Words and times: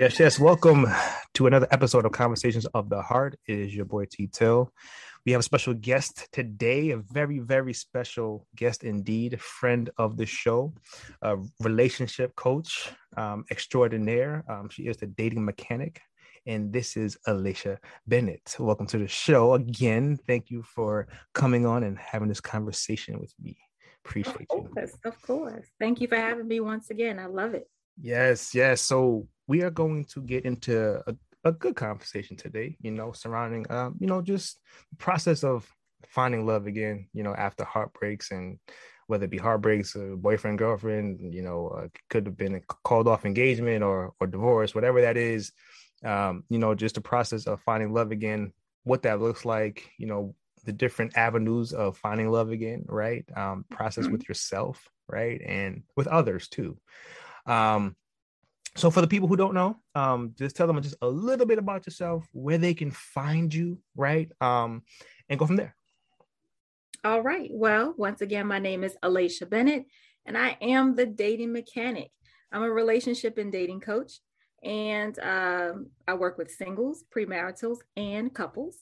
Yes, 0.00 0.18
yes. 0.18 0.40
Welcome 0.40 0.86
to 1.34 1.46
another 1.46 1.68
episode 1.70 2.06
of 2.06 2.12
Conversations 2.12 2.64
of 2.72 2.88
the 2.88 3.02
Heart. 3.02 3.38
It 3.46 3.58
is 3.58 3.76
your 3.76 3.84
boy 3.84 4.06
T 4.10 4.30
Till. 4.32 4.72
We 5.26 5.32
have 5.32 5.40
a 5.40 5.42
special 5.42 5.74
guest 5.74 6.26
today, 6.32 6.92
a 6.92 6.96
very, 6.96 7.38
very 7.38 7.74
special 7.74 8.46
guest 8.56 8.82
indeed, 8.82 9.38
friend 9.38 9.90
of 9.98 10.16
the 10.16 10.24
show, 10.24 10.72
a 11.20 11.36
relationship 11.60 12.34
coach 12.34 12.88
um, 13.18 13.44
extraordinaire. 13.50 14.42
Um, 14.48 14.70
she 14.70 14.84
is 14.84 14.96
the 14.96 15.06
dating 15.06 15.44
mechanic. 15.44 16.00
And 16.46 16.72
this 16.72 16.96
is 16.96 17.18
Alicia 17.26 17.78
Bennett. 18.06 18.56
Welcome 18.58 18.86
to 18.86 18.96
the 18.96 19.06
show 19.06 19.52
again. 19.52 20.18
Thank 20.26 20.48
you 20.48 20.62
for 20.62 21.08
coming 21.34 21.66
on 21.66 21.82
and 21.82 21.98
having 21.98 22.28
this 22.28 22.40
conversation 22.40 23.20
with 23.20 23.34
me. 23.38 23.58
Appreciate 24.06 24.46
of 24.48 24.72
course, 24.72 24.92
you. 25.04 25.10
Of 25.10 25.20
course. 25.20 25.66
Thank 25.78 26.00
you 26.00 26.08
for 26.08 26.16
having 26.16 26.48
me 26.48 26.60
once 26.60 26.88
again. 26.88 27.18
I 27.18 27.26
love 27.26 27.52
it. 27.52 27.68
Yes, 28.00 28.54
yes. 28.54 28.80
So 28.80 29.28
we 29.50 29.62
are 29.62 29.70
going 29.70 30.04
to 30.04 30.20
get 30.22 30.44
into 30.44 31.02
a, 31.08 31.16
a 31.42 31.50
good 31.50 31.74
conversation 31.74 32.36
today, 32.36 32.76
you 32.80 32.92
know, 32.92 33.10
surrounding, 33.10 33.68
um, 33.68 33.96
you 33.98 34.06
know, 34.06 34.22
just 34.22 34.60
the 34.90 34.96
process 34.96 35.42
of 35.42 35.68
finding 36.06 36.46
love 36.46 36.68
again, 36.68 37.08
you 37.12 37.24
know, 37.24 37.34
after 37.34 37.64
heartbreaks 37.64 38.30
and 38.30 38.60
whether 39.08 39.24
it 39.24 39.30
be 39.30 39.38
heartbreaks, 39.38 39.96
or 39.96 40.14
boyfriend, 40.14 40.56
girlfriend, 40.56 41.34
you 41.34 41.42
know, 41.42 41.66
uh, 41.66 41.88
could 42.08 42.26
have 42.26 42.36
been 42.36 42.54
a 42.54 42.60
called 42.84 43.08
off 43.08 43.26
engagement 43.26 43.82
or 43.82 44.12
or 44.20 44.28
divorce, 44.28 44.72
whatever 44.72 45.00
that 45.00 45.16
is. 45.16 45.50
Um, 46.04 46.44
you 46.48 46.60
know, 46.60 46.76
just 46.76 46.94
the 46.94 47.00
process 47.00 47.48
of 47.48 47.60
finding 47.62 47.92
love 47.92 48.12
again, 48.12 48.52
what 48.84 49.02
that 49.02 49.20
looks 49.20 49.44
like, 49.44 49.90
you 49.98 50.06
know, 50.06 50.36
the 50.64 50.72
different 50.72 51.16
avenues 51.16 51.72
of 51.72 51.98
finding 51.98 52.30
love 52.30 52.52
again, 52.52 52.84
right? 52.86 53.24
Um, 53.36 53.64
process 53.68 54.04
mm-hmm. 54.04 54.12
with 54.12 54.28
yourself, 54.28 54.88
right, 55.08 55.40
and 55.44 55.82
with 55.96 56.06
others 56.06 56.46
too. 56.46 56.78
Um, 57.46 57.96
so 58.76 58.90
for 58.90 59.00
the 59.00 59.06
people 59.06 59.28
who 59.28 59.36
don't 59.36 59.54
know, 59.54 59.76
um, 59.94 60.34
just 60.38 60.56
tell 60.56 60.66
them 60.66 60.80
just 60.80 60.96
a 61.02 61.08
little 61.08 61.46
bit 61.46 61.58
about 61.58 61.86
yourself, 61.86 62.28
where 62.32 62.58
they 62.58 62.74
can 62.74 62.90
find 62.90 63.52
you, 63.52 63.78
right? 63.96 64.30
Um, 64.40 64.82
and 65.28 65.38
go 65.38 65.46
from 65.46 65.56
there. 65.56 65.74
All 67.04 67.22
right. 67.22 67.50
Well, 67.52 67.94
once 67.96 68.20
again, 68.20 68.46
my 68.46 68.58
name 68.58 68.84
is 68.84 68.96
Alicia 69.02 69.46
Bennett, 69.46 69.86
and 70.26 70.36
I 70.36 70.56
am 70.60 70.94
the 70.94 71.06
dating 71.06 71.52
mechanic. 71.52 72.10
I'm 72.52 72.62
a 72.62 72.70
relationship 72.70 73.38
and 73.38 73.50
dating 73.50 73.80
coach, 73.80 74.20
and 74.62 75.18
um, 75.20 75.90
I 76.06 76.14
work 76.14 76.36
with 76.36 76.50
singles, 76.50 77.04
premaritals, 77.14 77.78
and 77.96 78.32
couples. 78.34 78.76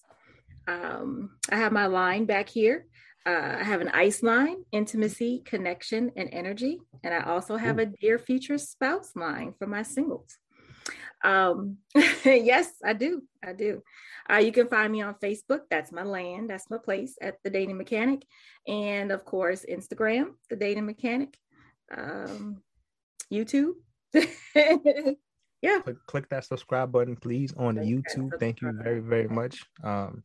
Um, 0.67 1.31
I 1.51 1.57
have 1.57 1.73
my 1.73 1.87
line 1.87 2.25
back 2.25 2.49
here. 2.49 2.87
Uh, 3.27 3.57
I 3.61 3.65
have 3.65 3.81
an 3.81 3.89
ice 3.89 4.23
line, 4.23 4.65
intimacy, 4.73 5.43
connection, 5.45 6.13
and 6.17 6.29
energy. 6.33 6.79
And 7.05 7.13
I 7.13 7.25
also 7.25 7.57
have 7.57 7.79
a 7.79 7.87
dear 7.87 8.19
future 8.19 8.59
spouse 8.59 9.13
line 9.15 9.55
for 9.59 9.67
my 9.67 9.83
singles. 9.83 10.39
Um, 11.25 11.79
yes, 12.25 12.73
I 12.85 12.93
do. 12.93 13.23
I 13.45 13.53
do. 13.53 13.83
Uh, 14.31 14.37
you 14.37 14.53
can 14.53 14.69
find 14.69 14.93
me 14.93 15.03
on 15.03 15.15
Facebook. 15.23 15.61
That's 15.71 15.93
my 15.93 16.05
land. 16.05 16.51
That's 16.51 16.71
my 16.71 16.79
place 16.79 17.17
at 17.21 17.37
the 17.45 17.51
Dating 17.51 17.77
Mechanic. 17.77 18.25
And 18.67 19.11
of 19.13 19.25
course, 19.25 19.65
Instagram, 19.69 20.33
the 20.51 20.57
Dating 20.57 20.87
Mechanic. 20.87 21.37
Um, 21.97 22.63
YouTube. 23.33 23.73
yeah. 24.15 25.81
Click, 25.83 25.97
click, 26.07 26.29
that 26.31 26.45
subscribe 26.45 26.93
button, 26.93 27.17
please, 27.17 27.53
on 27.57 27.77
click 27.77 27.89
YouTube. 27.89 28.31
Thank 28.39 28.61
you 28.61 28.73
very, 28.83 29.01
very 29.01 29.29
much. 29.29 29.61
Um, 29.83 30.23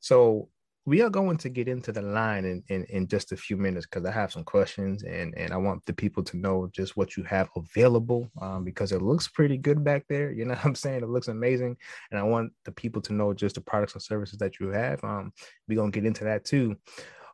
so 0.00 0.48
we 0.88 1.02
are 1.02 1.10
going 1.10 1.36
to 1.36 1.50
get 1.50 1.68
into 1.68 1.92
the 1.92 2.00
line 2.00 2.46
in, 2.46 2.64
in, 2.68 2.82
in 2.84 3.06
just 3.06 3.30
a 3.30 3.36
few 3.36 3.58
minutes 3.58 3.84
because 3.84 4.06
I 4.06 4.10
have 4.10 4.32
some 4.32 4.42
questions 4.42 5.02
and, 5.02 5.36
and 5.36 5.52
I 5.52 5.58
want 5.58 5.84
the 5.84 5.92
people 5.92 6.22
to 6.22 6.38
know 6.38 6.70
just 6.72 6.96
what 6.96 7.14
you 7.14 7.24
have 7.24 7.50
available 7.56 8.26
um, 8.40 8.64
because 8.64 8.92
it 8.92 9.02
looks 9.02 9.28
pretty 9.28 9.58
good 9.58 9.84
back 9.84 10.06
there. 10.08 10.32
You 10.32 10.46
know 10.46 10.54
what 10.54 10.64
I'm 10.64 10.74
saying? 10.74 11.02
It 11.02 11.10
looks 11.10 11.28
amazing. 11.28 11.76
And 12.10 12.18
I 12.18 12.22
want 12.22 12.54
the 12.64 12.72
people 12.72 13.02
to 13.02 13.12
know 13.12 13.34
just 13.34 13.56
the 13.56 13.60
products 13.60 13.92
and 13.92 14.02
services 14.02 14.38
that 14.38 14.60
you 14.60 14.68
have. 14.68 15.04
Um, 15.04 15.30
we're 15.68 15.76
going 15.76 15.92
to 15.92 16.00
get 16.00 16.06
into 16.06 16.24
that 16.24 16.46
too. 16.46 16.76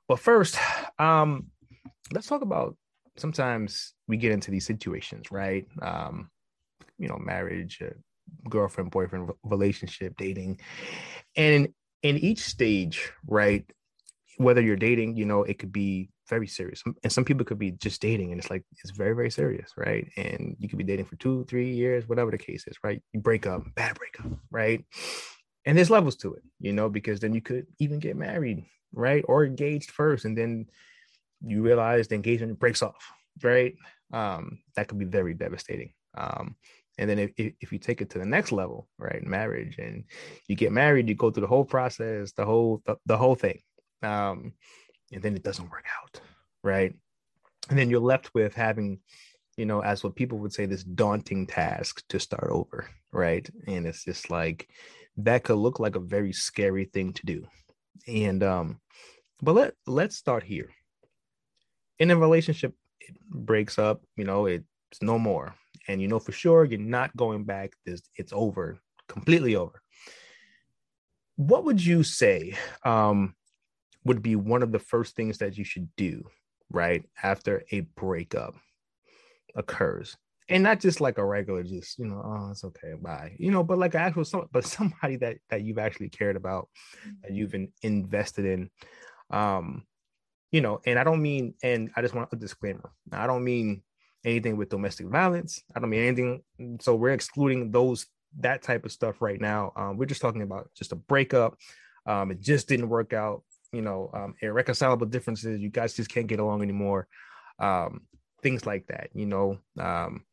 But 0.08 0.18
first, 0.18 0.58
um, 0.98 1.46
let's 2.12 2.26
talk 2.26 2.42
about 2.42 2.76
sometimes 3.16 3.94
we 4.08 4.16
get 4.16 4.32
into 4.32 4.50
these 4.50 4.66
situations, 4.66 5.30
right? 5.30 5.64
Um, 5.80 6.28
you 6.98 7.06
know, 7.06 7.18
marriage, 7.18 7.80
uh, 7.80 7.94
girlfriend, 8.50 8.90
boyfriend 8.90 9.30
relationship, 9.44 10.16
dating. 10.16 10.58
And 11.36 11.68
in 12.04 12.18
each 12.18 12.40
stage, 12.40 13.10
right? 13.26 13.64
Whether 14.36 14.60
you're 14.60 14.76
dating, 14.76 15.16
you 15.16 15.24
know, 15.24 15.42
it 15.42 15.58
could 15.58 15.72
be 15.72 16.10
very 16.28 16.46
serious. 16.46 16.82
And 17.02 17.12
some 17.12 17.24
people 17.24 17.44
could 17.44 17.58
be 17.58 17.72
just 17.72 18.00
dating 18.00 18.30
and 18.30 18.40
it's 18.40 18.50
like, 18.50 18.62
it's 18.82 18.90
very, 18.90 19.14
very 19.14 19.30
serious, 19.30 19.72
right? 19.76 20.06
And 20.16 20.54
you 20.58 20.68
could 20.68 20.78
be 20.78 20.84
dating 20.84 21.06
for 21.06 21.16
two, 21.16 21.44
three 21.48 21.72
years, 21.72 22.08
whatever 22.08 22.30
the 22.30 22.38
case 22.38 22.66
is, 22.66 22.76
right? 22.84 23.02
You 23.12 23.20
break 23.20 23.46
up, 23.46 23.62
bad 23.74 23.98
breakup, 23.98 24.38
right? 24.50 24.84
And 25.64 25.76
there's 25.76 25.90
levels 25.90 26.16
to 26.16 26.34
it, 26.34 26.42
you 26.60 26.72
know, 26.72 26.90
because 26.90 27.20
then 27.20 27.34
you 27.34 27.40
could 27.40 27.66
even 27.78 27.98
get 27.98 28.16
married, 28.16 28.64
right? 28.92 29.24
Or 29.26 29.44
engaged 29.44 29.90
first. 29.90 30.26
And 30.26 30.36
then 30.36 30.66
you 31.42 31.62
realize 31.62 32.06
the 32.06 32.16
engagement 32.16 32.58
breaks 32.58 32.82
off, 32.82 33.02
right? 33.42 33.74
Um, 34.12 34.58
that 34.76 34.88
could 34.88 34.98
be 34.98 35.06
very 35.06 35.32
devastating. 35.32 35.94
Um, 36.16 36.56
and 36.98 37.10
then 37.10 37.18
if, 37.18 37.32
if 37.36 37.72
you 37.72 37.78
take 37.78 38.00
it 38.00 38.10
to 38.10 38.18
the 38.18 38.24
next 38.24 38.52
level 38.52 38.88
right 38.98 39.24
marriage 39.24 39.78
and 39.78 40.04
you 40.48 40.54
get 40.54 40.72
married 40.72 41.08
you 41.08 41.14
go 41.14 41.30
through 41.30 41.40
the 41.40 41.46
whole 41.46 41.64
process 41.64 42.32
the 42.32 42.44
whole 42.44 42.82
the, 42.86 42.96
the 43.06 43.16
whole 43.16 43.34
thing 43.34 43.58
um 44.02 44.52
and 45.12 45.22
then 45.22 45.34
it 45.36 45.42
doesn't 45.42 45.70
work 45.70 45.84
out 46.02 46.20
right? 46.64 46.94
And 47.68 47.78
then 47.78 47.90
you're 47.90 48.00
left 48.00 48.34
with 48.34 48.54
having 48.54 48.98
you 49.56 49.66
know 49.66 49.80
as 49.80 50.02
what 50.02 50.16
people 50.16 50.38
would 50.38 50.52
say 50.52 50.66
this 50.66 50.82
daunting 50.82 51.46
task 51.46 52.02
to 52.08 52.18
start 52.18 52.48
over 52.50 52.88
right? 53.12 53.48
And 53.68 53.86
it's 53.86 54.04
just 54.04 54.30
like 54.30 54.68
that 55.18 55.44
could 55.44 55.54
look 55.54 55.78
like 55.78 55.94
a 55.94 56.00
very 56.00 56.32
scary 56.32 56.86
thing 56.86 57.12
to 57.12 57.26
do. 57.26 57.46
And 58.08 58.42
um 58.42 58.80
but 59.40 59.54
let 59.54 59.74
let's 59.86 60.16
start 60.16 60.42
here. 60.42 60.70
In 62.00 62.10
a 62.10 62.16
relationship 62.16 62.74
it 63.00 63.16
breaks 63.28 63.78
up 63.78 64.02
you 64.16 64.24
know 64.24 64.46
it's 64.46 64.64
no 65.02 65.18
more 65.18 65.54
and 65.88 66.00
you 66.00 66.08
know 66.08 66.18
for 66.18 66.32
sure 66.32 66.64
you're 66.64 66.80
not 66.80 67.16
going 67.16 67.44
back. 67.44 67.72
This 67.84 68.02
it's 68.16 68.32
over, 68.32 68.78
completely 69.08 69.56
over. 69.56 69.80
What 71.36 71.64
would 71.64 71.84
you 71.84 72.02
say 72.02 72.54
um, 72.84 73.34
would 74.04 74.22
be 74.22 74.36
one 74.36 74.62
of 74.62 74.72
the 74.72 74.78
first 74.78 75.16
things 75.16 75.38
that 75.38 75.58
you 75.58 75.64
should 75.64 75.88
do 75.96 76.24
right 76.70 77.04
after 77.22 77.64
a 77.72 77.80
breakup 77.80 78.54
occurs? 79.56 80.16
and 80.48 80.62
not 80.62 80.80
just 80.80 81.00
like 81.00 81.18
a 81.18 81.24
regular 81.24 81.62
just 81.62 81.98
you 81.98 82.04
know 82.04 82.22
oh 82.24 82.50
it's 82.50 82.64
okay 82.64 82.94
bye 83.00 83.32
you 83.38 83.50
know 83.50 83.62
but 83.62 83.78
like 83.78 83.94
actual 83.94 84.24
some 84.24 84.46
but 84.52 84.64
somebody 84.64 85.16
that 85.16 85.36
that 85.48 85.62
you've 85.62 85.78
actually 85.78 86.08
cared 86.08 86.36
about 86.36 86.68
that 87.22 87.32
you've 87.32 87.50
been 87.50 87.72
invested 87.82 88.44
in 88.44 88.70
um 89.30 89.84
you 90.52 90.60
know 90.60 90.80
and 90.86 90.98
i 90.98 91.04
don't 91.04 91.22
mean 91.22 91.54
and 91.62 91.90
i 91.96 92.02
just 92.02 92.14
want 92.14 92.28
a 92.32 92.36
disclaimer 92.36 92.90
i 93.12 93.26
don't 93.26 93.44
mean 93.44 93.82
anything 94.24 94.56
with 94.56 94.70
domestic 94.70 95.06
violence. 95.08 95.62
I 95.74 95.80
don't 95.80 95.90
mean 95.90 96.02
anything. 96.02 96.78
So 96.80 96.94
we're 96.94 97.12
excluding 97.12 97.70
those 97.70 98.06
that 98.40 98.62
type 98.62 98.84
of 98.84 98.92
stuff 98.92 99.22
right 99.22 99.40
now. 99.40 99.72
Um, 99.76 99.96
we're 99.96 100.06
just 100.06 100.20
talking 100.20 100.42
about 100.42 100.70
just 100.74 100.92
a 100.92 100.96
breakup. 100.96 101.56
Um, 102.06 102.30
it 102.30 102.40
just 102.40 102.68
didn't 102.68 102.88
work 102.88 103.12
out. 103.12 103.42
You 103.72 103.82
know, 103.82 104.10
um, 104.14 104.34
irreconcilable 104.40 105.06
differences. 105.06 105.60
You 105.60 105.68
guys 105.68 105.94
just 105.94 106.10
can't 106.10 106.26
get 106.26 106.40
along 106.40 106.62
anymore. 106.62 107.06
Um, 107.58 108.02
things 108.42 108.66
like 108.66 108.86
that. 108.88 109.10
You 109.14 109.26
know. 109.26 109.58
Um, 109.78 110.24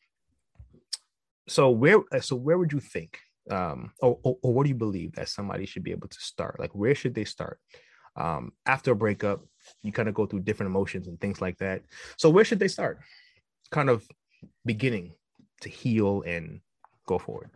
so 1.47 1.69
where 1.69 1.99
so 2.21 2.35
where 2.35 2.57
would 2.57 2.71
you 2.71 2.79
think, 2.79 3.19
um, 3.49 3.91
or, 3.99 4.19
or, 4.23 4.37
or 4.41 4.53
what 4.53 4.63
do 4.63 4.69
you 4.69 4.75
believe 4.75 5.13
that 5.13 5.29
somebody 5.29 5.65
should 5.65 5.83
be 5.83 5.91
able 5.91 6.07
to 6.07 6.19
start? 6.19 6.59
Like 6.59 6.73
where 6.73 6.95
should 6.95 7.15
they 7.15 7.25
start? 7.25 7.59
After 8.65 8.91
a 8.91 8.95
breakup, 8.95 9.41
you 9.83 9.91
kind 9.91 10.09
of 10.09 10.15
go 10.15 10.25
through 10.25 10.41
different 10.41 10.69
emotions 10.69 11.07
and 11.07 11.19
things 11.19 11.41
like 11.41 11.57
that. 11.59 11.81
So 12.17 12.29
where 12.29 12.45
should 12.45 12.59
they 12.59 12.67
start? 12.67 12.99
Kind 13.71 13.89
of 13.89 14.07
beginning 14.65 15.13
to 15.61 15.69
heal 15.69 16.23
and 16.25 16.61
go 17.07 17.17
forward? 17.17 17.49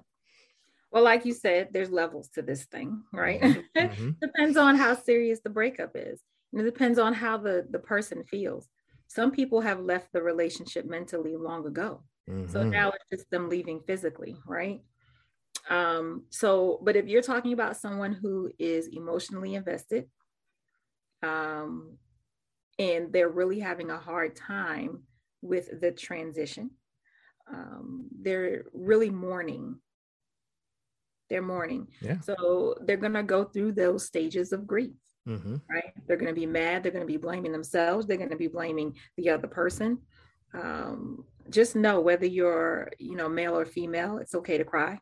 Well, 0.92 1.04
like 1.04 1.26
you 1.26 1.34
said, 1.34 1.70
there's 1.72 1.90
levels 1.90 2.30
to 2.30 2.42
this 2.42 2.64
thing, 2.66 3.04
right? 3.12 3.42
Mm-hmm. 3.42 3.60
mm-hmm. 3.78 4.10
depends 4.22 4.58
on 4.58 4.76
how 4.78 4.96
serious 4.96 5.42
the 5.44 5.50
breakup 5.50 5.92
is. 5.96 6.22
And 6.54 6.62
it 6.62 6.66
depends 6.66 7.00
on 7.00 7.14
how 7.14 7.38
the, 7.38 7.68
the 7.70 7.80
person 7.80 8.24
feels. 8.24 8.70
Some 9.08 9.32
people 9.32 9.62
have 9.62 9.82
left 9.82 10.14
the 10.14 10.22
relationship 10.22 10.86
mentally 10.86 11.36
long 11.36 11.66
ago. 11.66 12.04
Mm-hmm. 12.30 12.52
So 12.52 12.64
now 12.64 12.90
it's 12.90 13.06
just 13.12 13.30
them 13.30 13.50
leaving 13.50 13.82
physically, 13.86 14.38
right? 14.48 14.82
Um, 15.70 16.26
so, 16.30 16.80
but 16.82 16.96
if 16.96 17.08
you're 17.08 17.22
talking 17.22 17.54
about 17.54 17.78
someone 17.78 18.14
who 18.14 18.52
is 18.58 18.88
emotionally 18.88 19.56
invested, 19.56 20.06
um, 21.24 21.98
and 22.80 23.12
they're 23.12 23.30
really 23.30 23.60
having 23.60 23.90
a 23.90 23.98
hard 23.98 24.36
time 24.36 25.04
with 25.46 25.80
the 25.82 25.92
transition. 25.92 26.72
Um, 27.52 28.08
they're 28.22 28.66
really 28.74 29.10
mourning. 29.10 29.78
They're 31.30 31.42
mourning. 31.42 31.88
Yeah. 32.02 32.20
So 32.22 32.76
they're 32.82 32.98
going 32.98 33.14
to 33.14 33.24
go 33.24 33.46
through 33.46 33.74
those 33.74 34.06
stages 34.06 34.52
of 34.52 34.68
grief. 34.68 34.96
Mm-hmm. 35.28 35.56
Right. 35.70 35.94
They're 36.06 36.18
going 36.18 36.34
to 36.34 36.40
be 36.40 36.46
mad. 36.46 36.84
They're 36.84 36.92
going 36.92 37.08
to 37.08 37.12
be 37.12 37.18
blaming 37.18 37.52
themselves. 37.52 38.06
They're 38.06 38.18
going 38.18 38.30
to 38.30 38.36
be 38.36 38.48
blaming 38.48 38.96
the 39.18 39.30
other 39.30 39.48
person. 39.48 40.00
um, 40.54 41.26
just 41.50 41.76
know 41.76 42.00
whether 42.02 42.26
you're, 42.26 42.92
you 43.00 43.16
know, 43.16 43.30
male 43.30 43.58
or 43.58 43.66
female, 43.66 44.18
it's 44.18 44.36
okay 44.36 44.58
to 44.58 44.64
cry. 44.64 45.00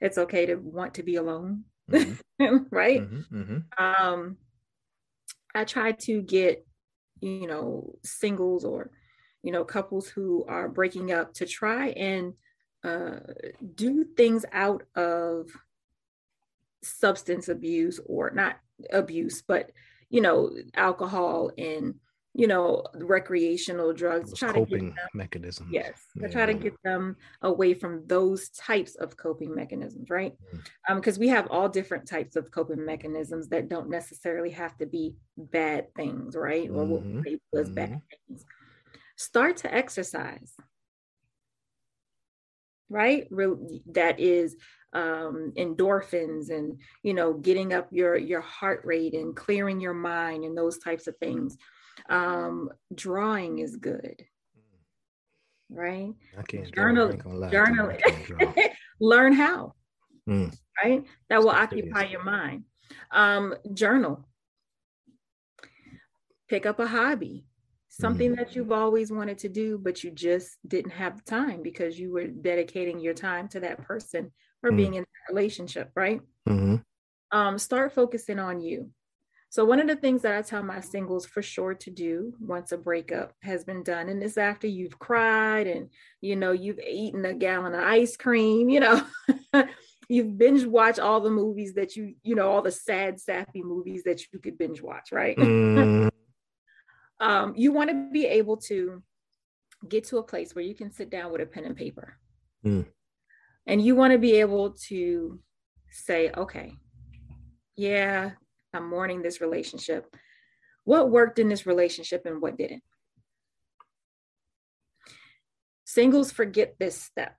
It's 0.00 0.18
okay 0.18 0.46
to 0.46 0.56
want 0.56 0.94
to 0.94 1.02
be 1.02 1.16
alone, 1.16 1.64
mm-hmm. 1.90 2.56
right? 2.70 3.00
Mm-hmm, 3.00 3.40
mm-hmm. 3.40 3.84
Um, 3.84 4.36
I 5.54 5.64
try 5.64 5.92
to 5.92 6.22
get, 6.22 6.66
you 7.20 7.46
know, 7.46 7.96
singles 8.04 8.64
or, 8.64 8.90
you 9.44 9.52
know, 9.52 9.62
couples 9.62 10.08
who 10.08 10.44
are 10.48 10.68
breaking 10.68 11.12
up 11.12 11.34
to 11.34 11.46
try 11.46 11.88
and 11.90 12.32
uh, 12.82 13.18
do 13.74 14.04
things 14.16 14.44
out 14.52 14.82
of 14.96 15.50
substance 16.82 17.48
abuse 17.48 18.00
or 18.06 18.30
not 18.30 18.56
abuse, 18.90 19.42
but 19.46 19.70
you 20.08 20.20
know, 20.20 20.50
alcohol 20.74 21.50
and 21.58 21.94
you 22.36 22.48
know, 22.48 22.82
recreational 22.94 23.92
drugs. 23.92 24.30
Those 24.30 24.38
try 24.40 24.52
coping 24.52 24.90
to 24.90 24.96
them, 24.96 25.08
mechanisms. 25.14 25.68
Yes, 25.70 26.00
yeah. 26.16 26.26
try 26.28 26.46
to 26.46 26.54
get 26.54 26.74
them 26.82 27.16
away 27.42 27.74
from 27.74 28.02
those 28.06 28.48
types 28.48 28.96
of 28.96 29.16
coping 29.16 29.54
mechanisms, 29.54 30.10
right? 30.10 30.32
Mm-hmm. 30.32 30.58
Um, 30.88 31.00
because 31.00 31.16
we 31.16 31.28
have 31.28 31.46
all 31.48 31.68
different 31.68 32.08
types 32.08 32.34
of 32.34 32.50
coping 32.50 32.84
mechanisms 32.84 33.48
that 33.50 33.68
don't 33.68 33.88
necessarily 33.88 34.50
have 34.50 34.76
to 34.78 34.86
be 34.86 35.14
bad 35.36 35.94
things, 35.94 36.34
right? 36.34 36.68
Or 36.68 36.84
what 36.84 37.02
mm-hmm. 37.02 37.20
we 37.20 37.30
label 37.30 37.40
as 37.60 37.70
bad 37.70 37.90
mm-hmm. 37.90 38.28
things. 38.28 38.44
Start 39.16 39.58
to 39.58 39.72
exercise, 39.72 40.54
right? 42.88 43.28
That 43.92 44.18
is 44.18 44.56
um, 44.92 45.52
endorphins 45.56 46.50
and 46.50 46.78
you 47.02 47.14
know 47.14 47.34
getting 47.34 47.72
up 47.72 47.88
your 47.90 48.16
your 48.16 48.40
heart 48.40 48.82
rate 48.84 49.14
and 49.14 49.34
clearing 49.36 49.80
your 49.80 49.94
mind 49.94 50.44
and 50.44 50.56
those 50.56 50.78
types 50.78 51.06
of 51.06 51.16
things. 51.18 51.56
Um, 52.08 52.70
drawing 52.94 53.58
is 53.58 53.76
good. 53.76 54.24
Right? 55.70 56.14
I 56.38 56.42
can't 56.42 56.72
journal 56.74 57.12
journal 57.50 57.96
learn 59.00 59.32
how. 59.32 59.74
Mm. 60.28 60.56
right? 60.82 61.04
That 61.28 61.40
will 61.40 61.50
occupy 61.50 62.06
your 62.06 62.24
mind. 62.24 62.64
Um, 63.10 63.54
journal. 63.74 64.26
Pick 66.48 66.66
up 66.66 66.78
a 66.78 66.86
hobby 66.86 67.44
something 68.00 68.32
mm. 68.32 68.36
that 68.36 68.54
you've 68.56 68.72
always 68.72 69.12
wanted 69.12 69.38
to 69.38 69.48
do 69.48 69.78
but 69.78 70.02
you 70.02 70.10
just 70.10 70.56
didn't 70.66 70.90
have 70.90 71.16
the 71.16 71.22
time 71.30 71.62
because 71.62 71.98
you 71.98 72.12
were 72.12 72.26
dedicating 72.26 72.98
your 73.00 73.14
time 73.14 73.48
to 73.48 73.60
that 73.60 73.82
person 73.82 74.30
or 74.64 74.72
mm. 74.72 74.76
being 74.76 74.94
in 74.94 75.02
a 75.02 75.32
relationship, 75.32 75.90
right? 75.94 76.20
Mm-hmm. 76.48 76.76
Um, 77.30 77.58
start 77.58 77.92
focusing 77.92 78.38
on 78.38 78.60
you. 78.60 78.90
So 79.50 79.64
one 79.64 79.78
of 79.78 79.86
the 79.86 79.94
things 79.94 80.22
that 80.22 80.34
I 80.34 80.42
tell 80.42 80.64
my 80.64 80.80
singles 80.80 81.26
for 81.26 81.40
sure 81.40 81.74
to 81.74 81.90
do 81.90 82.34
once 82.40 82.72
a 82.72 82.76
breakup 82.76 83.34
has 83.42 83.64
been 83.64 83.84
done, 83.84 84.08
and 84.08 84.20
it's 84.20 84.36
after 84.36 84.66
you've 84.66 84.98
cried 84.98 85.68
and 85.68 85.90
you 86.20 86.34
know 86.34 86.50
you've 86.50 86.80
eaten 86.80 87.24
a 87.24 87.34
gallon 87.34 87.72
of 87.72 87.80
ice 87.80 88.16
cream, 88.16 88.68
you 88.68 88.80
know, 88.80 89.06
you've 90.08 90.36
binge 90.36 90.64
watched 90.64 90.98
all 90.98 91.20
the 91.20 91.30
movies 91.30 91.74
that 91.74 91.94
you, 91.94 92.14
you 92.24 92.34
know, 92.34 92.50
all 92.50 92.62
the 92.62 92.72
sad, 92.72 93.20
sappy 93.20 93.62
movies 93.62 94.02
that 94.04 94.20
you 94.32 94.40
could 94.40 94.58
binge 94.58 94.82
watch, 94.82 95.12
right? 95.12 95.38
Um, 97.20 97.54
you 97.56 97.72
want 97.72 97.90
to 97.90 98.08
be 98.12 98.26
able 98.26 98.56
to 98.68 99.02
get 99.88 100.04
to 100.04 100.18
a 100.18 100.22
place 100.22 100.54
where 100.54 100.64
you 100.64 100.74
can 100.74 100.90
sit 100.90 101.10
down 101.10 101.32
with 101.32 101.40
a 101.40 101.46
pen 101.46 101.64
and 101.64 101.76
paper. 101.76 102.18
Mm. 102.64 102.86
And 103.66 103.84
you 103.84 103.94
want 103.94 104.12
to 104.12 104.18
be 104.18 104.40
able 104.40 104.72
to 104.88 105.40
say, 105.90 106.30
okay, 106.36 106.74
yeah, 107.76 108.32
I'm 108.72 108.88
mourning 108.88 109.22
this 109.22 109.40
relationship. 109.40 110.14
What 110.84 111.10
worked 111.10 111.38
in 111.38 111.48
this 111.48 111.66
relationship 111.66 112.26
and 112.26 112.42
what 112.42 112.58
didn't? 112.58 112.82
Singles 115.84 116.32
forget 116.32 116.74
this 116.78 117.00
step. 117.00 117.36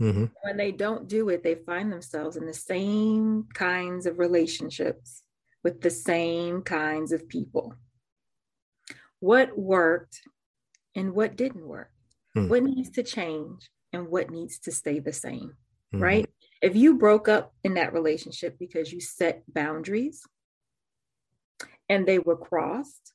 Mm-hmm. 0.00 0.26
When 0.42 0.56
they 0.56 0.72
don't 0.72 1.08
do 1.08 1.28
it, 1.28 1.42
they 1.42 1.56
find 1.56 1.92
themselves 1.92 2.36
in 2.36 2.46
the 2.46 2.54
same 2.54 3.48
kinds 3.52 4.06
of 4.06 4.18
relationships 4.18 5.22
with 5.62 5.82
the 5.82 5.90
same 5.90 6.62
kinds 6.62 7.12
of 7.12 7.28
people. 7.28 7.74
What 9.20 9.56
worked 9.56 10.20
and 10.94 11.14
what 11.14 11.36
didn't 11.36 11.66
work? 11.66 11.90
Mm-hmm. 12.36 12.48
What 12.48 12.62
needs 12.62 12.90
to 12.90 13.02
change? 13.02 13.70
and 13.92 14.08
what 14.08 14.30
needs 14.30 14.58
to 14.60 14.72
stay 14.72 14.98
the 14.98 15.12
same, 15.12 15.54
mm-hmm. 15.94 16.02
right? 16.02 16.30
If 16.62 16.76
you 16.76 16.98
broke 16.98 17.28
up 17.28 17.54
in 17.64 17.74
that 17.74 17.92
relationship 17.92 18.58
because 18.58 18.92
you 18.92 19.00
set 19.00 19.42
boundaries 19.52 20.22
and 21.88 22.06
they 22.06 22.18
were 22.18 22.36
crossed 22.36 23.12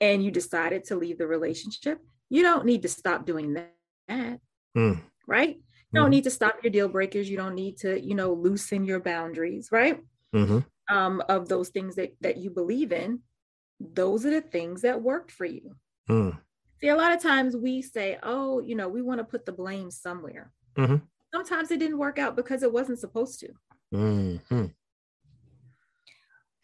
and 0.00 0.22
you 0.22 0.30
decided 0.30 0.84
to 0.84 0.96
leave 0.96 1.18
the 1.18 1.26
relationship, 1.26 1.98
you 2.28 2.42
don't 2.42 2.66
need 2.66 2.82
to 2.82 2.88
stop 2.88 3.24
doing 3.24 3.54
that, 3.54 4.40
mm. 4.76 5.00
right? 5.26 5.56
You 5.56 5.64
don't 5.94 6.04
mm-hmm. 6.04 6.10
need 6.10 6.24
to 6.24 6.30
stop 6.30 6.56
your 6.62 6.70
deal 6.70 6.88
breakers. 6.88 7.30
You 7.30 7.38
don't 7.38 7.54
need 7.54 7.78
to, 7.78 7.98
you 7.98 8.14
know, 8.14 8.34
loosen 8.34 8.84
your 8.84 9.00
boundaries, 9.00 9.68
right? 9.72 10.00
Mm-hmm. 10.34 10.58
Um, 10.94 11.22
of 11.28 11.48
those 11.48 11.70
things 11.70 11.96
that 11.96 12.14
that 12.20 12.36
you 12.36 12.50
believe 12.50 12.92
in. 12.92 13.20
Those 13.80 14.24
are 14.24 14.30
the 14.30 14.40
things 14.40 14.82
that 14.82 15.02
worked 15.02 15.30
for 15.30 15.44
you. 15.44 15.74
Mm. 16.08 16.38
See, 16.80 16.88
a 16.88 16.96
lot 16.96 17.12
of 17.12 17.22
times 17.22 17.56
we 17.56 17.82
say, 17.82 18.18
oh, 18.22 18.60
you 18.60 18.74
know, 18.74 18.88
we 18.88 19.02
want 19.02 19.18
to 19.18 19.24
put 19.24 19.46
the 19.46 19.52
blame 19.52 19.90
somewhere. 19.90 20.52
Mm-hmm. 20.76 20.96
Sometimes 21.32 21.70
it 21.70 21.78
didn't 21.78 21.98
work 21.98 22.18
out 22.18 22.36
because 22.36 22.62
it 22.62 22.72
wasn't 22.72 22.98
supposed 22.98 23.40
to. 23.40 23.48
Mm-hmm. 23.94 24.66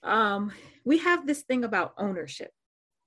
Um, 0.02 0.52
we 0.84 0.98
have 0.98 1.26
this 1.26 1.42
thing 1.42 1.64
about 1.64 1.94
ownership 1.96 2.50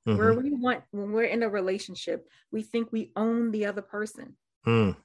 mm-hmm. 0.07 0.17
where 0.17 0.33
we 0.33 0.51
want, 0.51 0.83
when 0.91 1.11
we're 1.11 1.23
in 1.23 1.43
a 1.43 1.49
relationship, 1.49 2.27
we 2.51 2.63
think 2.63 2.91
we 2.91 3.11
own 3.15 3.51
the 3.51 3.65
other 3.65 3.81
person. 3.81 4.35
Mm. 4.65 4.95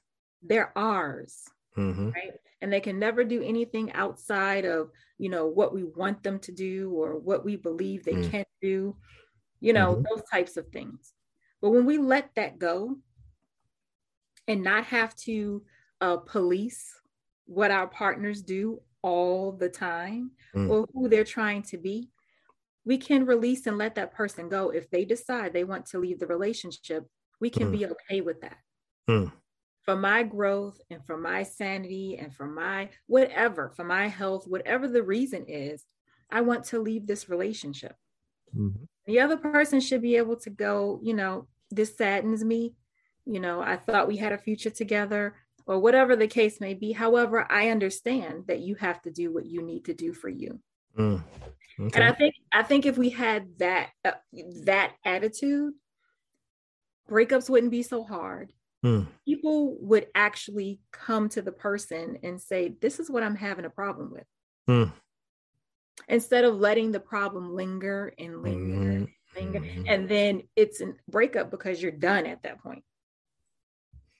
They're 0.41 0.75
ours. 0.75 1.43
Mm-hmm. 1.77 2.09
Right. 2.09 2.33
And 2.61 2.71
they 2.71 2.79
can 2.79 2.99
never 2.99 3.23
do 3.23 3.41
anything 3.41 3.91
outside 3.93 4.65
of, 4.65 4.91
you 5.17 5.29
know, 5.29 5.47
what 5.47 5.73
we 5.73 5.83
want 5.83 6.23
them 6.23 6.39
to 6.39 6.51
do 6.51 6.91
or 6.91 7.17
what 7.17 7.43
we 7.43 7.55
believe 7.55 8.03
they 8.03 8.13
mm. 8.13 8.29
can 8.29 8.45
do, 8.61 8.95
you 9.59 9.73
know, 9.73 9.93
mm-hmm. 9.93 10.03
those 10.09 10.23
types 10.29 10.57
of 10.57 10.67
things. 10.67 11.13
But 11.61 11.71
when 11.71 11.85
we 11.85 11.97
let 11.97 12.29
that 12.35 12.59
go 12.59 12.97
and 14.47 14.63
not 14.63 14.85
have 14.85 15.15
to 15.17 15.63
uh, 16.01 16.17
police 16.17 16.93
what 17.45 17.71
our 17.71 17.87
partners 17.87 18.41
do 18.41 18.79
all 19.01 19.51
the 19.51 19.69
time 19.69 20.31
mm. 20.55 20.69
or 20.69 20.87
who 20.93 21.09
they're 21.09 21.23
trying 21.23 21.63
to 21.63 21.77
be, 21.77 22.09
we 22.85 22.97
can 22.97 23.25
release 23.25 23.67
and 23.67 23.77
let 23.77 23.95
that 23.95 24.13
person 24.13 24.49
go. 24.49 24.69
If 24.69 24.89
they 24.89 25.05
decide 25.05 25.53
they 25.53 25.63
want 25.63 25.85
to 25.87 25.99
leave 25.99 26.19
the 26.19 26.27
relationship, 26.27 27.07
we 27.39 27.49
can 27.49 27.67
mm. 27.67 27.77
be 27.77 27.85
okay 27.87 28.21
with 28.21 28.41
that. 28.41 28.57
Mm. 29.09 29.31
For 29.91 29.97
my 29.97 30.23
growth 30.23 30.79
and 30.89 31.05
for 31.05 31.17
my 31.17 31.43
sanity 31.43 32.17
and 32.17 32.33
for 32.33 32.45
my 32.45 32.87
whatever, 33.07 33.73
for 33.75 33.83
my 33.83 34.07
health, 34.07 34.47
whatever 34.47 34.87
the 34.87 35.03
reason 35.03 35.43
is, 35.49 35.85
I 36.31 36.39
want 36.39 36.63
to 36.67 36.79
leave 36.79 37.05
this 37.05 37.27
relationship. 37.27 37.97
Mm-hmm. 38.55 38.85
The 39.05 39.19
other 39.19 39.35
person 39.35 39.81
should 39.81 40.01
be 40.01 40.15
able 40.15 40.37
to 40.37 40.49
go, 40.49 41.01
you 41.03 41.13
know, 41.13 41.49
this 41.71 41.97
saddens 41.97 42.41
me. 42.41 42.73
You 43.25 43.41
know, 43.41 43.59
I 43.61 43.75
thought 43.75 44.07
we 44.07 44.15
had 44.15 44.31
a 44.31 44.37
future 44.37 44.69
together, 44.69 45.35
or 45.65 45.77
whatever 45.79 46.15
the 46.15 46.27
case 46.27 46.61
may 46.61 46.73
be. 46.73 46.93
However, 46.93 47.45
I 47.51 47.67
understand 47.67 48.45
that 48.47 48.61
you 48.61 48.75
have 48.75 49.01
to 49.01 49.11
do 49.11 49.33
what 49.33 49.45
you 49.45 49.61
need 49.61 49.83
to 49.85 49.93
do 49.93 50.13
for 50.13 50.29
you. 50.29 50.61
Mm, 50.97 51.21
okay. 51.81 51.95
And 51.95 52.03
I 52.05 52.13
think 52.13 52.35
I 52.53 52.63
think 52.63 52.85
if 52.85 52.97
we 52.97 53.09
had 53.09 53.57
that 53.57 53.89
uh, 54.05 54.11
that 54.63 54.93
attitude, 55.03 55.73
breakups 57.09 57.49
wouldn't 57.49 57.71
be 57.73 57.83
so 57.83 58.05
hard. 58.05 58.53
Mm. 58.83 59.07
People 59.25 59.77
would 59.81 60.07
actually 60.15 60.79
come 60.91 61.29
to 61.29 61.41
the 61.41 61.51
person 61.51 62.17
and 62.23 62.41
say, 62.41 62.75
"This 62.81 62.99
is 62.99 63.09
what 63.09 63.23
I'm 63.23 63.35
having 63.35 63.65
a 63.65 63.69
problem 63.69 64.11
with." 64.11 64.25
Mm. 64.69 64.91
Instead 66.07 66.45
of 66.45 66.55
letting 66.55 66.91
the 66.91 66.99
problem 66.99 67.53
linger 67.53 68.13
and 68.17 68.41
linger 68.41 69.01
mm 69.01 69.07
mm-hmm. 69.35 69.83
and 69.87 70.09
then 70.09 70.43
it's 70.55 70.81
a 70.81 70.93
breakup 71.09 71.51
because 71.51 71.81
you're 71.81 71.91
done 71.91 72.25
at 72.25 72.43
that 72.43 72.61
point 72.61 72.83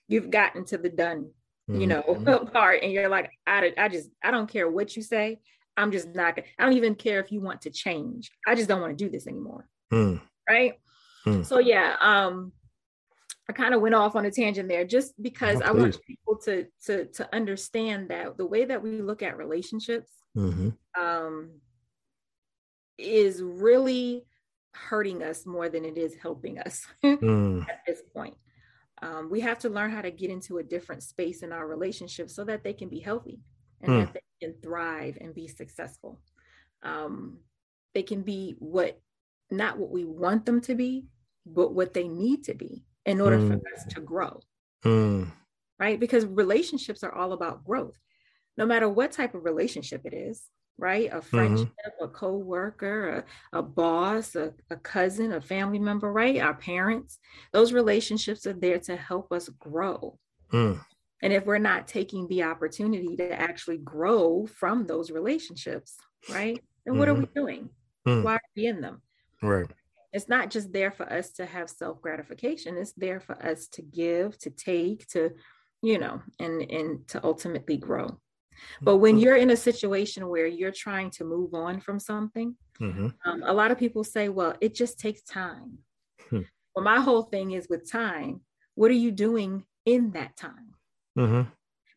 you've 0.08 0.30
gotten 0.30 0.64
to 0.64 0.78
the 0.78 0.88
done 0.88 1.30
mm-hmm. 1.70 1.80
you 1.80 1.86
know 1.86 2.02
mm-hmm. 2.02 2.46
part 2.52 2.82
and 2.82 2.92
you're 2.92 3.08
like 3.08 3.30
I, 3.46 3.72
I 3.76 3.88
just 3.88 4.10
i 4.22 4.30
don't 4.30 4.50
care 4.50 4.70
what 4.70 4.96
you 4.96 5.02
say 5.02 5.40
i'm 5.76 5.92
just 5.92 6.08
not 6.08 6.38
i 6.58 6.64
don't 6.64 6.76
even 6.76 6.94
care 6.94 7.20
if 7.20 7.32
you 7.32 7.40
want 7.40 7.62
to 7.62 7.70
change 7.70 8.30
i 8.46 8.54
just 8.54 8.68
don't 8.68 8.80
want 8.80 8.96
to 8.96 9.04
do 9.04 9.10
this 9.10 9.26
anymore 9.26 9.68
mm. 9.92 10.20
right 10.48 10.74
mm. 11.26 11.44
so 11.44 11.58
yeah 11.58 11.96
um 12.00 12.52
I 13.48 13.52
kind 13.52 13.74
of 13.74 13.80
went 13.80 13.94
off 13.94 14.14
on 14.14 14.24
a 14.24 14.30
tangent 14.30 14.68
there 14.68 14.84
just 14.84 15.20
because 15.20 15.60
oh, 15.62 15.66
I 15.66 15.72
want 15.72 16.00
people 16.06 16.36
to 16.44 16.66
to 16.86 17.06
to 17.06 17.34
understand 17.34 18.08
that 18.10 18.36
the 18.36 18.46
way 18.46 18.64
that 18.64 18.82
we 18.82 19.02
look 19.02 19.22
at 19.22 19.36
relationships 19.36 20.10
mm-hmm. 20.36 20.70
um, 21.00 21.50
is 22.98 23.42
really 23.42 24.24
hurting 24.74 25.22
us 25.22 25.44
more 25.44 25.68
than 25.68 25.84
it 25.84 25.98
is 25.98 26.14
helping 26.14 26.58
us 26.58 26.86
mm. 27.04 27.68
at 27.68 27.82
this 27.86 28.02
point. 28.14 28.36
Um, 29.02 29.28
we 29.28 29.40
have 29.40 29.58
to 29.60 29.68
learn 29.68 29.90
how 29.90 30.02
to 30.02 30.12
get 30.12 30.30
into 30.30 30.58
a 30.58 30.62
different 30.62 31.02
space 31.02 31.42
in 31.42 31.52
our 31.52 31.66
relationships 31.66 32.34
so 32.34 32.44
that 32.44 32.62
they 32.62 32.72
can 32.72 32.88
be 32.88 33.00
healthy 33.00 33.40
and 33.80 33.92
mm. 33.92 34.00
that 34.00 34.14
they 34.14 34.46
can 34.46 34.54
thrive 34.62 35.18
and 35.20 35.34
be 35.34 35.48
successful. 35.48 36.20
Um, 36.84 37.38
they 37.94 38.04
can 38.04 38.22
be 38.22 38.54
what 38.60 39.00
not 39.50 39.78
what 39.78 39.90
we 39.90 40.04
want 40.04 40.46
them 40.46 40.60
to 40.62 40.74
be, 40.76 41.06
but 41.44 41.74
what 41.74 41.92
they 41.92 42.06
need 42.06 42.44
to 42.44 42.54
be 42.54 42.84
in 43.06 43.20
order 43.20 43.38
mm. 43.38 43.48
for 43.48 43.54
us 43.74 43.84
to 43.94 44.00
grow. 44.00 44.40
Mm. 44.84 45.30
Right? 45.78 45.98
Because 45.98 46.24
relationships 46.26 47.02
are 47.02 47.12
all 47.12 47.32
about 47.32 47.64
growth. 47.64 47.98
No 48.56 48.66
matter 48.66 48.88
what 48.88 49.12
type 49.12 49.34
of 49.34 49.44
relationship 49.44 50.02
it 50.04 50.14
is, 50.14 50.44
right? 50.78 51.08
A 51.12 51.16
mm-hmm. 51.16 51.20
friendship, 51.20 51.68
mm-hmm. 51.68 52.04
a 52.04 52.08
co-worker, 52.08 53.24
a, 53.52 53.58
a 53.58 53.62
boss, 53.62 54.34
a, 54.36 54.52
a 54.70 54.76
cousin, 54.76 55.32
a 55.32 55.40
family 55.40 55.78
member, 55.78 56.12
right? 56.12 56.40
Our 56.40 56.54
parents. 56.54 57.18
Those 57.52 57.72
relationships 57.72 58.46
are 58.46 58.52
there 58.52 58.78
to 58.80 58.96
help 58.96 59.32
us 59.32 59.48
grow. 59.48 60.18
Mm. 60.52 60.80
And 61.22 61.32
if 61.32 61.46
we're 61.46 61.58
not 61.58 61.86
taking 61.86 62.26
the 62.28 62.42
opportunity 62.42 63.16
to 63.16 63.32
actually 63.32 63.78
grow 63.78 64.46
from 64.46 64.86
those 64.86 65.10
relationships, 65.10 65.96
right? 66.28 66.60
Then 66.84 66.98
what 66.98 67.08
mm-hmm. 67.08 67.16
are 67.16 67.20
we 67.20 67.26
mm-hmm. 67.26 67.40
doing? 67.40 67.68
Mm. 68.06 68.22
Why 68.24 68.34
are 68.34 68.40
we 68.56 68.66
in 68.66 68.80
them? 68.80 69.02
Right. 69.40 69.70
It's 70.12 70.28
not 70.28 70.50
just 70.50 70.72
there 70.72 70.90
for 70.90 71.10
us 71.10 71.30
to 71.32 71.46
have 71.46 71.70
self 71.70 72.00
gratification. 72.02 72.76
It's 72.76 72.92
there 72.92 73.20
for 73.20 73.42
us 73.44 73.68
to 73.68 73.82
give, 73.82 74.38
to 74.38 74.50
take, 74.50 75.06
to, 75.08 75.30
you 75.82 75.98
know, 75.98 76.20
and 76.38 76.62
and 76.70 77.08
to 77.08 77.24
ultimately 77.24 77.76
grow. 77.78 78.18
But 78.80 78.98
when 78.98 79.14
mm-hmm. 79.14 79.22
you're 79.22 79.36
in 79.36 79.50
a 79.50 79.56
situation 79.56 80.28
where 80.28 80.46
you're 80.46 80.72
trying 80.72 81.10
to 81.12 81.24
move 81.24 81.54
on 81.54 81.80
from 81.80 81.98
something, 81.98 82.56
mm-hmm. 82.80 83.08
um, 83.24 83.42
a 83.44 83.52
lot 83.52 83.70
of 83.70 83.78
people 83.78 84.04
say, 84.04 84.28
well, 84.28 84.54
it 84.60 84.74
just 84.74 84.98
takes 84.98 85.22
time. 85.22 85.78
Hmm. 86.28 86.42
Well, 86.74 86.84
my 86.84 87.00
whole 87.00 87.22
thing 87.22 87.52
is 87.52 87.66
with 87.68 87.90
time, 87.90 88.40
what 88.74 88.90
are 88.90 88.94
you 88.94 89.10
doing 89.10 89.64
in 89.84 90.12
that 90.12 90.36
time? 90.36 90.74
Mm-hmm. 91.18 91.48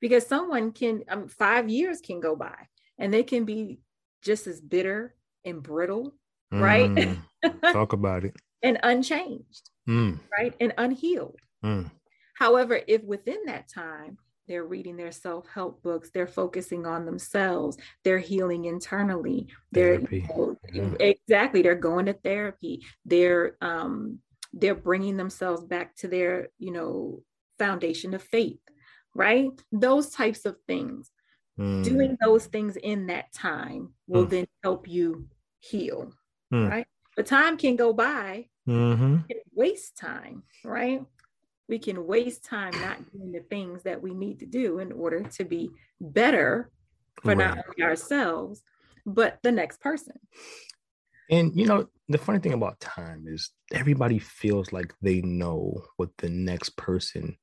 Because 0.01 0.27
someone 0.27 0.72
can, 0.72 1.03
um, 1.07 1.27
five 1.27 1.69
years 1.69 2.01
can 2.01 2.19
go 2.19 2.36
by 2.36 2.67
and 2.98 3.13
they 3.13 3.24
can 3.24 3.45
be 3.45 3.79
just 4.22 4.48
as 4.48 4.60
bitter 4.60 5.15
and 5.45 5.63
brittle, 5.63 6.15
right? 6.52 6.90
Mm. 6.90 7.22
Talk 7.74 7.94
about 7.94 8.25
it. 8.25 8.36
and 8.62 8.80
unchanged, 8.84 9.70
mm. 9.88 10.20
right? 10.38 10.54
And 10.60 10.74
unhealed. 10.78 11.40
Mm. 11.64 11.92
However, 12.36 12.82
if 12.88 13.04
within 13.04 13.46
that 13.46 13.70
time 13.70 14.18
they're 14.48 14.66
reading 14.66 14.96
their 14.96 15.12
self-help 15.12 15.82
books 15.82 16.12
they're 16.12 16.28
focusing 16.28 16.86
on 16.86 17.06
themselves 17.06 17.78
they're 18.04 18.20
healing 18.20 18.66
internally 18.66 19.48
they're 19.72 20.00
you 20.12 20.22
know, 20.22 20.56
yeah. 20.72 20.94
exactly 21.00 21.62
they're 21.62 21.75
going 21.75 22.06
to 22.06 22.14
therapy 22.14 22.86
they're 23.06 23.58
um 23.62 24.20
they're 24.54 24.75
bringing 24.75 25.18
themselves 25.18 25.64
back 25.64 25.96
to 25.96 26.08
their 26.08 26.50
you 26.58 26.72
know 26.72 27.22
foundation 27.58 28.14
of 28.14 28.22
faith 28.22 28.60
right 29.14 29.52
those 29.72 30.10
types 30.10 30.46
of 30.46 30.56
things 30.68 31.12
mm. 31.60 31.84
doing 31.84 32.18
those 32.22 32.46
things 32.48 32.75
in 32.78 33.08
that 33.08 33.32
time 33.34 33.94
will 34.08 34.25
mm. 34.25 34.30
then 34.30 34.48
help 34.64 34.88
you 34.88 35.28
heal 35.60 36.12
mm. 36.54 36.70
right 36.70 36.88
but 37.16 37.25
time 37.25 37.58
can 37.58 37.75
go 37.75 37.94
by 37.94 38.46
mm-hmm. 38.68 39.18
waste 39.54 39.98
time 39.98 40.44
right 40.64 41.02
we 41.68 41.80
can 41.80 42.06
waste 42.06 42.46
time 42.46 42.72
not 42.82 42.98
doing 43.12 43.32
the 43.32 43.40
things 43.50 43.84
that 43.84 44.02
we 44.02 44.14
need 44.14 44.40
to 44.40 44.46
do 44.46 44.80
in 44.80 44.92
order 44.92 45.24
to 45.24 45.44
be 45.44 45.70
better 46.00 46.70
for 47.22 47.30
right. 47.30 47.38
not 47.38 47.58
only 47.58 47.84
ourselves 47.84 48.62
but 49.06 49.40
the 49.44 49.52
next 49.52 49.80
person 49.80 50.20
and 51.30 51.56
you 51.56 51.66
know 51.66 51.88
the 52.10 52.18
funny 52.18 52.40
thing 52.40 52.54
about 52.54 52.80
time 52.80 53.25
is 53.28 53.52
everybody 53.74 54.20
feels 54.20 54.72
like 54.72 54.94
they 55.02 55.22
know 55.22 55.82
what 55.98 56.10
the 56.18 56.30
next 56.30 56.78
person 56.78 57.36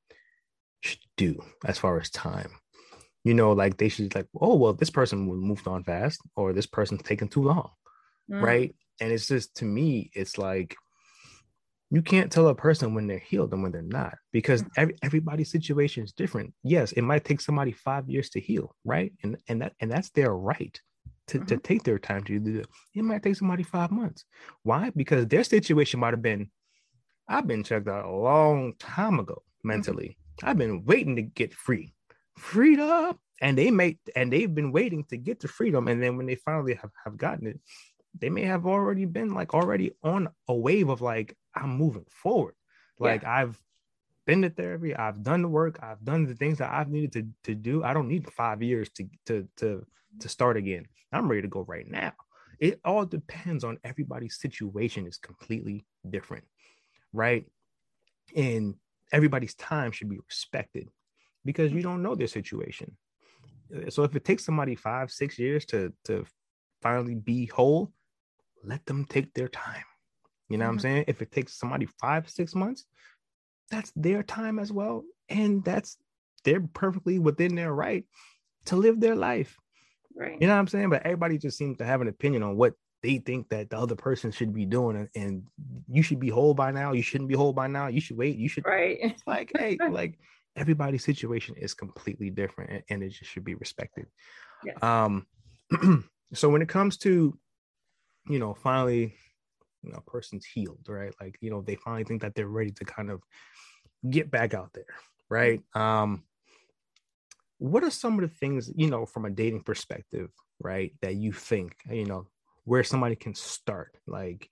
should 0.81 1.01
do 1.17 1.41
as 1.65 1.79
far 1.79 1.99
as 2.01 2.11
time 2.11 2.51
you 3.25 3.35
know 3.35 3.53
like 3.53 3.77
they 3.77 3.89
should 3.89 4.15
like 4.15 4.27
oh 4.41 4.55
well 4.55 4.73
this 4.73 4.91
person 4.91 5.21
moved 5.21 5.67
on 5.67 5.83
fast 5.85 6.21
or 6.37 6.53
this 6.53 6.67
person's 6.67 7.03
taking 7.03 7.29
too 7.29 7.43
long 7.43 7.71
mm. 8.31 8.43
right 8.43 8.75
and 9.01 9.13
it's 9.13 9.27
just 9.27 9.55
to 9.57 9.65
me 9.65 10.11
it's 10.15 10.39
like 10.39 10.77
you 11.91 12.01
can't 12.01 12.33
tell 12.33 12.49
a 12.49 12.55
person 12.55 12.95
when 12.95 13.07
they're 13.07 13.19
healed 13.19 13.53
and 13.53 13.63
when 13.63 13.71
they're 13.71 13.83
not 13.83 14.17
because 14.33 14.63
mm. 14.63 14.71
every, 14.77 14.97
everybody's 15.03 15.51
situation 15.51 16.05
is 16.05 16.13
different 16.13 16.53
yes 16.63 16.93
it 16.93 17.03
might 17.03 17.25
take 17.25 17.41
somebody 17.41 17.73
five 17.73 18.09
years 18.09 18.31
to 18.31 18.41
heal 18.41 18.75
right 18.85 19.13
and 19.23 19.37
and 19.49 19.63
that 19.63 19.73
and 19.81 19.91
that's 19.91 20.11
their 20.11 20.35
right 20.35 20.81
to, 21.29 21.39
mm-hmm. 21.39 21.47
to 21.47 21.57
take 21.59 21.83
their 21.85 21.99
time 21.99 22.25
to 22.25 22.39
do 22.39 22.61
it 22.61 22.67
it 22.95 23.03
might 23.03 23.23
take 23.23 23.37
somebody 23.37 23.63
five 23.63 23.91
months 23.91 24.25
why 24.63 24.91
because 24.97 25.27
their 25.27 25.45
situation 25.45 26.01
might 26.01 26.13
have 26.13 26.23
been 26.23 26.51
i've 27.29 27.47
been 27.47 27.63
checked 27.63 27.89
out 27.89 28.05
a 28.05 28.11
long 28.11 28.73
time 28.79 29.19
ago 29.19 29.35
mm-hmm. 29.35 29.69
mentally 29.69 30.17
mm-hmm. 30.17 30.49
i've 30.49 30.59
been 30.59 30.85
waiting 30.85 31.17
to 31.17 31.23
get 31.23 31.55
free 31.55 31.93
freed 32.39 32.81
up 32.81 33.19
and 33.41 33.59
they 33.59 33.71
may 33.71 33.99
and 34.17 34.33
they've 34.33 34.55
been 34.55 34.73
waiting 34.73 35.05
to 35.05 35.17
get 35.17 35.41
to 35.41 35.49
freedom 35.49 35.89
and 35.89 36.03
then 36.03 36.17
when 36.17 36.27
they 36.27 36.37
finally 36.37 36.75
have, 36.75 36.91
have 37.05 37.17
gotten 37.17 37.47
it 37.47 37.61
they 38.19 38.31
may 38.31 38.43
have 38.43 38.67
already 38.67 39.05
been 39.05 39.35
like 39.35 39.55
already 39.55 39.93
on 40.03 40.29
a 40.49 40.55
wave 40.55 40.89
of 40.89 41.01
like 41.01 41.37
I'm 41.55 41.77
moving 41.77 42.07
forward. 42.11 42.55
Like 42.99 43.23
yeah. 43.23 43.33
I've 43.33 43.61
been 44.27 44.43
to 44.43 44.51
therapy, 44.51 44.95
I've 44.95 45.23
done 45.23 45.43
the 45.43 45.49
work, 45.49 45.79
I've 45.83 46.05
done 46.05 46.27
the 46.27 46.35
things 46.35 46.59
that 46.59 46.73
I've 46.73 46.91
needed 46.91 47.13
to 47.13 47.27
to 47.45 47.55
do. 47.55 47.85
I 47.85 47.95
don't 47.95 48.09
need 48.09 48.31
five 48.33 48.63
years 48.63 48.89
to 48.91 49.09
to 49.27 49.49
to 49.57 49.87
to 50.21 50.29
start 50.29 50.57
again. 50.57 50.87
I'm 51.13 51.29
ready 51.29 51.43
to 51.43 51.49
go 51.49 51.65
right 51.67 51.89
now. 51.89 52.13
It 52.59 52.81
all 52.85 53.05
depends 53.05 53.65
on 53.65 53.79
everybody's 53.83 54.39
situation 54.39 55.07
is 55.07 55.19
completely 55.19 55.85
different, 56.09 56.45
right? 57.13 57.45
And 58.37 58.77
everybody's 59.13 59.55
time 59.55 59.91
should 59.91 60.09
be 60.09 60.19
respected 60.19 60.89
because 61.45 61.73
you 61.73 61.83
don't 61.83 62.03
know 62.03 62.15
their 62.15 62.29
situation. 62.29 62.97
So 63.89 64.05
if 64.05 64.15
it 64.15 64.25
takes 64.25 64.45
somebody 64.45 64.75
five, 64.75 65.11
six 65.11 65.39
years 65.39 65.65
to 65.67 65.93
to 66.05 66.25
finally 66.83 67.15
be 67.15 67.47
whole, 67.47 67.93
let 68.65 68.85
them 68.87 69.05
take 69.05 69.33
their 69.35 69.49
time. 69.49 69.85
You 70.49 70.59
know 70.59 70.65
mm-hmm. 70.65 70.69
what 70.69 70.73
I'm 70.73 70.77
mm-hmm. 70.79 70.83
saying? 70.83 71.05
If 71.09 71.23
it 71.23 71.33
takes 71.33 71.59
somebody 71.59 71.87
five, 72.01 72.29
six 72.29 72.55
months, 72.55 72.85
that's 73.71 73.93
their 73.97 74.23
time 74.23 74.59
as 74.59 74.73
well. 74.73 75.05
And 75.29 75.65
that's 75.65 75.97
they're 76.45 76.61
perfectly 76.61 77.19
within 77.19 77.55
their 77.55 77.73
right 77.73 78.05
to 78.67 78.77
live 78.77 79.01
their 79.01 79.17
life. 79.17 79.57
Right. 80.15 80.37
You 80.41 80.47
know 80.47 80.55
what 80.55 80.61
I'm 80.61 80.69
saying? 80.69 80.91
But 80.91 81.05
everybody 81.05 81.39
just 81.39 81.57
seems 81.57 81.79
to 81.79 81.85
have 81.85 82.01
an 82.01 82.09
opinion 82.09 82.43
on 82.43 82.57
what 82.57 82.75
they 83.03 83.19
think 83.19 83.49
that 83.49 83.71
the 83.71 83.79
other 83.79 83.97
person 83.97 84.31
should 84.31 84.53
be 84.53 84.67
doing 84.67 84.97
and, 84.97 85.09
and 85.17 85.43
you 85.89 86.03
should 86.03 86.21
be 86.21 86.29
whole 86.29 86.55
by 86.55 86.71
now. 86.71 86.93
You 86.93 87.03
shouldn't 87.03 87.29
be 87.29 87.35
whole 87.35 87.53
by 87.53 87.67
now. 87.67 87.89
You 87.89 88.01
should 88.01 88.17
wait. 88.17 88.37
You 88.37 88.49
should 88.49 88.65
right. 88.67 88.99
It's 89.01 89.23
like, 89.27 89.51
hey, 89.59 89.79
like 89.89 90.19
everybody's 90.55 91.05
situation 91.05 91.55
is 91.57 91.75
completely 91.75 92.31
different 92.31 92.71
and, 92.71 92.83
and 92.91 93.03
it 93.03 93.11
just 93.11 93.31
should 93.31 93.45
be 93.45 93.55
respected. 93.55 94.07
Yes. 94.65 94.77
Um 94.83 95.27
so 96.35 96.51
when 96.51 96.63
it 96.63 96.69
comes 96.69 96.99
to 96.99 97.37
you 98.29 98.39
know, 98.39 98.55
finally, 98.55 99.15
you 99.83 99.93
know, 99.93 99.99
a 99.99 100.11
person's 100.11 100.47
healed, 100.47 100.87
right? 100.89 101.15
Like, 101.21 101.37
you 101.41 101.51
know, 101.51 101.63
they 101.63 101.77
finally 101.77 102.05
think 102.05 102.23
that 102.23 102.35
they're 102.35 102.47
ready 102.47 102.71
to 102.73 102.85
kind 102.85 103.11
of 103.11 103.23
get 104.09 104.31
back 104.31 104.55
out 104.55 104.73
there, 104.73 104.85
right? 105.29 105.61
Um, 105.75 106.25
what 107.59 107.85
are 107.85 107.91
some 107.91 108.15
of 108.15 108.29
the 108.29 108.37
things, 108.37 108.71
you 108.75 108.91
know, 108.91 109.07
from 109.07 109.25
a 109.25 109.31
dating 109.31 109.63
perspective, 109.63 110.31
right, 110.61 110.93
that 111.01 111.15
you 111.15 111.33
think, 111.33 111.77
you 111.91 112.05
know, 112.05 112.27
where 112.65 112.85
somebody 112.85 113.17
can 113.17 113.35
start? 113.35 113.97
Like, 114.07 114.49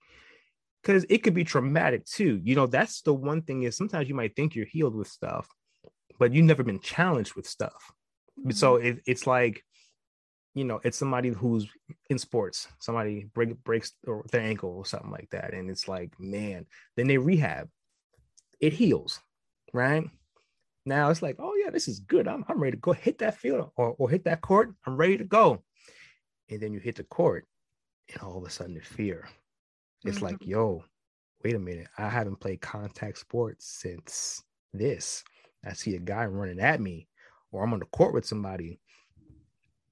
because 0.81 1.05
it 1.09 1.19
could 1.19 1.33
be 1.33 1.43
traumatic 1.43 2.05
too. 2.05 2.41
You 2.43 2.55
know, 2.55 2.67
that's 2.67 3.01
the 3.01 3.13
one 3.13 3.41
thing 3.41 3.63
is 3.63 3.77
sometimes 3.77 4.09
you 4.09 4.15
might 4.15 4.35
think 4.35 4.55
you're 4.55 4.65
healed 4.65 4.95
with 4.95 5.07
stuff, 5.07 5.47
but 6.19 6.33
you've 6.33 6.45
never 6.45 6.63
been 6.63 6.79
challenged 6.79 7.35
with 7.35 7.47
stuff. 7.47 7.91
Mm-hmm. 8.39 8.51
So 8.51 8.77
it, 8.77 9.01
it's 9.05 9.27
like 9.27 9.63
you 10.53 10.65
know, 10.65 10.81
it's 10.83 10.97
somebody 10.97 11.29
who's 11.29 11.67
in 12.09 12.17
sports, 12.17 12.67
somebody 12.79 13.25
break, 13.33 13.63
breaks 13.63 13.93
their 14.03 14.41
ankle 14.41 14.71
or 14.71 14.85
something 14.85 15.11
like 15.11 15.29
that. 15.31 15.53
And 15.53 15.69
it's 15.69 15.87
like, 15.87 16.11
man, 16.19 16.65
then 16.97 17.07
they 17.07 17.17
rehab, 17.17 17.69
it 18.59 18.73
heals, 18.73 19.21
right? 19.73 20.03
Now 20.85 21.09
it's 21.09 21.21
like, 21.21 21.37
oh, 21.39 21.53
yeah, 21.55 21.69
this 21.69 21.87
is 21.87 21.99
good. 21.99 22.27
I'm, 22.27 22.43
I'm 22.49 22.59
ready 22.59 22.75
to 22.75 22.81
go 22.81 22.91
hit 22.91 23.19
that 23.19 23.37
field 23.37 23.71
or, 23.77 23.95
or 23.97 24.09
hit 24.09 24.25
that 24.25 24.41
court. 24.41 24.73
I'm 24.85 24.97
ready 24.97 25.17
to 25.17 25.23
go. 25.23 25.63
And 26.49 26.59
then 26.59 26.73
you 26.73 26.79
hit 26.79 26.95
the 26.95 27.03
court, 27.03 27.45
and 28.11 28.21
all 28.21 28.37
of 28.37 28.43
a 28.45 28.49
sudden 28.49 28.73
the 28.73 28.81
fear. 28.81 29.29
It's 30.03 30.17
mm-hmm. 30.17 30.25
like, 30.25 30.37
yo, 30.41 30.83
wait 31.45 31.55
a 31.55 31.59
minute. 31.59 31.87
I 31.97 32.09
haven't 32.09 32.41
played 32.41 32.59
contact 32.59 33.19
sports 33.19 33.67
since 33.79 34.43
this. 34.73 35.23
I 35.65 35.73
see 35.73 35.95
a 35.95 35.99
guy 35.99 36.25
running 36.25 36.59
at 36.59 36.81
me, 36.81 37.07
or 37.53 37.63
I'm 37.63 37.71
on 37.71 37.79
the 37.79 37.85
court 37.85 38.13
with 38.13 38.25
somebody 38.25 38.80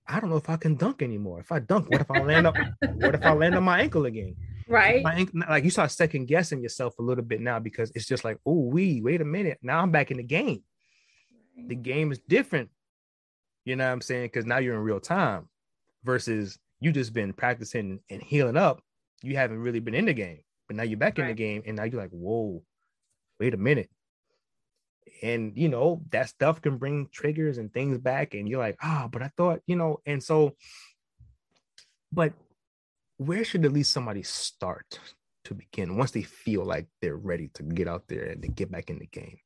I 0.10 0.20
don't 0.20 0.32
know 0.32 0.38
if 0.38 0.50
I 0.50 0.58
can 0.58 0.76
dunk 0.76 1.02
anymore. 1.02 1.40
If 1.40 1.52
I 1.52 1.60
dunk, 1.60 1.90
what 1.90 2.02
if 2.02 2.10
I 2.10 2.20
land 2.20 2.48
up? 2.48 2.56
what 2.96 3.14
if 3.14 3.24
I 3.24 3.34
land 3.34 3.56
on 3.56 3.64
my 3.64 3.80
ankle 3.82 4.06
again? 4.06 4.36
Right. 4.68 5.04
My 5.04 5.14
ankle, 5.14 5.42
like 5.48 5.64
you 5.64 5.70
start 5.70 5.92
second 5.92 6.26
guessing 6.26 6.62
yourself 6.62 6.98
a 6.98 7.02
little 7.02 7.24
bit 7.24 7.42
now 7.42 7.60
because 7.60 7.92
it's 7.94 8.08
just 8.08 8.24
like, 8.24 8.40
oh, 8.46 8.66
we 8.66 9.02
wait 9.02 9.22
a 9.22 9.26
minute. 9.26 9.60
Now 9.62 9.80
I'm 9.80 9.92
back 9.92 10.10
in 10.10 10.18
the 10.18 10.24
game. 10.24 10.64
The 11.68 11.76
game 11.76 12.12
is 12.12 12.20
different. 12.28 12.70
You 13.66 13.76
know 13.76 13.86
what 13.86 13.92
I'm 13.92 14.02
saying? 14.02 14.26
Because 14.26 14.46
now 14.46 14.58
you're 14.58 14.76
in 14.76 14.82
real 14.82 15.00
time 15.00 15.48
versus 16.04 16.58
you 16.80 16.92
just 16.92 17.14
been 17.14 17.34
practicing 17.34 18.00
and 18.10 18.22
healing 18.22 18.58
up. 18.58 18.82
You 19.22 19.36
haven't 19.36 19.60
really 19.60 19.80
been 19.80 19.94
in 19.94 20.06
the 20.06 20.14
game, 20.14 20.40
but 20.68 20.78
now 20.78 20.84
you're 20.84 20.98
back 20.98 21.18
right. 21.18 21.26
in 21.26 21.28
the 21.30 21.36
game, 21.36 21.62
and 21.66 21.76
now 21.76 21.84
you're 21.84 22.02
like, 22.02 22.12
whoa, 22.12 22.64
wait 23.40 23.54
a 23.54 23.58
minute 23.58 23.90
and 25.22 25.54
you 25.56 25.70
know 25.70 26.02
that 26.12 26.30
stuff 26.30 26.62
can 26.62 26.78
bring 26.78 27.08
triggers 27.12 27.58
and 27.58 27.74
things 27.74 27.98
back 27.98 28.34
and 28.34 28.48
you're 28.48 28.60
like 28.60 28.78
ah 28.82 29.04
oh, 29.06 29.08
but 29.08 29.22
i 29.22 29.30
thought 29.38 29.62
you 29.68 29.76
know 29.76 30.00
and 30.06 30.24
so 30.24 30.56
but 32.12 32.34
where 33.20 33.44
should 33.44 33.66
at 33.66 33.74
least 33.74 33.92
somebody 33.92 34.24
start 34.24 35.00
to 35.44 35.54
begin 35.54 35.98
once 35.98 36.12
they 36.12 36.22
feel 36.22 36.64
like 36.64 36.88
they're 37.02 37.18
ready 37.18 37.50
to 37.54 37.64
get 37.64 37.88
out 37.88 38.08
there 38.08 38.26
and 38.26 38.42
to 38.42 38.48
get 38.48 38.72
back 38.72 38.90
in 38.90 39.00
the 39.00 39.08
game? 39.08 39.38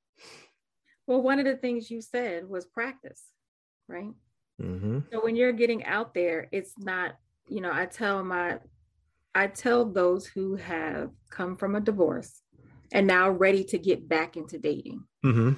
Well, 1.07 1.21
one 1.21 1.39
of 1.39 1.45
the 1.45 1.57
things 1.57 1.89
you 1.89 2.01
said 2.01 2.47
was 2.47 2.65
practice, 2.65 3.23
right? 3.87 4.13
Mm-hmm. 4.61 4.99
So 5.11 5.23
when 5.23 5.35
you're 5.35 5.51
getting 5.51 5.83
out 5.85 6.13
there, 6.13 6.47
it's 6.51 6.73
not, 6.77 7.15
you 7.47 7.61
know, 7.61 7.71
I 7.73 7.87
tell 7.87 8.23
my, 8.23 8.59
I 9.33 9.47
tell 9.47 9.85
those 9.85 10.27
who 10.27 10.55
have 10.55 11.09
come 11.29 11.57
from 11.57 11.75
a 11.75 11.81
divorce 11.81 12.41
and 12.91 13.07
now 13.07 13.29
ready 13.29 13.63
to 13.65 13.77
get 13.79 14.07
back 14.07 14.37
into 14.37 14.59
dating. 14.59 15.03
Mm-hmm. 15.23 15.53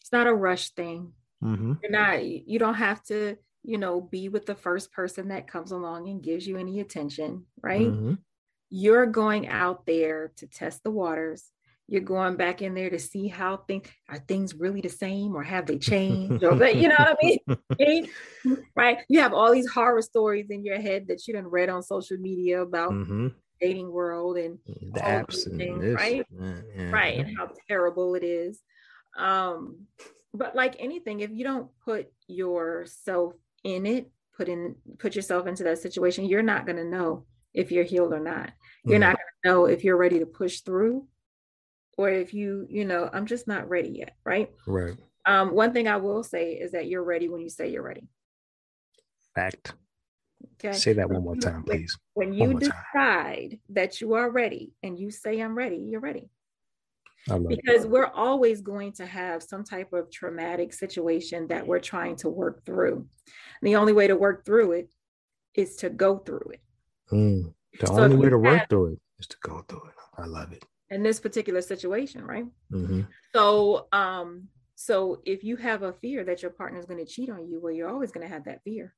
It's 0.00 0.12
not 0.12 0.26
a 0.26 0.34
rush 0.34 0.70
thing. 0.70 1.12
Mm-hmm. 1.42 1.74
You're 1.82 1.92
not, 1.92 2.24
you 2.24 2.58
don't 2.58 2.74
have 2.74 3.02
to, 3.04 3.36
you 3.62 3.78
know, 3.78 4.00
be 4.00 4.28
with 4.28 4.46
the 4.46 4.54
first 4.54 4.92
person 4.92 5.28
that 5.28 5.50
comes 5.50 5.72
along 5.72 6.08
and 6.08 6.22
gives 6.22 6.46
you 6.46 6.56
any 6.56 6.80
attention, 6.80 7.44
right? 7.62 7.88
Mm-hmm. 7.88 8.14
You're 8.70 9.06
going 9.06 9.48
out 9.48 9.86
there 9.86 10.32
to 10.36 10.46
test 10.46 10.82
the 10.82 10.90
waters. 10.90 11.44
You're 11.90 12.02
going 12.02 12.36
back 12.36 12.60
in 12.60 12.74
there 12.74 12.90
to 12.90 12.98
see 12.98 13.28
how 13.28 13.56
things 13.56 13.88
are 14.10 14.18
things 14.18 14.54
really 14.54 14.82
the 14.82 14.90
same 14.90 15.34
or 15.34 15.42
have 15.42 15.64
they 15.64 15.78
changed? 15.78 16.44
or 16.44 16.66
you 16.68 16.88
know 16.88 16.96
what 16.98 17.18
I 17.22 17.76
mean? 17.78 18.08
right? 18.76 18.98
You 19.08 19.20
have 19.20 19.32
all 19.32 19.52
these 19.52 19.70
horror 19.70 20.02
stories 20.02 20.50
in 20.50 20.64
your 20.64 20.80
head 20.80 21.08
that 21.08 21.26
you 21.26 21.32
done 21.34 21.46
read 21.46 21.70
on 21.70 21.82
social 21.82 22.18
media 22.18 22.60
about 22.60 22.92
Mm-hmm. 22.92 23.28
Dating 23.60 23.90
world 23.90 24.36
and 24.36 24.58
The 24.92 25.02
all 25.02 25.10
apps 25.24 25.46
and 25.46 25.56
things, 25.58 25.94
right? 25.94 26.26
yeah, 26.30 26.90
right 26.92 27.18
and 27.18 27.36
how 27.36 27.50
terrible 27.68 28.14
it 28.14 28.22
is 28.24 28.60
um 29.16 29.86
but 30.34 30.54
like 30.54 30.76
anything 30.78 31.20
if 31.20 31.30
you 31.30 31.42
don't 31.44 31.68
put 31.84 32.10
yourself 32.28 33.34
in 33.64 33.84
it 33.86 34.10
put 34.36 34.48
in 34.48 34.76
put 34.98 35.16
yourself 35.16 35.46
into 35.46 35.64
that 35.64 35.78
situation 35.78 36.24
you're 36.24 36.42
not 36.42 36.66
going 36.66 36.76
to 36.76 36.84
know 36.84 37.24
if 37.54 37.72
you're 37.72 37.84
healed 37.84 38.12
or 38.12 38.20
not 38.20 38.52
you're 38.84 38.98
Mhm. 38.98 39.00
not 39.00 39.16
going 39.16 39.32
to 39.42 39.48
know 39.48 39.64
if 39.66 39.82
you're 39.84 39.96
ready 39.96 40.18
to 40.20 40.26
push 40.26 40.60
through 40.60 41.06
or 41.96 42.10
if 42.10 42.32
you 42.32 42.66
you 42.70 42.84
know 42.84 43.10
i'm 43.12 43.26
just 43.26 43.48
not 43.48 43.68
ready 43.68 43.88
yet 43.90 44.16
right 44.24 44.50
Right. 44.66 44.96
um 45.26 45.52
one 45.52 45.72
thing 45.72 45.88
i 45.88 45.96
will 45.96 46.22
say 46.22 46.52
is 46.52 46.72
that 46.72 46.86
you're 46.86 47.02
ready 47.04 47.28
when 47.28 47.40
you 47.40 47.48
say 47.48 47.68
you're 47.70 47.82
ready 47.82 48.06
Fact. 49.34 49.74
Okay 50.54 50.72
Say 50.72 50.92
that 50.94 51.08
one 51.10 51.22
more 51.24 51.36
time, 51.36 51.62
please. 51.64 51.96
when 52.14 52.32
you 52.32 52.50
more 52.52 52.60
time. 52.60 52.70
decide 52.94 53.58
that 53.70 54.00
you 54.00 54.14
are 54.14 54.30
ready 54.30 54.72
and 54.82 54.98
you 54.98 55.10
say 55.10 55.40
i'm 55.40 55.56
ready 55.56 55.76
you're 55.78 56.00
ready 56.00 56.28
love 57.28 57.44
it. 57.50 57.60
because 57.62 57.86
we're 57.86 58.06
always 58.06 58.60
going 58.60 58.92
to 58.92 59.06
have 59.06 59.42
some 59.42 59.64
type 59.64 59.92
of 59.92 60.10
traumatic 60.10 60.72
situation 60.72 61.46
that 61.48 61.66
we're 61.66 61.80
trying 61.80 62.16
to 62.16 62.28
work 62.30 62.64
through. 62.64 62.96
And 63.60 63.68
the 63.68 63.76
only 63.76 63.92
way 63.92 64.06
to 64.06 64.16
work 64.16 64.46
through 64.46 64.72
it 64.72 64.88
is 65.54 65.76
to 65.76 65.90
go 65.90 66.18
through 66.18 66.52
it. 66.54 66.60
Mm. 67.12 67.52
The 67.80 67.86
So 67.88 67.98
only 67.98 68.16
way 68.16 68.30
to 68.30 68.38
work 68.38 68.58
have- 68.60 68.68
through 68.70 68.92
it 68.92 69.00
is 69.18 69.26
to 69.26 69.36
go 69.42 69.62
through 69.68 69.82
it. 69.88 69.94
I 70.16 70.24
love 70.26 70.52
it. 70.52 70.64
In 70.90 71.02
this 71.02 71.20
particular 71.20 71.60
situation, 71.60 72.24
right? 72.24 72.46
Mm-hmm. 72.72 73.02
So, 73.34 73.88
um, 73.92 74.48
so 74.74 75.20
if 75.26 75.44
you 75.44 75.56
have 75.56 75.82
a 75.82 75.92
fear 75.92 76.24
that 76.24 76.40
your 76.40 76.52
partner 76.52 76.78
is 76.78 76.86
going 76.86 77.04
to 77.04 77.10
cheat 77.12 77.28
on 77.28 77.46
you, 77.46 77.60
well, 77.60 77.72
you're 77.74 77.90
always 77.90 78.10
going 78.10 78.26
to 78.26 78.32
have 78.32 78.44
that 78.44 78.62
fear. 78.64 78.94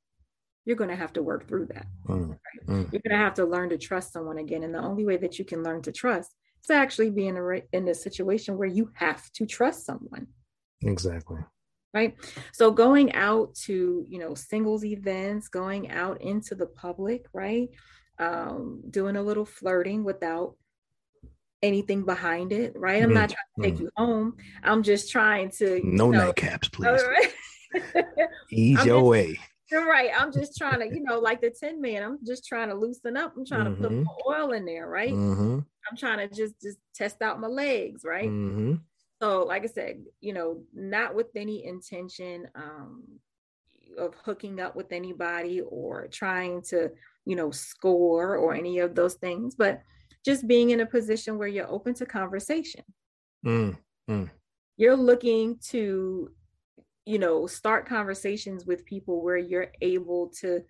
You're 0.66 0.76
going 0.76 0.90
to 0.90 0.96
have 0.96 1.12
to 1.14 1.22
work 1.22 1.48
through 1.48 1.66
that. 1.66 1.86
Mm. 2.08 2.38
Mm. 2.68 2.92
You're 2.92 3.02
going 3.06 3.18
to 3.18 3.24
have 3.24 3.34
to 3.34 3.44
learn 3.44 3.70
to 3.70 3.78
trust 3.78 4.12
someone 4.12 4.38
again, 4.38 4.62
and 4.62 4.74
the 4.74 4.78
only 4.80 5.04
way 5.04 5.16
that 5.16 5.38
you 5.38 5.44
can 5.44 5.62
learn 5.62 5.82
to 5.82 5.92
trust 5.92 6.34
is 6.64 6.70
actually 6.70 7.10
be 7.10 7.26
in 7.26 7.36
a 7.36 7.62
in 7.76 7.88
a 7.88 7.94
situation 7.94 8.58
where 8.58 8.68
you 8.68 8.90
have 8.94 9.30
to 9.32 9.46
trust 9.46 9.84
someone. 9.86 10.26
Exactly. 10.82 11.40
right 11.92 12.14
so 12.52 12.70
going 12.70 13.12
out 13.14 13.54
to 13.66 14.04
you 14.08 14.18
know 14.18 14.34
singles 14.34 14.82
events 14.84 15.48
going 15.48 15.90
out 15.90 16.20
into 16.22 16.54
the 16.54 16.66
public 16.66 17.26
right 17.34 17.68
um 18.18 18.80
doing 18.88 19.16
a 19.16 19.22
little 19.22 19.44
flirting 19.44 20.04
without 20.04 20.54
anything 21.62 22.04
behind 22.04 22.52
it 22.52 22.72
right 22.76 23.02
i'm 23.02 23.10
Mm, 23.10 23.14
not 23.14 23.30
trying 23.30 23.50
to 23.56 23.62
take 23.62 23.74
mm. 23.74 23.80
you 23.80 23.90
home 23.96 24.36
i'm 24.62 24.82
just 24.82 25.10
trying 25.10 25.50
to 25.58 25.80
No 25.84 26.06
you 26.06 26.12
know, 26.18 26.32
nightcaps, 26.32 26.72
please. 26.72 27.02
right. 27.14 28.04
Ease 28.50 28.78
I'm 28.80 28.86
your 28.86 29.00
just- 29.00 29.06
way. 29.06 29.38
You're 29.70 29.86
right. 29.86 30.10
I'm 30.16 30.32
just 30.32 30.56
trying 30.58 30.80
to, 30.80 30.86
you 30.94 31.02
know, 31.02 31.18
like 31.18 31.40
the 31.40 31.50
Tin 31.50 31.80
Man. 31.80 32.02
I'm 32.02 32.18
just 32.26 32.44
trying 32.44 32.68
to 32.68 32.74
loosen 32.74 33.16
up. 33.16 33.34
I'm 33.36 33.44
trying 33.46 33.66
to 33.66 33.70
put 33.70 33.90
Mhm. 33.92 34.04
more 34.04 34.36
oil 34.36 34.52
in 34.52 34.64
there, 34.64 34.88
right? 34.88 35.12
Mm-hmm. 35.12 35.58
I'm 35.90 35.96
trying 35.96 36.28
to 36.28 36.34
just 36.34 36.60
just 36.60 36.78
test 36.94 37.22
out 37.22 37.40
my 37.40 37.46
legs, 37.48 38.02
right? 38.04 38.28
Mm-hmm. 38.28 38.74
so 39.22 39.42
like 39.44 39.64
i 39.64 39.66
said 39.66 40.02
you 40.22 40.32
know 40.32 40.64
not 40.72 41.14
with 41.14 41.26
any 41.36 41.66
intention 41.66 42.48
um 42.54 43.04
of 43.98 44.14
hooking 44.24 44.58
up 44.60 44.74
with 44.74 44.92
anybody 44.92 45.60
or 45.60 46.06
trying 46.08 46.62
to 46.62 46.90
you 47.26 47.36
know 47.36 47.50
score 47.50 48.36
or 48.36 48.54
any 48.54 48.78
of 48.78 48.94
those 48.94 49.14
things 49.16 49.54
but 49.54 49.82
just 50.24 50.46
being 50.46 50.70
in 50.70 50.80
a 50.80 50.86
position 50.86 51.36
where 51.36 51.48
you're 51.48 51.68
open 51.70 51.92
to 51.94 52.06
conversation 52.06 52.84
Mm. 53.44 53.76
you're 54.78 54.96
looking 54.96 55.58
to 55.70 56.30
you 57.06 57.18
know 57.18 57.46
start 57.46 57.86
conversations 57.86 58.66
with 58.66 58.84
people 58.84 59.22
where 59.22 59.36
you're 59.38 59.72
able 59.80 60.28
to 60.40 60.60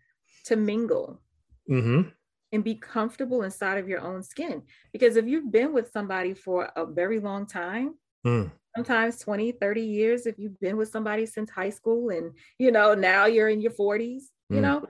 to 0.46 0.56
mingle 0.56 1.20
Mm-hmm. 1.68 2.08
and 2.52 2.64
be 2.64 2.74
comfortable 2.74 3.42
inside 3.44 3.78
of 3.78 3.88
your 3.88 4.00
own 4.00 4.22
skin 4.24 4.62
because 4.92 5.14
if 5.16 5.26
you've 5.26 5.52
been 5.52 5.72
with 5.72 5.90
somebody 5.92 6.34
for 6.34 6.70
a 6.76 6.84
very 6.86 7.20
long 7.20 7.46
time 7.46 7.94
Mm. 8.26 8.50
sometimes 8.76 9.18
20 9.18 9.52
30 9.52 9.80
years 9.80 10.26
if 10.26 10.38
you've 10.38 10.58
been 10.60 10.76
with 10.76 10.90
somebody 10.90 11.24
since 11.26 11.48
high 11.50 11.70
school 11.70 12.10
and 12.10 12.32
you 12.58 12.70
know 12.70 12.94
now 12.94 13.24
you're 13.26 13.48
in 13.48 13.60
your 13.62 13.72
40s 13.72 14.24
you 14.50 14.58
Mm. 14.58 14.62
know 14.62 14.86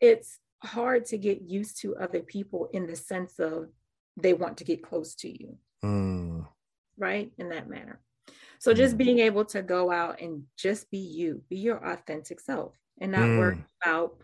it's 0.00 0.38
hard 0.62 1.04
to 1.06 1.18
get 1.18 1.42
used 1.42 1.80
to 1.80 1.96
other 1.96 2.20
people 2.20 2.68
in 2.72 2.86
the 2.86 2.94
sense 2.96 3.38
of 3.40 3.68
they 4.16 4.32
want 4.32 4.58
to 4.58 4.64
get 4.64 4.82
close 4.82 5.14
to 5.16 5.28
you 5.28 5.58
Mm. 5.84 6.46
right 6.98 7.32
in 7.38 7.48
that 7.50 7.68
manner 7.68 8.00
so 8.58 8.74
just 8.74 8.94
Mm. 8.94 8.98
being 8.98 9.18
able 9.20 9.44
to 9.46 9.62
go 9.62 9.90
out 9.90 10.20
and 10.20 10.44
just 10.56 10.90
be 10.90 10.98
you 10.98 11.42
be 11.48 11.56
your 11.56 11.78
authentic 11.84 12.40
self 12.40 12.74
and 13.00 13.12
not 13.12 13.28
worry 13.38 13.56
Mm. 13.56 13.64
about 13.82 14.16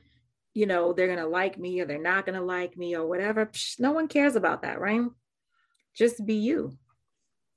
you 0.55 0.67
know 0.67 0.93
they're 0.93 1.09
gonna 1.09 1.27
like 1.27 1.59
me 1.59 1.81
or 1.81 1.85
they're 1.85 1.99
not 2.01 2.27
gonna 2.27 2.43
like 2.43 2.77
me 2.77 2.95
or 2.97 3.07
whatever. 3.07 3.47
Psh, 3.47 3.81
no 3.81 3.93
one 3.93 4.07
cares 4.09 4.37
about 4.37 4.63
that 4.63 4.81
right? 4.81 5.03
Just 5.95 6.25
be 6.27 6.35
you. 6.35 6.77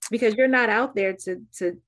Because 0.09 0.35
you're 0.35 0.47
not 0.47 0.69
out 0.69 0.95
there 0.95 1.13
to 1.13 1.41
to 1.57 1.81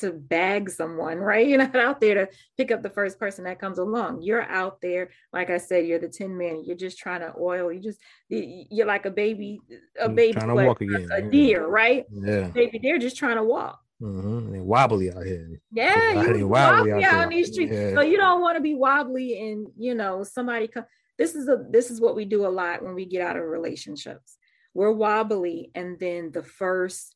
to 0.00 0.12
bag 0.12 0.68
someone 0.68 1.18
right? 1.30 1.46
You're 1.46 1.58
not 1.58 1.76
out 1.76 2.00
there 2.00 2.14
to 2.26 2.28
pick 2.56 2.70
up 2.70 2.82
the 2.82 2.90
first 2.90 3.18
person 3.18 3.44
that 3.44 3.58
comes 3.60 3.78
along. 3.78 4.22
You're 4.22 4.42
out 4.42 4.80
there 4.80 5.10
like 5.32 5.48
i 5.50 5.58
said 5.58 5.86
you're 5.86 5.98
the 5.98 6.08
tin 6.08 6.36
man. 6.36 6.64
You're 6.64 6.76
just 6.76 6.98
trying 6.98 7.20
to 7.20 7.32
oil. 7.38 7.72
You 7.72 7.80
just 7.80 8.00
you're 8.28 8.86
like 8.86 9.06
a 9.06 9.10
baby 9.10 9.60
a 10.00 10.08
baby 10.08 10.32
trying 10.34 10.48
to 10.48 10.54
walk 10.66 10.80
again, 10.80 11.08
a 11.12 11.22
deer 11.22 11.66
right? 11.66 12.04
Yeah. 12.10 12.48
baby 12.48 12.78
deer 12.78 12.98
just 12.98 13.16
trying 13.16 13.36
to 13.36 13.44
walk 13.44 13.80
Mm-hmm. 14.02 14.52
They 14.52 14.60
wobbly 14.60 15.10
out 15.12 15.24
here. 15.24 15.60
yeah, 15.72 16.12
you 16.12 16.16
wobbly 16.18 16.44
wobbly 16.44 16.92
out 16.92 17.02
out 17.02 17.24
on 17.24 17.28
these 17.30 17.52
streets. 17.52 17.72
Yeah. 17.72 17.94
So 17.94 18.02
you 18.02 18.16
don't 18.18 18.42
want 18.42 18.56
to 18.56 18.62
be 18.62 18.74
wobbly 18.74 19.40
and 19.50 19.68
you 19.78 19.94
know 19.94 20.22
somebody 20.22 20.68
come. 20.68 20.84
This 21.18 21.34
is 21.34 21.48
a 21.48 21.64
this 21.70 21.90
is 21.90 22.00
what 22.00 22.14
we 22.14 22.26
do 22.26 22.46
a 22.46 22.48
lot 22.48 22.82
when 22.82 22.94
we 22.94 23.06
get 23.06 23.22
out 23.22 23.36
of 23.36 23.44
relationships. 23.44 24.36
We're 24.74 24.92
wobbly, 24.92 25.70
and 25.74 25.98
then 25.98 26.30
the 26.32 26.42
first 26.42 27.14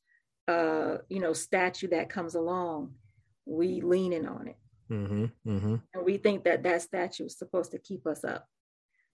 uh 0.49 0.99
you 1.11 1.21
know 1.21 1.35
statue 1.35 1.89
that 1.89 2.09
comes 2.09 2.35
along, 2.35 2.95
we 3.45 3.83
leaning 3.83 4.27
on 4.27 4.49
it, 4.49 4.57
Mm-hmm. 4.91 5.25
Mm-hmm. 5.47 5.75
and 5.95 6.05
we 6.05 6.17
think 6.17 6.45
that 6.45 6.63
that 6.63 6.81
statue 6.83 7.27
is 7.27 7.37
supposed 7.39 7.73
to 7.73 7.79
keep 7.79 8.07
us 8.07 8.25
up 8.25 8.47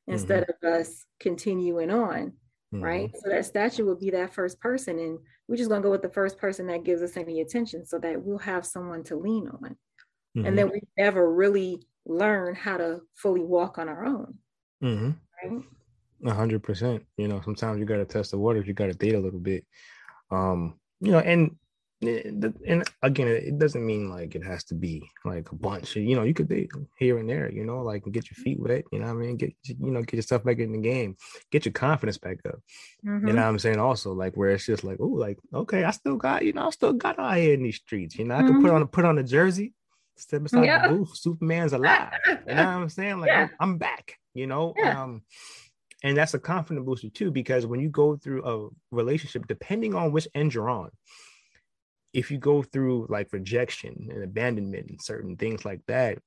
instead 0.07 0.45
of 0.49 0.69
us 0.73 1.05
continuing 1.19 1.91
on 1.91 2.33
Mm-hmm. 2.75 2.85
right? 2.85 3.11
So 3.17 3.31
that 3.31 3.47
statue 3.47 3.87
would 3.87 4.01
be 4.01 4.11
that 4.11 4.35
first 4.35 4.61
person, 4.61 4.99
and 4.99 5.19
we're 5.47 5.57
just 5.57 5.71
gonna 5.71 5.83
go 5.83 5.91
with 5.91 6.03
the 6.03 6.09
first 6.09 6.37
person 6.37 6.67
that 6.67 6.85
gives 6.85 7.01
us 7.01 7.17
any 7.17 7.41
attention, 7.41 7.87
so 7.87 7.99
that 8.01 8.21
we'll 8.21 8.39
have 8.39 8.67
someone 8.67 9.03
to 9.05 9.17
lean 9.17 9.49
on, 9.49 9.77
Mm-hmm. 10.37 10.47
and 10.47 10.59
then 10.59 10.71
we 10.71 10.81
never 10.99 11.33
really 11.33 11.87
learn 12.05 12.55
how 12.55 12.77
to 12.77 13.01
fully 13.15 13.41
walk 13.41 13.79
on 13.79 13.89
our 13.89 14.05
own, 14.05 14.39
Mm-hmm. 14.83 15.11
right? 15.43 15.63
A 16.25 16.35
hundred 16.35 16.63
percent. 16.63 17.05
You 17.17 17.29
know, 17.29 17.41
sometimes 17.45 17.79
you 17.79 17.85
gotta 17.85 18.05
test 18.05 18.33
the 18.33 18.39
waters. 18.39 18.67
You 18.67 18.75
gotta 18.75 18.95
date 18.95 19.15
a 19.15 19.21
little 19.21 19.39
bit. 19.41 19.65
Um, 20.31 20.79
you 21.01 21.13
know, 21.13 21.21
and 21.21 21.57
and 22.03 22.85
again, 23.03 23.29
it 23.29 23.59
doesn't 23.59 23.85
mean 23.85 24.11
like 24.11 24.35
it 24.35 24.45
has 24.45 24.65
to 24.65 24.75
be 24.75 25.03
like 25.25 25.51
a 25.51 25.55
bunch. 25.55 25.97
You 25.97 26.15
know, 26.15 26.25
you 26.25 26.35
could 26.35 26.49
be 26.49 26.69
here 26.99 27.19
and 27.19 27.29
there. 27.29 27.51
You 27.51 27.65
know, 27.65 27.83
like 27.83 28.05
get 28.13 28.29
your 28.31 28.37
feet 28.45 28.61
wet. 28.61 28.85
You 28.93 28.99
know, 28.99 29.07
what 29.07 29.13
I 29.13 29.15
mean, 29.15 29.37
get 29.37 29.55
you 29.65 29.91
know, 29.91 30.03
get 30.03 30.17
yourself 30.17 30.45
back 30.45 30.59
in 30.59 30.73
the 30.73 30.79
game. 30.79 31.17
Get 31.51 31.65
your 31.65 31.73
confidence 31.73 32.19
back 32.19 32.39
up. 32.47 32.59
Mhm. 33.05 33.27
You 33.29 33.33
know 33.33 33.43
what 33.43 33.49
I'm 33.49 33.59
saying? 33.59 33.79
Also, 33.79 34.13
like 34.13 34.37
where 34.37 34.51
it's 34.51 34.67
just 34.67 34.85
like, 34.85 34.99
oh, 35.01 35.07
like 35.07 35.39
okay, 35.55 35.85
I 35.85 35.91
still 35.91 36.17
got, 36.17 36.45
you 36.45 36.53
know, 36.53 36.67
I 36.67 36.71
still 36.71 36.93
got 36.93 37.19
out 37.19 37.37
here 37.39 37.55
in 37.55 37.63
these 37.63 37.77
streets. 37.77 38.19
You 38.19 38.27
know, 38.27 38.37
I 38.37 38.43
can 38.43 38.61
put 38.61 38.71
on 38.71 38.87
put 38.89 39.05
on 39.07 39.19
a 39.19 39.23
jersey, 39.25 39.73
step 40.17 40.43
beside 40.43 40.65
Yeah. 40.67 40.89
the 40.89 40.95
booth. 40.95 41.17
Superman's 41.17 41.73
alive. 41.79 42.13
You 42.27 42.35
know 42.35 42.41
what 42.57 42.57
I'm 42.59 42.89
saying? 42.91 43.21
Like 43.21 43.29
Yeah. 43.29 43.43
I'm, 43.59 43.71
I'm 43.73 43.79
back. 43.79 44.19
You 44.35 44.47
know, 44.47 44.75
Yeah. 44.77 45.03
um, 45.03 45.23
and 46.03 46.15
that's 46.15 46.35
a 46.35 46.39
confident 46.39 46.85
booster 46.85 47.09
too, 47.09 47.31
because 47.31 47.65
when 47.65 47.81
you 47.81 47.89
go 47.89 48.17
through 48.17 48.45
a 48.45 48.69
relationship, 48.95 49.47
depending 49.47 49.95
on 49.95 50.13
which 50.13 50.29
end 50.35 50.53
you're 50.53 50.69
on, 50.69 50.91
if 52.17 52.31
you 52.31 52.39
go 52.39 52.63
through 52.63 53.07
like 53.09 53.33
rejection 53.33 54.09
and 54.11 54.25
abandonment 54.25 54.89
and 54.91 55.01
certain 55.01 55.37
things 55.37 55.65
like 55.65 55.81
that, 55.87 56.19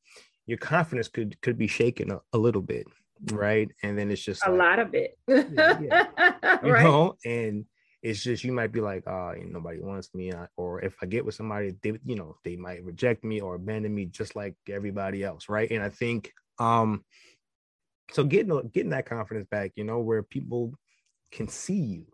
your 0.45 0.57
confidence 0.57 1.07
could 1.07 1.39
could 1.41 1.57
be 1.57 1.67
shaken 1.67 2.11
a, 2.11 2.19
a 2.33 2.37
little 2.37 2.61
bit 2.61 2.85
right? 3.31 3.69
And 3.83 3.97
then 3.97 4.11
it's 4.11 4.23
just 4.23 4.45
a 4.45 4.49
like, 4.49 4.59
lot 4.59 4.79
of 4.79 4.93
it, 4.93 5.17
yeah, 5.27 5.79
yeah. 5.81 6.59
you 6.63 6.71
right? 6.71 6.83
know, 6.83 7.15
and 7.25 7.65
it's 8.01 8.23
just 8.23 8.43
you 8.43 8.51
might 8.51 8.71
be 8.71 8.81
like, 8.81 9.05
oh, 9.07 9.33
nobody 9.45 9.79
wants 9.81 10.13
me, 10.13 10.31
or 10.55 10.81
if 10.81 10.95
I 11.01 11.05
get 11.05 11.25
with 11.25 11.35
somebody, 11.35 11.75
they, 11.81 11.93
you 12.05 12.15
know, 12.15 12.37
they 12.43 12.55
might 12.55 12.83
reject 12.83 13.23
me 13.23 13.41
or 13.41 13.55
abandon 13.55 13.93
me 13.93 14.05
just 14.05 14.35
like 14.35 14.55
everybody 14.69 15.23
else, 15.23 15.49
right? 15.49 15.69
And 15.69 15.83
I 15.83 15.89
think, 15.89 16.31
um, 16.59 17.03
so 18.11 18.23
getting 18.23 18.69
getting 18.73 18.91
that 18.91 19.05
confidence 19.05 19.47
back, 19.49 19.71
you 19.75 19.83
know, 19.83 19.99
where 19.99 20.23
people 20.23 20.73
can 21.31 21.47
see 21.47 21.73
you, 21.75 22.05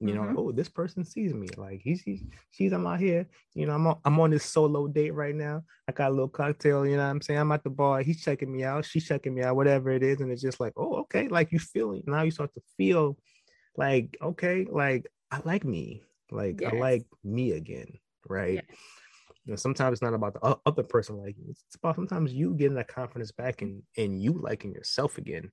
you 0.00 0.14
know, 0.14 0.22
mm-hmm. 0.22 0.38
oh, 0.38 0.52
this 0.52 0.68
person 0.68 1.04
sees 1.04 1.34
me. 1.34 1.48
Like 1.56 1.80
he's, 1.82 2.02
he's 2.02 2.22
she's 2.50 2.72
I'm 2.72 2.86
out 2.86 3.00
here. 3.00 3.26
You 3.54 3.66
know, 3.66 3.74
I'm 3.74 3.86
on 3.86 3.98
I'm 4.04 4.20
on 4.20 4.30
this 4.30 4.44
solo 4.44 4.86
date 4.86 5.12
right 5.12 5.34
now. 5.34 5.64
I 5.88 5.92
got 5.92 6.10
a 6.10 6.14
little 6.14 6.28
cocktail, 6.28 6.86
you 6.86 6.96
know 6.96 7.02
what 7.04 7.10
I'm 7.10 7.20
saying? 7.20 7.40
I'm 7.40 7.50
at 7.50 7.64
the 7.64 7.70
bar, 7.70 8.02
he's 8.02 8.22
checking 8.22 8.52
me 8.52 8.62
out, 8.62 8.84
she's 8.84 9.06
checking 9.06 9.34
me 9.34 9.42
out, 9.42 9.56
whatever 9.56 9.90
it 9.90 10.04
is. 10.04 10.20
And 10.20 10.30
it's 10.30 10.42
just 10.42 10.60
like, 10.60 10.72
oh, 10.76 11.00
okay. 11.00 11.26
Like 11.26 11.50
you 11.50 11.58
feel 11.58 12.00
now 12.06 12.22
you 12.22 12.30
start 12.30 12.54
to 12.54 12.60
feel 12.76 13.18
like, 13.76 14.16
okay, 14.22 14.66
like 14.70 15.10
I 15.32 15.40
like 15.44 15.64
me. 15.64 16.02
Like 16.30 16.60
yes. 16.60 16.72
I 16.72 16.76
like 16.76 17.06
me 17.24 17.52
again. 17.52 17.98
Right. 18.28 18.54
Yes. 18.54 18.78
You 19.46 19.52
know, 19.52 19.56
sometimes 19.56 19.94
it's 19.94 20.02
not 20.02 20.14
about 20.14 20.34
the 20.34 20.58
other 20.64 20.84
person 20.84 21.16
liking 21.16 21.42
you. 21.46 21.50
It's 21.50 21.74
about 21.74 21.96
sometimes 21.96 22.32
you 22.32 22.54
getting 22.54 22.76
that 22.76 22.86
confidence 22.86 23.32
back 23.32 23.62
and 23.62 23.82
and 23.96 24.22
you 24.22 24.34
liking 24.34 24.74
yourself 24.74 25.18
again. 25.18 25.50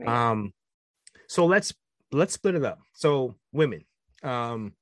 Right. 0.00 0.30
Um 0.30 0.54
so 1.28 1.44
let's 1.44 1.74
let's 2.14 2.34
split 2.34 2.54
it 2.54 2.64
up. 2.64 2.78
So 2.92 3.34
women, 3.52 3.84
um, 4.22 4.72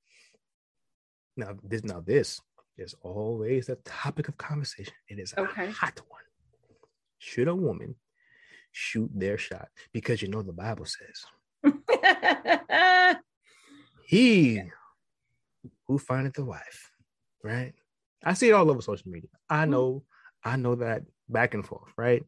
now 1.37 1.57
this 1.65 1.83
now 1.85 2.01
this 2.01 2.41
is 2.77 2.95
always 3.03 3.69
a 3.69 3.77
topic 3.77 4.29
of 4.29 4.37
conversation. 4.37 4.95
It 5.09 5.19
is 5.19 5.35
okay. 5.37 5.67
a 5.67 5.71
hot 5.71 6.01
one. 6.09 6.21
Should 7.19 7.49
a 7.49 7.55
woman 7.55 7.95
shoot 8.73 9.11
their 9.15 9.39
shot? 9.39 9.69
Because 9.93 10.23
you 10.23 10.29
know 10.29 10.43
the 10.43 10.53
Bible 10.53 10.87
says 10.87 11.25
he 14.07 14.63
who 15.87 15.99
findeth 15.99 16.39
a 16.39 16.45
wife, 16.45 16.91
right? 17.43 17.73
I 18.25 18.35
see 18.35 18.49
it 18.49 18.53
all 18.53 18.71
over 18.71 18.83
social 18.83 19.11
media. 19.11 19.31
I 19.49 19.63
mm-hmm. 19.63 19.71
know, 19.71 20.03
I 20.45 20.57
know 20.57 20.75
that 20.77 21.03
back 21.29 21.55
and 21.55 21.67
forth, 21.67 21.93
right? 21.97 22.25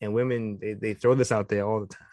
And 0.00 0.14
women 0.14 0.58
they, 0.60 0.74
they 0.74 0.94
throw 0.94 1.14
this 1.14 1.30
out 1.30 1.48
there 1.48 1.66
all 1.66 1.80
the 1.80 1.86
time, 1.86 2.06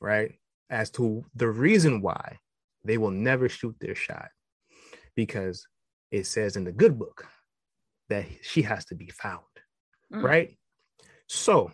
right? 0.00 0.32
As 0.72 0.90
to 0.90 1.24
the 1.36 1.48
reason 1.48 2.00
why 2.00 2.38
they 2.82 2.96
will 2.98 3.10
never 3.10 3.48
shoot 3.48 3.76
their 3.78 3.94
shot 3.94 4.30
because 5.14 5.66
it 6.10 6.26
says 6.26 6.56
in 6.56 6.64
the 6.64 6.72
good 6.72 6.98
book 6.98 7.26
that 8.08 8.24
she 8.42 8.62
has 8.62 8.86
to 8.86 8.94
be 8.94 9.08
found, 9.08 9.44
mm. 10.12 10.22
right? 10.22 10.56
So, 11.28 11.70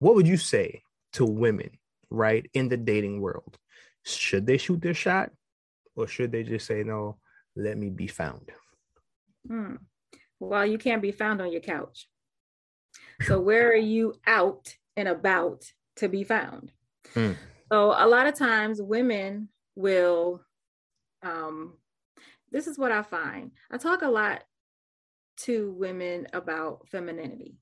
what 0.00 0.16
would 0.16 0.26
you 0.26 0.36
say 0.36 0.82
to 1.14 1.24
women, 1.24 1.70
right, 2.10 2.48
in 2.52 2.68
the 2.68 2.76
dating 2.76 3.20
world? 3.20 3.56
Should 4.04 4.46
they 4.46 4.58
shoot 4.58 4.82
their 4.82 4.94
shot 4.94 5.30
or 5.94 6.06
should 6.06 6.32
they 6.32 6.42
just 6.42 6.66
say, 6.66 6.82
no, 6.82 7.18
let 7.54 7.78
me 7.78 7.90
be 7.90 8.08
found? 8.08 8.50
Hmm. 9.46 9.76
Well, 10.40 10.66
you 10.66 10.78
can't 10.78 11.02
be 11.02 11.12
found 11.12 11.40
on 11.40 11.52
your 11.52 11.60
couch. 11.60 12.08
So, 13.22 13.40
where 13.40 13.68
are 13.70 13.74
you 13.74 14.14
out 14.26 14.74
and 14.96 15.06
about 15.06 15.64
to 15.96 16.08
be 16.08 16.24
found? 16.24 16.72
Mm. 17.14 17.36
So 17.70 17.94
a 17.96 18.06
lot 18.06 18.26
of 18.26 18.34
times 18.34 18.82
women 18.82 19.48
will 19.76 20.40
um 21.22 21.74
this 22.50 22.66
is 22.66 22.78
what 22.78 22.92
I 22.92 23.02
find. 23.02 23.52
I 23.70 23.78
talk 23.78 24.02
a 24.02 24.08
lot 24.08 24.42
to 25.38 25.72
women 25.72 26.26
about 26.32 26.86
femininity 26.88 27.54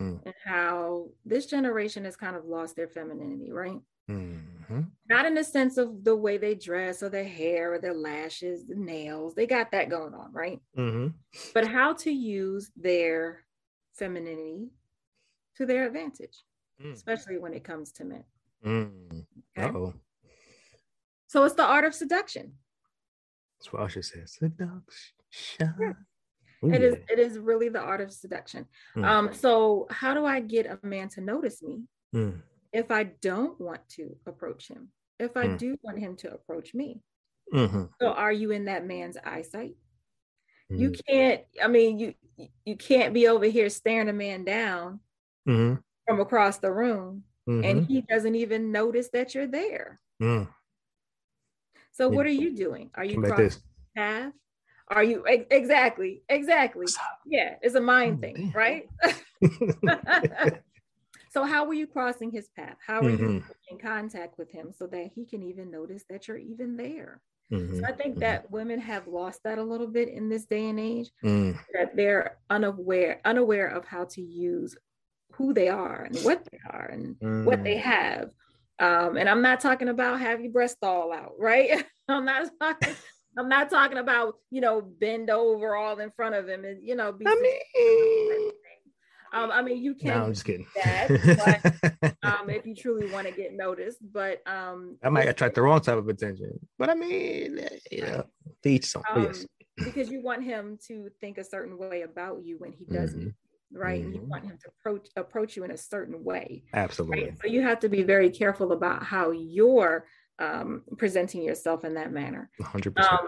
mm. 0.00 0.20
and 0.24 0.34
how 0.44 1.08
this 1.24 1.46
generation 1.46 2.04
has 2.04 2.16
kind 2.16 2.36
of 2.36 2.44
lost 2.44 2.76
their 2.76 2.88
femininity, 2.88 3.50
right? 3.50 3.80
Mm-hmm. 4.10 4.82
Not 5.08 5.26
in 5.26 5.34
the 5.34 5.44
sense 5.44 5.78
of 5.78 6.04
the 6.04 6.14
way 6.14 6.36
they 6.36 6.54
dress 6.54 7.02
or 7.02 7.08
their 7.08 7.24
hair 7.24 7.74
or 7.74 7.78
their 7.80 7.94
lashes, 7.94 8.66
the 8.66 8.76
nails, 8.76 9.34
they 9.34 9.46
got 9.46 9.72
that 9.72 9.88
going 9.88 10.14
on, 10.14 10.32
right? 10.32 10.60
Mm-hmm. 10.76 11.08
But 11.54 11.66
how 11.66 11.94
to 11.94 12.10
use 12.10 12.70
their 12.76 13.44
femininity 13.94 14.68
to 15.56 15.66
their 15.66 15.86
advantage, 15.86 16.44
mm. 16.82 16.92
especially 16.92 17.38
when 17.38 17.54
it 17.54 17.64
comes 17.64 17.92
to 17.92 18.04
men. 18.04 18.24
Mm. 18.64 19.26
Okay? 19.58 19.76
oh 19.76 19.94
So 21.28 21.44
it's 21.44 21.54
the 21.54 21.64
art 21.64 21.84
of 21.84 21.94
seduction. 21.94 22.52
That's 23.58 23.72
what 23.72 23.82
Usher 23.82 24.02
says. 24.02 24.34
Seduction. 24.34 24.82
Yeah. 25.60 25.72
Ooh, 26.64 26.72
it 26.72 26.80
yeah. 26.80 26.88
is 26.88 26.94
it 27.10 27.18
is 27.18 27.38
really 27.38 27.68
the 27.68 27.80
art 27.80 28.00
of 28.00 28.12
seduction. 28.12 28.66
Mm. 28.96 29.04
Um, 29.04 29.34
so 29.34 29.86
how 29.90 30.14
do 30.14 30.24
I 30.24 30.40
get 30.40 30.66
a 30.66 30.78
man 30.86 31.08
to 31.10 31.20
notice 31.20 31.62
me 31.62 31.82
mm. 32.14 32.40
if 32.72 32.90
I 32.90 33.04
don't 33.04 33.60
want 33.60 33.86
to 33.90 34.16
approach 34.26 34.68
him? 34.68 34.88
If 35.18 35.36
I 35.36 35.46
mm. 35.46 35.58
do 35.58 35.76
want 35.82 35.98
him 35.98 36.16
to 36.16 36.32
approach 36.32 36.74
me. 36.74 37.02
Mm-hmm. 37.52 37.84
So 38.00 38.08
are 38.08 38.32
you 38.32 38.50
in 38.50 38.66
that 38.66 38.86
man's 38.86 39.16
eyesight? 39.24 39.74
You 40.68 40.90
mm. 40.90 41.00
can't, 41.08 41.42
I 41.62 41.68
mean, 41.68 41.98
you 41.98 42.14
you 42.64 42.76
can't 42.76 43.14
be 43.14 43.28
over 43.28 43.46
here 43.46 43.70
staring 43.70 44.08
a 44.08 44.12
man 44.12 44.44
down 44.44 45.00
mm-hmm. 45.48 45.76
from 46.06 46.20
across 46.20 46.58
the 46.58 46.72
room 46.72 47.22
mm-hmm. 47.48 47.64
and 47.64 47.86
he 47.86 48.02
doesn't 48.02 48.34
even 48.34 48.72
notice 48.72 49.08
that 49.12 49.34
you're 49.34 49.46
there. 49.46 50.00
Mm. 50.22 50.48
So 51.92 52.10
yeah. 52.10 52.16
what 52.16 52.26
are 52.26 52.30
you 52.30 52.54
doing? 52.54 52.90
Are 52.94 53.04
you 53.04 53.20
crossing 53.20 53.44
this. 53.44 53.60
path? 53.96 54.32
Are 54.88 55.02
you 55.02 55.24
exactly, 55.26 56.22
exactly? 56.28 56.86
Yeah, 57.24 57.54
it's 57.60 57.74
a 57.74 57.80
mind 57.80 58.18
oh, 58.18 58.20
thing, 58.20 58.34
damn. 58.34 58.52
right? 58.52 58.88
so 61.32 61.44
how 61.44 61.64
were 61.64 61.74
you 61.74 61.86
crossing 61.86 62.30
his 62.30 62.48
path? 62.54 62.76
How 62.86 62.98
are 62.98 63.10
mm-hmm. 63.10 63.34
you 63.36 63.44
in 63.70 63.78
contact 63.78 64.38
with 64.38 64.50
him 64.50 64.72
so 64.76 64.86
that 64.88 65.10
he 65.14 65.24
can 65.24 65.42
even 65.42 65.70
notice 65.70 66.04
that 66.08 66.28
you're 66.28 66.36
even 66.36 66.76
there? 66.76 67.20
Mm-hmm. 67.52 67.80
So 67.80 67.84
I 67.84 67.92
think 67.92 68.12
mm-hmm. 68.14 68.20
that 68.20 68.50
women 68.50 68.78
have 68.80 69.06
lost 69.08 69.42
that 69.44 69.58
a 69.58 69.62
little 69.62 69.86
bit 69.86 70.08
in 70.08 70.28
this 70.28 70.44
day 70.44 70.68
and 70.68 70.78
age. 70.78 71.10
Mm. 71.24 71.58
That 71.72 71.96
they're 71.96 72.38
unaware 72.50 73.20
unaware 73.24 73.68
of 73.68 73.84
how 73.84 74.04
to 74.04 74.22
use 74.22 74.76
who 75.36 75.52
they 75.52 75.68
are 75.68 76.02
and 76.02 76.18
what 76.20 76.46
they 76.50 76.58
are 76.68 76.86
and 76.86 77.16
mm. 77.16 77.44
what 77.44 77.62
they 77.62 77.76
mm. 77.76 77.82
have. 77.82 78.30
Um, 78.78 79.16
and 79.16 79.28
I'm 79.28 79.42
not 79.42 79.60
talking 79.60 79.88
about 79.88 80.20
have 80.20 80.40
your 80.40 80.52
breast 80.52 80.78
all 80.82 81.12
out, 81.12 81.32
right? 81.38 81.84
I'm 82.08 82.24
not 82.24 82.48
talking. 82.60 82.94
I'm 83.38 83.48
not 83.48 83.68
talking 83.68 83.98
about 83.98 84.36
you 84.50 84.60
know 84.60 84.80
bend 84.80 85.28
over 85.30 85.76
all 85.76 85.98
in 85.98 86.10
front 86.10 86.34
of 86.34 86.48
him 86.48 86.64
and 86.64 86.86
you 86.86 86.94
know 86.94 87.12
be. 87.12 87.26
I 87.26 87.34
mean, 87.34 88.50
um, 89.32 89.50
I 89.50 89.62
mean 89.62 89.82
you 89.82 89.94
can. 89.94 90.08
No, 90.08 90.24
I'm 90.24 90.32
just 90.32 90.44
kidding. 90.44 90.66
That, 90.74 91.88
but, 92.00 92.16
um, 92.22 92.50
if 92.50 92.66
you 92.66 92.74
truly 92.74 93.10
want 93.10 93.26
to 93.26 93.32
get 93.32 93.54
noticed, 93.54 93.98
but 94.12 94.42
um, 94.46 94.96
I 95.02 95.08
might 95.08 95.28
attract 95.28 95.54
the 95.54 95.62
wrong 95.62 95.80
type 95.80 95.98
of 95.98 96.08
attention. 96.08 96.58
But 96.78 96.90
I 96.90 96.94
mean, 96.94 97.60
yeah, 97.90 98.22
teach 98.62 98.86
some. 98.86 99.02
Um, 99.10 99.24
yes. 99.24 99.46
because 99.76 100.10
you 100.10 100.22
want 100.22 100.44
him 100.44 100.78
to 100.88 101.10
think 101.20 101.38
a 101.38 101.44
certain 101.44 101.78
way 101.78 102.02
about 102.02 102.44
you 102.44 102.56
when 102.58 102.72
he 102.72 102.84
doesn't. 102.84 103.20
Mm-hmm 103.20 103.45
right? 103.72 104.00
Mm-hmm. 104.00 104.12
And 104.12 104.14
you 104.14 104.28
want 104.28 104.44
him 104.44 104.58
to 104.62 104.68
approach 104.68 105.08
approach 105.16 105.56
you 105.56 105.64
in 105.64 105.70
a 105.70 105.76
certain 105.76 106.22
way. 106.24 106.64
Absolutely. 106.72 107.24
Right? 107.24 107.38
So 107.42 107.48
you 107.48 107.62
have 107.62 107.80
to 107.80 107.88
be 107.88 108.02
very 108.02 108.30
careful 108.30 108.72
about 108.72 109.02
how 109.02 109.30
you're 109.30 110.06
um, 110.38 110.82
presenting 110.98 111.42
yourself 111.42 111.84
in 111.84 111.94
that 111.94 112.12
manner. 112.12 112.50
100%. 112.60 112.98
Um, 113.00 113.26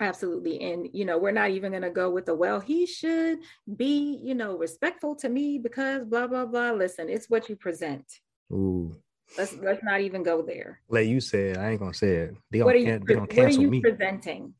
absolutely. 0.00 0.60
And, 0.60 0.88
you 0.92 1.04
know, 1.04 1.18
we're 1.18 1.30
not 1.30 1.50
even 1.50 1.72
going 1.72 1.82
to 1.82 1.90
go 1.90 2.10
with 2.10 2.26
the, 2.26 2.34
well, 2.34 2.60
he 2.60 2.86
should 2.86 3.38
be, 3.76 4.20
you 4.22 4.34
know, 4.34 4.56
respectful 4.56 5.14
to 5.16 5.28
me 5.28 5.58
because 5.58 6.04
blah, 6.04 6.26
blah, 6.26 6.46
blah. 6.46 6.72
Listen, 6.72 7.08
it's 7.08 7.30
what 7.30 7.48
you 7.48 7.56
present. 7.56 8.04
Ooh. 8.52 8.94
Let's 9.36 9.56
let's 9.56 9.82
not 9.82 10.02
even 10.02 10.22
go 10.22 10.40
there. 10.40 10.80
Like 10.88 11.08
you 11.08 11.20
said, 11.20 11.56
I 11.56 11.70
ain't 11.70 11.80
gonna 11.80 11.92
say 11.92 12.10
it. 12.10 12.36
They 12.52 12.62
what 12.62 12.76
are 12.76 12.78
you, 12.78 13.00
they 13.04 13.16
what 13.16 13.36
are 13.36 13.48
you 13.48 13.68
me. 13.68 13.80
presenting? 13.80 14.54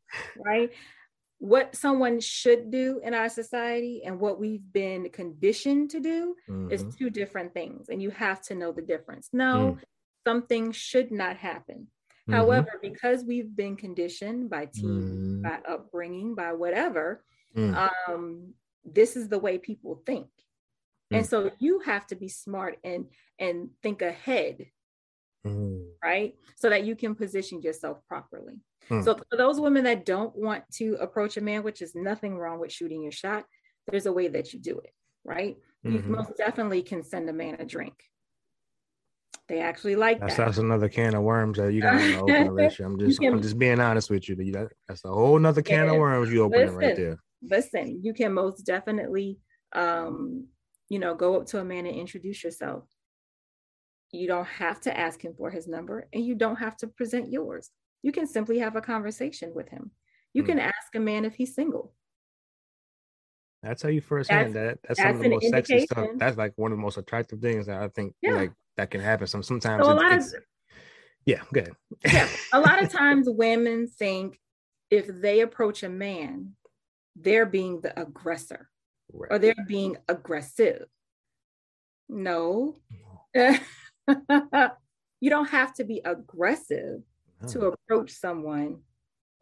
Right 0.44 0.72
what 1.38 1.77
someone 1.77 2.18
should 2.20 2.70
do 2.70 3.01
in 3.05 3.12
our 3.12 3.29
society 3.29 4.03
and 4.05 4.18
what 4.18 4.40
we've 4.40 4.72
been 4.72 5.09
conditioned 5.11 5.90
to 5.90 6.01
do 6.01 6.35
mm-hmm. 6.49 6.72
is 6.72 6.85
two 6.96 7.11
different 7.11 7.53
things 7.53 7.88
and 7.88 8.03
you 8.03 8.11
have 8.11 8.40
to 8.40 8.55
know 8.55 8.72
the 8.72 8.83
difference 8.83 9.29
no 9.33 9.77
mm. 9.79 9.83
something 10.27 10.72
should 10.72 11.11
not 11.11 11.37
happen 11.37 11.87
mm-hmm. 12.29 12.33
however 12.33 12.79
because 12.81 13.22
we've 13.25 13.55
been 13.55 13.77
conditioned 13.77 14.49
by 14.49 14.64
team 14.64 15.40
mm. 15.40 15.42
by 15.42 15.59
upbringing 15.70 16.35
by 16.35 16.53
whatever 16.53 17.22
mm. 17.55 17.90
um, 18.09 18.55
this 18.85 19.16
is 19.16 19.29
the 19.29 19.38
way 19.38 19.59
people 19.59 20.03
think 20.07 20.29
and 21.11 21.25
mm. 21.25 21.29
so 21.29 21.51
you 21.59 21.81
have 21.81 22.07
to 22.07 22.16
be 22.16 22.29
smart 22.29 22.79
and 22.83 23.07
and 23.38 23.68
think 23.83 24.01
ahead 24.01 24.66
mm. 25.46 25.85
right 26.02 26.35
so 26.56 26.68
that 26.70 26.85
you 26.85 26.96
can 26.96 27.14
position 27.14 27.61
yourself 27.62 27.98
properly 28.09 28.61
Hmm. 28.88 29.02
So 29.02 29.14
for 29.14 29.37
those 29.37 29.61
women 29.61 29.85
that 29.85 30.04
don't 30.04 30.35
want 30.37 30.64
to 30.74 30.96
approach 31.00 31.37
a 31.37 31.40
man, 31.40 31.62
which 31.62 31.82
is 31.82 31.94
nothing 31.94 32.37
wrong 32.37 32.61
with 32.61 32.72
shooting 32.72 33.02
your 33.02 33.12
shot, 33.12 33.44
there's 33.90 34.06
a 34.06 34.12
way 34.12 34.28
that 34.28 34.52
you 34.52 34.61
do 34.61 34.78
it, 34.78 34.92
right? 35.24 35.56
Mm-hmm. 35.85 35.96
You 35.96 36.16
most 36.16 36.37
definitely 36.37 36.82
can 36.82 37.02
send 37.02 37.28
a 37.28 37.32
man 37.32 37.56
a 37.59 37.64
drink. 37.64 37.94
They 39.48 39.61
actually 39.61 39.94
like 39.94 40.18
that's, 40.18 40.37
that. 40.37 40.46
That's 40.46 40.59
another 40.59 40.88
can 40.88 41.14
of 41.14 41.22
worms 41.22 41.59
that 41.59 41.72
you 41.72 41.80
got 41.80 41.98
to 41.98 42.18
open, 42.18 42.48
Alicia. 42.48 42.85
I'm 42.85 42.98
just, 42.98 43.20
can, 43.20 43.32
I'm 43.32 43.42
just 43.42 43.59
being 43.59 43.80
honest 43.80 44.11
with 44.11 44.28
you. 44.28 44.35
That, 44.52 44.72
that's 44.88 45.04
a 45.04 45.09
whole 45.09 45.38
nother 45.38 45.62
can 45.62 45.88
of 45.88 45.96
worms 45.96 46.32
you 46.32 46.42
open 46.42 46.74
right 46.74 46.96
there. 46.96 47.18
Listen, 47.42 48.00
you 48.02 48.12
can 48.12 48.32
most 48.32 48.66
definitely, 48.66 49.38
um, 49.72 50.48
you 50.88 50.98
know, 50.98 51.14
go 51.14 51.40
up 51.40 51.46
to 51.48 51.61
a 51.61 51.64
man 51.64 51.87
and 51.87 51.96
introduce 51.96 52.42
yourself. 52.42 52.85
You 54.16 54.26
don't 54.26 54.46
have 54.46 54.81
to 54.83 54.96
ask 54.96 55.22
him 55.24 55.35
for 55.37 55.50
his 55.50 55.68
number 55.68 56.09
and 56.12 56.24
you 56.24 56.35
don't 56.35 56.57
have 56.57 56.76
to 56.79 56.87
present 56.87 57.31
yours. 57.31 57.70
You 58.02 58.12
can 58.12 58.26
simply 58.26 58.59
have 58.59 58.76
a 58.76 58.81
conversation 58.81 59.52
with 59.55 59.68
him. 59.68 59.90
You 60.33 60.42
mm. 60.42 60.46
can 60.46 60.59
ask 60.59 60.94
a 60.94 61.00
man 61.00 61.24
if 61.24 61.35
he's 61.35 61.55
single. 61.55 61.92
That's 63.62 63.83
how 63.83 63.88
you 63.88 64.00
first 64.00 64.31
hand 64.31 64.55
that. 64.55 64.79
That's, 64.87 64.98
that's 64.98 65.00
some 65.00 65.16
of 65.16 65.22
the 65.22 65.29
most 65.31 65.48
sexy 65.48 65.81
stuff. 65.87 66.09
That's 66.16 66.37
like 66.37 66.52
one 66.57 66.72
of 66.72 66.79
the 66.79 66.83
most 66.83 66.98
attractive 66.98 67.40
things 67.40 67.66
that 67.66 67.83
I 67.83 67.88
think 67.88 68.14
yeah. 68.22 68.35
like 68.35 68.52
that 68.76 68.90
can 68.90 69.00
happen. 69.00 69.26
Some 69.26 69.42
sometimes 69.42 69.85
so 69.85 69.92
a 69.92 69.94
lot 69.94 70.12
of, 70.12 70.24
yeah, 71.24 71.40
good. 71.52 71.72
yeah, 72.05 72.29
a 72.52 72.61
lot 72.61 72.83
of 72.83 72.92
times 72.92 73.26
women 73.29 73.88
think 73.88 74.38
if 74.90 75.09
they 75.09 75.40
approach 75.40 75.83
a 75.83 75.88
man, 75.88 76.52
they're 77.16 77.46
being 77.46 77.81
the 77.81 77.98
aggressor 78.00 78.68
right. 79.12 79.29
or 79.33 79.38
they're 79.38 79.55
being 79.66 79.96
aggressive. 80.09 80.87
No, 82.09 82.76
you 85.21 85.31
don't 85.31 85.49
have 85.49 85.75
to 85.75 85.85
be 85.85 86.01
aggressive 86.05 87.03
no. 87.42 87.49
to 87.49 87.66
approach 87.66 88.12
someone 88.12 88.81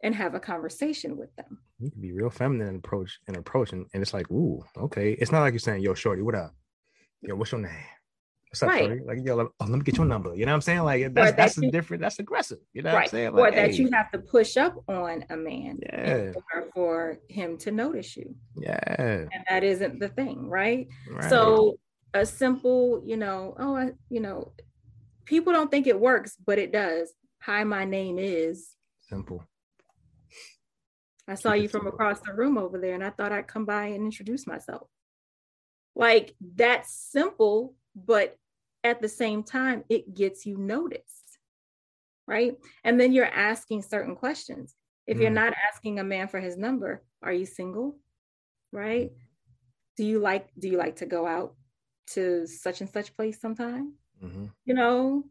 and 0.03 0.13
have 0.13 0.35
a 0.35 0.39
conversation 0.39 1.17
with 1.17 1.35
them. 1.35 1.59
You 1.79 1.91
can 1.91 2.01
be 2.01 2.11
real 2.13 2.29
feminine 2.29 2.67
and 2.67 2.77
approach 2.77 3.19
and 3.27 3.37
approach, 3.37 3.73
and, 3.73 3.85
and 3.93 4.01
it's 4.01 4.13
like, 4.13 4.29
ooh, 4.31 4.63
okay. 4.77 5.13
It's 5.13 5.31
not 5.31 5.41
like 5.41 5.53
you're 5.53 5.59
saying, 5.59 5.81
yo, 5.81 5.93
shorty, 5.93 6.21
what 6.21 6.35
up? 6.35 6.53
Yo, 7.21 7.35
what's 7.35 7.51
your 7.51 7.61
name? 7.61 7.71
What's 8.49 8.63
up, 8.63 8.69
right. 8.69 9.05
Like, 9.05 9.17
yo, 9.25 9.35
let, 9.35 9.47
oh, 9.59 9.65
let 9.65 9.71
me 9.71 9.81
get 9.81 9.97
your 9.97 10.05
number. 10.05 10.33
You 10.33 10.45
know 10.45 10.53
what 10.53 10.57
I'm 10.57 10.61
saying? 10.61 10.83
Like 10.83 11.13
that's 11.13 11.31
that 11.31 11.37
that's 11.37 11.57
you, 11.57 11.71
different, 11.71 12.01
that's 12.01 12.19
aggressive. 12.19 12.59
You 12.71 12.83
know 12.83 12.89
right. 12.89 12.95
what 12.95 13.03
I'm 13.03 13.09
saying? 13.09 13.33
Like, 13.33 13.51
or 13.51 13.55
that 13.55 13.71
hey. 13.71 13.75
you 13.75 13.89
have 13.91 14.11
to 14.11 14.19
push 14.19 14.55
up 14.55 14.81
on 14.87 15.25
a 15.29 15.35
man 15.35 15.79
yeah. 15.81 16.31
for 16.73 17.19
him 17.27 17.57
to 17.57 17.71
notice 17.71 18.15
you. 18.15 18.33
Yeah. 18.57 19.27
And 19.33 19.43
that 19.49 19.65
isn't 19.65 19.99
the 19.99 20.07
thing, 20.07 20.47
right? 20.47 20.87
right. 21.11 21.29
So 21.29 21.77
a 22.15 22.25
simple, 22.25 23.03
you 23.05 23.17
know, 23.17 23.55
oh, 23.59 23.75
I, 23.75 23.91
you 24.09 24.21
know, 24.21 24.53
people 25.25 25.51
don't 25.51 25.69
think 25.69 25.85
it 25.85 25.99
works, 25.99 26.37
but 26.43 26.57
it 26.57 26.71
does. 26.71 27.11
Hi, 27.41 27.65
my 27.65 27.83
name 27.83 28.17
is 28.17 28.69
simple. 29.01 29.43
I 31.27 31.35
saw 31.35 31.53
you 31.53 31.67
from 31.67 31.87
across 31.87 32.21
the 32.21 32.33
room 32.33 32.57
over 32.57 32.77
there, 32.77 32.93
and 32.93 33.03
I 33.03 33.09
thought 33.09 33.33
I'd 33.33 33.47
come 33.47 33.65
by 33.65 33.87
and 33.87 34.05
introduce 34.05 34.47
myself. 34.47 34.87
Like 35.93 36.35
that's 36.39 36.93
simple, 36.93 37.75
but 37.95 38.37
at 38.83 39.01
the 39.01 39.09
same 39.09 39.43
time, 39.43 39.83
it 39.89 40.13
gets 40.13 40.45
you 40.45 40.57
noticed, 40.57 41.37
right? 42.27 42.55
And 42.85 42.99
then 42.99 43.11
you're 43.11 43.25
asking 43.25 43.81
certain 43.81 44.15
questions. 44.15 44.73
If 45.05 45.17
mm. 45.17 45.21
you're 45.21 45.31
not 45.31 45.53
asking 45.69 45.99
a 45.99 46.03
man 46.03 46.29
for 46.29 46.39
his 46.39 46.57
number, 46.57 47.03
are 47.21 47.33
you 47.33 47.45
single? 47.45 47.97
Right? 48.71 49.11
Do 49.97 50.05
you 50.05 50.19
like 50.19 50.47
do 50.57 50.69
you 50.69 50.77
like 50.77 50.97
to 50.97 51.05
go 51.05 51.25
out 51.27 51.55
to 52.11 52.47
such 52.47 52.81
and 52.81 52.89
such 52.89 53.15
place 53.15 53.39
sometime? 53.39 53.93
Mm-hmm. 54.23 54.45
You 54.65 54.73
know, 54.73 55.23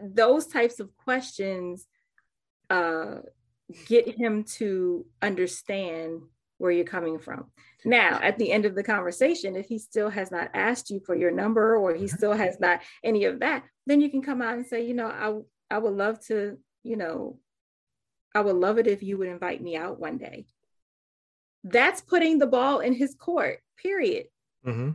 those 0.00 0.46
types 0.46 0.80
of 0.80 0.96
questions 0.96 1.86
uh, 2.70 3.16
get 3.86 4.08
him 4.08 4.44
to 4.44 5.06
understand 5.22 6.22
where 6.58 6.70
you're 6.70 6.84
coming 6.84 7.18
from. 7.18 7.50
Now, 7.84 8.18
at 8.22 8.38
the 8.38 8.50
end 8.50 8.64
of 8.64 8.74
the 8.74 8.82
conversation, 8.82 9.56
if 9.56 9.66
he 9.66 9.78
still 9.78 10.08
has 10.08 10.30
not 10.30 10.50
asked 10.54 10.90
you 10.90 11.00
for 11.00 11.14
your 11.14 11.30
number 11.30 11.76
or 11.76 11.94
he 11.94 12.08
still 12.08 12.32
has 12.32 12.58
not 12.60 12.80
any 13.02 13.24
of 13.24 13.40
that, 13.40 13.64
then 13.86 14.00
you 14.00 14.08
can 14.08 14.22
come 14.22 14.40
out 14.40 14.54
and 14.54 14.66
say, 14.66 14.86
you 14.86 14.94
know, 14.94 15.06
I 15.06 15.74
I 15.74 15.78
would 15.78 15.94
love 15.94 16.24
to, 16.26 16.58
you 16.82 16.96
know, 16.96 17.38
I 18.34 18.40
would 18.40 18.56
love 18.56 18.78
it 18.78 18.86
if 18.86 19.02
you 19.02 19.18
would 19.18 19.28
invite 19.28 19.62
me 19.62 19.76
out 19.76 20.00
one 20.00 20.18
day. 20.18 20.46
That's 21.64 22.00
putting 22.00 22.38
the 22.38 22.46
ball 22.46 22.80
in 22.80 22.92
his 22.94 23.14
court, 23.14 23.60
period. 23.76 24.26
Mm-hmm. 24.66 24.90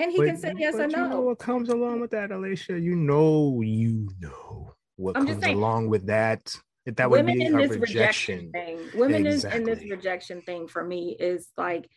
And 0.00 0.10
he 0.10 0.16
but, 0.16 0.26
can 0.26 0.36
say 0.38 0.54
yes 0.56 0.76
or 0.76 0.86
no. 0.86 1.02
You 1.02 1.08
know 1.10 1.20
what 1.20 1.38
comes 1.38 1.68
along 1.68 2.00
with 2.00 2.10
that, 2.12 2.30
Alicia? 2.30 2.80
You 2.80 2.96
know, 2.96 3.60
you 3.60 4.08
know 4.18 4.74
what 4.96 5.14
I'm 5.14 5.26
comes 5.26 5.42
saying, 5.42 5.56
along 5.56 5.88
with 5.90 6.06
that. 6.06 6.54
If 6.86 6.96
that 6.96 7.10
would 7.10 7.26
be 7.26 7.44
a 7.44 7.52
rejection. 7.52 7.80
rejection. 7.80 8.52
thing. 8.52 8.78
Women 8.94 9.26
exactly. 9.26 9.60
in 9.60 9.66
this 9.66 9.90
rejection 9.90 10.40
thing 10.40 10.68
for 10.68 10.82
me 10.82 11.16
is 11.20 11.48
like 11.58 11.90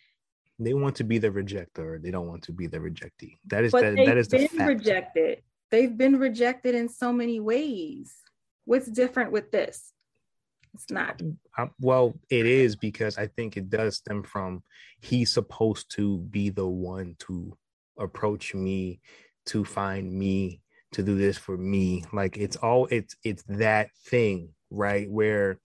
they 0.60 0.74
want 0.74 0.98
to 0.98 1.06
be 1.06 1.18
the 1.18 1.32
rejector. 1.32 1.98
They 2.04 2.12
don't 2.12 2.28
want 2.28 2.44
to 2.44 2.52
be 2.52 2.68
the 2.68 2.80
rejectee. 2.80 3.38
That 3.48 3.64
is 3.64 3.72
that, 3.72 3.96
that 3.96 4.18
is 4.18 4.28
the 4.28 4.40
fact. 4.40 4.52
They've 4.52 4.58
been 4.58 4.68
rejected. 4.68 5.42
They've 5.72 5.98
been 5.98 6.20
rejected 6.20 6.76
in 6.76 6.90
so 6.90 7.14
many 7.14 7.40
ways. 7.40 8.14
What's 8.66 8.88
different 8.88 9.32
with 9.32 9.50
this? 9.50 9.94
It's 10.74 10.90
not. 10.90 11.22
Uh, 11.58 11.68
well, 11.80 12.16
it 12.30 12.46
is 12.46 12.76
because 12.76 13.18
I 13.18 13.28
think 13.28 13.56
it 13.56 13.70
does 13.70 13.98
stem 13.98 14.24
from 14.24 14.64
he's 15.00 15.32
supposed 15.32 15.90
to 15.96 16.18
be 16.18 16.50
the 16.50 16.68
one 16.68 17.16
to 17.20 17.56
approach 17.98 18.54
me, 18.54 19.00
to 19.48 19.66
find 19.66 20.12
me, 20.12 20.62
to 20.94 21.04
do 21.04 21.18
this 21.18 21.38
for 21.38 21.58
me. 21.58 22.04
Like 22.14 22.38
it's 22.38 22.56
all 22.56 22.88
it's 22.92 23.16
it's 23.24 23.44
that 23.44 23.90
thing 24.06 24.50
right? 24.74 25.10
Where 25.10 25.60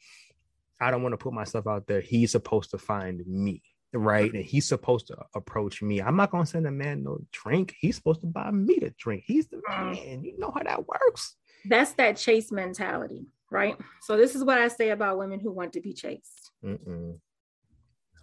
I 0.80 0.90
don't 0.90 1.02
want 1.02 1.14
to 1.14 1.18
put 1.18 1.32
myself 1.32 1.66
out 1.66 1.86
there. 1.86 2.00
He's 2.00 2.30
supposed 2.32 2.70
to 2.70 2.78
find 2.78 3.22
me, 3.26 3.62
right? 3.92 4.32
And 4.32 4.44
he's 4.44 4.68
supposed 4.68 5.08
to 5.08 5.16
approach 5.34 5.82
me. 5.82 6.00
I'm 6.00 6.16
not 6.16 6.30
gonna 6.30 6.46
send 6.46 6.66
a 6.66 6.70
man 6.70 7.02
no 7.02 7.18
drink. 7.32 7.74
He's 7.80 7.96
supposed 7.96 8.20
to 8.20 8.26
buy 8.26 8.50
me 8.50 8.78
the 8.80 8.94
drink. 8.96 9.24
He's 9.26 9.48
the 9.48 9.60
mm. 9.68 9.92
man. 9.92 10.24
You 10.24 10.38
know 10.38 10.52
how 10.54 10.62
that 10.62 10.86
works. 10.86 11.34
That's 11.64 11.92
that 11.94 12.16
chase 12.16 12.52
mentality, 12.52 13.26
right? 13.50 13.76
So 14.02 14.16
this 14.16 14.36
is 14.36 14.44
what 14.44 14.58
I 14.58 14.68
say 14.68 14.90
about 14.90 15.18
women 15.18 15.40
who 15.40 15.50
want 15.50 15.72
to 15.72 15.80
be 15.80 15.92
chased. 15.92 16.52
Mm-mm. 16.64 17.18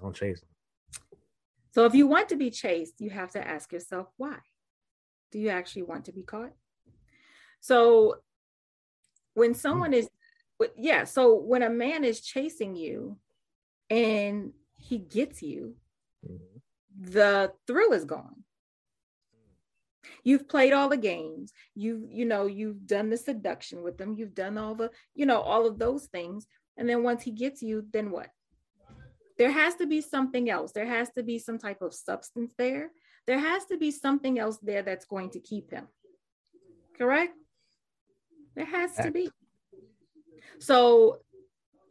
Don't 0.02 0.16
chase 0.16 0.40
them. 0.40 0.50
So 1.76 1.84
if 1.84 1.94
you 1.94 2.08
want 2.08 2.30
to 2.30 2.38
be 2.38 2.52
chased, 2.52 3.02
you 3.02 3.10
have 3.10 3.32
to 3.32 3.46
ask 3.46 3.74
yourself 3.74 4.08
why. 4.16 4.38
Do 5.34 5.40
you 5.40 5.50
actually 5.50 5.84
want 5.84 6.06
to 6.06 6.14
be 6.14 6.24
caught? 6.24 6.54
So 7.60 8.20
when 9.34 9.54
someone 9.54 9.94
is 9.94 10.08
yeah 10.78 11.04
so 11.04 11.36
when 11.36 11.64
a 11.64 11.70
man 11.70 12.06
is 12.06 12.22
chasing 12.22 12.78
you 12.78 13.18
and 13.90 14.54
he 14.78 14.98
gets 14.98 15.44
you 15.44 15.76
mm-hmm. 16.26 17.12
the 17.12 17.52
thrill 17.68 17.92
is 17.92 18.06
gone 18.06 18.46
you've 20.24 20.48
played 20.48 20.72
all 20.72 20.88
the 20.88 20.96
games 20.96 21.52
you 21.74 22.08
you 22.10 22.24
know 22.24 22.46
you've 22.46 22.88
done 22.88 23.10
the 23.10 23.18
seduction 23.18 23.84
with 23.84 23.98
them 23.98 24.16
you've 24.18 24.34
done 24.34 24.58
all 24.58 24.76
the 24.76 24.90
you 25.14 25.26
know 25.26 25.42
all 25.42 25.68
of 25.68 25.78
those 25.78 26.06
things 26.06 26.48
and 26.78 26.88
then 26.88 27.04
once 27.04 27.22
he 27.22 27.32
gets 27.32 27.62
you 27.62 27.86
then 27.92 28.10
what 28.12 28.30
there 29.38 29.52
has 29.52 29.76
to 29.76 29.86
be 29.88 30.02
something 30.02 30.50
else 30.50 30.72
there 30.72 30.88
has 30.88 31.10
to 31.12 31.24
be 31.24 31.38
some 31.40 31.58
type 31.58 31.82
of 31.82 31.94
substance 31.94 32.52
there 32.58 32.92
there 33.28 33.40
has 33.40 33.66
to 33.66 33.78
be 33.78 33.92
something 33.92 34.40
else 34.40 34.58
there 34.62 34.84
that's 34.84 35.06
going 35.06 35.30
to 35.30 35.40
keep 35.40 35.72
him 35.72 35.88
correct 36.98 37.34
there 38.56 38.66
has 38.66 38.96
to 38.96 39.12
be 39.12 39.30
so 40.60 41.20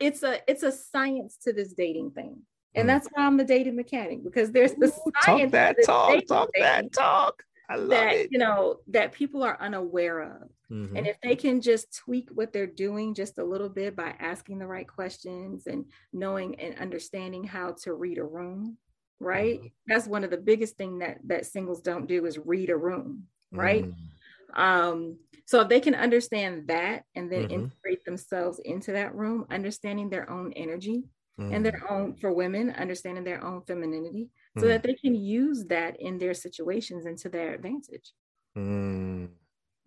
it's 0.01 0.23
a 0.23 0.39
it's 0.49 0.63
a 0.63 0.73
science 0.73 1.37
to 1.45 1.53
this 1.53 1.73
dating 1.73 2.11
thing. 2.13 2.43
And 2.75 2.85
mm. 2.85 2.89
that's 2.89 3.09
why 3.13 3.25
I'm 3.25 3.37
the 3.37 3.45
dating 3.45 3.77
mechanic 3.77 4.25
because 4.25 4.51
there's 4.51 4.73
the 4.73 4.87
Ooh, 4.87 5.13
science 5.23 5.43
talk 5.43 5.51
that 5.53 5.77
talk, 5.85 6.27
talk 6.27 6.49
that 6.59 6.93
talk. 6.93 7.43
I 7.69 7.77
love 7.77 7.91
that, 7.91 8.13
it. 8.15 8.29
You 8.31 8.39
know, 8.39 8.81
that 8.89 9.13
people 9.13 9.43
are 9.43 9.61
unaware 9.61 10.23
of. 10.23 10.49
Mm-hmm. 10.71 10.97
And 10.97 11.07
if 11.07 11.21
they 11.23 11.37
can 11.37 11.61
just 11.61 11.95
tweak 11.95 12.31
what 12.33 12.53
they're 12.53 12.67
doing 12.67 13.15
just 13.15 13.39
a 13.39 13.45
little 13.45 13.69
bit 13.69 13.95
by 13.95 14.15
asking 14.19 14.59
the 14.59 14.67
right 14.67 14.89
questions 14.89 15.67
and 15.67 15.85
knowing 16.13 16.59
and 16.61 16.79
understanding 16.79 17.45
how 17.45 17.75
to 17.83 17.95
read 17.95 18.19
a 18.19 18.25
room, 18.25 18.79
right? 19.21 19.59
Mm-hmm. 19.59 19.67
That's 19.87 20.07
one 20.07 20.25
of 20.25 20.31
the 20.31 20.39
biggest 20.39 20.77
thing 20.77 20.99
that 21.01 21.19
that 21.27 21.47
singles 21.47 21.81
don't 21.81 22.07
do 22.07 22.25
is 22.27 22.39
read 22.39 22.71
a 22.71 22.77
room, 22.77 23.25
right? 23.53 23.85
Mm-hmm. 23.85 24.61
Um, 24.61 25.19
so 25.47 25.61
if 25.61 25.69
they 25.69 25.81
can 25.81 25.95
understand 25.95 26.69
that 26.69 27.05
and 27.15 27.31
then 27.31 27.43
mm-hmm. 27.43 27.53
integrate 27.53 28.05
themselves 28.05 28.61
into 28.65 28.93
that 28.93 29.15
room, 29.15 29.47
understanding 29.51 30.09
their 30.09 30.31
own 30.31 30.53
energy 30.55 31.05
mm-hmm. 31.39 31.53
and 31.53 31.65
their 31.65 31.83
mm. 31.87 31.91
own, 31.91 32.15
for 32.17 32.33
women, 32.33 32.71
understanding 32.71 33.25
their 33.25 33.45
own 33.45 33.63
femininity, 33.67 34.31
so 34.57 34.63
mm-hmm. 34.63 34.69
that 34.71 34.83
they 34.83 34.95
can 34.95 35.15
use 35.15 35.65
that 35.67 36.01
in 36.01 36.19
their 36.19 36.33
situations 36.33 37.05
and 37.05 37.19
to 37.19 37.29
their 37.29 37.53
advantage. 37.53 38.13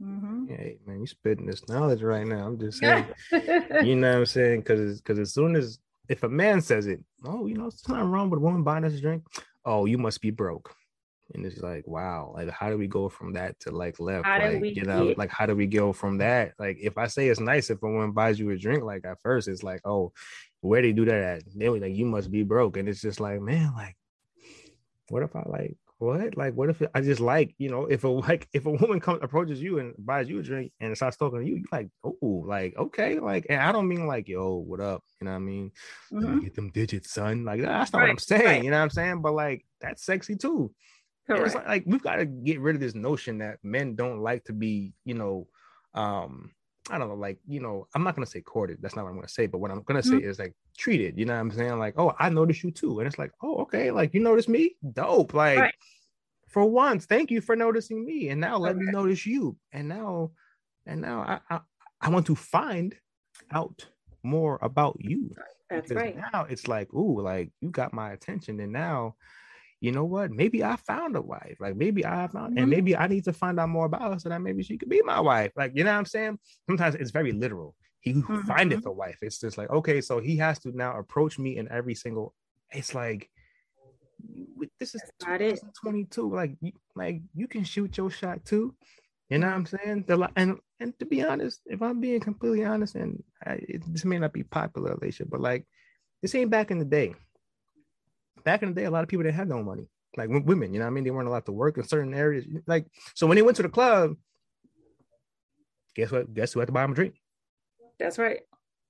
Mm. 0.02 0.22
Mm-hmm. 0.22 0.46
Hey 0.48 0.78
man, 0.86 0.98
you're 0.98 1.08
spitting 1.08 1.46
this 1.46 1.68
knowledge 1.68 2.02
right 2.02 2.26
now. 2.26 2.48
I'm 2.48 2.60
just 2.60 2.80
saying, 2.80 3.06
you 3.84 3.96
know 3.96 4.12
what 4.12 4.18
I'm 4.20 4.26
saying? 4.26 4.62
Because 4.62 5.02
because 5.02 5.20
as 5.20 5.34
soon 5.34 5.56
as 5.56 5.80
if 6.08 6.24
a 6.24 6.30
man 6.30 6.62
says 6.62 6.88
it, 6.88 7.04
oh, 7.26 7.48
you 7.48 7.56
know, 7.56 7.68
it's 7.68 7.88
not 7.88 8.08
wrong 8.08 8.30
with 8.30 8.40
a 8.40 8.44
woman 8.44 8.64
buying 8.64 8.84
us 8.84 8.94
a 8.94 9.02
drink. 9.02 9.24
Oh, 9.66 9.86
you 9.86 9.98
must 9.98 10.22
be 10.22 10.32
broke 10.32 10.76
and 11.34 11.46
it's 11.46 11.62
like 11.62 11.86
wow 11.88 12.32
like 12.36 12.50
how 12.50 12.70
do 12.70 12.78
we 12.78 12.88
go 12.88 13.10
from 13.10 13.34
that 13.34 13.60
to 13.60 13.72
like 13.72 14.00
left 14.00 14.26
how 14.26 14.40
like 14.40 14.64
you 14.64 14.84
know 14.84 15.14
like 15.18 15.30
how 15.30 15.46
do 15.46 15.56
we 15.56 15.68
go 15.68 15.92
from 15.92 16.18
that 16.18 16.54
like 16.58 16.78
if 16.80 16.98
i 16.98 17.08
say 17.08 17.28
it's 17.28 17.40
nice 17.40 17.70
if 17.70 17.82
a 17.84 17.88
woman 17.88 18.12
buys 18.12 18.40
you 18.40 18.50
a 18.50 18.58
drink 18.58 18.84
like 18.84 19.04
at 19.06 19.20
first 19.22 19.48
it's 19.48 19.64
like 19.64 19.82
oh 19.86 20.12
where 20.62 20.82
do 20.82 20.88
they 20.88 20.94
do 20.94 21.06
that 21.06 21.24
at 21.24 21.44
they 21.56 21.70
were 21.70 21.80
like 21.80 21.96
you 21.96 22.06
must 22.06 22.32
be 22.32 22.44
broke 22.44 22.78
and 22.78 22.88
it's 22.88 23.02
just 23.02 23.20
like 23.20 23.42
man 23.42 23.74
like 23.76 23.96
what 25.10 25.24
if 25.24 25.36
i 25.36 25.44
like 25.46 25.78
what? 26.00 26.38
Like 26.38 26.54
what 26.54 26.70
if 26.70 26.82
i 26.94 27.02
just 27.02 27.20
like 27.20 27.56
you 27.58 27.70
know 27.70 27.86
if 27.86 28.04
a 28.04 28.08
like 28.28 28.48
if 28.54 28.66
a 28.66 28.72
woman 28.72 29.00
comes 29.00 29.20
approaches 29.24 29.62
you 29.62 29.80
and 29.80 29.94
buys 29.98 30.30
you 30.30 30.40
a 30.40 30.44
drink 30.44 30.72
and 30.80 30.96
starts 30.96 31.18
talking 31.18 31.40
to 31.40 31.46
you 31.46 31.56
you 31.56 31.66
like 31.72 31.90
oh 32.04 32.44
like 32.46 32.76
okay 32.78 33.20
like 33.20 33.48
and 33.50 33.62
i 33.62 33.72
don't 33.72 33.88
mean 33.88 34.06
like 34.06 34.28
yo 34.28 34.56
what 34.56 34.80
up? 34.80 35.04
You 35.20 35.26
know 35.26 35.32
what 35.32 35.38
i 35.38 35.40
mean? 35.40 35.72
Mm-hmm. 36.12 36.40
get 36.40 36.56
them 36.56 36.70
digits 36.70 37.12
son. 37.12 37.46
Like 37.46 37.62
that's 37.62 37.94
not 37.94 38.00
right, 38.00 38.06
what 38.06 38.12
i'm 38.12 38.18
saying 38.20 38.46
right. 38.46 38.64
you 38.64 38.72
know 38.72 38.78
what 38.78 38.84
i'm 38.84 38.90
saying? 38.90 39.22
But 39.22 39.34
like 39.34 39.66
that's 39.82 40.04
sexy 40.04 40.36
too. 40.36 40.72
It's 41.30 41.56
like, 41.56 41.68
like 41.68 41.84
we've 41.86 42.02
got 42.02 42.18
to 42.18 42.26
get 42.26 42.62
rid 42.62 42.76
of 42.76 42.82
this 42.82 42.96
notion 42.96 43.40
that 43.40 43.58
men 43.62 43.96
don't 43.96 44.22
like 44.22 44.46
to 44.46 44.54
be, 44.54 44.94
you 45.04 45.14
know, 45.14 45.48
um, 45.94 46.52
I 46.90 46.98
don't 46.98 47.10
know, 47.10 47.16
like, 47.16 47.40
you 47.48 47.60
know, 47.60 47.88
I'm 47.94 48.04
not 48.04 48.16
gonna 48.16 48.26
say 48.26 48.42
courted. 48.42 48.78
That's 48.82 48.96
not 48.96 49.04
what 49.04 49.12
I'm 49.12 49.16
gonna 49.16 49.28
say, 49.28 49.48
but 49.48 49.60
what 49.60 49.72
I'm 49.72 49.82
gonna 49.84 50.00
mm-hmm. 50.00 50.20
say 50.20 50.26
is 50.26 50.40
like 50.40 50.54
treated, 50.78 51.18
you 51.18 51.26
know 51.26 51.34
what 51.34 51.40
I'm 51.40 51.52
saying? 51.52 51.80
Like, 51.80 51.96
oh, 51.98 52.14
I 52.20 52.30
noticed 52.30 52.64
you 52.64 52.72
too. 52.72 53.00
And 53.00 53.08
it's 53.08 53.20
like, 53.20 53.32
oh, 53.42 53.58
okay, 53.64 53.92
like 53.92 54.14
you 54.14 54.20
noticed 54.20 54.50
me? 54.50 54.76
Dope. 54.94 55.34
Like 55.34 55.60
right. 55.60 55.76
for 56.48 56.66
once, 56.66 57.06
thank 57.06 57.32
you 57.32 57.42
for 57.42 57.56
noticing 57.56 58.06
me. 58.06 58.30
And 58.30 58.40
now 58.40 58.58
let 58.58 58.76
okay. 58.76 58.86
me 58.86 58.92
notice 58.92 59.26
you. 59.26 59.58
And 59.72 59.88
now, 59.88 60.32
and 60.86 61.02
now 61.02 61.22
I, 61.50 61.56
I 61.56 61.60
I 62.02 62.10
want 62.10 62.26
to 62.28 62.36
find 62.36 62.96
out 63.52 63.86
more 64.24 64.60
about 64.62 64.98
you. 65.00 65.34
That's 65.70 65.90
because 65.90 66.02
right. 66.02 66.18
Now 66.34 66.46
it's 66.50 66.68
like, 66.68 66.94
ooh, 66.94 67.22
like 67.22 67.50
you 67.62 67.70
got 67.70 67.94
my 67.94 68.12
attention. 68.12 68.60
And 68.60 68.72
now 68.72 69.16
you 69.80 69.92
know 69.92 70.06
what? 70.06 70.32
Maybe 70.32 70.64
I 70.64 70.76
found 70.76 71.16
a 71.16 71.22
wife. 71.22 71.58
Like 71.60 71.76
maybe 71.76 72.06
I 72.06 72.28
found, 72.28 72.52
mm-hmm. 72.52 72.58
and 72.58 72.70
maybe 72.70 72.98
I 72.98 73.08
need 73.08 73.26
to 73.26 73.34
find 73.34 73.60
out 73.60 73.70
more 73.70 73.86
about 73.86 74.14
her 74.14 74.20
so 74.20 74.30
that 74.30 74.42
maybe 74.42 74.64
she 74.64 74.78
could 74.78 74.90
be 74.90 75.02
my 75.04 75.20
wife. 75.20 75.52
Like 75.56 75.74
you 75.76 75.84
know 75.84 75.92
what 75.92 76.00
I'm 76.00 76.06
saying? 76.06 76.40
Sometimes 76.68 76.96
it's 76.96 77.12
very 77.12 77.32
literal. 77.32 77.76
He 78.00 78.14
mm-hmm. 78.14 78.42
findeth 78.42 78.86
a 78.86 78.92
wife. 78.92 79.20
It's 79.22 79.40
just 79.40 79.58
like 79.58 79.70
okay, 79.70 80.02
so 80.02 80.20
he 80.20 80.38
has 80.38 80.60
to 80.60 80.76
now 80.76 80.98
approach 80.98 81.38
me 81.38 81.58
in 81.58 81.72
every 81.72 81.94
single. 81.94 82.34
It's 82.72 82.96
like 82.96 83.30
this 84.80 84.96
is 84.96 85.02
2022. 85.20 86.34
Like 86.34 86.56
you, 86.60 86.72
like 86.96 87.22
you 87.36 87.48
can 87.48 87.64
shoot 87.64 87.98
your 87.98 88.10
shot 88.10 88.44
too. 88.46 88.74
You 89.30 89.40
know 89.40 89.48
what 89.48 89.56
I'm 89.56 89.66
saying? 89.66 90.06
The, 90.08 90.30
and 90.36 90.58
and 90.80 90.98
to 91.00 91.06
be 91.06 91.24
honest, 91.24 91.62
if 91.66 91.84
I'm 91.84 92.00
being 92.00 92.20
completely 92.20 92.66
honest, 92.66 92.96
and 92.96 93.22
I, 93.46 93.60
it, 93.68 93.84
this 93.94 94.06
may 94.06 94.18
not 94.18 94.34
be 94.34 94.44
popular, 94.44 94.94
Alicia, 94.94 95.26
but 95.26 95.42
like 95.42 95.66
this 96.22 96.34
ain't 96.34 96.50
back 96.50 96.72
in 96.72 96.80
the 96.80 96.86
day 96.86 97.14
back 98.48 98.64
in 98.64 98.70
the 98.70 98.76
day, 98.76 98.86
a 98.86 98.90
lot 98.90 99.04
of 99.04 99.10
people 99.10 99.24
didn't 99.24 99.36
have 99.36 99.50
no 99.50 99.62
money, 99.62 99.90
like 100.16 100.30
women. 100.30 100.74
You 100.74 100.80
know, 100.80 100.88
I 100.88 100.90
mean, 100.90 101.04
they 101.04 101.12
weren't 101.12 101.28
allowed 101.28 101.46
to 101.48 101.52
work 101.52 101.78
in 101.78 101.86
certain 101.86 102.14
areas. 102.14 102.46
Like, 102.66 102.86
so 103.14 103.28
when 103.28 103.36
they 103.36 103.42
went 103.42 103.58
to 103.58 103.64
the 103.64 103.68
club, 103.68 104.16
guess 105.98 106.12
what? 106.12 106.34
Guess 106.34 106.54
who 106.54 106.62
had 106.62 106.68
to 106.68 106.72
buy 106.72 106.84
them 106.84 106.94
a 106.94 106.96
drink? 106.96 107.16
That's 108.00 108.18
right. 108.18 108.40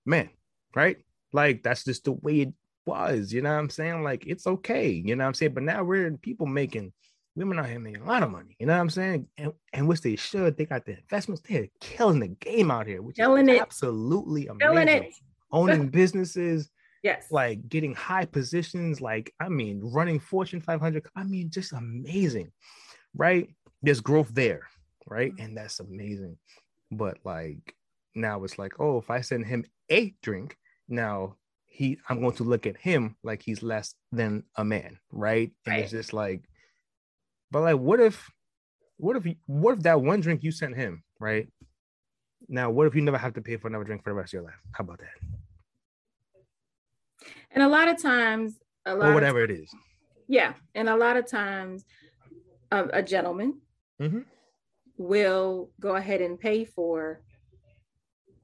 Man, 0.06 0.30
right? 0.76 0.98
Like 1.34 1.64
that's 1.64 1.84
just 1.84 2.04
the 2.04 2.12
way 2.12 2.42
it 2.42 2.54
was. 2.86 3.34
You 3.34 3.42
know 3.42 3.52
what 3.52 3.60
I'm 3.60 3.72
saying? 3.72 4.04
Like 4.04 4.28
it's 4.28 4.46
okay. 4.46 4.90
You 4.90 5.16
know 5.16 5.24
what 5.24 5.30
I'm 5.30 5.34
saying? 5.34 5.56
But 5.56 5.64
now 5.64 5.84
we're 5.84 6.12
people 6.18 6.46
making 6.46 6.94
women 7.36 7.58
out 7.58 7.68
here 7.68 7.80
making 7.80 8.04
a 8.04 8.06
lot 8.06 8.22
of 8.22 8.30
money. 8.30 8.56
You 8.60 8.68
know 8.68 8.74
what 8.74 8.82
I'm 8.82 8.90
saying? 8.92 9.28
And, 9.40 9.54
and 9.74 9.88
which 9.88 10.02
they 10.02 10.18
should. 10.18 10.56
They 10.56 10.66
got 10.66 10.86
the 10.86 11.00
investments. 11.00 11.42
They're 11.50 11.68
killing 11.80 12.20
the 12.20 12.28
game 12.28 12.70
out 12.70 12.86
here, 12.86 13.02
which 13.02 13.16
killing 13.16 13.50
is 13.50 13.56
it. 13.56 13.62
absolutely 13.62 14.48
amazing. 14.48 14.60
Killing 14.60 14.88
it. 14.88 15.14
Owning 15.52 15.88
businesses, 16.02 16.70
Yes. 17.04 17.28
Like 17.32 17.70
getting 17.70 17.94
high 17.94 18.26
positions, 18.26 19.02
like, 19.02 19.34
I 19.40 19.50
mean, 19.50 19.82
running 19.84 20.20
Fortune 20.20 20.62
500. 20.62 21.06
I 21.16 21.24
mean, 21.24 21.50
just 21.50 21.74
amazing, 21.74 22.52
right? 23.16 23.50
There's 23.82 24.02
growth 24.02 24.30
there, 24.34 24.62
right? 25.06 25.32
Mm-hmm. 25.32 25.46
And 25.46 25.58
that's 25.58 25.80
amazing. 25.80 26.38
But 26.92 27.18
like 27.24 27.76
now 28.16 28.44
it's 28.44 28.58
like, 28.58 28.80
oh, 28.80 28.98
if 28.98 29.10
I 29.10 29.22
send 29.22 29.46
him 29.46 29.66
a 29.92 30.14
drink, 30.22 30.58
now 30.90 31.36
he, 31.66 32.00
I'm 32.10 32.22
going 32.22 32.36
to 32.38 32.44
look 32.44 32.66
at 32.66 32.78
him 32.78 33.16
like 33.24 33.42
he's 33.44 33.62
less 33.62 33.94
than 34.12 34.44
a 34.56 34.66
man, 34.66 34.98
right? 35.12 35.52
And 35.66 35.74
right. 35.74 35.84
it's 35.84 35.92
just 35.92 36.14
like, 36.14 36.42
but 37.52 37.62
like, 37.62 37.78
what 37.78 38.00
if, 38.00 38.30
what 38.98 39.16
if, 39.16 39.36
what 39.46 39.78
if 39.78 39.84
that 39.84 40.02
one 40.02 40.22
drink 40.22 40.44
you 40.44 40.52
sent 40.52 40.76
him, 40.76 41.04
right? 41.20 41.48
Now, 42.50 42.72
what 42.72 42.88
if 42.88 42.96
you 42.96 43.02
never 43.02 43.18
have 43.18 43.34
to 43.36 43.42
pay 43.42 43.58
for 43.58 43.68
another 43.68 43.84
drink 43.84 44.04
for 44.04 44.10
the 44.10 44.16
rest 44.16 44.30
of 44.30 44.34
your 44.34 44.44
life? 44.44 44.60
How 44.72 44.84
about 44.84 45.00
that? 45.00 45.27
And 47.52 47.64
a 47.64 47.68
lot 47.68 47.88
of 47.88 48.02
times, 48.02 48.60
a 48.86 48.96
lot 48.96 49.10
or 49.10 49.14
whatever 49.14 49.44
it 49.44 49.52
is. 49.52 49.70
Yeah, 50.28 50.54
and 50.76 50.90
a 50.90 50.96
lot 50.96 51.18
of 51.18 51.28
times, 51.28 51.86
a, 52.72 52.86
a 52.94 53.04
gentleman 53.04 53.60
mm-hmm. 54.02 54.20
will 54.98 55.72
go 55.80 55.96
ahead 55.96 56.22
and 56.22 56.40
pay 56.40 56.66
for 56.66 57.22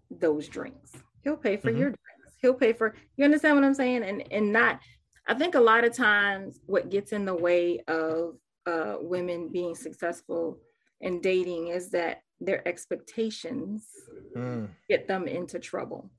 those 0.09 0.47
drinks. 0.47 0.93
He'll 1.23 1.37
pay 1.37 1.57
for 1.57 1.69
mm-hmm. 1.69 1.79
your 1.79 1.89
drinks. 1.89 2.37
He'll 2.41 2.53
pay 2.53 2.73
for. 2.73 2.95
You 3.17 3.25
understand 3.25 3.55
what 3.55 3.65
I'm 3.65 3.73
saying? 3.73 4.03
And 4.03 4.23
and 4.31 4.51
not. 4.51 4.79
I 5.27 5.33
think 5.33 5.55
a 5.55 5.59
lot 5.59 5.85
of 5.85 5.93
times, 5.93 6.59
what 6.65 6.89
gets 6.89 7.13
in 7.13 7.25
the 7.25 7.35
way 7.35 7.79
of 7.87 8.35
uh, 8.65 8.95
women 8.99 9.49
being 9.51 9.75
successful 9.75 10.57
in 11.01 11.21
dating 11.21 11.69
is 11.69 11.91
that 11.91 12.21
their 12.39 12.65
expectations 12.67 13.87
mm. 14.35 14.67
get 14.89 15.07
them 15.07 15.27
into 15.27 15.59
trouble, 15.59 16.09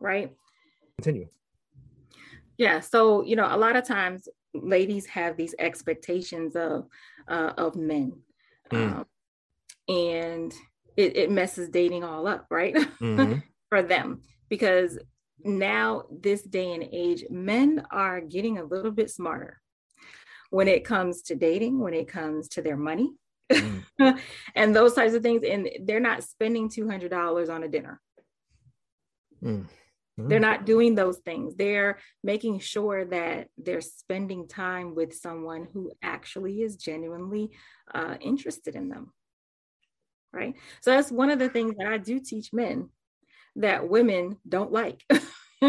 right? 0.00 0.34
Continue. 0.98 1.28
Yeah. 2.58 2.80
So, 2.80 3.24
you 3.24 3.36
know, 3.36 3.48
a 3.50 3.56
lot 3.56 3.76
of 3.76 3.86
times 3.86 4.28
ladies 4.54 5.06
have 5.06 5.36
these 5.36 5.54
expectations 5.58 6.56
of 6.56 6.86
uh, 7.28 7.52
of 7.58 7.76
men. 7.76 8.12
Mm. 8.70 8.98
Um, 8.98 9.06
and 9.88 10.54
it, 10.96 11.16
it, 11.16 11.30
messes 11.30 11.68
dating 11.68 12.04
all 12.04 12.26
up, 12.26 12.46
right? 12.50 12.74
Mm-hmm. 13.00 13.40
For 13.68 13.82
them. 13.82 14.22
Because 14.48 14.98
now, 15.42 16.04
this 16.10 16.42
day 16.42 16.72
and 16.72 16.84
age, 16.92 17.24
men 17.28 17.84
are 17.90 18.20
getting 18.20 18.58
a 18.58 18.64
little 18.64 18.92
bit 18.92 19.10
smarter 19.10 19.60
when 20.50 20.68
it 20.68 20.84
comes 20.84 21.22
to 21.22 21.34
dating, 21.34 21.80
when 21.80 21.92
it 21.92 22.06
comes 22.06 22.48
to 22.48 22.62
their 22.62 22.76
money, 22.76 23.10
mm. 23.52 23.82
and 24.54 24.76
those 24.76 24.94
types 24.94 25.14
of 25.14 25.22
things. 25.22 25.42
And 25.48 25.68
they're 25.82 25.98
not 25.98 26.22
spending 26.22 26.68
$200 26.70 27.50
on 27.52 27.64
a 27.64 27.68
dinner. 27.68 28.00
Mm. 29.42 29.66
They're 30.16 30.38
not 30.38 30.64
doing 30.64 30.94
those 30.94 31.18
things. 31.18 31.56
They're 31.56 31.98
making 32.22 32.60
sure 32.60 33.04
that 33.06 33.48
they're 33.58 33.80
spending 33.80 34.46
time 34.46 34.94
with 34.94 35.14
someone 35.14 35.66
who 35.72 35.90
actually 36.02 36.62
is 36.62 36.76
genuinely 36.76 37.50
uh, 37.92 38.14
interested 38.20 38.76
in 38.76 38.88
them. 38.88 39.12
Right. 40.32 40.54
So 40.82 40.92
that's 40.92 41.10
one 41.10 41.30
of 41.30 41.38
the 41.38 41.48
things 41.48 41.74
that 41.78 41.88
I 41.88 41.98
do 41.98 42.20
teach 42.20 42.52
men 42.52 42.90
that 43.56 43.88
women 43.88 44.36
don't 44.48 44.72
like 44.72 45.04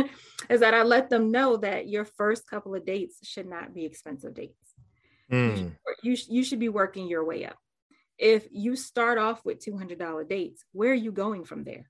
is 0.50 0.60
that 0.60 0.74
I 0.74 0.84
let 0.84 1.10
them 1.10 1.32
know 1.32 1.58
that 1.58 1.88
your 1.88 2.06
first 2.06 2.48
couple 2.48 2.76
of 2.76 2.86
dates 2.86 3.20
should 3.24 3.48
not 3.48 3.74
be 3.74 3.86
expensive 3.86 4.34
dates. 4.34 4.74
Mm. 5.32 5.76
You, 6.04 6.18
you 6.30 6.44
should 6.44 6.60
be 6.60 6.70
working 6.70 7.08
your 7.08 7.24
way 7.24 7.46
up. 7.46 7.58
If 8.18 8.48
you 8.52 8.76
start 8.76 9.18
off 9.18 9.44
with 9.44 9.64
$200 9.64 10.30
dates, 10.30 10.64
where 10.72 10.92
are 10.92 10.96
you 10.96 11.12
going 11.12 11.46
from 11.46 11.64
there? 11.64 11.90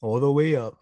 All 0.00 0.20
the 0.20 0.30
way 0.30 0.54
up. 0.54 0.78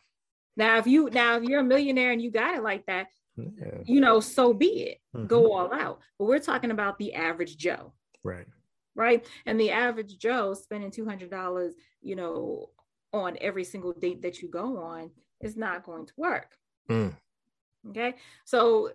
Now, 0.57 0.79
if 0.79 0.87
you 0.87 1.09
now 1.11 1.37
if 1.37 1.45
you're 1.45 1.61
a 1.61 1.65
millionaire 1.65 2.12
and 2.12 2.21
you 2.21 2.31
got 2.31 2.57
it 2.57 2.62
like 2.62 2.87
that, 2.87 3.09
yeah. 3.37 3.79
you 3.85 4.01
know, 4.01 4.21
so 4.21 4.53
be 4.53 4.67
it. 4.67 4.99
Mm-hmm. 5.17 5.27
Go 5.27 5.53
all 5.53 5.73
out. 5.73 6.01
But 6.19 6.27
we're 6.27 6.38
talking 6.38 6.71
about 6.71 6.99
the 6.99 7.15
average 7.15 7.57
Joe. 7.57 7.93
Right. 8.23 8.47
Right. 8.95 9.27
And 9.47 9.59
the 9.59 9.71
average 9.71 10.19
Joe 10.19 10.55
spending 10.55 10.91
two 10.91 11.07
hundred 11.07 11.31
dollars, 11.31 11.75
you 12.03 12.17
know, 12.17 12.71
on 13.12 13.37
every 13.41 13.65
single 13.65 13.93
date 13.93 14.23
that 14.23 14.43
you 14.43 14.49
go 14.49 14.79
on 14.79 15.11
is 15.41 15.57
not 15.57 15.85
going 15.85 16.07
to 16.07 16.12
work. 16.17 16.57
Mm. 16.91 17.17
Okay. 17.91 18.15
So 18.45 18.91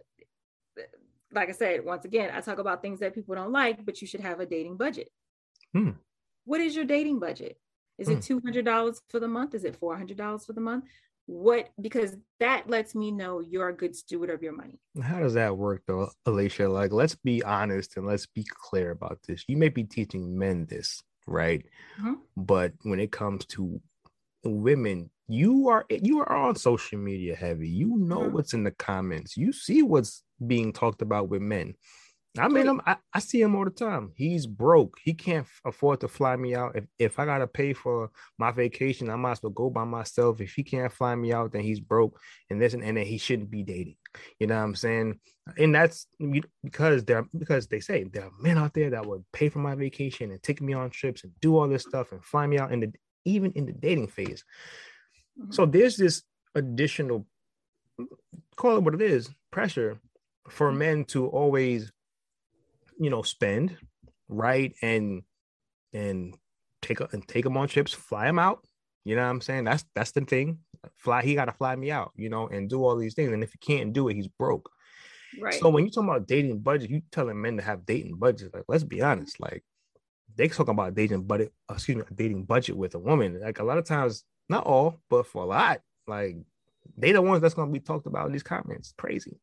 like 1.33 1.49
I 1.49 1.53
said, 1.53 1.83
once 1.83 2.05
again, 2.05 2.31
I 2.33 2.41
talk 2.41 2.57
about 2.57 2.81
things 2.81 2.99
that 2.99 3.13
people 3.13 3.35
don't 3.35 3.51
like, 3.51 3.85
but 3.85 4.01
you 4.01 4.07
should 4.07 4.21
have 4.21 4.39
a 4.39 4.45
dating 4.45 4.77
budget. 4.77 5.09
Mm. 5.75 5.95
What 6.45 6.61
is 6.61 6.75
your 6.75 6.85
dating 6.85 7.19
budget? 7.19 7.59
Is 7.97 8.07
mm. 8.07 8.17
it 8.17 8.65
$200 8.65 9.01
for 9.09 9.19
the 9.19 9.27
month? 9.27 9.53
Is 9.55 9.63
it 9.63 9.79
$400 9.79 10.45
for 10.45 10.53
the 10.53 10.61
month? 10.61 10.85
What 11.27 11.69
because 11.79 12.15
that 12.39 12.69
lets 12.69 12.95
me 12.95 13.11
know 13.11 13.41
you're 13.41 13.69
a 13.69 13.75
good 13.75 13.95
steward 13.95 14.29
of 14.29 14.41
your 14.41 14.53
money. 14.53 14.79
How 15.01 15.19
does 15.19 15.33
that 15.33 15.55
work 15.55 15.83
though 15.85 16.09
alicia? 16.25 16.67
Like 16.67 16.91
let's 16.91 17.15
be 17.15 17.43
honest 17.43 17.97
and 17.97 18.07
let's 18.07 18.25
be 18.25 18.45
clear 18.49 18.91
about 18.91 19.19
this. 19.27 19.43
You 19.47 19.57
may 19.57 19.69
be 19.69 19.83
teaching 19.83 20.37
men 20.37 20.65
this 20.65 21.03
right? 21.27 21.65
Mm-hmm. 21.99 22.13
but 22.37 22.71
when 22.83 22.99
it 22.99 23.11
comes 23.11 23.45
to 23.47 23.81
women 24.45 25.09
you 25.27 25.67
are 25.67 25.85
you 25.89 26.19
are 26.19 26.31
on 26.31 26.55
social 26.55 26.97
media 26.97 27.35
heavy. 27.35 27.67
You 27.67 27.97
know 27.97 28.19
mm-hmm. 28.19 28.33
what's 28.33 28.53
in 28.53 28.63
the 28.63 28.71
comments. 28.71 29.35
You 29.35 29.51
see 29.51 29.83
what's 29.83 30.23
being 30.45 30.71
talked 30.71 31.01
about 31.01 31.27
with 31.29 31.41
men 31.41 31.73
I 32.37 32.47
mean, 32.47 32.67
him, 32.67 32.81
I, 32.85 32.97
I 33.13 33.19
see 33.19 33.41
him 33.41 33.55
all 33.55 33.65
the 33.65 33.71
time. 33.71 34.11
He's 34.15 34.45
broke. 34.45 34.97
He 35.03 35.13
can't 35.13 35.47
afford 35.65 36.01
to 36.01 36.07
fly 36.07 36.35
me 36.35 36.55
out. 36.55 36.75
If, 36.75 36.85
if 36.99 37.19
I 37.19 37.25
got 37.25 37.39
to 37.39 37.47
pay 37.47 37.73
for 37.73 38.11
my 38.37 38.51
vacation, 38.51 39.09
I 39.09 39.15
might 39.15 39.33
as 39.33 39.43
well 39.43 39.51
go 39.51 39.69
by 39.69 39.83
myself. 39.83 40.41
If 40.41 40.53
he 40.53 40.63
can't 40.63 40.91
fly 40.91 41.15
me 41.15 41.33
out, 41.33 41.51
then 41.51 41.61
he's 41.61 41.79
broke. 41.79 42.19
And 42.49 42.61
this 42.61 42.73
and, 42.73 42.83
and 42.83 42.97
then 42.97 43.05
he 43.05 43.17
shouldn't 43.17 43.51
be 43.51 43.63
dating. 43.63 43.95
You 44.39 44.47
know 44.47 44.55
what 44.55 44.63
I'm 44.63 44.75
saying? 44.75 45.19
And 45.57 45.73
that's 45.73 46.07
because 46.63 47.05
there 47.05 47.27
because 47.37 47.67
they 47.67 47.79
say 47.79 48.03
there 48.03 48.25
are 48.25 48.31
men 48.39 48.57
out 48.57 48.73
there 48.73 48.89
that 48.91 49.05
would 49.05 49.23
pay 49.31 49.49
for 49.49 49.59
my 49.59 49.75
vacation 49.75 50.31
and 50.31 50.41
take 50.41 50.61
me 50.61 50.73
on 50.73 50.89
trips 50.89 51.23
and 51.23 51.33
do 51.39 51.57
all 51.57 51.67
this 51.67 51.83
stuff 51.83 52.11
and 52.11 52.23
fly 52.23 52.47
me 52.47 52.57
out 52.57 52.71
in 52.71 52.81
the 52.81 52.91
even 53.25 53.51
in 53.53 53.65
the 53.65 53.73
dating 53.73 54.07
phase. 54.07 54.43
Mm-hmm. 55.39 55.51
So 55.51 55.65
there's 55.65 55.97
this 55.97 56.23
additional 56.55 57.25
call 58.55 58.77
it 58.77 58.83
what 58.83 58.93
it 58.93 59.01
is 59.01 59.29
pressure 59.51 59.99
for 60.49 60.69
mm-hmm. 60.69 60.79
men 60.79 61.05
to 61.05 61.27
always 61.27 61.91
you 62.99 63.09
know 63.09 63.21
spend 63.21 63.77
right 64.27 64.73
and 64.81 65.21
and 65.93 66.35
take 66.81 66.99
a, 66.99 67.07
and 67.11 67.27
take 67.27 67.43
them 67.43 67.57
on 67.57 67.67
trips 67.67 67.93
fly 67.93 68.25
them 68.25 68.39
out 68.39 68.65
you 69.05 69.15
know 69.15 69.23
what 69.23 69.29
i'm 69.29 69.41
saying 69.41 69.63
that's 69.63 69.85
that's 69.95 70.11
the 70.11 70.21
thing 70.21 70.59
fly 70.95 71.23
he 71.23 71.35
got 71.35 71.45
to 71.45 71.51
fly 71.51 71.75
me 71.75 71.91
out 71.91 72.11
you 72.15 72.29
know 72.29 72.47
and 72.47 72.69
do 72.69 72.83
all 72.83 72.95
these 72.95 73.13
things 73.13 73.31
and 73.31 73.43
if 73.43 73.51
he 73.51 73.57
can't 73.59 73.93
do 73.93 74.07
it 74.07 74.15
he's 74.15 74.27
broke 74.27 74.69
Right. 75.39 75.53
So 75.55 75.69
when 75.69 75.85
you 75.85 75.91
talk 75.91 76.03
about 76.03 76.27
dating 76.27 76.59
budget, 76.59 76.89
you 76.89 77.01
telling 77.11 77.41
men 77.41 77.57
to 77.57 77.63
have 77.63 77.85
dating 77.85 78.15
budgets. 78.17 78.53
Like, 78.53 78.63
let's 78.67 78.83
be 78.83 79.01
honest, 79.01 79.39
like 79.39 79.63
they 80.35 80.47
talk 80.47 80.67
about 80.67 80.95
dating 80.95 81.23
budget, 81.23 81.51
excuse 81.69 81.97
me, 81.97 82.03
dating 82.13 82.45
budget 82.45 82.77
with 82.77 82.95
a 82.95 82.99
woman. 82.99 83.39
Like 83.41 83.59
a 83.59 83.63
lot 83.63 83.77
of 83.77 83.85
times, 83.85 84.23
not 84.49 84.65
all, 84.65 85.01
but 85.09 85.27
for 85.27 85.43
a 85.43 85.45
lot, 85.45 85.81
like 86.07 86.37
they 86.97 87.11
the 87.11 87.21
ones 87.21 87.41
that's 87.41 87.53
gonna 87.53 87.71
be 87.71 87.79
talked 87.79 88.07
about 88.07 88.27
in 88.27 88.31
these 88.31 88.43
comments. 88.43 88.93
Crazy. 88.97 89.39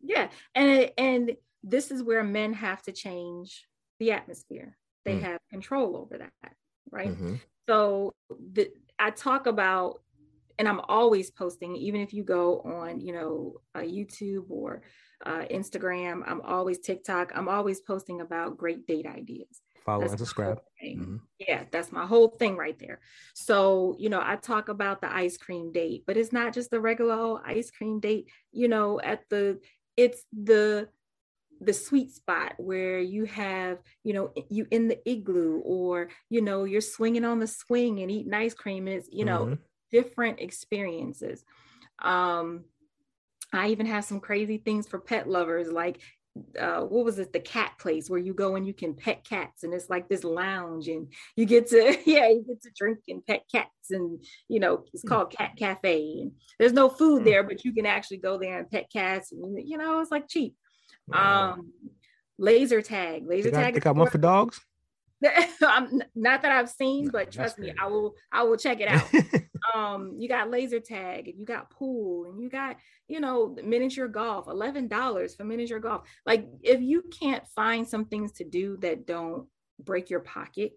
Yeah, 0.00 0.28
and 0.54 0.90
and 0.96 1.36
this 1.66 1.90
is 1.90 2.02
where 2.02 2.22
men 2.22 2.52
have 2.52 2.80
to 2.82 2.92
change 2.92 3.66
the 3.98 4.12
atmosphere. 4.12 4.78
They 5.04 5.16
mm. 5.16 5.22
have 5.22 5.40
control 5.50 5.96
over 5.96 6.18
that, 6.18 6.52
right? 6.90 7.10
Mm-hmm. 7.10 7.34
So 7.68 8.14
the, 8.52 8.70
I 8.98 9.10
talk 9.10 9.46
about, 9.46 10.00
and 10.58 10.68
I'm 10.68 10.80
always 10.80 11.30
posting, 11.30 11.74
even 11.76 12.00
if 12.00 12.14
you 12.14 12.22
go 12.22 12.60
on, 12.60 13.00
you 13.00 13.12
know, 13.12 13.60
uh, 13.74 13.80
YouTube 13.80 14.44
or 14.48 14.82
uh, 15.24 15.44
Instagram, 15.50 16.22
I'm 16.24 16.40
always 16.40 16.78
TikTok, 16.78 17.32
I'm 17.34 17.48
always 17.48 17.80
posting 17.80 18.20
about 18.20 18.56
great 18.56 18.86
date 18.86 19.06
ideas. 19.06 19.60
Follow 19.84 20.00
that's 20.00 20.12
and 20.12 20.18
subscribe. 20.20 20.60
Mm-hmm. 20.84 21.16
Yeah, 21.38 21.64
that's 21.70 21.92
my 21.92 22.06
whole 22.06 22.28
thing 22.28 22.56
right 22.56 22.78
there. 22.78 23.00
So, 23.34 23.96
you 23.98 24.08
know, 24.08 24.22
I 24.22 24.36
talk 24.36 24.68
about 24.68 25.00
the 25.00 25.12
ice 25.12 25.36
cream 25.36 25.72
date, 25.72 26.04
but 26.06 26.16
it's 26.16 26.32
not 26.32 26.52
just 26.52 26.70
the 26.70 26.80
regular 26.80 27.40
ice 27.44 27.70
cream 27.70 27.98
date, 28.00 28.30
you 28.52 28.68
know, 28.68 29.00
at 29.00 29.28
the, 29.30 29.60
it's 29.96 30.24
the, 30.32 30.88
the 31.60 31.72
sweet 31.72 32.10
spot 32.10 32.54
where 32.58 32.98
you 32.98 33.24
have 33.24 33.78
you 34.04 34.12
know 34.12 34.32
you 34.48 34.66
in 34.70 34.88
the 34.88 34.98
igloo 35.08 35.60
or 35.64 36.08
you 36.28 36.40
know 36.40 36.64
you're 36.64 36.80
swinging 36.80 37.24
on 37.24 37.38
the 37.38 37.46
swing 37.46 38.00
and 38.00 38.10
eating 38.10 38.34
ice 38.34 38.54
cream 38.54 38.86
and 38.86 38.96
it's 38.96 39.08
you 39.10 39.24
know 39.24 39.46
mm-hmm. 39.46 39.54
different 39.90 40.40
experiences 40.40 41.44
um 42.02 42.64
i 43.52 43.68
even 43.68 43.86
have 43.86 44.04
some 44.04 44.20
crazy 44.20 44.58
things 44.58 44.86
for 44.86 44.98
pet 44.98 45.28
lovers 45.28 45.68
like 45.70 46.00
uh, 46.58 46.80
what 46.82 47.04
was 47.04 47.18
it 47.18 47.32
the 47.32 47.40
cat 47.40 47.72
place 47.78 48.10
where 48.10 48.20
you 48.20 48.34
go 48.34 48.56
and 48.56 48.66
you 48.66 48.74
can 48.74 48.94
pet 48.94 49.24
cats 49.24 49.62
and 49.62 49.72
it's 49.72 49.88
like 49.88 50.08
this 50.08 50.24
lounge 50.24 50.88
and 50.88 51.10
you 51.34 51.46
get 51.46 51.66
to 51.68 51.96
yeah 52.06 52.28
you 52.28 52.44
get 52.46 52.60
to 52.62 52.70
drink 52.76 52.98
and 53.08 53.24
pet 53.24 53.42
cats 53.50 53.90
and 53.90 54.22
you 54.48 54.60
know 54.60 54.84
it's 54.92 55.02
hmm. 55.02 55.08
called 55.08 55.30
cat 55.30 55.52
cafe 55.58 56.18
and 56.20 56.32
there's 56.58 56.72
no 56.72 56.88
food 56.88 57.20
hmm. 57.20 57.24
there 57.24 57.42
but 57.42 57.64
you 57.64 57.72
can 57.72 57.86
actually 57.86 58.18
go 58.18 58.38
there 58.38 58.58
and 58.58 58.70
pet 58.70 58.86
cats 58.92 59.32
and 59.32 59.66
you 59.66 59.78
know 59.78 60.00
it's 60.00 60.10
like 60.10 60.28
cheap 60.28 60.54
um, 61.12 61.72
laser 62.38 62.82
tag. 62.82 63.26
Laser 63.26 63.50
they 63.50 63.56
got, 63.56 63.62
tag. 63.62 63.74
They 63.74 63.80
got 63.80 63.96
one 63.96 64.10
for 64.10 64.18
dogs. 64.18 64.60
I'm 65.62 66.02
not 66.14 66.42
that 66.42 66.52
I've 66.52 66.68
seen, 66.68 67.08
but 67.08 67.32
trust 67.32 67.58
me, 67.58 67.72
I 67.80 67.86
will. 67.86 68.14
I 68.30 68.42
will 68.42 68.56
check 68.56 68.80
it 68.80 68.88
out. 68.88 69.08
um, 69.74 70.14
you 70.18 70.28
got 70.28 70.50
laser 70.50 70.80
tag, 70.80 71.28
and 71.28 71.38
you 71.38 71.46
got 71.46 71.70
pool, 71.70 72.26
and 72.26 72.40
you 72.40 72.50
got 72.50 72.76
you 73.08 73.20
know 73.20 73.56
miniature 73.64 74.08
golf. 74.08 74.46
Eleven 74.46 74.88
dollars 74.88 75.34
for 75.34 75.44
miniature 75.44 75.78
golf. 75.78 76.02
Like 76.26 76.46
if 76.62 76.80
you 76.82 77.02
can't 77.18 77.46
find 77.48 77.88
some 77.88 78.04
things 78.04 78.32
to 78.32 78.44
do 78.44 78.76
that 78.78 79.06
don't 79.06 79.46
break 79.78 80.10
your 80.10 80.20
pocket, 80.20 80.72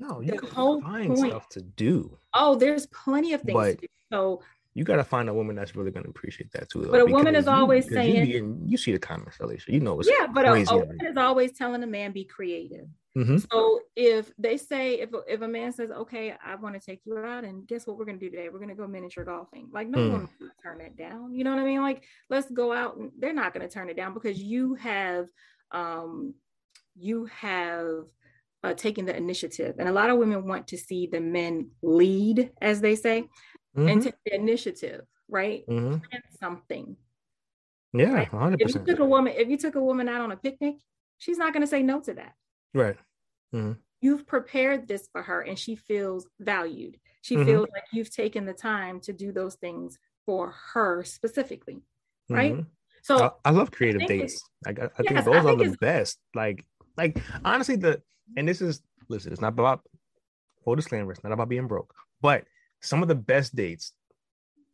no, 0.00 0.20
you 0.20 0.32
can 0.32 0.80
find 0.80 1.14
point, 1.14 1.30
stuff 1.30 1.48
to 1.50 1.60
do. 1.60 2.16
Oh, 2.32 2.54
there's 2.54 2.86
plenty 2.86 3.34
of 3.34 3.42
things. 3.42 3.54
But 3.54 3.80
so 4.10 4.40
you 4.74 4.84
got 4.84 4.96
to 4.96 5.04
find 5.04 5.28
a 5.28 5.34
woman 5.34 5.56
that's 5.56 5.74
really 5.74 5.90
going 5.90 6.04
to 6.04 6.10
appreciate 6.10 6.52
that 6.52 6.70
too. 6.70 6.86
But 6.90 7.00
a 7.00 7.06
woman 7.06 7.34
is 7.34 7.48
always 7.48 7.88
saying, 7.88 8.28
you, 8.28 8.60
you, 8.64 8.76
see 8.76 8.92
the 8.92 8.98
comments, 9.00 9.38
Alicia. 9.40 9.72
You 9.72 9.80
know, 9.80 9.98
it's 9.98 10.08
yeah. 10.08 10.28
But 10.32 10.46
a, 10.46 10.52
a 10.52 10.76
woman 10.76 11.04
is 11.04 11.16
always 11.16 11.52
telling 11.52 11.82
a 11.82 11.86
man 11.86 12.12
be 12.12 12.24
creative. 12.24 12.86
Mm-hmm. 13.16 13.38
So 13.50 13.80
if 13.96 14.30
they 14.38 14.56
say, 14.56 15.00
if 15.00 15.10
if 15.26 15.40
a 15.40 15.48
man 15.48 15.72
says, 15.72 15.90
"Okay, 15.90 16.34
I 16.44 16.54
want 16.54 16.76
to 16.76 16.80
take 16.80 17.00
you 17.04 17.18
out," 17.18 17.42
and 17.42 17.66
guess 17.66 17.84
what 17.84 17.98
we're 17.98 18.04
going 18.04 18.20
to 18.20 18.24
do 18.24 18.30
today? 18.30 18.48
We're 18.48 18.60
going 18.60 18.68
to 18.68 18.76
go 18.76 18.86
miniature 18.86 19.24
golfing. 19.24 19.68
Like 19.72 19.88
no 19.88 19.98
mm. 19.98 20.12
one 20.12 20.28
will 20.40 20.48
turn 20.62 20.78
that 20.78 20.96
down. 20.96 21.34
You 21.34 21.42
know 21.42 21.50
what 21.50 21.60
I 21.60 21.64
mean? 21.64 21.82
Like 21.82 22.04
let's 22.28 22.48
go 22.50 22.72
out. 22.72 22.96
And 22.96 23.10
they're 23.18 23.32
not 23.32 23.52
going 23.52 23.66
to 23.66 23.72
turn 23.72 23.90
it 23.90 23.96
down 23.96 24.14
because 24.14 24.40
you 24.40 24.74
have, 24.76 25.26
um, 25.72 26.34
you 26.96 27.26
have 27.40 28.04
uh, 28.62 28.74
taken 28.74 29.06
the 29.06 29.16
initiative. 29.16 29.74
And 29.80 29.88
a 29.88 29.92
lot 29.92 30.10
of 30.10 30.18
women 30.18 30.46
want 30.46 30.68
to 30.68 30.78
see 30.78 31.08
the 31.10 31.20
men 31.20 31.70
lead, 31.82 32.50
as 32.60 32.80
they 32.80 32.94
say 32.94 33.24
mm-hmm. 33.76 33.88
and 33.88 34.02
take 34.02 34.14
the 34.24 34.34
initiative, 34.34 35.06
right? 35.28 35.64
Mm-hmm. 35.66 35.98
something. 36.40 36.96
Yeah, 37.92 38.12
right? 38.12 38.30
100%. 38.30 38.56
If 38.60 38.74
you 38.74 38.84
took 38.84 38.98
a 39.00 39.04
woman, 39.04 39.32
if 39.36 39.48
you 39.48 39.56
took 39.56 39.74
a 39.74 39.82
woman 39.82 40.08
out 40.08 40.20
on 40.20 40.32
a 40.32 40.36
picnic, 40.36 40.76
she's 41.18 41.38
not 41.38 41.52
going 41.52 41.62
to 41.62 41.66
say 41.66 41.82
no 41.82 42.00
to 42.00 42.14
that. 42.14 42.34
Right. 42.74 42.96
Mm-hmm. 43.54 43.72
You've 44.00 44.26
prepared 44.26 44.88
this 44.88 45.08
for 45.12 45.22
her 45.22 45.42
and 45.42 45.58
she 45.58 45.74
feels 45.74 46.26
valued. 46.38 46.98
She 47.22 47.36
mm-hmm. 47.36 47.46
feels 47.46 47.68
like 47.72 47.84
you've 47.92 48.14
taken 48.14 48.46
the 48.46 48.54
time 48.54 49.00
to 49.00 49.12
do 49.12 49.32
those 49.32 49.56
things 49.56 49.98
for 50.24 50.54
her 50.72 51.02
specifically. 51.04 51.82
Right. 52.28 52.54
Mm-hmm. 52.54 52.62
So 53.02 53.32
I, 53.44 53.48
I, 53.48 53.52
love 53.52 53.70
creative 53.70 54.02
I 54.02 54.06
dates. 54.06 54.42
I, 54.66 54.70
I 54.70 54.74
yes, 54.74 54.90
think 54.96 55.24
those 55.24 55.24
think 55.24 55.46
are 55.46 55.56
the 55.56 55.76
best. 55.80 56.18
Like, 56.34 56.64
like 56.96 57.18
honestly, 57.44 57.76
the 57.76 58.02
and 58.36 58.48
this 58.48 58.60
is 58.60 58.82
listen, 59.08 59.32
it's 59.32 59.40
not 59.40 59.54
about 59.54 59.82
full 60.64 60.76
disclaimer, 60.76 61.12
it's 61.12 61.24
not 61.24 61.32
about 61.32 61.48
being 61.48 61.66
broke, 61.66 61.92
but 62.20 62.44
some 62.80 63.02
of 63.02 63.08
the 63.08 63.14
best 63.14 63.54
dates 63.54 63.92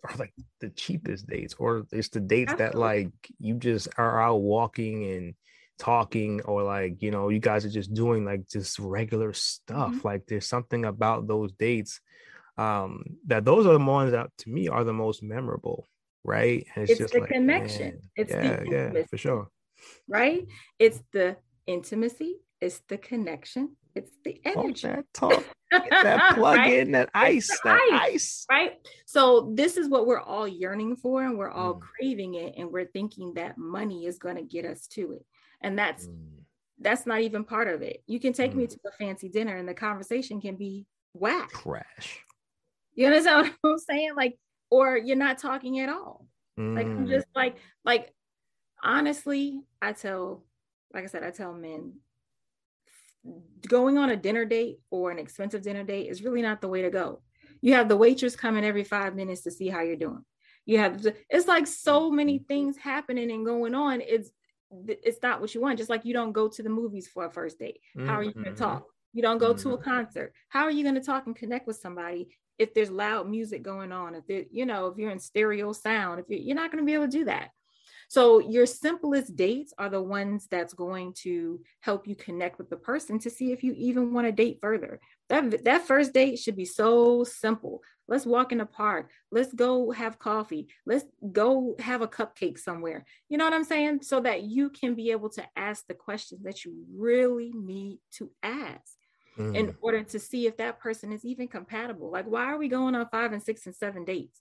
are 0.05 0.17
like 0.17 0.33
the 0.61 0.71
cheapest 0.71 1.27
dates, 1.27 1.55
or 1.59 1.87
it's 1.93 2.09
the 2.09 2.21
dates 2.21 2.53
Absolutely. 2.53 2.73
that 2.73 2.79
like 2.79 3.13
you 3.39 3.55
just 3.55 3.89
are 3.99 4.21
out 4.21 4.41
walking 4.41 5.05
and 5.11 5.35
talking, 5.79 6.41
or 6.43 6.63
like 6.63 7.03
you 7.03 7.11
know, 7.11 7.29
you 7.29 7.41
guys 7.41 7.65
are 7.65 7.71
just 7.71 7.93
doing 7.95 8.25
like 8.25 8.49
just 8.49 8.79
regular 8.79 9.33
stuff. 9.33 9.93
Mm-hmm. 9.93 10.07
Like 10.07 10.27
there's 10.27 10.49
something 10.49 10.85
about 10.85 11.27
those 11.27 11.53
dates 11.53 12.01
um 12.59 13.05
that 13.27 13.45
those 13.45 13.67
are 13.67 13.73
the 13.73 13.85
ones 13.85 14.13
that 14.13 14.31
to 14.39 14.49
me 14.49 14.69
are 14.69 14.85
the 14.85 14.93
most 14.93 15.23
memorable 15.23 15.87
right 16.25 16.67
and 16.75 16.83
it's, 16.83 16.93
it's 16.93 17.01
just 17.01 17.15
the 17.15 17.21
like, 17.21 17.31
connection 17.31 17.89
man, 17.89 18.01
it's 18.17 18.31
yeah 18.33 18.57
the 18.57 18.71
yeah 18.71 19.03
for 19.11 19.19
sure 19.19 19.49
right 20.09 20.47
it's 20.79 21.03
the 21.13 21.37
intimacy 21.67 22.37
it's 22.61 22.81
the 22.89 22.97
connection 22.97 23.77
it's 23.97 24.13
the 24.25 24.41
energy. 24.45 24.83
Talk 24.83 24.97
that, 24.97 25.15
talk. 25.15 25.45
Get 25.73 25.91
that 25.91 26.35
plug 26.35 26.59
right? 26.59 26.79
in, 26.79 26.93
that 26.93 27.11
ice, 27.15 27.49
that 27.65 27.81
ice, 27.93 28.03
ice, 28.03 28.47
Right. 28.49 28.73
So 29.07 29.53
this 29.55 29.77
is 29.77 29.89
what 29.89 30.07
we're 30.07 30.21
all 30.21 30.47
yearning 30.47 30.97
for, 30.97 31.25
and 31.25 31.39
we're 31.39 31.51
all 31.51 31.75
mm. 31.75 31.81
craving 31.81 32.35
it, 32.35 32.55
and 32.57 32.71
we're 32.71 32.87
thinking 32.87 33.35
that 33.35 33.59
money 33.59 34.07
is 34.07 34.19
going 34.19 34.37
to 34.37 34.43
get 34.43 34.65
us 34.65 34.87
to 34.89 35.13
it. 35.13 35.25
And 35.63 35.79
that's 35.79 36.07
mm. 36.07 36.43
that's 36.79 37.07
not 37.07 37.23
even 37.23 37.43
part 37.43 37.69
of 37.69 37.83
it. 37.83 38.03
You 38.07 38.21
can 38.21 38.33
take 38.33 38.53
mm. 38.53 38.57
me 38.57 38.67
to 38.67 38.79
a 38.87 38.93
fancy 38.93 39.29
dinner, 39.29 39.57
and 39.57 39.69
the 39.69 39.75
conversation 39.75 40.41
can 40.41 40.57
be 40.57 40.87
whack. 41.15 41.51
Crash. 41.51 42.21
You 42.95 43.07
understand 43.07 43.53
what 43.61 43.73
I'm 43.73 43.79
saying? 43.79 44.15
Like, 44.15 44.39
or 44.71 44.97
you're 44.97 45.17
not 45.17 45.39
talking 45.39 45.81
at 45.81 45.89
all. 45.89 46.27
Like 46.59 46.87
I'm 46.87 47.07
mm. 47.07 47.11
just 47.11 47.27
like, 47.35 47.57
like 47.85 48.15
honestly, 48.83 49.61
I 49.83 49.93
tell, 49.93 50.43
like 50.95 51.05
I 51.05 51.07
said, 51.07 51.23
I 51.23 51.31
tell 51.31 51.53
men 51.53 51.97
going 53.67 53.99
on 53.99 54.11
a 54.11 54.17
dinner 54.17 54.45
date 54.45 54.79
or 54.91 55.11
an 55.11 55.19
expensive 55.19 55.63
dinner 55.63 55.85
date 55.85 56.09
is 56.09 56.23
really 56.23 56.43
not 56.43 56.61
the 56.61 56.69
way 56.69 56.83
to 56.83 56.91
go. 56.91 57.23
You 57.61 57.75
have 57.75 57.89
the 57.89 57.97
waitress 57.97 58.37
coming 58.37 58.65
every 58.65 58.85
five 58.85 59.15
minutes 59.15 59.43
to 59.43 59.51
see 59.51 59.69
how 59.69 59.81
you're 59.81 59.97
doing. 59.97 60.25
You 60.67 60.79
have 60.79 61.07
it's 61.31 61.47
like 61.47 61.67
so 61.67 62.11
many 62.11 62.39
things 62.39 62.77
happening 62.77 63.31
and 63.31 63.47
going 63.47 63.75
on. 63.75 64.01
It's 64.01 64.31
it's 64.89 65.23
not 65.23 65.41
what 65.41 65.55
you 65.55 65.61
want. 65.61 65.79
Just 65.79 65.91
like 65.91 66.05
you 66.05 66.13
don't 66.13 66.33
go 66.33 66.49
to 66.49 66.63
the 66.63 66.69
movies 66.69 67.09
for 67.09 67.25
a 67.25 67.31
first 67.31 67.59
date. 67.59 67.81
How 67.97 68.15
are 68.15 68.23
you 68.23 68.33
going 68.33 68.45
to 68.45 68.51
mm-hmm. 68.51 68.65
talk? 68.65 68.87
You 69.13 69.23
don't 69.23 69.39
go 69.39 69.55
mm-hmm. 69.55 69.63
to 69.63 69.75
a 69.75 69.79
mm-hmm. 69.79 69.91
concert. 69.91 70.33
How 70.49 70.65
are 70.65 70.71
you 70.71 70.83
going 70.83 70.97
to 70.97 71.01
talk 71.01 71.27
and 71.27 71.37
connect 71.37 71.67
with 71.67 71.77
somebody 71.77 72.29
if 72.59 72.75
there's 72.75 72.91
loud 72.91 73.29
music 73.29 73.63
going 73.63 73.93
on? 73.93 74.15
If 74.15 74.47
you 74.51 74.67
know, 74.67 74.89
if 74.89 74.99
you're 74.99 75.11
in 75.11 75.21
stereo 75.21 75.73
sound, 75.73 76.21
if 76.21 76.27
you're, 76.29 76.41
you're 76.41 76.57
not 76.57 76.73
going 76.73 76.83
to 76.83 76.87
be 76.87 76.95
able 76.95 77.07
to 77.07 77.11
do 77.11 77.25
that. 77.27 77.51
So 78.09 78.39
your 78.39 78.67
simplest 78.67 79.35
dates 79.35 79.73
are 79.79 79.89
the 79.89 80.03
ones 80.03 80.47
that's 80.51 80.75
going 80.75 81.15
to 81.23 81.61
help 81.81 82.07
you 82.07 82.15
connect 82.15 82.59
with 82.59 82.71
the 82.71 82.77
person 82.77 83.19
to 83.21 83.31
see 83.31 83.53
if 83.53 83.65
you 83.65 83.75
even 83.77 84.13
want 84.13 84.27
to 84.27 84.33
date 84.33 84.59
further. 84.61 85.01
That 85.29 85.65
that 85.65 85.87
first 85.87 86.13
date 86.13 86.39
should 86.39 86.57
be 86.57 86.65
so 86.65 87.25
simple. 87.25 87.83
Let's 88.09 88.25
walk 88.25 88.53
in 88.53 88.59
the 88.59 88.67
park. 88.67 89.11
Let's 89.33 89.53
go 89.53 89.91
have 89.91 90.21
coffee. 90.21 90.69
Let's 90.85 91.05
go 91.33 91.75
have 91.81 92.03
a 92.03 92.07
cupcake 92.07 92.59
somewhere. 92.59 93.05
You 93.29 93.39
know 93.39 93.45
what 93.45 93.55
I'm 93.55 93.65
saying? 93.65 94.03
So 94.03 94.21
that 94.21 94.43
you 94.43 94.71
can 94.71 94.95
be 94.95 95.11
able 95.11 95.31
to 95.31 95.45
ask 95.57 95.85
the 95.87 95.95
questions 95.95 96.45
that 96.45 96.65
you 96.65 96.85
really 96.97 97.53
need 97.55 97.99
to 98.19 98.31
ask. 98.43 98.97
Mm. 99.39 99.55
in 99.55 99.77
order 99.83 100.03
to 100.03 100.19
see 100.19 100.47
if 100.47 100.57
that 100.57 100.79
person 100.79 101.13
is 101.13 101.23
even 101.23 101.47
compatible. 101.47 102.11
Like, 102.11 102.25
why 102.25 102.45
are 102.45 102.57
we 102.57 102.69
going 102.69 102.95
on 102.95 103.07
five 103.11 103.35
and 103.35 103.43
six 103.43 103.67
and 103.67 103.75
seven 103.75 104.03
dates? 104.07 104.41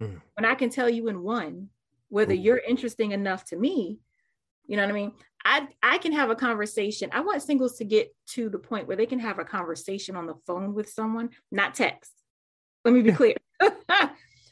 Mm. 0.00 0.22
When 0.34 0.44
I 0.44 0.54
can 0.54 0.70
tell 0.70 0.88
you 0.88 1.08
in 1.08 1.24
one 1.24 1.70
whether 2.08 2.34
you're 2.34 2.58
interesting 2.58 3.12
enough 3.12 3.44
to 3.44 3.56
me 3.56 3.98
you 4.66 4.76
know 4.76 4.82
what 4.82 4.90
i 4.90 4.94
mean? 4.94 5.12
I 5.44 5.68
i 5.82 5.98
can 5.98 6.12
have 6.12 6.28
a 6.28 6.36
conversation. 6.36 7.08
I 7.12 7.20
want 7.20 7.42
singles 7.42 7.78
to 7.78 7.84
get 7.84 8.14
to 8.34 8.50
the 8.50 8.58
point 8.58 8.86
where 8.86 8.98
they 8.98 9.06
can 9.06 9.18
have 9.18 9.38
a 9.38 9.44
conversation 9.44 10.14
on 10.14 10.26
the 10.26 10.34
phone 10.46 10.74
with 10.74 10.90
someone 10.90 11.30
not 11.50 11.74
text. 11.74 12.12
Let 12.84 12.92
me 12.92 13.00
be 13.02 13.12
clear. 13.20 13.34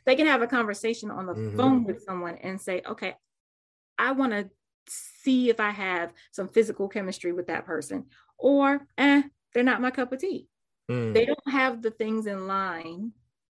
They 0.07 0.15
can 0.15 0.29
have 0.29 0.41
a 0.41 0.47
conversation 0.47 1.11
on 1.11 1.27
the 1.27 1.35
mm-hmm. 1.35 1.57
phone 1.57 1.85
with 1.85 2.03
someone 2.05 2.37
and 2.37 2.61
say 2.61 2.81
okay 2.87 3.15
i 3.99 4.13
want 4.13 4.33
to 4.33 4.49
see 4.89 5.51
if 5.51 5.59
i 5.59 5.71
have 5.71 6.13
some 6.31 6.49
physical 6.49 6.89
chemistry 6.89 7.33
with 7.33 7.49
that 7.49 7.67
person 7.67 8.05
or 8.39 8.87
eh 8.97 9.23
they're 9.53 9.65
not 9.65 9.81
my 9.81 9.91
cup 9.91 10.13
of 10.13 10.21
tea. 10.21 10.47
Mm. 10.89 11.13
they 11.13 11.27
don't 11.27 11.51
have 11.51 11.83
the 11.83 11.91
things 11.91 12.27
in 12.27 12.47
line 12.47 13.11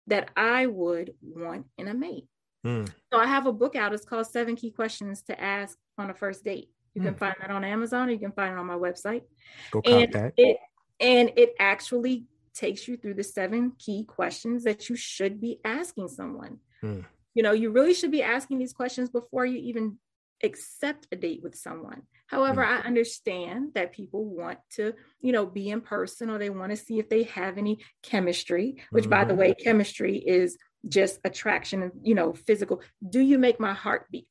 that 0.09 0.31
i 0.37 0.67
would 0.67 1.15
want 1.23 1.65
in 1.79 1.89
a 1.89 1.95
mate 1.95 2.27
Mm. 2.65 2.89
So 3.13 3.19
I 3.19 3.27
have 3.27 3.47
a 3.47 3.53
book 3.53 3.77
out. 3.77 3.93
It's 3.93 4.05
called 4.05 4.27
Seven 4.27 4.57
Key 4.57 4.71
Questions 4.71 5.23
to 5.23 5.41
Ask 5.41 5.77
on 5.99 6.11
a 6.11 6.15
First 6.15 6.45
Date. 6.45 6.69
You 6.95 7.03
mm. 7.03 7.07
can 7.07 7.15
find 7.15 7.35
that 7.41 7.51
on 7.51 7.65
Amazon 7.65 8.09
or 8.09 8.13
you 8.13 8.19
can 8.19 8.33
find 8.33 8.53
it 8.53 8.59
on 8.59 8.67
my 8.67 8.75
website. 8.75 9.23
Go 9.71 9.81
and 9.85 10.13
contact. 10.13 10.35
It, 10.37 10.59
and 11.01 11.33
it 11.37 11.55
actually 11.59 12.27
takes 12.55 12.87
you 12.87 12.97
through 12.97 13.15
the 13.15 13.25
seven 13.25 13.73
key 13.79 14.05
questions 14.05 14.65
that 14.65 14.89
you 14.89 14.97
should 14.97 15.41
be 15.41 15.59
asking 15.65 16.09
someone. 16.09 16.59
Mm. 16.83 17.05
You 17.35 17.43
know, 17.43 17.53
you 17.53 17.71
really 17.71 17.95
should 17.95 18.11
be 18.11 18.23
asking 18.23 18.59
these 18.59 18.73
questions 18.73 19.09
before 19.09 19.47
you 19.47 19.59
even 19.59 19.99
accept 20.43 21.07
a 21.13 21.17
date 21.17 21.41
with 21.43 21.55
someone. 21.55 22.03
However, 22.27 22.63
mm-hmm. 22.63 22.83
I 22.83 22.87
understand 22.87 23.73
that 23.75 23.93
people 23.93 24.25
want 24.25 24.59
to, 24.77 24.95
you 25.21 25.33
know, 25.33 25.47
be 25.47 25.71
in 25.71 25.81
person 25.81 26.31
or 26.31 26.39
they 26.39 26.51
want 26.51 26.71
to 26.71 26.77
see 26.77 26.99
if 26.99 27.09
they 27.09 27.25
have 27.25 27.59
any 27.59 27.79
chemistry, 28.03 28.83
which 28.91 29.05
mm-hmm. 29.05 29.11
by 29.11 29.25
the 29.25 29.33
mm-hmm. 29.33 29.41
way, 29.41 29.55
chemistry 29.55 30.19
is 30.19 30.57
just 30.89 31.21
attraction 31.25 31.83
and, 31.83 31.93
you 32.03 32.15
know, 32.15 32.33
physical. 32.33 32.81
Do 33.09 33.21
you 33.21 33.39
make 33.39 33.61
my 33.61 33.73
heart 33.73 34.07
beat? 34.11 34.27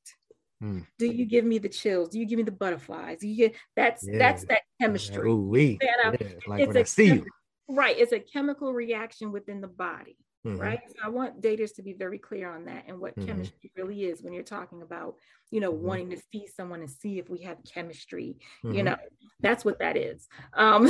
Mm. 0.61 0.85
Do 0.99 1.07
you 1.07 1.25
give 1.25 1.43
me 1.43 1.57
the 1.57 1.69
chills? 1.69 2.09
Do 2.09 2.19
you 2.19 2.25
give 2.25 2.37
me 2.37 2.43
the 2.43 2.51
butterflies? 2.51 3.19
Do 3.19 3.27
you 3.27 3.35
get 3.35 3.55
that's 3.75 4.07
yeah. 4.07 4.19
that's 4.19 4.45
that 4.45 4.61
chemistry. 4.79 5.27
Ooh, 5.27 5.51
yeah, 5.55 6.11
like 6.47 6.67
when 6.67 6.77
I 6.77 6.83
see 6.83 7.05
you. 7.07 7.25
Right. 7.67 7.97
It's 7.97 8.11
a 8.11 8.19
chemical 8.19 8.73
reaction 8.73 9.31
within 9.31 9.61
the 9.61 9.67
body. 9.67 10.17
Mm-hmm. 10.45 10.57
Right. 10.57 10.79
So 10.87 10.95
I 11.05 11.09
want 11.09 11.39
daters 11.39 11.75
to 11.75 11.83
be 11.83 11.93
very 11.93 12.17
clear 12.17 12.51
on 12.51 12.65
that 12.65 12.85
and 12.87 12.99
what 12.99 13.15
mm-hmm. 13.15 13.27
chemistry 13.27 13.71
really 13.75 14.05
is 14.05 14.23
when 14.23 14.33
you're 14.33 14.41
talking 14.41 14.81
about, 14.81 15.15
you 15.51 15.59
know, 15.59 15.71
mm-hmm. 15.71 15.85
wanting 15.85 16.09
to 16.11 16.17
see 16.31 16.47
someone 16.47 16.79
and 16.79 16.89
see 16.89 17.19
if 17.19 17.29
we 17.29 17.43
have 17.43 17.57
chemistry. 17.63 18.37
You 18.63 18.69
mm-hmm. 18.69 18.85
know, 18.85 18.95
that's 19.39 19.63
what 19.63 19.77
that 19.79 19.97
is. 19.97 20.27
Um, 20.53 20.87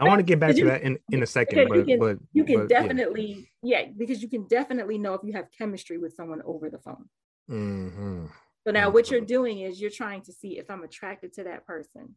I 0.00 0.04
want 0.04 0.20
to 0.20 0.22
get 0.22 0.40
back 0.40 0.54
to 0.54 0.64
that 0.64 0.80
in, 0.80 0.98
in 1.10 1.22
a 1.22 1.26
second, 1.38 1.68
but 1.68 1.76
you 1.76 1.84
can, 1.84 1.98
but, 1.98 2.18
you 2.32 2.44
can 2.44 2.60
but, 2.60 2.68
definitely, 2.70 3.50
yeah. 3.62 3.80
yeah. 3.80 3.88
because 3.96 4.22
you 4.22 4.28
can 4.28 4.46
definitely 4.48 4.96
know 4.96 5.12
if 5.12 5.20
you 5.24 5.34
have 5.34 5.48
chemistry 5.56 5.98
with 5.98 6.14
someone 6.14 6.40
over 6.46 6.70
the 6.70 6.78
phone. 6.78 7.04
Mm-hmm. 7.50 8.26
So 8.66 8.72
now 8.72 8.88
what 8.88 9.10
you're 9.10 9.20
doing 9.20 9.60
is 9.60 9.78
you're 9.78 9.90
trying 9.90 10.22
to 10.22 10.32
see 10.32 10.58
if 10.58 10.70
I'm 10.70 10.82
attracted 10.82 11.34
to 11.34 11.44
that 11.44 11.66
person 11.66 12.14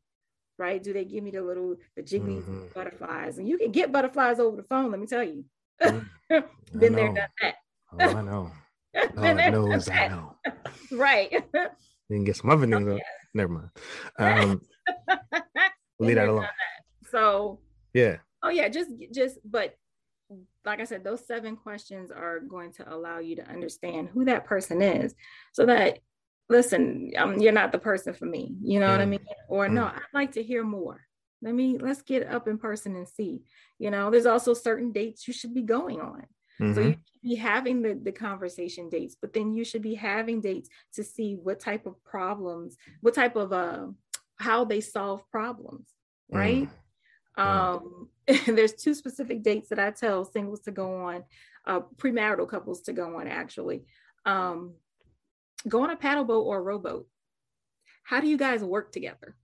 right? 0.58 0.84
Do 0.84 0.92
they 0.92 1.06
give 1.06 1.24
me 1.24 1.32
the 1.32 1.42
little 1.42 1.78
the 1.96 2.04
jiggly 2.04 2.42
mm-hmm. 2.42 2.66
butterflies? 2.76 3.38
And 3.38 3.48
you 3.48 3.58
can 3.58 3.72
get 3.72 3.94
butterflies 3.94 4.40
over 4.40 4.58
the 4.58 4.64
phone, 4.64 4.92
let 4.92 5.00
me 5.00 5.08
tell 5.08 5.24
you. 5.24 5.46
Been 6.78 6.94
there, 6.94 7.14
done 7.14 7.14
that. 7.42 7.56
Oh, 8.00 8.18
I 8.18 8.22
know. 8.22 8.52
Lord 9.16 9.38
knows 9.38 9.90
I 9.90 10.08
know. 10.08 10.36
right. 10.92 11.32
You 11.32 11.70
can 12.12 12.24
get 12.24 12.36
some 12.36 12.50
other 12.50 12.68
things. 12.68 12.88
Oh, 12.88 12.96
yeah. 12.96 13.04
Never 13.34 13.54
mind. 13.54 13.70
Um, 14.18 14.62
leave 16.00 16.16
that 16.16 16.30
alone. 16.30 16.42
That. 16.42 17.10
So 17.12 17.60
yeah. 17.94 18.18
Oh 18.44 18.50
yeah, 18.50 18.70
just 18.70 18.90
just 19.14 19.40
but 19.44 19.76
like 20.66 20.80
I 20.80 20.84
said, 20.84 21.04
those 21.04 21.26
seven 21.26 21.56
questions 21.56 22.12
are 22.12 22.40
going 22.40 22.74
to 22.74 22.94
allow 22.94 23.20
you 23.20 23.36
to 23.38 23.50
understand 23.50 24.10
who 24.10 24.26
that 24.26 24.46
person 24.46 24.82
is, 24.82 25.16
so 25.54 25.66
that 25.66 26.00
listen, 26.50 27.12
um, 27.18 27.40
you're 27.40 27.52
not 27.52 27.72
the 27.72 27.80
person 27.80 28.14
for 28.14 28.26
me. 28.26 28.56
You 28.62 28.80
know 28.80 28.88
mm. 28.88 28.92
what 28.92 29.02
I 29.02 29.06
mm. 29.06 29.10
mean? 29.10 29.26
Or 29.48 29.68
mm. 29.68 29.74
no, 29.74 29.86
I'd 29.86 30.02
like 30.14 30.34
to 30.34 30.44
hear 30.44 30.64
more. 30.64 31.02
Let 31.42 31.56
me 31.56 31.78
let's 31.78 32.02
get 32.02 32.28
up 32.28 32.48
in 32.48 32.58
person 32.58 32.96
and 32.96 33.08
see. 33.08 33.44
You 33.78 33.92
know, 33.92 34.12
there's 34.12 34.26
also 34.26 34.54
certain 34.54 34.92
dates 34.92 35.28
you 35.28 35.34
should 35.34 35.54
be 35.54 35.62
going 35.62 36.02
on. 36.02 36.26
Mm-hmm. 36.62 36.74
So 36.74 36.82
you 36.82 36.92
should 36.92 37.22
be 37.24 37.36
having 37.36 37.82
the, 37.82 37.94
the 37.94 38.12
conversation 38.12 38.90
dates, 38.90 39.16
but 39.20 39.32
then 39.34 39.54
you 39.54 39.64
should 39.64 39.82
be 39.82 39.96
having 39.96 40.42
dates 40.42 40.70
to 40.96 41.04
see 41.04 41.36
what 41.36 41.60
type 41.60 41.86
of 41.86 42.04
problems, 42.04 42.76
what 43.02 43.14
type 43.14 43.36
of 43.36 43.54
uh 43.54 43.88
how 44.38 44.66
they 44.66 44.82
solve 44.82 45.30
problems, 45.32 45.88
right? 46.30 46.68
Mm. 46.68 46.70
Um, 47.40 48.10
there's 48.46 48.74
two 48.74 48.94
specific 48.94 49.44
dates 49.44 49.70
that 49.70 49.80
I 49.80 49.92
tell 49.92 50.26
singles 50.26 50.62
to 50.62 50.72
go 50.72 51.04
on, 51.04 51.24
uh, 51.66 51.82
premarital 51.98 52.50
couples 52.50 52.82
to 52.84 52.94
go 52.94 53.18
on 53.20 53.28
actually. 53.28 53.84
Um, 54.26 54.74
go 55.68 55.84
on 55.84 55.90
a 55.90 55.96
paddle 55.96 56.26
boat 56.26 56.44
or 56.44 56.58
a 56.58 56.62
rowboat. 56.62 57.08
How 58.04 58.20
do 58.20 58.28
you 58.28 58.38
guys 58.38 58.64
work 58.64 58.92
together? 58.92 59.36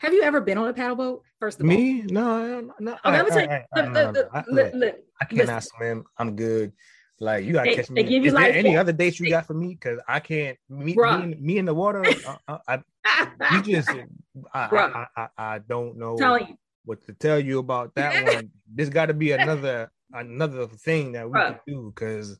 Have 0.00 0.12
you 0.12 0.22
ever 0.22 0.40
been 0.40 0.58
on 0.58 0.68
a 0.68 0.72
paddle 0.72 0.96
boat? 0.96 1.22
First 1.38 1.60
of 1.60 1.66
me, 1.66 1.74
all, 1.74 1.80
me 1.80 2.02
no, 2.12 2.72
no. 2.78 2.92
Oh, 3.04 3.10
I, 3.10 3.20
I, 3.20 3.66
I, 5.20 5.24
cannot 5.24 5.64
swim. 5.64 6.04
I'm 6.18 6.36
good. 6.36 6.72
Like 7.20 7.44
you 7.44 7.52
gotta 7.52 7.70
they, 7.70 7.76
catch 7.76 7.90
me. 7.90 8.02
Is 8.02 8.32
there 8.32 8.52
any 8.52 8.76
other 8.76 8.92
dates 8.92 9.20
you 9.20 9.28
got 9.28 9.46
for 9.46 9.54
me? 9.54 9.68
Because 9.68 10.00
I 10.08 10.20
can't. 10.20 10.58
Me, 10.68 10.94
me, 10.96 11.36
me, 11.38 11.58
in 11.58 11.64
the 11.64 11.74
water. 11.74 12.04
uh, 12.26 12.36
uh, 12.48 12.58
I, 12.66 13.54
you 13.54 13.62
just. 13.72 13.90
I, 14.52 15.06
I, 15.16 15.28
I, 15.36 15.58
don't 15.58 15.96
know 15.98 16.16
what 16.84 17.04
to 17.06 17.12
tell 17.12 17.38
you 17.38 17.58
about 17.60 17.94
that 17.94 18.24
one. 18.34 18.50
There's 18.72 18.90
got 18.90 19.06
to 19.06 19.14
be 19.14 19.32
another 19.32 19.90
another 20.12 20.66
thing 20.66 21.12
that 21.12 21.30
we 21.30 21.38
Bruh. 21.38 21.46
can 21.46 21.60
do 21.66 21.92
because 21.94 22.38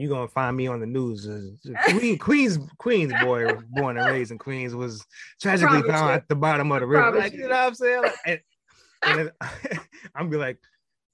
you're 0.00 0.10
gonna 0.10 0.28
find 0.28 0.56
me 0.56 0.66
on 0.66 0.80
the 0.80 0.86
news. 0.86 1.28
Queen, 1.88 2.18
Queens, 2.18 2.58
Queens 2.78 3.12
boy, 3.22 3.52
born 3.70 3.98
and 3.98 4.06
raised 4.06 4.30
in 4.30 4.38
Queens, 4.38 4.74
was 4.74 5.04
tragically 5.40 5.82
Promise 5.82 5.90
found 5.90 6.08
you. 6.08 6.14
at 6.14 6.28
the 6.28 6.34
bottom 6.34 6.72
of 6.72 6.80
the 6.80 6.86
river. 6.86 7.18
Like, 7.18 7.32
you 7.32 7.40
know 7.40 7.48
what 7.48 7.56
I'm 7.56 7.74
saying? 7.74 8.02
Like, 8.02 8.14
and, 8.26 8.40
and 9.02 9.32
I'm 10.14 10.28
be 10.28 10.36
like, 10.36 10.58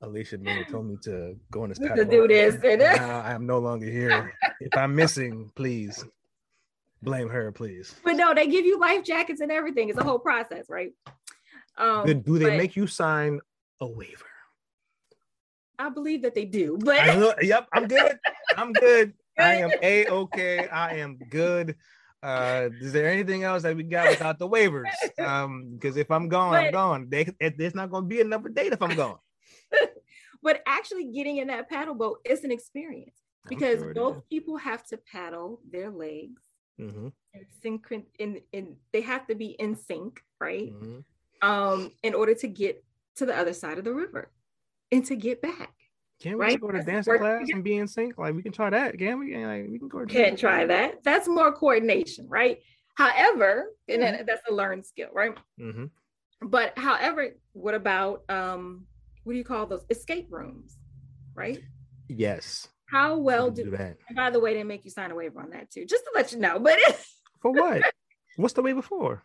Alicia 0.01 0.39
Miller 0.39 0.65
told 0.65 0.87
me 0.87 0.97
to 1.05 1.37
go 1.51 1.63
on 1.63 1.69
this 1.69 1.79
to 1.79 2.05
do 2.05 2.27
this. 2.27 2.57
now 2.63 3.21
I 3.21 3.33
am 3.33 3.47
no 3.47 3.59
longer 3.59 3.87
here. 3.87 4.33
if 4.61 4.77
I'm 4.77 4.95
missing, 4.95 5.51
please 5.55 6.05
blame 7.03 7.29
her, 7.29 7.53
please. 7.53 7.95
But 8.05 8.15
no, 8.15 8.35
they 8.35 8.47
give 8.47 8.65
you 8.65 8.81
life 8.81 9.05
jackets 9.05 9.41
and 9.41 9.53
everything. 9.53 9.89
It's 9.89 9.99
a 9.99 10.05
whole 10.05 10.19
process, 10.19 10.67
right? 10.69 10.93
Um, 11.77 12.07
do, 12.07 12.15
do 12.15 12.39
they 12.39 12.51
but, 12.51 12.57
make 12.57 12.77
you 12.77 12.87
sign 12.87 13.41
a 13.81 13.87
waiver? 13.87 14.27
I 15.83 15.89
believe 15.89 16.23
that 16.23 16.35
they 16.35 16.45
do, 16.45 16.79
but 16.79 17.05
know, 17.07 17.35
yep, 17.43 17.67
I'm 17.73 17.89
good. 17.89 18.17
I'm 18.57 18.73
good. 18.73 19.15
I 19.39 19.55
am 19.57 19.71
a 19.83 20.07
okay. 20.07 20.69
I 20.69 20.99
am 20.99 21.19
good. 21.29 21.75
Uh, 22.23 22.69
is 22.81 22.93
there 22.93 23.09
anything 23.09 23.43
else 23.43 23.65
that 23.65 23.75
we 23.75 23.83
got 23.83 24.09
without 24.09 24.39
the 24.39 24.49
waivers? 24.49 24.85
Um, 25.19 25.71
because 25.73 25.97
if 25.97 26.09
I'm 26.09 26.29
gone, 26.29 26.53
but, 26.53 26.67
I'm 26.67 26.73
gone. 26.73 27.07
They, 27.09 27.25
there's 27.59 27.75
not 27.75 27.91
going 27.91 28.05
to 28.05 28.09
be 28.09 28.21
another 28.21 28.49
date 28.49 28.73
if 28.73 28.81
I'm 28.81 28.95
gone. 28.95 29.19
but 30.43 30.63
actually, 30.67 31.07
getting 31.07 31.39
in 31.39 31.49
that 31.49 31.69
paddle 31.69 31.97
boat 31.97 32.21
is 32.25 32.45
an 32.45 32.53
experience 32.53 33.17
because 33.49 33.81
sure 33.81 33.93
both 33.93 34.29
people 34.31 34.59
have 34.59 34.85
to 34.87 34.99
paddle 34.99 35.61
their 35.69 35.91
legs 35.91 36.41
mm-hmm. 36.81 37.09
in 37.35 37.47
sync. 37.61 38.07
In, 38.21 38.41
in 38.53 38.77
they 38.93 39.01
have 39.01 39.27
to 39.27 39.35
be 39.35 39.47
in 39.47 39.75
sync, 39.75 40.23
right? 40.41 40.73
Mm-hmm. 40.73 41.49
Um, 41.51 41.91
in 42.05 42.15
order 42.15 42.35
to 42.35 42.47
get 42.47 42.85
to 43.17 43.27
the 43.27 43.37
other 43.37 43.53
side 43.53 43.79
of 43.79 43.85
the 43.85 43.93
river 43.93 44.31
and 44.93 45.05
to 45.07 45.17
get 45.17 45.43
back. 45.43 45.73
Can 46.21 46.39
we 46.39 46.45
right? 46.45 46.61
go 46.61 46.71
to 46.71 46.83
dance 46.83 47.07
class 47.07 47.49
and 47.51 47.65
be 47.65 47.79
in 47.79 47.89
sync? 47.89 48.17
Like 48.17 48.35
we 48.35 48.43
can 48.43 48.53
try 48.53 48.71
that. 48.71 48.97
Can 48.97 49.19
we? 49.19 49.37
Like, 49.37 49.67
we 49.69 49.79
can 49.81 49.89
go. 49.89 50.05
Can't 50.07 50.39
try 50.39 50.65
that. 50.67 51.03
That's 51.03 51.27
more 51.27 51.53
coordination, 51.53 52.29
right? 52.29 52.59
However, 52.95 53.73
and 53.89 54.03
mm-hmm. 54.03 54.25
that's 54.25 54.43
a 54.49 54.55
learned 54.55 54.87
skill, 54.87 55.09
right? 55.13 55.37
Mm-hmm. 55.59 55.87
But 56.43 56.79
however, 56.79 57.31
what 57.55 57.75
about 57.75 58.23
um, 58.29 58.87
what 59.25 59.33
do 59.33 59.39
you 59.39 59.45
call 59.45 59.67
those 59.67 59.85
escape 59.91 60.29
rooms, 60.31 60.77
right? 61.35 61.61
Yes. 62.09 62.69
How 62.89 63.17
well 63.17 63.51
do, 63.51 63.65
do 63.65 63.71
that? 63.71 63.97
And 64.09 64.17
by 64.17 64.31
the 64.31 64.39
way, 64.39 64.55
they 64.55 64.65
make 64.65 64.85
you 64.85 64.91
sign 64.91 65.11
a 65.11 65.15
waiver 65.15 65.41
on 65.41 65.51
that 65.51 65.71
too, 65.71 65.87
just 65.87 66.05
to 66.05 66.11
let 66.15 66.31
you 66.33 66.39
know. 66.39 66.61
But 66.61 66.79
for 67.41 67.51
what? 67.51 67.83
What's 68.37 68.55
the 68.55 68.63
waiver 68.63 68.83
for? 68.83 69.25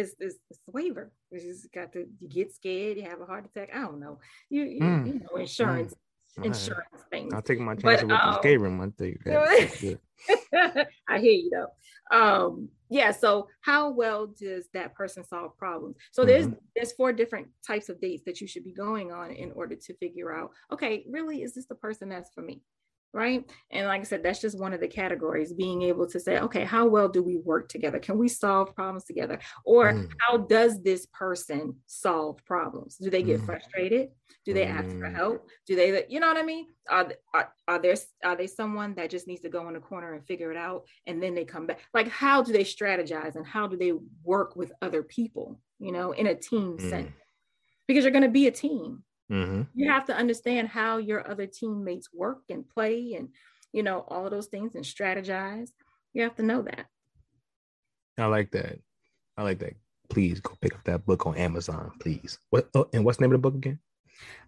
It's, 0.00 0.36
it's, 0.50 0.60
waiver. 0.66 1.12
You 1.30 1.40
just 1.40 1.72
got 1.72 1.92
to 1.92 2.06
you 2.18 2.28
get 2.28 2.54
scared, 2.54 2.96
you 2.96 3.04
have 3.04 3.20
a 3.20 3.26
heart 3.26 3.44
attack. 3.44 3.70
I 3.74 3.80
don't 3.80 4.00
know. 4.00 4.18
You 4.48 4.64
you, 4.64 4.80
mm. 4.80 5.06
you 5.06 5.20
know 5.20 5.40
insurance. 5.40 5.94
Mm. 6.38 6.46
Insurance 6.46 6.86
right. 6.92 7.02
things. 7.10 7.34
I'll 7.34 7.42
take 7.42 7.58
my 7.58 7.74
chance 7.74 8.02
with 8.02 8.12
um, 8.12 8.32
the 8.32 8.38
skate 8.38 8.60
room. 8.60 8.80
I 8.80 8.88
think 9.66 9.98
I 11.08 11.18
hear 11.18 11.32
you 11.32 11.50
though. 11.50 11.66
Um, 12.16 12.68
yeah. 12.88 13.10
So 13.10 13.48
how 13.62 13.90
well 13.90 14.28
does 14.28 14.68
that 14.72 14.94
person 14.94 15.24
solve 15.24 15.56
problems? 15.56 15.96
So 16.12 16.24
there's 16.24 16.46
mm-hmm. 16.46 16.58
there's 16.76 16.92
four 16.92 17.12
different 17.12 17.48
types 17.66 17.88
of 17.88 18.00
dates 18.00 18.22
that 18.26 18.40
you 18.40 18.46
should 18.46 18.64
be 18.64 18.72
going 18.72 19.12
on 19.12 19.32
in 19.32 19.52
order 19.52 19.74
to 19.74 19.96
figure 19.96 20.32
out. 20.32 20.50
Okay, 20.72 21.04
really, 21.10 21.42
is 21.42 21.54
this 21.54 21.66
the 21.66 21.74
person 21.74 22.08
that's 22.08 22.30
for 22.32 22.42
me? 22.42 22.62
Right? 23.12 23.44
And 23.70 23.86
like 23.86 24.00
I 24.02 24.04
said, 24.04 24.22
that's 24.22 24.40
just 24.40 24.58
one 24.58 24.72
of 24.72 24.80
the 24.80 24.88
categories 24.88 25.52
being 25.52 25.82
able 25.82 26.06
to 26.08 26.20
say, 26.20 26.38
okay, 26.38 26.64
how 26.64 26.86
well 26.86 27.08
do 27.08 27.22
we 27.22 27.38
work 27.38 27.68
together? 27.68 27.98
Can 27.98 28.18
we 28.18 28.28
solve 28.28 28.74
problems 28.74 29.04
together? 29.04 29.40
Or 29.64 29.92
mm. 29.92 30.08
how 30.18 30.38
does 30.38 30.82
this 30.82 31.06
person 31.06 31.76
solve 31.86 32.44
problems? 32.44 32.96
Do 32.96 33.10
they 33.10 33.22
get 33.22 33.40
mm. 33.40 33.46
frustrated? 33.46 34.10
Do 34.46 34.54
they 34.54 34.64
mm. 34.64 34.70
ask 34.70 34.88
for 34.90 35.08
mm. 35.08 35.14
help? 35.14 35.48
Do 35.66 35.74
they, 35.74 36.04
you 36.08 36.20
know 36.20 36.28
what 36.28 36.36
I 36.36 36.44
mean? 36.44 36.66
Are, 36.88 37.12
are, 37.34 37.52
are 37.66 37.82
there, 37.82 37.96
are 38.24 38.36
they 38.36 38.46
someone 38.46 38.94
that 38.94 39.10
just 39.10 39.26
needs 39.26 39.42
to 39.42 39.48
go 39.48 39.66
in 39.68 39.74
the 39.74 39.80
corner 39.80 40.14
and 40.14 40.24
figure 40.24 40.52
it 40.52 40.56
out 40.56 40.84
and 41.06 41.22
then 41.22 41.34
they 41.34 41.44
come 41.44 41.66
back? 41.66 41.80
Like, 41.92 42.08
how 42.08 42.42
do 42.42 42.52
they 42.52 42.64
strategize 42.64 43.34
and 43.34 43.46
how 43.46 43.66
do 43.66 43.76
they 43.76 43.92
work 44.22 44.54
with 44.54 44.72
other 44.82 45.02
people, 45.02 45.60
you 45.78 45.90
know, 45.90 46.12
in 46.12 46.28
a 46.28 46.34
team 46.34 46.78
sense? 46.78 47.08
Mm. 47.08 47.14
Because 47.88 48.04
you're 48.04 48.12
going 48.12 48.22
to 48.22 48.28
be 48.28 48.46
a 48.46 48.52
team 48.52 49.02
Mm-hmm. 49.30 49.62
You 49.74 49.90
have 49.90 50.06
to 50.06 50.14
understand 50.14 50.68
how 50.68 50.98
your 50.98 51.28
other 51.30 51.46
teammates 51.46 52.08
work 52.12 52.40
and 52.48 52.68
play 52.68 53.14
and, 53.16 53.28
you 53.72 53.82
know, 53.82 54.04
all 54.08 54.24
of 54.24 54.32
those 54.32 54.48
things 54.48 54.74
and 54.74 54.84
strategize. 54.84 55.70
You 56.12 56.22
have 56.22 56.34
to 56.36 56.42
know 56.42 56.62
that. 56.62 56.86
I 58.18 58.26
like 58.26 58.50
that. 58.52 58.78
I 59.36 59.42
like 59.42 59.60
that. 59.60 59.74
Please 60.08 60.40
go 60.40 60.56
pick 60.60 60.74
up 60.74 60.84
that 60.84 61.06
book 61.06 61.26
on 61.26 61.36
Amazon, 61.36 61.92
please. 62.00 62.38
What 62.50 62.68
oh, 62.74 62.88
and 62.92 63.04
what's 63.04 63.18
the 63.18 63.22
name 63.22 63.32
of 63.32 63.40
the 63.40 63.48
book 63.48 63.54
again? 63.54 63.78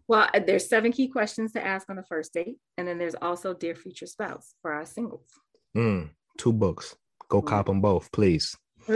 Well, 0.08 0.28
uh, 0.34 0.40
there's 0.44 0.68
seven 0.68 0.90
key 0.90 1.08
questions 1.08 1.52
to 1.52 1.64
ask 1.64 1.88
on 1.88 1.96
the 1.96 2.02
first 2.02 2.34
date, 2.34 2.56
and 2.76 2.86
then 2.86 2.98
there's 2.98 3.14
also 3.14 3.54
dear 3.54 3.76
future 3.76 4.06
spouse 4.06 4.54
for 4.60 4.72
our 4.72 4.84
singles. 4.84 5.28
Mm, 5.76 6.10
two 6.36 6.52
books. 6.52 6.96
Go 7.28 7.40
mm. 7.40 7.46
cop 7.46 7.66
them 7.66 7.80
both, 7.80 8.10
please. 8.12 8.56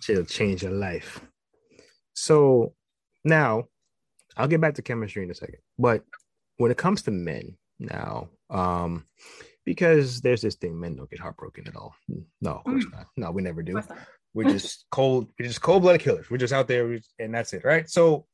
She'll 0.00 0.24
change 0.26 0.64
your 0.64 0.72
life. 0.72 1.24
So 2.14 2.74
now 3.24 3.68
I'll 4.36 4.48
get 4.48 4.60
back 4.60 4.74
to 4.74 4.82
chemistry 4.82 5.22
in 5.22 5.30
a 5.30 5.34
second. 5.34 5.58
But 5.78 6.04
when 6.56 6.70
it 6.70 6.78
comes 6.78 7.02
to 7.02 7.10
men 7.10 7.56
now, 7.78 8.28
um, 8.50 9.06
because 9.64 10.20
there's 10.20 10.42
this 10.42 10.56
thing, 10.56 10.78
men 10.78 10.96
don't 10.96 11.10
get 11.10 11.20
heartbroken 11.20 11.66
at 11.66 11.76
all. 11.76 11.94
No, 12.40 12.56
of 12.56 12.64
course 12.64 12.84
mm. 12.84 12.92
not. 12.92 13.06
No, 13.16 13.30
we 13.30 13.42
never 13.42 13.62
do. 13.62 13.80
We're 14.34 14.50
just 14.50 14.86
cold, 14.90 15.28
we're 15.38 15.46
just 15.46 15.62
cold-blooded 15.62 16.00
killers. 16.00 16.30
We're 16.30 16.38
just 16.38 16.52
out 16.52 16.68
there 16.68 16.98
and 17.18 17.34
that's 17.34 17.52
it, 17.52 17.64
right? 17.64 17.88
So, 17.88 18.26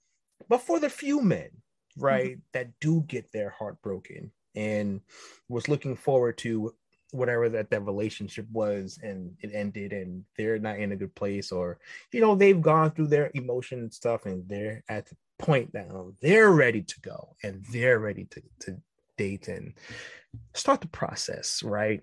but 0.49 0.63
for 0.63 0.81
the 0.81 0.91
few 0.91 1.23
men, 1.23 1.51
right, 1.97 2.33
mm-hmm. 2.33 2.41
that 2.55 2.71
do 2.81 3.03
get 3.07 3.31
their 3.33 3.51
heart 3.51 3.81
broken 3.83 4.33
and 4.57 5.01
was 5.49 5.69
looking 5.69 5.97
forward 5.97 6.39
to 6.39 6.75
whatever 7.13 7.49
that 7.49 7.71
that 7.71 7.85
relationship 7.85 8.47
was 8.53 8.99
and 9.03 9.33
it 9.41 9.51
ended 9.53 9.93
and 9.93 10.25
they're 10.37 10.59
not 10.59 10.79
in 10.79 10.93
a 10.93 10.97
good 10.97 11.15
place 11.15 11.51
or 11.51 11.79
you 12.13 12.21
know 12.21 12.37
they've 12.37 12.63
gone 12.63 12.91
through 12.91 13.09
their 13.09 13.33
emotion 13.35 13.91
stuff 13.91 14.27
and 14.27 14.49
they're 14.49 14.83
at 14.89 15.09
point 15.41 15.73
that 15.73 15.89
oh, 15.91 16.15
they're 16.21 16.51
ready 16.51 16.83
to 16.83 17.01
go 17.01 17.37
and 17.43 17.65
they're 17.73 17.99
ready 17.99 18.25
to, 18.25 18.43
to 18.61 18.77
date 19.17 19.49
and 19.49 19.75
start 20.55 20.81
the 20.81 20.89
process 20.89 21.63
right 21.63 22.03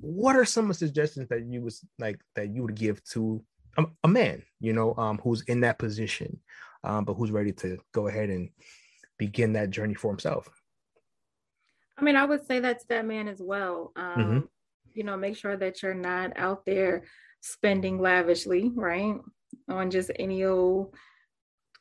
what 0.00 0.36
are 0.36 0.44
some 0.44 0.64
of 0.64 0.68
the 0.70 0.86
suggestions 0.86 1.28
that 1.28 1.44
you 1.46 1.62
was 1.62 1.84
like 1.98 2.20
that 2.34 2.54
you 2.54 2.62
would 2.62 2.74
give 2.74 3.02
to 3.04 3.42
a, 3.78 3.84
a 4.04 4.08
man 4.08 4.42
you 4.60 4.72
know 4.72 4.94
um 4.96 5.18
who's 5.22 5.42
in 5.42 5.60
that 5.60 5.78
position 5.78 6.38
um 6.84 7.04
but 7.04 7.14
who's 7.14 7.30
ready 7.30 7.52
to 7.52 7.78
go 7.92 8.08
ahead 8.08 8.28
and 8.28 8.50
begin 9.18 9.52
that 9.52 9.70
journey 9.70 9.94
for 9.94 10.10
himself 10.10 10.48
I 12.00 12.02
mean, 12.02 12.16
I 12.16 12.24
would 12.24 12.46
say 12.46 12.60
that 12.60 12.80
to 12.80 12.88
that 12.88 13.04
man 13.04 13.28
as 13.28 13.40
well. 13.42 13.92
Um, 13.94 14.16
mm-hmm. 14.16 14.38
You 14.94 15.04
know, 15.04 15.16
make 15.16 15.36
sure 15.36 15.56
that 15.56 15.82
you're 15.82 15.94
not 15.94 16.32
out 16.36 16.64
there 16.64 17.04
spending 17.42 18.00
lavishly, 18.00 18.72
right? 18.74 19.16
On 19.68 19.90
just 19.90 20.10
any 20.18 20.44
old 20.44 20.94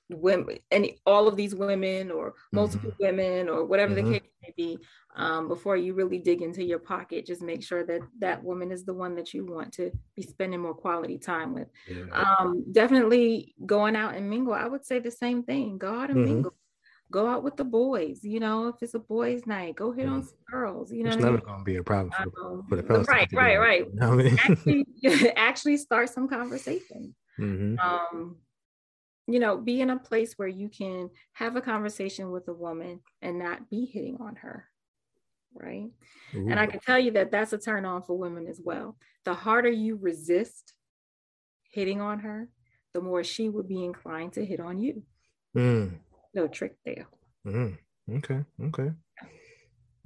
women, 0.09 0.57
any 0.71 0.97
all 1.05 1.27
of 1.27 1.35
these 1.35 1.55
women 1.55 2.11
or 2.11 2.33
multiple 2.51 2.91
mm-hmm. 2.91 3.05
women 3.05 3.49
or 3.49 3.65
whatever 3.65 3.93
mm-hmm. 3.93 4.11
the 4.11 4.19
case 4.19 4.29
may 4.41 4.53
be. 4.55 4.77
Um, 5.15 5.47
before 5.47 5.75
you 5.75 5.95
really 5.95 6.19
dig 6.19 6.41
into 6.41 6.63
your 6.63 6.79
pocket, 6.79 7.25
just 7.25 7.41
make 7.41 7.63
sure 7.63 7.85
that 7.85 8.01
that 8.19 8.43
woman 8.43 8.71
is 8.71 8.85
the 8.85 8.93
one 8.93 9.15
that 9.15 9.33
you 9.33 9.45
want 9.45 9.73
to 9.73 9.91
be 10.15 10.21
spending 10.21 10.61
more 10.61 10.73
quality 10.73 11.17
time 11.17 11.53
with. 11.53 11.67
Yeah. 11.87 12.05
Um, 12.13 12.63
definitely 12.71 13.55
going 13.65 13.95
out 13.95 14.15
and 14.15 14.29
mingle. 14.29 14.53
I 14.53 14.67
would 14.67 14.85
say 14.85 14.99
the 14.99 15.11
same 15.11 15.43
thing. 15.43 15.77
Go 15.77 15.93
out 15.93 16.09
and 16.09 16.19
mm-hmm. 16.19 16.33
mingle 16.33 16.53
go 17.11 17.27
out 17.27 17.43
with 17.43 17.57
the 17.57 17.63
boys. 17.63 18.23
You 18.23 18.39
know, 18.39 18.67
if 18.67 18.75
it's 18.81 18.93
a 18.93 18.99
boys' 18.99 19.45
night, 19.45 19.75
go 19.75 19.91
hit 19.91 20.07
on 20.07 20.23
some 20.23 20.37
girls. 20.49 20.91
You 20.91 21.03
know, 21.03 21.11
it's 21.11 21.17
never 21.17 21.41
I 21.47 21.51
mean? 21.51 21.59
to 21.59 21.63
be 21.63 21.75
a 21.77 21.83
problem 21.83 22.11
for, 22.11 22.45
um, 22.45 22.65
for 22.69 22.75
the 22.75 22.83
fellas. 22.83 23.07
Right, 23.07 23.27
right, 23.33 23.57
right. 23.57 23.85
You 23.85 23.99
know 23.99 24.13
I 24.13 24.15
mean? 24.15 24.37
actually, 24.37 24.85
actually, 25.35 25.77
start 25.77 26.09
some 26.09 26.27
conversation. 26.27 27.15
Mm-hmm. 27.39 27.79
Um, 27.79 28.35
you 29.33 29.39
know, 29.39 29.57
be 29.57 29.81
in 29.81 29.89
a 29.89 29.99
place 29.99 30.33
where 30.37 30.47
you 30.47 30.69
can 30.69 31.09
have 31.33 31.55
a 31.55 31.61
conversation 31.61 32.31
with 32.31 32.47
a 32.47 32.53
woman 32.53 33.01
and 33.21 33.39
not 33.39 33.69
be 33.69 33.85
hitting 33.85 34.17
on 34.19 34.35
her. 34.37 34.65
Right. 35.53 35.89
Ooh. 36.35 36.47
And 36.49 36.59
I 36.59 36.67
can 36.67 36.79
tell 36.79 36.99
you 36.99 37.11
that 37.11 37.31
that's 37.31 37.53
a 37.53 37.57
turn 37.57 37.85
on 37.85 38.03
for 38.03 38.17
women 38.17 38.47
as 38.47 38.61
well. 38.63 38.97
The 39.25 39.33
harder 39.33 39.69
you 39.69 39.95
resist 39.95 40.73
hitting 41.63 42.01
on 42.01 42.19
her, 42.19 42.49
the 42.93 43.01
more 43.01 43.23
she 43.23 43.49
would 43.49 43.67
be 43.67 43.83
inclined 43.83 44.33
to 44.33 44.45
hit 44.45 44.59
on 44.59 44.79
you. 44.79 45.03
Mm 45.55 45.99
no 46.33 46.47
trick 46.47 46.75
there. 46.85 47.07
Mm, 47.45 47.77
okay. 48.17 48.43
Okay. 48.65 48.91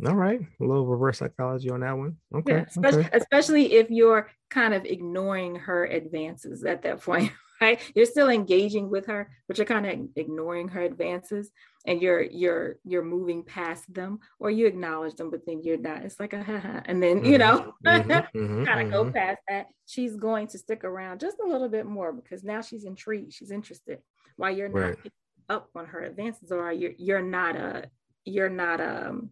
All 0.06 0.16
right. 0.16 0.40
A 0.40 0.64
little 0.64 0.88
reverse 0.88 1.20
psychology 1.20 1.70
on 1.70 1.82
that 1.82 1.98
one. 1.98 2.18
Okay. 2.36 2.54
Yeah, 2.54 2.66
especially, 2.68 3.06
okay. 3.06 3.18
especially 3.18 3.74
if 3.74 3.90
you're 3.90 4.30
kind 4.50 4.74
of 4.74 4.86
ignoring 4.86 5.56
her 5.56 5.86
advances 5.86 6.64
at 6.64 6.82
that 6.84 7.02
point, 7.02 7.32
right? 7.64 7.80
You're 7.96 8.06
still 8.06 8.30
engaging 8.30 8.90
with 8.90 9.06
her, 9.08 9.32
but 9.48 9.58
you're 9.58 9.66
kind 9.66 9.86
of 9.86 10.10
ignoring 10.16 10.68
her 10.70 10.82
advances 10.82 11.52
and 11.86 12.02
you're 12.02 12.22
you're 12.22 12.78
you're 12.86 13.04
moving 13.04 13.44
past 13.44 13.94
them 13.94 14.20
or 14.40 14.50
you 14.50 14.68
acknowledge 14.68 15.16
them, 15.16 15.30
but 15.30 15.46
then 15.46 15.62
you're 15.64 15.78
not. 15.78 16.04
It's 16.04 16.20
like 16.20 16.34
a 16.34 16.44
haha. 16.44 16.82
And 16.86 17.02
then, 17.02 17.18
mm-hmm. 17.18 17.32
you 17.32 17.38
know, 17.38 17.74
mm-hmm. 17.86 18.12
mm-hmm. 18.38 18.64
kind 18.66 18.82
of 18.86 18.92
go 18.92 19.04
mm-hmm. 19.04 19.14
past 19.14 19.40
that. 19.48 19.68
She's 19.86 20.16
going 20.16 20.48
to 20.48 20.58
stick 20.58 20.84
around 20.84 21.20
just 21.20 21.38
a 21.44 21.48
little 21.48 21.70
bit 21.70 21.86
more 21.86 22.14
because 22.14 22.44
now 22.44 22.62
she's 22.62 22.86
intrigued. 22.86 23.34
She's 23.34 23.52
interested 23.52 24.00
while 24.38 24.56
you're 24.56 24.70
not 24.70 24.80
right 24.80 25.12
up 25.50 25.70
on 25.76 25.86
her 25.86 26.02
advances 26.02 26.52
or 26.52 26.72
you're 26.72 26.94
you're 26.98 27.22
not 27.22 27.56
a 27.56 27.60
uh, 27.60 27.82
you're 28.26 28.50
not 28.50 28.80
um 28.80 29.30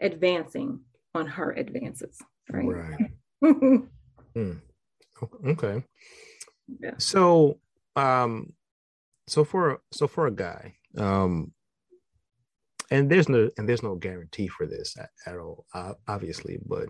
advancing 0.00 0.80
on 1.14 1.26
her 1.26 1.52
advances 1.52 2.18
right, 2.50 2.66
right. 2.66 3.10
mm. 4.36 4.60
okay 5.46 5.82
yeah. 6.80 6.90
so 6.98 7.58
um 7.96 8.52
so 9.26 9.44
for 9.44 9.80
so 9.92 10.06
for 10.06 10.26
a 10.26 10.30
guy 10.30 10.74
um 10.98 11.52
and 12.90 13.10
there's 13.10 13.28
no 13.28 13.50
and 13.58 13.68
there's 13.68 13.82
no 13.82 13.96
guarantee 13.96 14.48
for 14.48 14.66
this 14.66 14.96
at, 14.98 15.10
at 15.26 15.38
all 15.38 15.66
uh, 15.74 15.92
obviously 16.08 16.58
but 16.66 16.88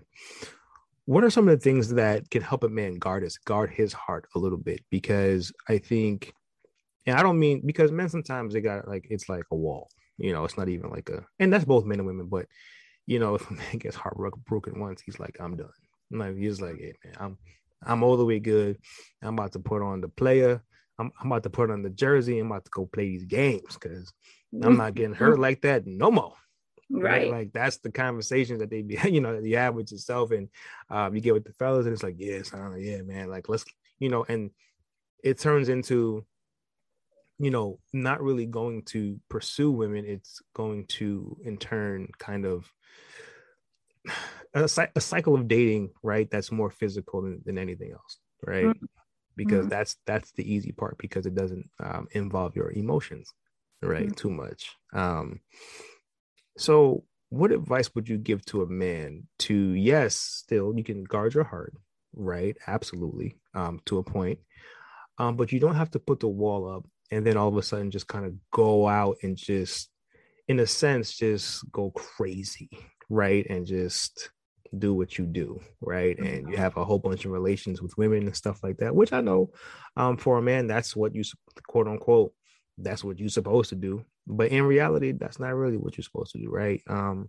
what 1.06 1.22
are 1.22 1.30
some 1.30 1.48
of 1.48 1.56
the 1.56 1.62
things 1.62 1.94
that 1.94 2.28
can 2.30 2.42
help 2.42 2.64
a 2.64 2.68
man 2.68 2.98
guard 2.98 3.22
his 3.22 3.38
guard 3.38 3.70
his 3.70 3.92
heart 3.92 4.26
a 4.34 4.38
little 4.38 4.58
bit 4.58 4.80
because 4.90 5.52
i 5.68 5.78
think 5.78 6.34
and 7.06 7.16
I 7.16 7.22
don't 7.22 7.38
mean 7.38 7.62
because 7.64 7.92
men 7.92 8.08
sometimes 8.08 8.52
they 8.52 8.60
got 8.60 8.88
like 8.88 9.06
it's 9.10 9.28
like 9.28 9.44
a 9.50 9.56
wall. 9.56 9.88
You 10.18 10.32
know, 10.32 10.44
it's 10.44 10.58
not 10.58 10.68
even 10.68 10.90
like 10.90 11.08
a 11.08 11.24
and 11.38 11.52
that's 11.52 11.64
both 11.64 11.84
men 11.84 11.98
and 11.98 12.06
women, 12.06 12.26
but 12.26 12.46
you 13.06 13.18
know, 13.18 13.34
if 13.36 13.48
a 13.48 13.54
man 13.54 13.78
gets 13.78 13.96
heartbroken 13.96 14.80
once, 14.80 15.00
he's 15.00 15.18
like, 15.18 15.36
I'm 15.40 15.56
done. 15.56 15.68
like 16.10 16.36
he's 16.36 16.60
like, 16.60 16.76
hey 16.78 16.94
man, 17.04 17.14
I'm 17.18 17.38
I'm 17.84 18.02
all 18.02 18.16
the 18.16 18.24
way 18.24 18.40
good. 18.40 18.78
I'm 19.22 19.34
about 19.34 19.52
to 19.52 19.60
put 19.60 19.82
on 19.82 20.00
the 20.00 20.08
player. 20.08 20.62
I'm, 20.98 21.12
I'm 21.20 21.30
about 21.30 21.42
to 21.44 21.50
put 21.50 21.70
on 21.70 21.82
the 21.82 21.90
jersey. 21.90 22.38
I'm 22.38 22.50
about 22.50 22.64
to 22.64 22.70
go 22.70 22.86
play 22.86 23.10
these 23.10 23.24
games 23.24 23.74
because 23.74 24.12
I'm 24.62 24.76
not 24.76 24.94
getting 24.94 25.14
hurt 25.14 25.38
like 25.38 25.62
that 25.62 25.86
no 25.86 26.10
more. 26.10 26.34
Right. 26.88 27.02
right. 27.02 27.30
Like 27.30 27.52
that's 27.52 27.78
the 27.78 27.90
conversation 27.90 28.58
that 28.58 28.70
they 28.70 28.82
be, 28.82 28.98
you 29.10 29.20
know, 29.20 29.38
you 29.38 29.56
have 29.56 29.74
with 29.74 29.92
yourself 29.92 30.30
and 30.30 30.48
um, 30.90 31.14
you 31.14 31.20
get 31.20 31.34
with 31.34 31.44
the 31.44 31.52
fellas, 31.52 31.86
and 31.86 31.92
it's 31.92 32.02
like, 32.02 32.16
yes, 32.18 32.54
I 32.54 32.58
don't 32.58 32.72
know, 32.72 32.78
yeah, 32.78 33.02
man. 33.02 33.28
Like 33.28 33.48
let's, 33.48 33.64
you 33.98 34.08
know, 34.08 34.24
and 34.28 34.50
it 35.22 35.38
turns 35.38 35.68
into 35.68 36.24
you 37.38 37.50
know, 37.50 37.78
not 37.92 38.22
really 38.22 38.46
going 38.46 38.82
to 38.82 39.20
pursue 39.28 39.70
women, 39.70 40.04
it's 40.06 40.40
going 40.54 40.86
to, 40.86 41.36
in 41.44 41.58
turn, 41.58 42.08
kind 42.18 42.46
of 42.46 42.70
a, 44.54 44.68
a 44.94 45.00
cycle 45.00 45.34
of 45.34 45.48
dating, 45.48 45.90
right? 46.02 46.30
That's 46.30 46.50
more 46.50 46.70
physical 46.70 47.22
than, 47.22 47.42
than 47.44 47.58
anything 47.58 47.92
else, 47.92 48.18
right? 48.44 48.64
Mm-hmm. 48.64 48.84
Because 49.36 49.60
mm-hmm. 49.60 49.68
that's 49.68 49.96
that's 50.06 50.32
the 50.32 50.50
easy 50.50 50.72
part 50.72 50.96
because 50.98 51.26
it 51.26 51.34
doesn't 51.34 51.68
um, 51.82 52.08
involve 52.12 52.56
your 52.56 52.72
emotions, 52.72 53.32
right? 53.82 54.06
Mm-hmm. 54.06 54.14
Too 54.14 54.30
much. 54.30 54.74
Um, 54.92 55.40
so, 56.56 57.04
what 57.28 57.52
advice 57.52 57.94
would 57.94 58.08
you 58.08 58.16
give 58.16 58.44
to 58.46 58.62
a 58.62 58.66
man 58.66 59.24
to 59.40 59.54
yes, 59.54 60.16
still 60.16 60.72
you 60.76 60.84
can 60.84 61.04
guard 61.04 61.34
your 61.34 61.44
heart, 61.44 61.74
right? 62.14 62.56
Absolutely, 62.66 63.36
um, 63.54 63.80
to 63.86 63.98
a 63.98 64.02
point, 64.02 64.38
um, 65.18 65.36
but 65.36 65.52
you 65.52 65.60
don't 65.60 65.76
have 65.76 65.90
to 65.90 65.98
put 65.98 66.20
the 66.20 66.28
wall 66.28 66.68
up 66.68 66.86
and 67.10 67.26
then 67.26 67.36
all 67.36 67.48
of 67.48 67.56
a 67.56 67.62
sudden 67.62 67.90
just 67.90 68.08
kind 68.08 68.24
of 68.24 68.34
go 68.50 68.88
out 68.88 69.16
and 69.22 69.36
just 69.36 69.90
in 70.48 70.60
a 70.60 70.66
sense 70.66 71.16
just 71.16 71.70
go 71.72 71.90
crazy 71.90 72.70
right 73.08 73.46
and 73.48 73.66
just 73.66 74.30
do 74.78 74.94
what 74.94 75.18
you 75.18 75.24
do 75.24 75.60
right 75.80 76.18
and 76.18 76.28
you 76.28 76.42
mm-hmm. 76.42 76.54
have 76.54 76.76
a 76.76 76.84
whole 76.84 76.98
bunch 76.98 77.24
of 77.24 77.30
relations 77.30 77.82
with 77.82 77.96
women 77.96 78.26
and 78.26 78.36
stuff 78.36 78.62
like 78.62 78.76
that 78.78 78.94
which 78.94 79.12
i 79.12 79.20
know 79.20 79.50
um, 79.96 80.16
for 80.16 80.38
a 80.38 80.42
man 80.42 80.66
that's 80.66 80.94
what 80.94 81.14
you 81.14 81.22
quote 81.66 81.88
unquote 81.88 82.32
that's 82.78 83.02
what 83.02 83.18
you're 83.18 83.28
supposed 83.28 83.70
to 83.70 83.76
do 83.76 84.04
but 84.26 84.50
in 84.50 84.62
reality 84.62 85.12
that's 85.12 85.38
not 85.38 85.54
really 85.54 85.76
what 85.76 85.96
you're 85.96 86.04
supposed 86.04 86.32
to 86.32 86.38
do 86.38 86.50
right 86.50 86.82
um 86.88 87.28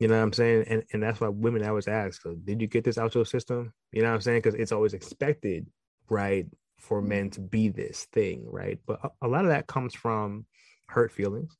you 0.00 0.08
know 0.08 0.16
what 0.16 0.22
i'm 0.22 0.32
saying 0.32 0.64
and, 0.68 0.82
and 0.92 1.02
that's 1.02 1.20
why 1.20 1.28
women 1.28 1.64
always 1.64 1.88
ask 1.88 2.22
did 2.44 2.60
you 2.60 2.66
get 2.66 2.84
this 2.84 2.98
out 2.98 3.14
your 3.14 3.24
system 3.24 3.72
you 3.92 4.02
know 4.02 4.08
what 4.08 4.14
i'm 4.14 4.20
saying 4.20 4.38
because 4.38 4.54
it's 4.54 4.72
always 4.72 4.94
expected 4.94 5.66
right 6.08 6.46
for 6.84 7.00
men 7.00 7.30
to 7.30 7.40
be 7.40 7.68
this 7.68 8.06
thing, 8.12 8.46
right? 8.50 8.78
But 8.86 9.00
a, 9.02 9.26
a 9.26 9.28
lot 9.28 9.44
of 9.44 9.50
that 9.50 9.66
comes 9.66 9.94
from 9.94 10.44
hurt 10.86 11.12
feelings. 11.12 11.56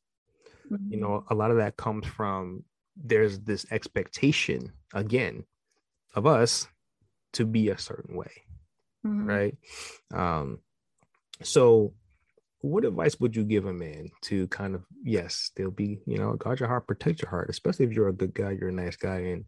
Mm-hmm. 0.70 0.92
You 0.92 1.00
know, 1.00 1.24
a 1.30 1.34
lot 1.34 1.50
of 1.50 1.58
that 1.58 1.76
comes 1.76 2.06
from 2.06 2.64
there's 2.96 3.40
this 3.40 3.66
expectation 3.70 4.72
again 4.92 5.44
of 6.14 6.26
us 6.26 6.68
to 7.32 7.44
be 7.44 7.70
a 7.70 7.78
certain 7.78 8.16
way, 8.16 8.30
mm-hmm. 9.06 9.26
right? 9.26 9.56
Um, 10.12 10.60
so 11.42 11.94
what 12.60 12.84
advice 12.84 13.18
would 13.20 13.36
you 13.36 13.44
give 13.44 13.66
a 13.66 13.72
man 13.72 14.08
to 14.22 14.48
kind 14.48 14.74
of 14.74 14.82
yes 15.02 15.50
they'll 15.54 15.70
be 15.70 16.00
you 16.06 16.16
know 16.16 16.32
guard 16.32 16.58
your 16.58 16.68
heart 16.68 16.86
protect 16.86 17.20
your 17.20 17.28
heart 17.28 17.50
especially 17.50 17.84
if 17.84 17.92
you're 17.92 18.08
a 18.08 18.12
good 18.12 18.32
guy 18.32 18.52
you're 18.52 18.70
a 18.70 18.72
nice 18.72 18.96
guy 18.96 19.18
and 19.18 19.44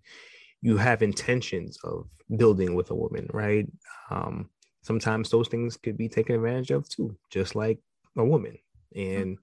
you 0.61 0.76
have 0.76 1.01
intentions 1.01 1.78
of 1.82 2.07
building 2.36 2.74
with 2.74 2.90
a 2.90 2.94
woman 2.94 3.26
right 3.32 3.66
um 4.11 4.51
sometimes 4.86 5.30
those 5.30 5.49
things 5.49 5.76
could 5.76 5.99
be 5.99 6.09
taken 6.09 6.36
advantage 6.36 6.70
of 6.70 6.88
too, 6.88 7.16
just 7.28 7.57
like 7.57 7.78
a 8.16 8.24
woman. 8.24 8.57
And, 8.94 9.36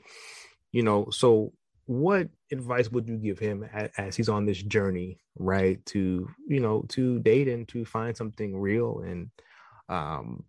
you 0.72 0.84
know, 0.84 1.10
so 1.12 1.51
what 1.86 2.30
advice 2.54 2.89
would 2.91 3.08
you 3.08 3.18
give 3.18 3.39
him 3.39 3.68
as, 3.74 3.89
as, 3.97 4.16
he's 4.16 4.30
on 4.30 4.45
this 4.45 4.62
journey, 4.62 5.20
right? 5.38 5.84
To 5.88 6.28
you 6.47 6.60
know, 6.60 6.86
to 6.89 7.20
date 7.20 7.47
and 7.47 7.68
to 7.70 7.86
find 7.86 8.16
something 8.16 8.58
real 8.58 8.99
and 8.99 9.30
um 9.89 10.43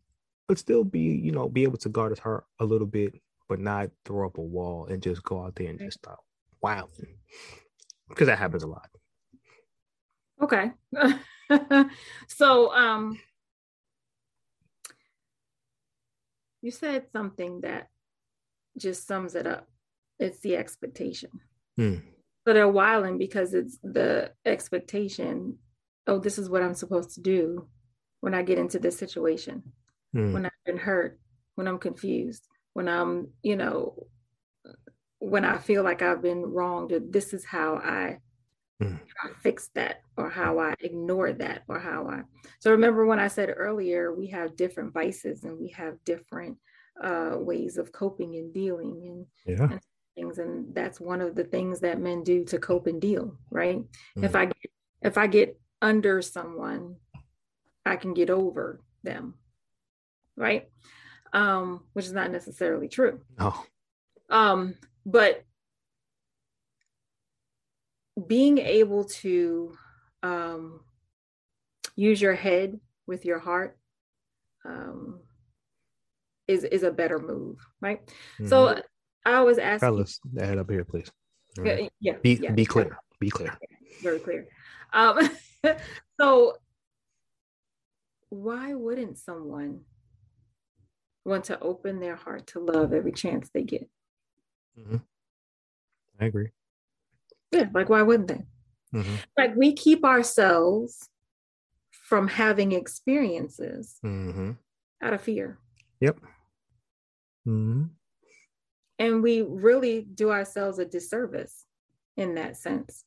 but 0.46 0.58
still 0.58 0.84
be, 0.84 1.00
you 1.00 1.32
know, 1.32 1.48
be 1.48 1.62
able 1.62 1.78
to 1.78 1.88
guard 1.88 2.12
his 2.12 2.18
heart 2.18 2.44
a 2.60 2.64
little 2.64 2.86
bit, 2.86 3.14
but 3.48 3.58
not 3.58 3.88
throw 4.04 4.26
up 4.26 4.36
a 4.36 4.42
wall 4.42 4.86
and 4.86 5.02
just 5.02 5.22
go 5.22 5.42
out 5.42 5.54
there 5.56 5.70
and 5.70 5.78
just 5.78 5.98
stop 5.98 6.20
wow. 6.64 6.88
Because 8.08 8.26
that 8.26 8.38
happens 8.38 8.62
a 8.62 8.66
lot. 8.66 8.88
Okay. 10.42 10.72
so 12.26 12.74
um 12.74 13.18
you 16.62 16.70
said 16.70 17.04
something 17.12 17.60
that 17.60 17.90
just 18.78 19.06
sums 19.06 19.34
it 19.34 19.46
up. 19.46 19.68
It's 20.18 20.40
the 20.40 20.56
expectation. 20.56 21.30
Hmm. 21.76 21.96
So 22.46 22.52
they're 22.52 22.68
wilding 22.68 23.18
because 23.18 23.54
it's 23.54 23.78
the 23.82 24.32
expectation. 24.44 25.58
Oh, 26.06 26.18
this 26.18 26.38
is 26.38 26.50
what 26.50 26.62
I'm 26.62 26.74
supposed 26.74 27.14
to 27.14 27.20
do 27.20 27.68
when 28.20 28.34
I 28.34 28.42
get 28.42 28.58
into 28.58 28.78
this 28.78 28.98
situation, 28.98 29.62
hmm. 30.12 30.32
when 30.32 30.46
I've 30.46 30.52
been 30.64 30.78
hurt, 30.78 31.18
when 31.54 31.68
I'm 31.68 31.78
confused, 31.78 32.46
when 32.72 32.88
I'm, 32.88 33.28
you 33.42 33.56
know, 33.56 34.06
when 35.18 35.44
I 35.44 35.58
feel 35.58 35.82
like 35.82 36.02
I've 36.02 36.22
been 36.22 36.42
wronged, 36.42 36.92
this 37.10 37.32
is 37.32 37.44
how 37.44 37.76
I, 37.76 38.18
mm. 38.82 38.98
fix 39.42 39.70
that 39.74 40.02
or 40.16 40.28
how 40.28 40.58
I 40.58 40.74
ignore 40.80 41.32
that 41.32 41.62
or 41.68 41.78
how 41.78 42.08
I. 42.08 42.22
So 42.60 42.72
remember 42.72 43.06
when 43.06 43.18
I 43.18 43.28
said 43.28 43.52
earlier, 43.56 44.12
we 44.12 44.28
have 44.28 44.56
different 44.56 44.92
vices 44.92 45.44
and 45.44 45.58
we 45.58 45.68
have 45.70 46.02
different 46.04 46.58
uh, 47.02 47.36
ways 47.36 47.78
of 47.78 47.92
coping 47.92 48.36
and 48.36 48.52
dealing 48.52 49.26
and, 49.46 49.58
yeah. 49.58 49.64
and, 49.70 49.80
things. 50.14 50.38
And 50.38 50.74
that's 50.74 51.00
one 51.00 51.20
of 51.20 51.34
the 51.34 51.44
things 51.44 51.80
that 51.80 52.00
men 52.00 52.22
do 52.22 52.44
to 52.46 52.58
cope 52.58 52.86
and 52.86 53.00
deal, 53.00 53.36
right? 53.50 53.78
Mm. 54.16 54.24
If 54.24 54.34
I 54.34 54.46
get, 54.46 54.70
if 55.02 55.18
I 55.18 55.26
get 55.26 55.60
under 55.82 56.22
someone, 56.22 56.96
I 57.84 57.96
can 57.96 58.14
get 58.14 58.30
over 58.30 58.80
them, 59.02 59.34
right? 60.36 60.68
Um, 61.32 61.84
which 61.92 62.06
is 62.06 62.12
not 62.12 62.30
necessarily 62.30 62.88
true. 62.88 63.20
Oh. 63.38 63.64
Um, 64.30 64.74
but 65.04 65.44
being 68.26 68.58
able 68.58 69.04
to 69.04 69.76
um, 70.22 70.80
use 71.96 72.20
your 72.20 72.34
head 72.34 72.80
with 73.06 73.24
your 73.24 73.38
heart 73.38 73.76
um, 74.64 75.20
is 76.48 76.64
is 76.64 76.82
a 76.82 76.90
better 76.90 77.18
move, 77.18 77.58
right? 77.80 78.06
Mm-hmm. 78.06 78.48
So 78.48 78.80
I 79.24 79.40
was 79.42 79.58
asking, 79.58 79.88
fellas, 79.88 80.20
head 80.38 80.58
up 80.58 80.70
here, 80.70 80.84
please. 80.84 81.10
Right. 81.56 81.90
Yeah, 82.00 82.14
be 82.22 82.34
yeah. 82.34 82.52
be 82.52 82.64
clear. 82.64 82.98
Be 83.20 83.30
clear. 83.30 83.56
Very 84.02 84.18
clear. 84.18 84.48
Um, 84.92 85.30
so 86.20 86.56
why 88.28 88.74
wouldn't 88.74 89.18
someone 89.18 89.80
want 91.24 91.44
to 91.44 91.58
open 91.60 92.00
their 92.00 92.16
heart 92.16 92.48
to 92.48 92.60
love 92.60 92.92
every 92.92 93.12
chance 93.12 93.48
they 93.52 93.62
get? 93.62 93.88
Mm-hmm. 94.78 94.96
I 96.20 96.24
agree. 96.26 96.48
Yeah, 97.52 97.68
like 97.72 97.88
why 97.88 98.02
wouldn't 98.02 98.28
they? 98.28 98.44
Mm-hmm. 98.98 99.14
Like 99.38 99.54
we 99.56 99.72
keep 99.72 100.04
ourselves 100.04 101.08
from 101.90 102.28
having 102.28 102.72
experiences 102.72 103.96
mm-hmm. 104.04 104.52
out 105.02 105.12
of 105.12 105.20
fear. 105.20 105.58
Yep. 106.00 106.18
And 108.98 109.22
we 109.22 109.42
really 109.42 110.02
do 110.02 110.30
ourselves 110.30 110.78
a 110.78 110.84
disservice 110.84 111.64
in 112.16 112.34
that 112.36 112.56
sense. 112.56 113.04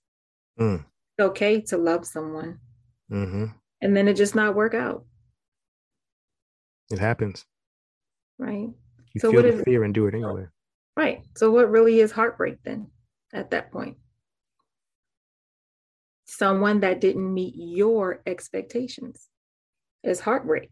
Mm. 0.59 0.83
It's 1.17 1.27
okay 1.29 1.61
to 1.61 1.77
love 1.77 2.05
someone. 2.05 2.59
Mm-hmm. 3.11 3.45
And 3.81 3.95
then 3.95 4.07
it 4.07 4.15
just 4.15 4.35
not 4.35 4.55
work 4.55 4.73
out. 4.73 5.05
It 6.89 6.99
happens. 6.99 7.45
Right. 8.37 8.69
You 9.13 9.21
so 9.21 9.31
feel 9.31 9.43
the 9.43 9.63
fear 9.63 9.83
and 9.83 9.93
do 9.93 10.07
it 10.07 10.13
anyway. 10.13 10.45
Right. 10.95 11.23
So, 11.35 11.51
what 11.51 11.69
really 11.69 11.99
is 11.99 12.11
heartbreak 12.11 12.57
then 12.63 12.87
at 13.33 13.51
that 13.51 13.71
point? 13.71 13.97
Someone 16.25 16.81
that 16.81 17.01
didn't 17.01 17.33
meet 17.33 17.55
your 17.55 18.21
expectations 18.25 19.27
is 20.03 20.19
heartbreak, 20.19 20.69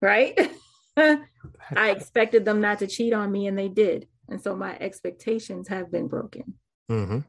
right? 0.00 0.38
I 0.96 1.90
expected 1.90 2.44
them 2.44 2.60
not 2.60 2.78
to 2.80 2.86
cheat 2.86 3.12
on 3.12 3.32
me 3.32 3.46
and 3.46 3.58
they 3.58 3.68
did. 3.68 4.08
And 4.28 4.40
so 4.40 4.56
my 4.56 4.76
expectations 4.78 5.68
have 5.68 5.90
been 5.90 6.08
broken. 6.08 6.54
Mm-hmm. 6.90 7.20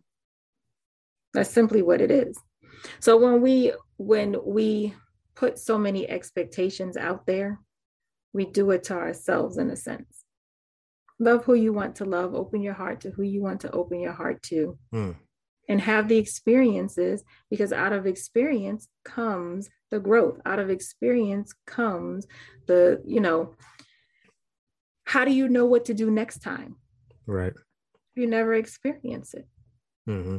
That's 1.33 1.49
simply 1.49 1.81
what 1.81 2.01
it 2.01 2.11
is. 2.11 2.37
So 2.99 3.17
when 3.17 3.41
we 3.41 3.73
when 3.97 4.35
we 4.43 4.93
put 5.35 5.59
so 5.59 5.77
many 5.77 6.09
expectations 6.09 6.97
out 6.97 7.25
there, 7.25 7.59
we 8.33 8.45
do 8.45 8.71
it 8.71 8.83
to 8.83 8.93
ourselves 8.93 9.57
in 9.57 9.69
a 9.69 9.75
sense 9.75 10.25
love 11.19 11.45
who 11.45 11.53
you 11.53 11.73
want 11.73 11.95
to 11.95 12.05
love 12.05 12.35
open 12.35 12.61
your 12.61 12.73
heart 12.73 13.01
to 13.01 13.11
who 13.11 13.23
you 13.23 13.41
want 13.41 13.61
to 13.61 13.71
open 13.71 13.99
your 13.99 14.13
heart 14.13 14.41
to 14.43 14.77
mm. 14.93 15.15
and 15.67 15.81
have 15.81 16.07
the 16.07 16.17
experiences 16.17 17.23
because 17.49 17.73
out 17.73 17.93
of 17.93 18.05
experience 18.05 18.87
comes 19.03 19.69
the 19.89 19.99
growth 19.99 20.39
out 20.45 20.59
of 20.59 20.69
experience 20.69 21.53
comes 21.65 22.27
the 22.67 23.01
you 23.05 23.19
know 23.19 23.55
how 25.05 25.25
do 25.25 25.31
you 25.31 25.49
know 25.49 25.65
what 25.65 25.85
to 25.85 25.93
do 25.93 26.11
next 26.11 26.39
time 26.39 26.75
right 27.27 27.53
you 28.15 28.27
never 28.27 28.53
experience 28.53 29.33
it 29.33 29.47
mm-hmm. 30.09 30.37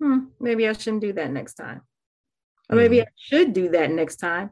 hmm, 0.00 0.18
maybe 0.38 0.68
i 0.68 0.72
shouldn't 0.72 1.02
do 1.02 1.12
that 1.12 1.30
next 1.30 1.54
time 1.54 1.82
or 2.68 2.76
maybe 2.76 2.96
mm-hmm. 2.98 3.08
i 3.08 3.12
should 3.16 3.52
do 3.52 3.70
that 3.70 3.90
next 3.90 4.16
time 4.16 4.50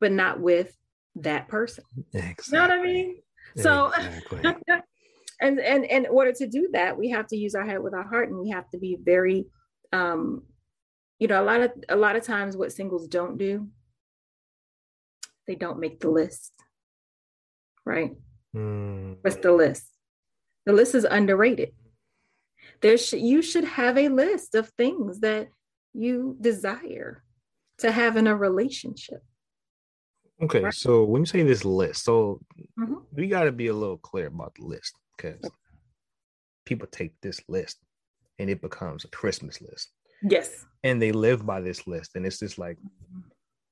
but 0.00 0.12
not 0.12 0.40
with 0.40 0.74
that 1.16 1.48
person 1.48 1.84
exactly. 2.14 2.44
you 2.46 2.58
know 2.58 2.68
what 2.68 2.78
i 2.78 2.82
mean 2.82 3.16
so 3.56 3.92
exactly. 3.92 4.40
and 5.40 5.58
and 5.58 5.84
in 5.84 6.06
order 6.06 6.32
to 6.32 6.46
do 6.46 6.68
that 6.72 6.96
we 6.96 7.10
have 7.10 7.26
to 7.26 7.36
use 7.36 7.54
our 7.54 7.64
head 7.64 7.82
with 7.82 7.94
our 7.94 8.06
heart 8.06 8.28
and 8.28 8.38
we 8.38 8.50
have 8.50 8.68
to 8.70 8.78
be 8.78 8.96
very 9.02 9.46
um 9.92 10.42
you 11.18 11.26
know 11.26 11.42
a 11.42 11.44
lot 11.44 11.60
of 11.60 11.72
a 11.88 11.96
lot 11.96 12.16
of 12.16 12.22
times 12.22 12.56
what 12.56 12.72
singles 12.72 13.08
don't 13.08 13.38
do 13.38 13.68
they 15.46 15.54
don't 15.54 15.80
make 15.80 16.00
the 16.00 16.10
list 16.10 16.52
right 17.84 18.12
mm. 18.54 19.16
what's 19.22 19.36
the 19.36 19.52
list 19.52 19.86
the 20.70 20.76
list 20.76 20.94
is 20.94 21.04
underrated 21.04 21.72
there 22.80 22.96
sh- 22.96 23.24
you 23.32 23.42
should 23.42 23.64
have 23.64 23.98
a 23.98 24.08
list 24.08 24.54
of 24.54 24.68
things 24.70 25.20
that 25.20 25.48
you 25.92 26.36
desire 26.40 27.22
to 27.78 27.90
have 27.90 28.16
in 28.16 28.26
a 28.26 28.36
relationship 28.36 29.22
okay 30.42 30.60
right? 30.60 30.74
so 30.74 31.04
when 31.04 31.22
you 31.22 31.26
say 31.26 31.42
this 31.42 31.64
list 31.64 32.04
so 32.04 32.40
mm-hmm. 32.78 32.94
we 33.12 33.26
got 33.28 33.44
to 33.44 33.52
be 33.52 33.68
a 33.68 33.74
little 33.74 33.98
clear 33.98 34.28
about 34.28 34.54
the 34.54 34.64
list 34.64 34.94
because 35.16 35.50
people 36.70 36.86
take 36.86 37.12
this 37.20 37.40
list 37.48 37.78
and 38.38 38.48
it 38.48 38.62
becomes 38.62 39.04
a 39.04 39.08
Christmas 39.08 39.60
list. 39.60 39.90
Yes. 40.22 40.64
And 40.84 41.02
they 41.02 41.12
live 41.12 41.44
by 41.44 41.60
this 41.60 41.86
list. 41.86 42.12
And 42.14 42.24
it's 42.24 42.38
just 42.38 42.58
like, 42.58 42.78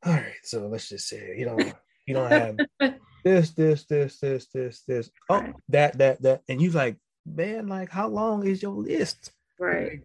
all 0.04 0.12
right, 0.12 0.34
so 0.42 0.66
let's 0.68 0.88
just 0.88 1.08
say, 1.08 1.34
you 1.38 1.44
don't 1.44 1.74
you 2.06 2.14
don't 2.14 2.30
have 2.30 2.56
this, 3.28 3.50
this, 3.52 3.84
this, 3.84 4.18
this, 4.18 4.46
this, 4.52 4.82
this. 4.86 5.10
Oh, 5.28 5.40
right. 5.40 5.54
that, 5.68 5.98
that, 5.98 6.22
that. 6.22 6.42
And 6.48 6.60
you 6.60 6.70
like, 6.70 6.96
man, 7.26 7.68
like, 7.68 7.90
how 7.90 8.08
long 8.08 8.46
is 8.46 8.62
your 8.62 8.72
list? 8.72 9.32
Right. 9.60 10.02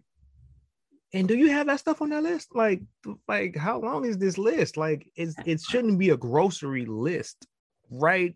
and 1.12 1.28
do 1.28 1.36
you 1.36 1.50
have 1.50 1.68
that 1.68 1.80
stuff 1.80 2.02
on 2.02 2.10
that 2.10 2.22
list? 2.22 2.48
Like, 2.54 2.82
like 3.28 3.56
how 3.56 3.78
long 3.78 4.04
is 4.04 4.18
this 4.18 4.36
list? 4.36 4.76
Like, 4.76 5.10
it's 5.14 5.36
it 5.44 5.60
shouldn't 5.60 5.98
be 5.98 6.10
a 6.10 6.16
grocery 6.16 6.86
list, 6.86 7.46
right? 7.90 8.34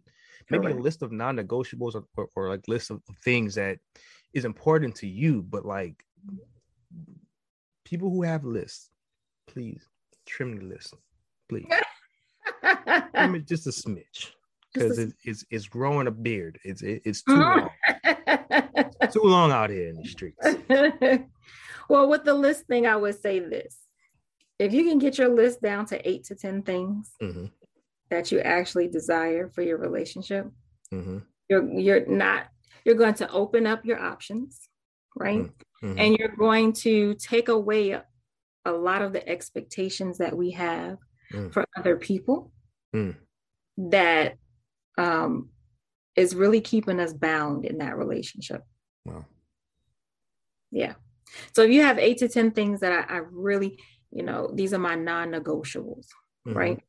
maybe 0.50 0.72
a 0.72 0.74
list 0.74 1.02
of 1.02 1.12
non-negotiables 1.12 1.94
or, 1.94 2.04
or, 2.16 2.28
or 2.34 2.48
like 2.48 2.66
list 2.68 2.90
of 2.90 3.02
things 3.24 3.54
that 3.54 3.78
is 4.32 4.44
important 4.44 4.94
to 4.94 5.06
you 5.06 5.42
but 5.42 5.64
like 5.64 6.04
people 7.84 8.10
who 8.10 8.22
have 8.22 8.44
lists 8.44 8.90
please 9.46 9.82
trim 10.26 10.56
the 10.56 10.64
list 10.64 10.94
please 11.48 11.66
trim 13.14 13.34
it 13.34 13.46
just 13.46 13.66
a 13.66 13.70
smidge 13.70 14.30
because 14.72 14.98
it, 14.98 15.12
it's 15.24 15.44
it's 15.50 15.66
growing 15.66 16.06
a 16.06 16.10
beard 16.10 16.58
it's 16.64 16.82
it, 16.82 17.02
it's 17.04 17.22
too 17.22 17.36
long 17.36 17.68
too 19.10 19.22
long 19.22 19.50
out 19.50 19.70
here 19.70 19.88
in 19.88 19.96
the 19.96 20.08
streets 20.08 20.46
well 21.88 22.08
with 22.08 22.24
the 22.24 22.34
list 22.34 22.66
thing 22.66 22.86
i 22.86 22.96
would 22.96 23.18
say 23.20 23.38
this 23.38 23.78
if 24.58 24.72
you 24.72 24.84
can 24.84 24.98
get 24.98 25.18
your 25.18 25.28
list 25.28 25.62
down 25.62 25.86
to 25.86 26.08
eight 26.08 26.24
to 26.24 26.34
ten 26.34 26.62
things 26.62 27.12
mm-hmm 27.22 27.46
that 28.10 28.32
you 28.32 28.40
actually 28.40 28.88
desire 28.88 29.48
for 29.48 29.62
your 29.62 29.78
relationship, 29.78 30.46
mm-hmm. 30.92 31.18
you're 31.48 31.68
you're 31.70 32.06
not 32.06 32.46
you're 32.84 32.94
going 32.94 33.14
to 33.14 33.30
open 33.30 33.66
up 33.66 33.84
your 33.84 34.00
options, 34.00 34.68
right? 35.16 35.50
Mm-hmm. 35.82 35.98
And 35.98 36.16
you're 36.16 36.36
going 36.36 36.72
to 36.74 37.14
take 37.14 37.48
away 37.48 38.00
a 38.64 38.72
lot 38.72 39.02
of 39.02 39.12
the 39.12 39.26
expectations 39.28 40.18
that 40.18 40.36
we 40.36 40.52
have 40.52 40.98
mm. 41.32 41.52
for 41.52 41.64
other 41.76 41.96
people 41.96 42.50
mm. 42.94 43.14
that 43.76 44.36
um, 44.98 45.48
is 46.16 46.34
really 46.34 46.60
keeping 46.60 47.00
us 47.00 47.14
bound 47.14 47.64
in 47.64 47.78
that 47.78 47.96
relationship. 47.96 48.62
Wow. 49.04 49.24
Yeah. 50.70 50.94
So 51.54 51.62
if 51.62 51.70
you 51.70 51.82
have 51.82 51.98
eight 51.98 52.18
to 52.18 52.28
10 52.28 52.50
things 52.50 52.80
that 52.80 52.92
I, 52.92 53.16
I 53.16 53.20
really, 53.30 53.78
you 54.10 54.22
know, 54.22 54.50
these 54.52 54.74
are 54.74 54.78
my 54.78 54.96
non 54.96 55.30
negotiables, 55.30 56.06
mm-hmm. 56.46 56.54
right? 56.54 56.82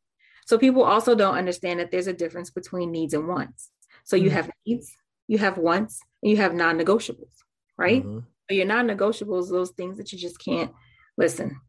So 0.47 0.57
people 0.57 0.83
also 0.83 1.13
don't 1.13 1.35
understand 1.35 1.79
that 1.79 1.91
there's 1.91 2.07
a 2.07 2.13
difference 2.13 2.49
between 2.49 2.91
needs 2.91 3.13
and 3.13 3.27
wants. 3.27 3.69
So 4.03 4.15
you 4.15 4.29
mm-hmm. 4.29 4.35
have 4.35 4.51
needs, 4.65 4.91
you 5.27 5.37
have 5.37 5.57
wants, 5.57 6.01
and 6.23 6.31
you 6.31 6.37
have 6.37 6.55
non 6.55 6.79
negotiables, 6.79 7.35
right? 7.77 8.03
Mm-hmm. 8.03 8.19
So 8.49 8.55
your 8.55 8.65
non 8.65 8.87
negotiables, 8.87 9.49
those 9.49 9.71
things 9.71 9.97
that 9.97 10.11
you 10.11 10.17
just 10.17 10.43
can't 10.43 10.71
listen. 11.17 11.59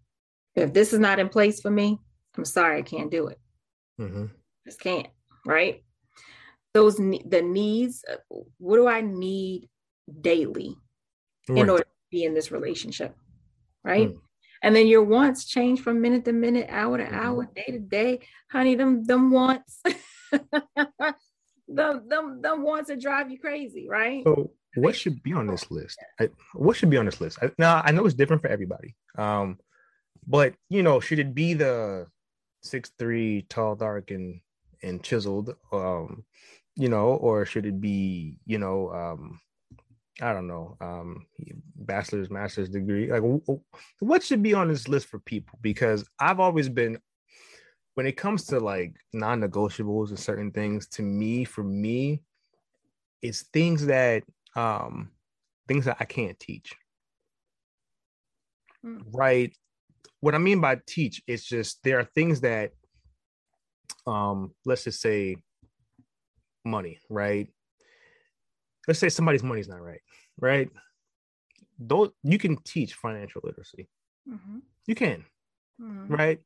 If 0.55 0.73
this 0.73 0.93
is 0.93 0.99
not 0.99 1.19
in 1.19 1.29
place 1.29 1.61
for 1.61 1.71
me, 1.71 1.99
I'm 2.37 2.45
sorry, 2.45 2.79
I 2.79 2.83
can't 2.83 3.11
do 3.11 3.27
it. 3.27 3.39
Mm-hmm. 4.01 4.27
Just 4.67 4.81
can't, 4.81 5.09
right? 5.45 5.83
Those 6.75 6.97
the 6.97 7.43
needs. 7.43 8.05
Uh, 8.11 8.37
what 8.59 8.77
do 8.77 8.87
I 8.87 9.01
need 9.01 9.69
daily 10.21 10.77
right. 11.49 11.59
in 11.59 11.71
order 11.71 11.85
to 11.85 11.91
be 12.11 12.25
in 12.25 12.35
this 12.35 12.51
relationship, 12.51 13.17
right? 13.85 14.11
Mm. 14.11 14.19
And 14.63 14.77
then 14.77 14.87
your 14.87 15.03
wants 15.03 15.47
change 15.47 15.81
from 15.81 16.03
minute 16.03 16.25
to 16.27 16.33
minute, 16.33 16.67
hour 16.69 16.99
to 16.99 17.15
hour, 17.15 17.45
mm-hmm. 17.45 17.55
day 17.55 17.73
to 17.73 17.79
day. 17.79 18.21
Honey, 18.53 18.75
them 18.75 19.05
them 19.05 19.31
wants, 19.31 19.83
them 21.69 22.09
them 22.09 22.43
them 22.43 22.63
wants 22.63 22.91
to 22.91 22.97
drive 22.97 23.31
you 23.31 23.39
crazy, 23.39 23.89
right? 23.89 24.23
So 24.25 24.53
what 24.77 24.95
should 24.95 25.23
be 25.23 25.33
on 25.33 25.47
this 25.47 25.71
list? 25.71 25.99
I, 26.21 26.29
what 26.55 26.77
should 26.77 26.91
be 26.91 26.99
on 26.99 27.07
this 27.07 27.21
list? 27.21 27.39
I, 27.43 27.51
now 27.59 27.83
I 27.85 27.91
know 27.93 28.05
it's 28.05 28.15
different 28.15 28.43
for 28.43 28.49
everybody. 28.49 28.95
Um, 29.17 29.59
but 30.27 30.55
you 30.69 30.83
know, 30.83 31.01
should 31.01 31.19
it 31.19 31.35
be 31.35 31.55
the 31.55 32.07
six 32.63 32.91
three, 32.99 33.47
tall, 33.49 33.77
dark, 33.77 34.11
and 34.11 34.41
and 34.83 35.03
chiseled? 35.03 35.57
Um, 35.73 36.25
you 36.77 36.89
know, 36.89 37.09
or 37.09 37.45
should 37.45 37.67
it 37.67 37.81
be, 37.81 38.39
you 38.47 38.59
know, 38.59 38.91
um, 38.91 39.41
I 40.21 40.33
don't 40.33 40.47
know, 40.47 40.77
um, 40.81 41.27
bachelor's, 41.77 42.31
master's 42.31 42.69
degree? 42.69 43.11
Like, 43.11 43.23
what 44.01 44.23
should 44.23 44.43
be 44.43 44.55
on 44.55 44.69
this 44.69 44.89
list 44.89 45.09
for 45.09 45.19
people? 45.19 45.59
Because 45.61 46.09
I've 46.19 46.41
always 46.41 46.69
been, 46.69 46.99
when 47.95 48.07
it 48.07 48.17
comes 48.17 48.45
to 48.47 48.61
like 48.61 48.95
non-negotiables 49.13 50.11
and 50.11 50.19
certain 50.19 50.53
things, 50.53 50.87
to 50.89 51.03
me, 51.03 51.45
for 51.45 51.65
me, 51.65 52.23
it's 53.21 53.43
things 53.43 53.87
that, 53.87 54.23
um, 54.55 55.11
things 55.69 55.85
that 55.85 55.99
I 56.01 56.05
can't 56.05 56.39
teach. 56.39 56.75
Mm. 58.85 59.03
Right. 59.13 59.55
What 60.21 60.35
I 60.35 60.39
mean 60.39 60.61
by 60.61 60.81
teach 60.87 61.23
is 61.27 61.45
just 61.45 61.83
there 61.83 61.99
are 61.99 62.05
things 62.05 62.43
that, 62.43 62.73
um, 64.07 64.53
let's 64.65 64.85
just 64.85 65.01
say, 65.01 65.37
money, 66.65 66.99
right? 67.09 67.49
Let's 68.87 69.01
say 69.01 69.09
somebody's 69.09 69.43
money's 69.43 69.69
not 69.69 69.83
right, 69.83 70.01
right? 70.39 70.69
Those 71.79 72.11
you 72.23 72.39
can 72.39 72.57
teach 72.59 72.95
financial 72.95 73.41
literacy. 73.45 73.89
Mm-hmm. 74.29 74.59
You 74.87 74.95
can, 74.95 75.25
mm-hmm. 75.81 76.15
right? 76.15 76.41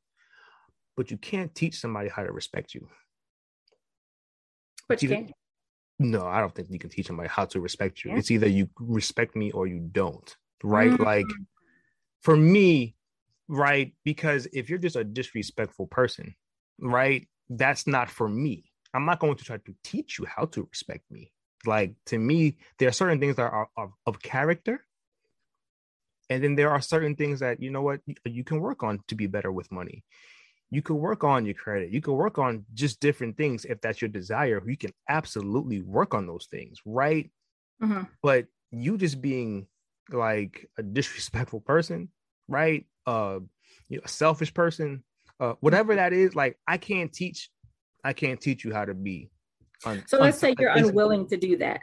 But 0.97 1.11
you 1.11 1.17
can't 1.17 1.55
teach 1.55 1.81
somebody 1.81 2.09
how 2.09 2.23
to 2.23 2.33
respect 2.33 2.75
you. 2.75 2.89
But 4.89 5.03
you 5.03 5.09
can. 5.09 5.31
No, 5.99 6.27
I 6.27 6.41
don't 6.41 6.55
think 6.55 6.69
you 6.71 6.79
can 6.79 6.91
teach 6.91 7.07
somebody 7.07 7.29
how 7.29 7.45
to 7.47 7.61
respect 7.61 8.05
you. 8.05 8.11
Yeah. 8.11 8.19
It's 8.19 8.31
either 8.31 8.49
you 8.49 8.69
respect 8.79 9.37
me 9.37 9.53
or 9.53 9.67
you 9.67 9.79
don't, 9.79 10.37
right? 10.63 10.91
Mm-hmm. 10.91 11.03
Like 11.03 11.27
for 12.21 12.37
me, 12.37 12.97
right? 13.49 13.93
Because 14.05 14.47
if 14.53 14.69
you're 14.69 14.79
just 14.79 14.97
a 14.97 15.05
disrespectful 15.05 15.87
person, 15.87 16.35
right? 16.81 17.29
That's 17.49 17.87
not 17.87 18.11
for 18.11 18.29
me. 18.29 18.73
I'm 18.95 19.05
not 19.05 19.19
going 19.19 19.37
to 19.37 19.45
try 19.45 19.57
to 19.57 19.75
teach 19.83 20.19
you 20.19 20.25
how 20.25 20.47
to 20.47 20.69
respect 20.71 21.05
me. 21.11 21.33
Like 21.67 21.95
to 22.07 22.19
me, 22.19 22.59
there 22.79 22.89
are 22.89 22.93
certain 22.93 23.19
things 23.19 23.37
that 23.37 23.53
are 23.53 23.69
of, 23.77 23.91
of 24.07 24.23
character. 24.23 24.85
And 26.31 26.43
then 26.43 26.55
there 26.55 26.71
are 26.71 26.81
certain 26.81 27.17
things 27.17 27.41
that, 27.41 27.61
you 27.61 27.71
know 27.71 27.83
what, 27.83 28.01
you 28.25 28.45
can 28.45 28.61
work 28.61 28.83
on 28.83 29.01
to 29.09 29.15
be 29.15 29.27
better 29.27 29.53
with 29.53 29.71
money. 29.71 30.05
You 30.71 30.81
can 30.81 30.97
work 30.97 31.23
on 31.23 31.45
your 31.45 31.55
credit. 31.55 31.91
You 31.91 32.01
can 32.01 32.15
work 32.15 32.39
on 32.39 32.65
just 32.73 33.01
different 33.01 33.37
things 33.37 33.65
if 33.65 33.81
that's 33.81 34.01
your 34.01 34.09
desire. 34.09 34.63
You 34.67 34.77
can 34.77 34.93
absolutely 35.09 35.83
work 35.83 36.15
on 36.15 36.27
those 36.27 36.47
things, 36.51 36.79
right? 36.87 37.31
Mm-hmm. 37.83 38.05
But 38.23 38.47
you 38.71 38.97
just 38.97 39.21
being 39.21 39.67
like 40.11 40.69
a 40.79 40.83
disrespectful 40.99 41.61
person, 41.61 42.09
right? 42.49 42.87
Uh, 43.07 43.41
you 43.89 43.99
know, 43.99 44.03
a 44.05 44.09
selfish 44.09 44.55
person, 44.55 45.05
uh, 45.41 45.55
whatever 45.61 45.95
that 45.95 46.13
is, 46.13 46.35
like 46.35 46.59
I 46.67 46.79
can't 46.79 47.13
teach 47.13 47.51
I 48.05 48.13
can't 48.13 48.41
teach 48.41 48.65
you 48.65 48.73
how 48.73 48.85
to 48.85 48.95
be. 48.95 49.31
Un- 49.85 50.05
so 50.07 50.19
let's 50.19 50.37
un- 50.37 50.51
say 50.51 50.55
you're 50.59 50.71
unwilling 50.71 51.27
to 51.29 51.37
do 51.37 51.57
that, 51.59 51.81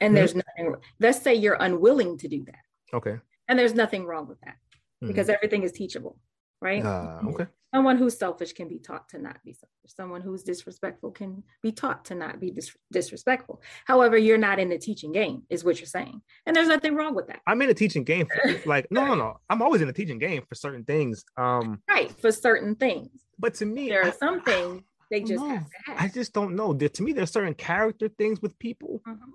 and 0.00 0.08
mm-hmm. 0.08 0.14
there's 0.16 0.34
nothing. 0.34 0.74
Let's 0.98 1.22
say 1.22 1.34
you're 1.34 1.56
unwilling 1.60 2.18
to 2.18 2.28
do 2.28 2.44
that. 2.44 2.96
Okay. 2.96 3.18
And 3.48 3.58
there's 3.58 3.74
nothing 3.74 4.04
wrong 4.04 4.28
with 4.28 4.40
that 4.42 4.54
mm-hmm. 4.54 5.08
because 5.08 5.28
everything 5.28 5.62
is 5.62 5.72
teachable, 5.72 6.18
right? 6.60 6.84
Uh, 6.84 7.20
okay. 7.28 7.46
Someone 7.74 7.96
who's 7.96 8.18
selfish 8.18 8.52
can 8.52 8.66
be 8.68 8.80
taught 8.80 9.08
to 9.10 9.18
not 9.18 9.38
be 9.44 9.52
selfish. 9.52 9.94
Someone 9.94 10.20
who's 10.20 10.42
disrespectful 10.42 11.12
can 11.12 11.44
be 11.62 11.70
taught 11.70 12.04
to 12.06 12.16
not 12.16 12.40
be 12.40 12.50
dis- 12.50 12.76
disrespectful. 12.90 13.62
However, 13.84 14.18
you're 14.18 14.38
not 14.38 14.58
in 14.58 14.68
the 14.68 14.78
teaching 14.78 15.12
game, 15.12 15.44
is 15.50 15.64
what 15.64 15.78
you're 15.78 15.86
saying, 15.86 16.20
and 16.46 16.54
there's 16.56 16.68
nothing 16.68 16.96
wrong 16.96 17.14
with 17.14 17.28
that. 17.28 17.40
I'm 17.46 17.62
in 17.62 17.70
a 17.70 17.74
teaching 17.74 18.02
game. 18.02 18.26
For, 18.26 18.60
like, 18.66 18.88
no, 18.90 19.06
no, 19.06 19.14
no. 19.14 19.40
I'm 19.48 19.62
always 19.62 19.82
in 19.82 19.88
a 19.88 19.92
teaching 19.92 20.18
game 20.18 20.42
for 20.48 20.56
certain 20.56 20.84
things. 20.84 21.24
Um, 21.36 21.80
right, 21.88 22.10
for 22.20 22.32
certain 22.32 22.74
things. 22.74 23.10
But 23.38 23.54
to 23.54 23.66
me, 23.66 23.88
there 23.88 24.02
are 24.02 24.08
I, 24.08 24.12
some 24.12 24.42
things 24.42 24.82
they 25.10 25.20
just 25.20 25.44
have 25.44 25.68
to 25.68 25.76
have. 25.86 25.96
I 25.98 26.08
just 26.08 26.32
don't 26.32 26.54
know. 26.54 26.72
There, 26.72 26.88
to 26.88 27.02
me, 27.02 27.12
there's 27.12 27.32
certain 27.32 27.54
character 27.54 28.08
things 28.08 28.40
with 28.40 28.58
people 28.58 29.02
mm-hmm. 29.06 29.30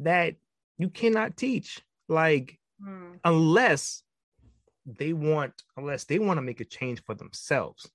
that 0.00 0.34
you 0.78 0.90
cannot 0.90 1.36
teach. 1.36 1.80
Like 2.08 2.58
mm. 2.84 3.18
unless 3.24 4.02
they 4.84 5.12
want, 5.12 5.62
unless 5.76 6.04
they 6.04 6.18
want 6.18 6.38
to 6.38 6.42
make 6.42 6.60
a 6.60 6.64
change 6.64 7.02
for 7.04 7.14
themselves, 7.14 7.86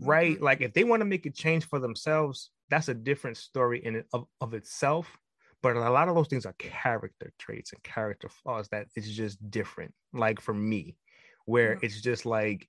mm-hmm. 0.00 0.08
right? 0.08 0.40
Like 0.40 0.60
if 0.60 0.72
they 0.72 0.84
want 0.84 1.00
to 1.00 1.06
make 1.06 1.26
a 1.26 1.30
change 1.30 1.64
for 1.66 1.80
themselves, 1.80 2.50
that's 2.70 2.88
a 2.88 2.94
different 2.94 3.36
story 3.36 3.84
in 3.84 3.96
it 3.96 4.06
of, 4.12 4.26
of 4.40 4.54
itself. 4.54 5.18
But 5.62 5.74
a 5.74 5.90
lot 5.90 6.08
of 6.08 6.14
those 6.14 6.28
things 6.28 6.46
are 6.46 6.54
character 6.58 7.32
traits 7.38 7.72
and 7.72 7.82
character 7.82 8.28
flaws 8.28 8.68
that 8.68 8.86
it's 8.94 9.08
just 9.08 9.50
different. 9.50 9.92
Like 10.12 10.40
for 10.40 10.54
me, 10.54 10.96
where 11.44 11.74
mm-hmm. 11.74 11.86
it's 11.86 12.00
just 12.00 12.24
like 12.24 12.68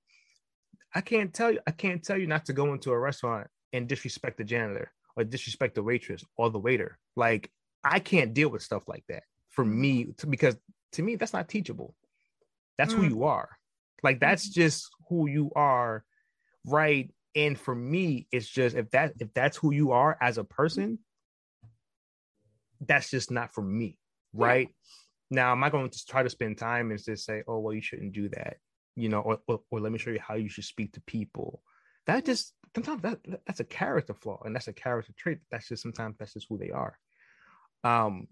I 0.96 1.02
can't 1.02 1.32
tell 1.32 1.52
you, 1.52 1.60
I 1.68 1.72
can't 1.72 2.04
tell 2.04 2.18
you 2.18 2.26
not 2.26 2.46
to 2.46 2.54
go 2.54 2.74
into 2.74 2.92
a 2.92 2.98
restaurant 2.98 3.48
and 3.74 3.88
disrespect 3.88 4.38
the 4.38 4.44
janitor 4.44 4.92
or 5.16 5.24
disrespect 5.24 5.76
the 5.76 5.84
waitress 5.84 6.24
or 6.38 6.50
the 6.50 6.60
waiter. 6.60 6.98
Like 7.16 7.52
I 7.84 8.00
can't 8.00 8.34
deal 8.34 8.50
with 8.50 8.62
stuff 8.62 8.88
like 8.88 9.04
that 9.10 9.24
for 9.50 9.66
me 9.66 10.14
to, 10.18 10.28
because 10.28 10.56
to 10.94 11.02
me 11.02 11.16
that's 11.16 11.34
not 11.34 11.50
teachable. 11.50 11.96
That's 12.78 12.94
mm. 12.94 12.98
who 12.98 13.04
you 13.04 13.24
are. 13.24 13.50
Like 14.04 14.20
that's 14.20 14.50
mm-hmm. 14.50 14.62
just 14.62 14.90
who 15.10 15.28
you 15.28 15.52
are, 15.56 16.04
right? 16.66 17.12
And 17.36 17.60
for 17.60 17.76
me, 17.76 18.28
it's 18.32 18.48
just 18.48 18.76
if 18.76 18.90
that 18.92 19.14
if 19.20 19.34
that's 19.34 19.58
who 19.58 19.72
you 19.72 19.92
are 19.92 20.18
as 20.22 20.38
a 20.38 20.44
person, 20.44 21.00
that's 22.86 23.10
just 23.10 23.32
not 23.32 23.54
for 23.54 23.62
me, 23.62 23.98
right? 24.34 24.68
Yeah. 24.70 24.74
Now, 25.30 25.52
am 25.52 25.64
I 25.64 25.70
going 25.70 25.90
to 25.90 26.06
try 26.06 26.24
to 26.24 26.30
spend 26.30 26.58
time 26.58 26.92
and 26.92 27.04
just 27.04 27.26
say, 27.26 27.44
"Oh, 27.48 27.60
well, 27.60 27.74
you 27.74 27.82
shouldn't 27.82 28.14
do 28.14 28.30
that," 28.30 28.58
you 28.96 29.10
know, 29.10 29.20
or, 29.22 29.40
or, 29.48 29.62
or 29.70 29.80
let 29.80 29.92
me 29.92 29.98
show 29.98 30.12
you 30.12 30.20
how 30.26 30.36
you 30.36 30.50
should 30.50 30.64
speak 30.64 30.94
to 30.94 31.02
people? 31.02 31.62
That 32.08 32.26
just 32.26 32.54
sometimes 32.76 33.02
that 33.04 33.20
that's 33.46 33.60
a 33.60 33.66
character 33.66 34.14
flaw 34.14 34.42
and 34.46 34.56
that's 34.56 34.68
a 34.68 34.74
character 34.74 35.14
trait. 35.16 35.40
That's 35.52 35.68
just 35.68 35.84
sometimes 35.84 36.18
that's 36.18 36.34
just 36.34 36.48
who 36.50 36.58
they 36.58 36.72
are. 36.72 36.98
Um, 37.84 38.28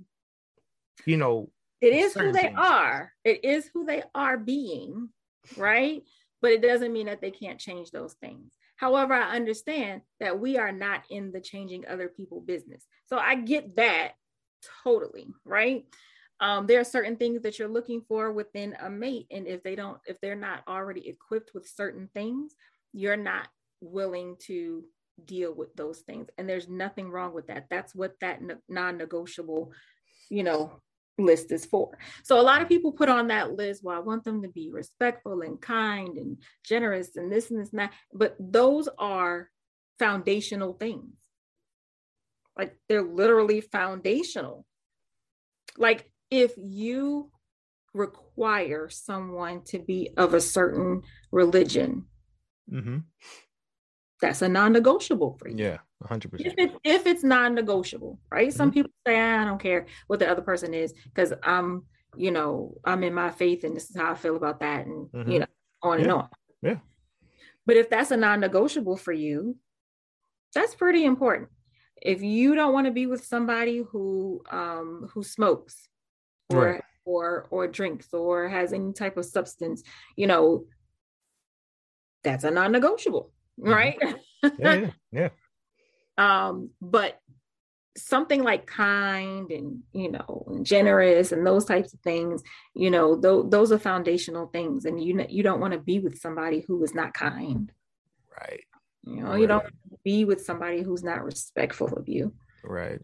you 1.05 1.17
know, 1.17 1.49
it 1.82 1.93
is 1.93 2.13
who 2.13 2.32
they 2.32 2.41
things. 2.41 2.57
are. 2.57 3.11
It 3.23 3.43
is 3.43 3.69
who 3.73 3.86
they 3.86 4.03
are 4.13 4.38
being, 4.38 5.09
right? 5.57 6.03
But 6.41 6.51
it 6.51 6.61
doesn't 6.61 6.93
mean 6.93 7.07
that 7.07 7.21
they 7.21 7.32
can't 7.32 7.59
change 7.59 7.91
those 7.91 8.13
things. 8.13 8.53
However, 8.78 9.13
I 9.13 9.36
understand 9.36 10.01
that 10.19 10.39
we 10.39 10.57
are 10.57 10.71
not 10.71 11.03
in 11.09 11.32
the 11.32 11.41
changing 11.41 11.86
other 11.88 12.07
people 12.09 12.41
business. 12.41 12.86
So 13.05 13.17
I 13.17 13.36
get 13.36 13.76
that 13.78 14.13
totally, 14.84 15.28
right? 15.45 15.86
Um, 16.41 16.67
there 16.67 16.82
are 16.82 16.86
certain 16.86 17.15
things 17.15 17.43
that 17.43 17.57
you're 17.57 17.69
looking 17.69 18.01
for 18.07 18.32
within 18.32 18.76
a 18.82 18.89
mate. 18.89 19.28
And 19.32 19.47
if 19.47 19.63
they 19.63 19.76
don't, 19.76 19.99
if 20.05 20.19
they're 20.19 20.36
not 20.36 20.63
already 20.67 21.07
equipped 21.07 21.51
with 21.53 21.67
certain 21.67 22.09
things, 22.13 22.53
you're 22.91 23.17
not 23.17 23.47
willing 23.82 24.36
to 24.47 24.84
deal 25.23 25.53
with 25.53 25.73
those 25.76 25.99
things. 25.99 26.28
And 26.38 26.47
there's 26.47 26.67
nothing 26.67 27.09
wrong 27.09 27.34
with 27.34 27.47
that. 27.47 27.67
That's 27.69 27.95
what 27.95 28.13
that 28.21 28.41
non-negotiable 28.67 29.71
you 30.30 30.43
know 30.43 30.80
list 31.17 31.51
is 31.51 31.65
for. 31.65 31.97
So 32.23 32.39
a 32.39 32.43
lot 32.43 32.61
of 32.61 32.67
people 32.67 32.91
put 32.91 33.09
on 33.09 33.28
that 33.28 33.53
list 33.53 33.84
well 33.84 33.95
i 33.95 33.99
want 33.99 34.26
them 34.26 34.41
to 34.41 34.49
be 34.49 34.69
respectful 34.71 35.41
and 35.41 35.61
kind 35.61 36.17
and 36.17 36.38
generous 36.65 37.15
and 37.15 37.32
this 37.32 37.51
and 37.51 37.59
this 37.59 37.71
and 37.71 37.80
that. 37.80 37.93
But 38.13 38.36
those 38.39 38.89
are 38.97 39.49
foundational 39.97 40.73
things. 40.73 41.13
Like 42.57 42.78
they're 42.89 43.03
literally 43.03 43.61
foundational. 43.61 44.65
Like 45.78 46.09
if 46.30 46.53
you 46.57 47.32
require 47.93 48.89
someone 48.89 49.61
to 49.63 49.80
be 49.80 50.09
of 50.17 50.34
a 50.34 50.41
certain 50.41 51.01
religion 51.32 52.05
mm-hmm 52.69 52.97
that's 54.22 54.41
a 54.41 54.49
non-negotiable 54.49 55.38
for 55.39 55.49
you. 55.49 55.57
Yeah, 55.57 55.78
100%. 56.03 56.39
If, 56.39 56.53
it, 56.57 56.72
if 56.84 57.05
it's 57.05 57.24
non-negotiable, 57.24 58.20
right? 58.32 58.49
Mm-hmm. 58.49 58.57
Some 58.57 58.72
people 58.72 58.91
say, 59.05 59.20
I 59.20 59.43
don't 59.45 59.61
care 59.61 59.88
what 60.07 60.20
the 60.20 60.30
other 60.30 60.41
person 60.41 60.74
is 60.74 60.93
because 60.93 61.34
I'm 61.43 61.84
you 62.18 62.32
know, 62.32 62.76
I'm 62.84 63.03
in 63.03 63.13
my 63.13 63.30
faith 63.30 63.63
and 63.63 63.76
this 63.76 63.89
is 63.89 63.95
how 63.95 64.11
I 64.11 64.16
feel 64.16 64.36
about 64.36 64.59
that, 64.59 64.86
and 64.86 65.07
mm-hmm. 65.09 65.32
you 65.32 65.39
know, 65.39 65.45
on 65.82 65.99
yeah. 65.99 66.03
and 66.03 66.13
on. 66.13 66.30
Yeah. 66.61 66.78
But 67.66 67.78
if 67.78 67.89
that's 67.89 68.11
a 68.11 68.18
non-negotiable 68.18 68.97
for 68.97 69.11
you, 69.11 69.57
that's 70.53 70.76
pretty 70.76 71.05
important. 71.05 71.49
If 72.01 72.22
you 72.22 72.55
don't 72.55 72.74
want 72.74 72.86
to 72.86 72.91
be 72.91 73.07
with 73.07 73.26
somebody 73.26 73.84
who 73.89 74.43
um 74.51 75.09
who 75.13 75.24
smokes 75.24 75.88
or 76.51 76.66
right. 76.66 76.84
or 77.05 77.47
or 77.49 77.68
drinks 77.68 78.13
or 78.13 78.47
has 78.47 78.74
any 78.74 78.93
type 78.93 79.18
of 79.18 79.26
substance, 79.26 79.84
you 80.16 80.28
know, 80.28 80.66
that's 82.24 82.43
a 82.43 82.51
non-negotiable, 82.51 83.24
mm-hmm. 83.24 83.32
Right? 83.58 83.97
yeah, 84.43 84.49
yeah, 84.60 84.89
yeah. 85.12 85.30
um, 86.18 86.70
but 86.82 87.20
something 87.97 88.43
like 88.43 88.68
kind 88.68 89.51
and 89.51 89.80
you 89.93 90.12
know 90.12 90.43
and 90.47 90.66
generous 90.66 91.32
and 91.32 91.47
those 91.47 91.64
types 91.64 91.93
of 91.93 91.99
things 92.01 92.43
you 92.74 92.91
know 92.91 93.20
th- 93.20 93.49
those 93.49 93.72
are 93.72 93.80
foundational 93.80 94.47
things 94.47 94.86
and 94.86 95.01
you 95.01 95.26
you 95.30 95.43
don't 95.43 95.62
want 95.62 95.72
to 95.72 95.80
be 95.80 95.99
with 95.99 96.20
somebody 96.20 96.64
who 96.68 96.84
is 96.84 96.93
not 96.93 97.14
kind 97.14 97.72
right 98.41 98.64
you 99.03 99.22
know 99.22 99.30
right. 99.30 99.39
you 99.39 99.47
don't 99.47 99.66
be 100.03 100.26
with 100.26 100.43
somebody 100.43 100.82
who's 100.82 101.03
not 101.03 101.24
respectful 101.24 101.88
of 101.93 102.10
you 102.10 102.34
right 102.64 102.99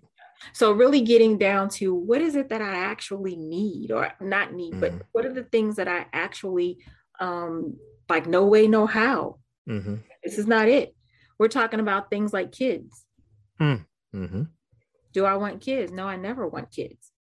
so 0.53 0.73
really 0.73 1.01
getting 1.01 1.37
down 1.37 1.69
to 1.69 1.93
what 1.93 2.21
is 2.21 2.35
it 2.35 2.49
that 2.49 2.61
i 2.61 2.75
actually 2.75 3.37
need 3.37 3.91
or 3.91 4.11
not 4.19 4.53
need 4.53 4.73
mm. 4.73 4.81
but 4.81 4.93
what 5.13 5.25
are 5.25 5.33
the 5.33 5.43
things 5.43 5.77
that 5.77 5.87
i 5.87 6.05
actually 6.11 6.77
um 7.21 7.77
like 8.09 8.27
no 8.27 8.45
way 8.45 8.67
no 8.67 8.85
how 8.85 9.37
mm-hmm. 9.69 9.95
This 10.23 10.37
is 10.37 10.47
not 10.47 10.67
it 10.67 10.95
we're 11.39 11.47
talking 11.47 11.79
about 11.79 12.09
things 12.09 12.33
like 12.33 12.51
kids 12.51 13.05
mm. 13.59 13.83
mm-hmm. 14.15 14.43
Do 15.13 15.25
I 15.25 15.35
want 15.35 15.61
kids? 15.61 15.91
No, 15.91 16.07
I 16.07 16.15
never 16.15 16.47
want 16.47 16.71
kids. 16.71 17.11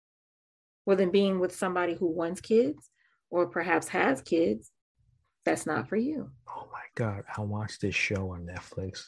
Well, 0.87 0.97
then 0.97 1.11
being 1.11 1.41
with 1.41 1.55
somebody 1.55 1.95
who 1.95 2.07
wants 2.07 2.41
kids 2.41 2.91
or 3.31 3.47
perhaps 3.47 3.89
has 3.89 4.23
kids, 4.23 4.71
that's 5.45 5.67
not 5.67 5.89
for 5.89 5.97
you. 5.97 6.31
Oh 6.49 6.69
my 6.73 6.83
God. 6.95 7.25
I 7.37 7.41
watched 7.41 7.81
this 7.81 7.95
show 7.95 8.31
on 8.31 8.47
Netflix 8.47 9.07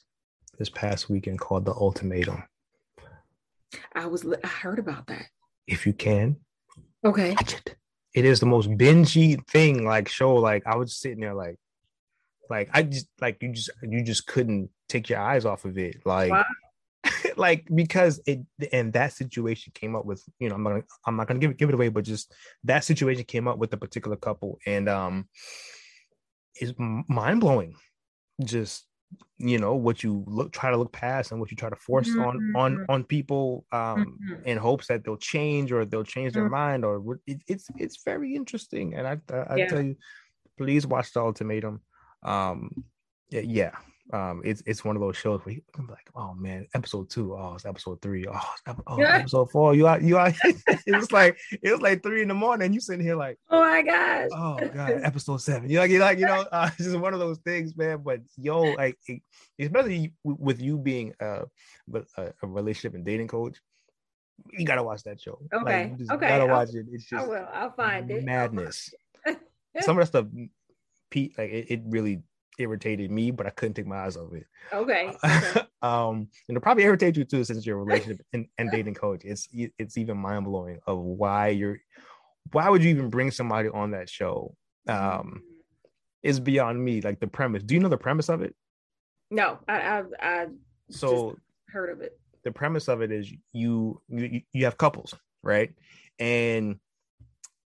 this 0.58 0.70
past 0.70 1.08
weekend 1.08 1.40
called 1.40 1.64
The 1.64 1.72
Ultimatum. 1.72 2.42
I 3.94 4.06
was, 4.06 4.26
I 4.44 4.46
heard 4.46 4.78
about 4.78 5.06
that. 5.06 5.26
If 5.66 5.86
you 5.86 5.92
can, 5.92 6.36
okay. 7.04 7.30
Watch 7.30 7.54
it. 7.54 7.76
It 8.14 8.24
is 8.26 8.40
the 8.40 8.46
most 8.46 8.68
bingey 8.70 9.46
thing, 9.48 9.84
like 9.84 10.08
show. 10.08 10.34
Like 10.34 10.64
I 10.66 10.76
was 10.76 10.96
sitting 10.96 11.20
there, 11.20 11.34
like, 11.34 11.56
like 12.52 12.68
I 12.72 12.82
just 12.82 13.08
like 13.20 13.38
you 13.40 13.50
just 13.52 13.70
you 13.82 14.04
just 14.04 14.26
couldn't 14.26 14.68
take 14.88 15.08
your 15.08 15.18
eyes 15.18 15.44
off 15.46 15.64
of 15.64 15.78
it. 15.78 15.96
Like 16.04 16.30
wow. 16.30 16.44
like 17.36 17.66
because 17.74 18.20
it 18.26 18.40
and 18.72 18.92
that 18.92 19.14
situation 19.14 19.72
came 19.74 19.96
up 19.96 20.04
with 20.04 20.22
you 20.38 20.50
know 20.50 20.56
I'm 20.56 20.62
not 20.62 20.82
I'm 21.06 21.16
not 21.16 21.26
gonna 21.26 21.40
give 21.40 21.50
it 21.50 21.56
give 21.56 21.70
it 21.70 21.74
away, 21.74 21.88
but 21.88 22.04
just 22.04 22.34
that 22.64 22.84
situation 22.84 23.24
came 23.24 23.48
up 23.48 23.56
with 23.56 23.72
a 23.72 23.78
particular 23.78 24.16
couple 24.16 24.58
and 24.66 24.88
um 24.88 25.28
is 26.60 26.74
mind 26.78 27.40
blowing. 27.40 27.74
Just 28.44 28.86
you 29.38 29.58
know 29.58 29.74
what 29.74 30.02
you 30.04 30.24
look 30.26 30.52
try 30.52 30.70
to 30.70 30.76
look 30.76 30.92
past 30.92 31.32
and 31.32 31.40
what 31.40 31.50
you 31.50 31.56
try 31.56 31.70
to 31.70 31.76
force 31.76 32.10
mm-hmm. 32.10 32.20
on 32.20 32.52
on 32.54 32.86
on 32.88 33.04
people 33.04 33.64
um 33.72 33.80
mm-hmm. 33.80 34.44
in 34.44 34.58
hopes 34.58 34.86
that 34.86 35.04
they'll 35.04 35.16
change 35.16 35.72
or 35.72 35.84
they'll 35.84 36.04
change 36.04 36.32
their 36.32 36.44
mm-hmm. 36.44 36.52
mind 36.52 36.84
or 36.84 37.18
it, 37.26 37.42
it's 37.48 37.66
it's 37.76 38.02
very 38.04 38.34
interesting 38.34 38.94
and 38.94 39.06
I 39.06 39.18
I, 39.30 39.36
I 39.36 39.56
yeah. 39.56 39.68
tell 39.68 39.82
you 39.82 39.96
please 40.56 40.86
watch 40.86 41.12
the 41.12 41.20
ultimatum 41.20 41.80
um 42.22 42.84
yeah, 43.30 43.72
um, 44.12 44.42
it's 44.44 44.62
it's 44.66 44.84
one 44.84 44.94
of 44.94 45.00
those 45.00 45.16
shows 45.16 45.40
where 45.44 45.56
I'm 45.78 45.86
like, 45.86 46.10
oh 46.14 46.34
man, 46.34 46.66
episode 46.74 47.08
two, 47.08 47.34
oh, 47.34 47.54
it's 47.54 47.64
episode 47.64 48.02
three, 48.02 48.26
oh, 48.26 48.40
it's 48.66 48.80
oh 48.86 48.98
yeah. 48.98 49.16
episode 49.20 49.50
four, 49.50 49.74
you 49.74 49.88
out, 49.88 50.02
you 50.02 50.18
out. 50.18 50.34
it 50.44 50.94
was 50.94 51.10
like 51.12 51.38
it 51.62 51.72
was 51.72 51.80
like 51.80 52.02
three 52.02 52.20
in 52.20 52.28
the 52.28 52.34
morning. 52.34 52.74
You 52.74 52.80
sitting 52.80 53.04
here 53.04 53.16
like, 53.16 53.38
oh 53.48 53.60
my 53.60 53.82
gosh, 53.82 54.28
oh 54.32 54.58
god, 54.74 55.00
episode 55.02 55.38
seven. 55.38 55.70
You 55.70 55.78
like 55.78 55.90
you 55.90 55.98
like 55.98 56.18
you 56.18 56.26
know, 56.26 56.44
uh, 56.52 56.68
it's 56.78 56.88
just 56.88 56.98
one 56.98 57.14
of 57.14 57.20
those 57.20 57.38
things, 57.38 57.74
man. 57.76 58.02
But 58.04 58.20
yo, 58.36 58.60
like, 58.60 58.98
it, 59.06 59.22
especially 59.58 60.12
with 60.24 60.60
you 60.60 60.76
being 60.76 61.14
a, 61.20 61.44
a, 61.94 62.02
a 62.42 62.46
relationship 62.46 62.94
and 62.94 63.06
dating 63.06 63.28
coach, 63.28 63.56
you 64.52 64.66
gotta 64.66 64.82
watch 64.82 65.04
that 65.04 65.22
show. 65.22 65.38
Okay, 65.54 65.90
like, 65.90 65.98
you 65.98 66.06
okay, 66.10 66.28
gotta 66.28 66.46
watch 66.46 66.68
I'll, 66.70 66.80
it. 66.80 66.86
It's 66.92 67.08
just 67.08 67.24
I 67.24 67.26
will. 67.26 67.48
I'll 67.50 67.72
find 67.72 68.10
it. 68.10 68.24
Madness. 68.24 68.92
Some 69.80 69.96
of 69.96 70.02
that 70.02 70.08
stuff, 70.08 70.26
Pete, 71.12 71.36
like 71.38 71.50
it, 71.50 71.66
it 71.70 71.82
really 71.84 72.22
irritated 72.58 73.10
me, 73.10 73.30
but 73.30 73.46
I 73.46 73.50
couldn't 73.50 73.74
take 73.74 73.86
my 73.86 73.98
eyes 73.98 74.16
off 74.16 74.32
it. 74.32 74.46
Okay. 74.72 75.12
okay. 75.24 75.60
um, 75.82 76.28
and 76.48 76.56
it 76.56 76.60
probably 76.60 76.84
irritate 76.84 77.16
you 77.16 77.24
too, 77.24 77.44
since 77.44 77.64
you're 77.64 77.78
a 77.78 77.84
relationship 77.84 78.24
and, 78.32 78.46
and 78.58 78.70
dating 78.70 78.94
coach. 78.94 79.22
It's 79.24 79.46
it's 79.52 79.98
even 79.98 80.16
mind 80.16 80.46
blowing 80.46 80.80
of 80.86 80.98
why 80.98 81.48
you're, 81.48 81.78
why 82.50 82.68
would 82.68 82.82
you 82.82 82.90
even 82.90 83.10
bring 83.10 83.30
somebody 83.30 83.68
on 83.68 83.92
that 83.92 84.08
show? 84.08 84.56
Um, 84.88 85.42
is 86.22 86.40
beyond 86.40 86.82
me. 86.82 87.00
Like 87.00 87.20
the 87.20 87.26
premise. 87.26 87.62
Do 87.62 87.74
you 87.74 87.80
know 87.80 87.88
the 87.88 87.98
premise 87.98 88.28
of 88.28 88.42
it? 88.42 88.54
No, 89.30 89.58
I 89.68 89.74
I, 89.74 90.02
I 90.20 90.46
so 90.90 91.36
heard 91.68 91.90
of 91.90 92.00
it. 92.00 92.18
The 92.44 92.52
premise 92.52 92.88
of 92.88 93.02
it 93.02 93.12
is 93.12 93.30
you 93.52 94.00
you 94.08 94.40
you 94.52 94.64
have 94.64 94.78
couples, 94.78 95.14
right? 95.42 95.72
And 96.18 96.80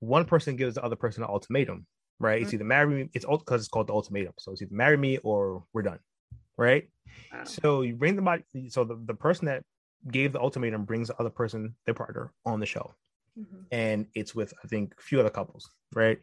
one 0.00 0.24
person 0.24 0.56
gives 0.56 0.74
the 0.76 0.84
other 0.84 0.96
person 0.96 1.22
an 1.22 1.30
ultimatum 1.30 1.86
right? 2.18 2.36
Mm-hmm. 2.36 2.44
It's 2.44 2.54
either 2.54 2.64
marry 2.64 3.04
me, 3.04 3.10
it's 3.14 3.24
all 3.24 3.38
because 3.38 3.62
it's 3.62 3.68
called 3.68 3.88
the 3.88 3.92
ultimatum. 3.92 4.32
So 4.38 4.52
it's 4.52 4.62
either 4.62 4.74
marry 4.74 4.96
me 4.96 5.18
or 5.18 5.64
we're 5.72 5.82
done, 5.82 5.98
right? 6.56 6.88
Wow. 7.32 7.44
So 7.44 7.82
you 7.82 7.94
bring 7.94 8.16
the 8.16 8.22
body, 8.22 8.44
so 8.68 8.84
the, 8.84 8.98
the 9.04 9.14
person 9.14 9.46
that 9.46 9.62
gave 10.10 10.32
the 10.32 10.40
ultimatum 10.40 10.84
brings 10.84 11.08
the 11.08 11.18
other 11.20 11.30
person, 11.30 11.74
their 11.84 11.94
partner, 11.94 12.32
on 12.44 12.60
the 12.60 12.66
show. 12.66 12.94
Mm-hmm. 13.38 13.62
And 13.70 14.06
it's 14.14 14.34
with, 14.34 14.54
I 14.64 14.68
think, 14.68 14.94
a 14.98 15.02
few 15.02 15.20
other 15.20 15.30
couples, 15.30 15.70
right? 15.94 16.18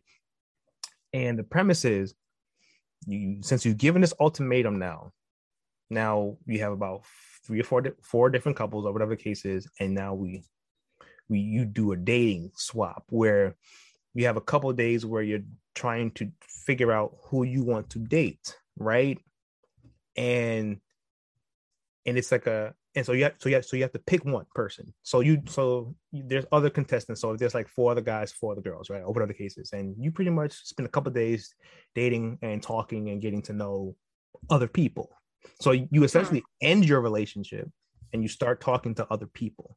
And 1.13 1.37
the 1.37 1.43
premise 1.43 1.85
is 1.85 2.15
you 3.05 3.39
since 3.41 3.65
you've 3.65 3.77
given 3.77 4.01
this 4.01 4.13
ultimatum 4.19 4.79
now, 4.79 5.11
now 5.89 6.37
you 6.45 6.59
have 6.59 6.71
about 6.71 7.03
three 7.45 7.59
or 7.59 7.63
four 7.63 7.83
four 8.01 8.29
different 8.29 8.57
couples 8.57 8.85
or 8.85 8.93
whatever 8.93 9.15
the 9.15 9.21
case 9.21 9.45
is, 9.45 9.67
and 9.79 9.93
now 9.93 10.13
we 10.13 10.43
we 11.29 11.39
you 11.39 11.65
do 11.65 11.91
a 11.91 11.97
dating 11.97 12.51
swap 12.55 13.03
where 13.09 13.55
you 14.13 14.25
have 14.25 14.37
a 14.37 14.41
couple 14.41 14.71
days 14.73 15.05
where 15.05 15.23
you're 15.23 15.43
trying 15.75 16.11
to 16.11 16.31
figure 16.41 16.91
out 16.91 17.15
who 17.25 17.43
you 17.43 17.63
want 17.63 17.89
to 17.91 17.99
date, 17.99 18.57
right? 18.77 19.19
And 20.15 20.79
and 22.05 22.17
it's 22.17 22.31
like 22.31 22.47
a 22.47 22.73
and 22.95 23.05
so 23.05 23.13
you 23.13 23.23
have 23.23 23.33
so 23.39 23.49
you 23.49 23.55
have, 23.55 23.65
so 23.65 23.75
you 23.75 23.83
have 23.83 23.91
to 23.93 23.99
pick 23.99 24.23
one 24.23 24.45
person. 24.53 24.93
So 25.01 25.21
you 25.21 25.41
so 25.47 25.95
you, 26.11 26.23
there's 26.27 26.45
other 26.51 26.69
contestants. 26.69 27.21
So 27.21 27.35
there's 27.35 27.55
like 27.55 27.67
four 27.67 27.91
other 27.91 28.01
guys, 28.01 28.31
four 28.31 28.51
other 28.51 28.61
girls, 28.61 28.89
right? 28.89 29.01
Open 29.03 29.23
other 29.23 29.33
cases, 29.33 29.73
and 29.73 29.95
you 29.97 30.11
pretty 30.11 30.31
much 30.31 30.53
spend 30.53 30.87
a 30.87 30.91
couple 30.91 31.11
days 31.11 31.55
dating 31.95 32.37
and 32.41 32.61
talking 32.61 33.09
and 33.09 33.21
getting 33.21 33.41
to 33.43 33.53
know 33.53 33.95
other 34.49 34.67
people. 34.67 35.09
So 35.59 35.71
you 35.71 36.03
essentially 36.03 36.41
mm-hmm. 36.41 36.67
end 36.67 36.85
your 36.85 37.01
relationship 37.01 37.69
and 38.13 38.21
you 38.21 38.29
start 38.29 38.61
talking 38.61 38.93
to 38.95 39.07
other 39.11 39.25
people, 39.25 39.75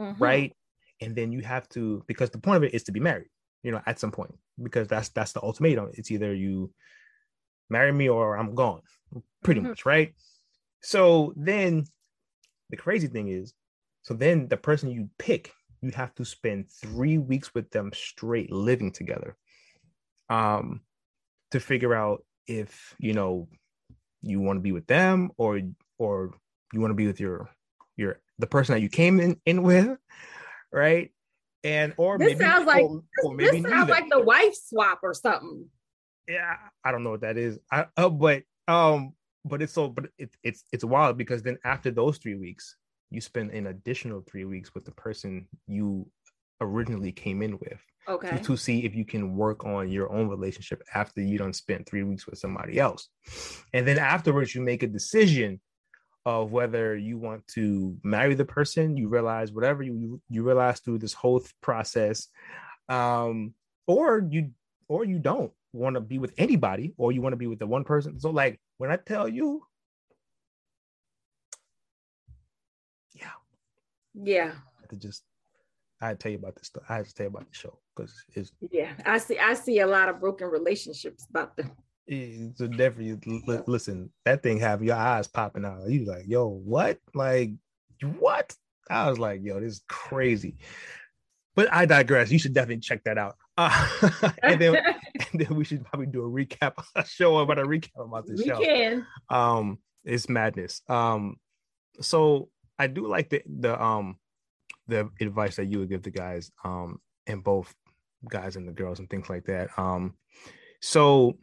mm-hmm. 0.00 0.20
right? 0.22 0.56
And 1.00 1.14
then 1.14 1.30
you 1.30 1.40
have 1.42 1.68
to 1.70 2.02
because 2.08 2.30
the 2.30 2.38
point 2.38 2.56
of 2.56 2.64
it 2.64 2.74
is 2.74 2.82
to 2.84 2.92
be 2.92 3.00
married 3.00 3.28
you 3.66 3.72
know, 3.72 3.82
at 3.84 3.98
some 3.98 4.12
point, 4.12 4.32
because 4.62 4.86
that's 4.86 5.08
that's 5.08 5.32
the 5.32 5.42
ultimatum. 5.42 5.90
It's 5.94 6.12
either 6.12 6.32
you 6.32 6.70
marry 7.68 7.90
me 7.90 8.08
or 8.08 8.38
I'm 8.38 8.54
gone, 8.54 8.82
pretty 9.42 9.60
mm-hmm. 9.60 9.70
much, 9.70 9.84
right? 9.84 10.14
So 10.82 11.34
then 11.36 11.84
the 12.70 12.76
crazy 12.76 13.08
thing 13.08 13.26
is, 13.26 13.54
so 14.02 14.14
then 14.14 14.46
the 14.46 14.56
person 14.56 14.92
you 14.92 15.10
pick, 15.18 15.52
you 15.82 15.90
have 15.90 16.14
to 16.14 16.24
spend 16.24 16.70
three 16.70 17.18
weeks 17.18 17.56
with 17.56 17.68
them 17.72 17.90
straight 17.92 18.52
living 18.52 18.92
together. 18.92 19.36
Um, 20.30 20.82
to 21.50 21.58
figure 21.58 21.92
out 21.92 22.24
if 22.46 22.94
you 23.00 23.14
know 23.14 23.48
you 24.22 24.38
want 24.38 24.58
to 24.58 24.62
be 24.62 24.70
with 24.70 24.86
them 24.86 25.30
or 25.38 25.60
or 25.98 26.34
you 26.72 26.80
want 26.80 26.92
to 26.92 26.94
be 27.02 27.08
with 27.08 27.18
your 27.18 27.50
your 27.96 28.20
the 28.38 28.46
person 28.46 28.74
that 28.74 28.80
you 28.80 28.88
came 28.88 29.18
in, 29.18 29.40
in 29.44 29.64
with, 29.64 29.98
right? 30.72 31.10
And 31.66 31.92
or 31.96 32.16
this 32.16 32.28
maybe 32.28 32.44
sounds 32.44 32.66
like 32.66 32.84
or, 32.84 33.02
or 33.24 33.34
maybe 33.34 33.60
this 33.60 33.70
sounds 33.70 33.90
like 33.90 34.08
the 34.08 34.20
wife 34.20 34.54
swap 34.54 35.00
or 35.02 35.12
something. 35.12 35.66
Yeah, 36.28 36.54
I 36.84 36.92
don't 36.92 37.02
know 37.02 37.10
what 37.10 37.22
that 37.22 37.36
is. 37.36 37.58
I 37.70 37.86
uh, 37.96 38.08
but 38.08 38.42
um, 38.68 39.14
but 39.44 39.62
it's 39.62 39.72
so 39.72 39.88
but 39.88 40.06
it, 40.16 40.30
it's 40.42 40.64
it's 40.72 40.84
wild 40.84 41.18
because 41.18 41.42
then 41.42 41.58
after 41.64 41.90
those 41.90 42.18
three 42.18 42.36
weeks, 42.36 42.76
you 43.10 43.20
spend 43.20 43.50
an 43.50 43.66
additional 43.66 44.22
three 44.22 44.44
weeks 44.44 44.74
with 44.74 44.84
the 44.84 44.92
person 44.92 45.48
you 45.66 46.08
originally 46.60 47.12
came 47.12 47.42
in 47.42 47.58
with. 47.58 47.80
Okay. 48.08 48.36
To, 48.36 48.42
to 48.44 48.56
see 48.56 48.84
if 48.84 48.94
you 48.94 49.04
can 49.04 49.34
work 49.34 49.66
on 49.66 49.90
your 49.90 50.12
own 50.12 50.28
relationship 50.28 50.80
after 50.94 51.20
you 51.20 51.38
don't 51.38 51.56
spend 51.56 51.86
three 51.86 52.04
weeks 52.04 52.26
with 52.26 52.38
somebody 52.38 52.78
else, 52.78 53.08
and 53.72 53.86
then 53.86 53.98
afterwards 53.98 54.54
you 54.54 54.60
make 54.62 54.84
a 54.84 54.86
decision 54.86 55.60
of 56.26 56.50
whether 56.50 56.96
you 56.96 57.16
want 57.16 57.46
to 57.46 57.96
marry 58.02 58.34
the 58.34 58.44
person 58.44 58.96
you 58.96 59.08
realize 59.08 59.52
whatever 59.52 59.82
you 59.82 60.20
you 60.28 60.42
realize 60.42 60.80
through 60.80 60.98
this 60.98 61.14
whole 61.14 61.42
process 61.62 62.28
um 62.88 63.54
or 63.86 64.26
you 64.28 64.50
or 64.88 65.04
you 65.04 65.20
don't 65.20 65.52
want 65.72 65.94
to 65.94 66.00
be 66.00 66.18
with 66.18 66.34
anybody 66.36 66.92
or 66.98 67.12
you 67.12 67.22
want 67.22 67.32
to 67.32 67.38
be 67.38 67.46
with 67.46 67.60
the 67.60 67.66
one 67.66 67.84
person 67.84 68.18
so 68.18 68.30
like 68.30 68.60
when 68.78 68.90
i 68.90 68.96
tell 68.96 69.28
you 69.28 69.62
yeah 73.14 73.30
yeah 74.14 74.52
to 74.88 74.96
just 74.96 75.22
I 76.00 76.12
tell 76.14 76.30
you 76.30 76.38
about 76.38 76.56
this 76.56 76.66
stuff. 76.66 76.82
I 76.88 76.96
have 76.96 77.08
to 77.08 77.14
tell 77.14 77.24
you 77.24 77.30
about 77.30 77.48
the 77.48 77.54
show 77.54 77.78
because 77.94 78.12
it's 78.34 78.52
yeah. 78.70 78.92
I 79.04 79.16
see. 79.16 79.38
I 79.38 79.54
see 79.54 79.80
a 79.80 79.86
lot 79.86 80.10
of 80.10 80.20
broken 80.20 80.48
relationships 80.48 81.26
about 81.30 81.56
them. 81.56 81.72
So 82.08 82.68
definitely 82.68 83.42
listen. 83.66 84.10
That 84.24 84.42
thing 84.42 84.58
have 84.60 84.82
your 84.82 84.96
eyes 84.96 85.26
popping 85.26 85.64
out. 85.64 85.88
You 85.88 86.04
like, 86.04 86.24
yo, 86.26 86.46
what? 86.48 87.00
Like, 87.14 87.50
what? 88.18 88.54
I 88.88 89.08
was 89.10 89.18
like, 89.18 89.40
yo, 89.42 89.60
this 89.60 89.74
is 89.74 89.82
crazy. 89.88 90.56
But 91.56 91.72
I 91.72 91.86
digress. 91.86 92.30
You 92.30 92.38
should 92.38 92.54
definitely 92.54 92.80
check 92.80 93.04
that 93.04 93.18
out. 93.18 93.36
Uh, 93.58 93.72
and, 94.42 94.60
then, 94.60 94.76
and 94.76 95.40
then 95.40 95.56
we 95.56 95.64
should 95.64 95.82
probably 95.82 96.04
do 96.04 96.22
a 96.22 96.28
recap, 96.28 96.74
a 96.94 97.06
show 97.06 97.38
about 97.38 97.58
a 97.58 97.62
recap 97.62 98.04
about 98.04 98.26
this 98.26 98.38
we 98.40 98.44
show. 98.44 98.58
We 98.58 98.66
can. 98.66 99.06
Um, 99.30 99.78
it's 100.04 100.28
madness. 100.28 100.82
Um, 100.90 101.36
so 102.02 102.50
I 102.78 102.86
do 102.86 103.06
like 103.06 103.30
the 103.30 103.42
the 103.46 103.82
um 103.82 104.18
the 104.88 105.08
advice 105.22 105.56
that 105.56 105.68
you 105.68 105.78
would 105.78 105.88
give 105.88 106.02
the 106.02 106.10
guys 106.10 106.52
um 106.64 107.00
and 107.26 107.42
both 107.42 107.74
guys 108.28 108.56
and 108.56 108.68
the 108.68 108.72
girls 108.72 108.98
and 108.98 109.08
things 109.08 109.30
like 109.30 109.46
that. 109.46 109.70
Um, 109.78 110.16
so 110.82 111.38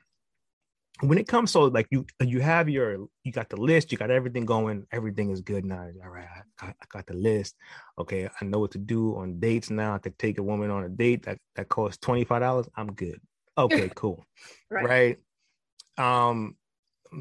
when 1.01 1.17
it 1.17 1.27
comes 1.27 1.51
so 1.51 1.63
like 1.65 1.87
you 1.89 2.05
you 2.21 2.39
have 2.39 2.69
your 2.69 3.07
you 3.23 3.31
got 3.31 3.49
the 3.49 3.57
list 3.57 3.91
you 3.91 3.97
got 3.97 4.11
everything 4.11 4.45
going 4.45 4.85
everything 4.91 5.31
is 5.31 5.41
good 5.41 5.65
now. 5.65 5.89
All 6.03 6.09
right 6.09 6.27
I 6.61 6.65
got, 6.65 6.75
I 6.81 6.85
got 6.89 7.07
the 7.07 7.15
list. 7.15 7.55
Okay 7.97 8.29
i 8.39 8.45
know 8.45 8.59
what 8.59 8.71
to 8.71 8.77
do 8.77 9.15
on 9.17 9.39
dates 9.39 9.69
now. 9.69 9.95
I 9.95 9.97
could 9.97 10.17
take 10.19 10.37
a 10.37 10.43
woman 10.43 10.69
on 10.69 10.83
a 10.83 10.89
date 10.89 11.23
that 11.23 11.39
that 11.55 11.69
costs 11.69 12.05
$25 12.05 12.67
i'm 12.75 12.93
good. 12.93 13.19
Okay 13.55 13.91
cool. 13.93 14.25
Right. 14.71 15.17
right? 15.97 16.27
Um 16.31 16.55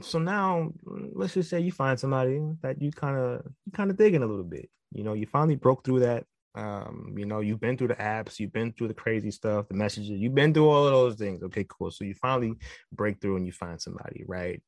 so 0.00 0.18
now 0.18 0.72
let's 0.84 1.34
just 1.34 1.50
say 1.50 1.60
you 1.60 1.72
find 1.72 2.00
somebody 2.00 2.40
that 2.62 2.80
you 2.80 2.90
kind 2.90 3.18
of 3.18 3.42
you 3.66 3.72
kind 3.72 3.90
of 3.90 3.98
digging 3.98 4.22
a 4.22 4.26
little 4.26 4.44
bit. 4.44 4.70
You 4.92 5.04
know 5.04 5.12
you 5.12 5.26
finally 5.26 5.56
broke 5.56 5.84
through 5.84 6.00
that 6.00 6.24
um 6.54 7.14
you 7.16 7.24
know 7.24 7.40
you've 7.40 7.60
been 7.60 7.78
through 7.78 7.88
the 7.88 7.94
apps 7.94 8.38
you've 8.38 8.52
been 8.52 8.72
through 8.72 8.88
the 8.88 8.94
crazy 8.94 9.30
stuff 9.30 9.66
the 9.68 9.74
messages 9.74 10.10
you've 10.10 10.34
been 10.34 10.52
through 10.52 10.68
all 10.68 10.86
of 10.86 10.92
those 10.92 11.14
things. 11.14 11.42
Okay 11.42 11.66
cool. 11.68 11.90
So 11.90 12.04
you 12.04 12.14
finally 12.14 12.54
break 12.92 13.20
through 13.20 13.36
and 13.36 13.46
you 13.46 13.52
find 13.52 13.80
somebody 13.80 14.24
right? 14.26 14.62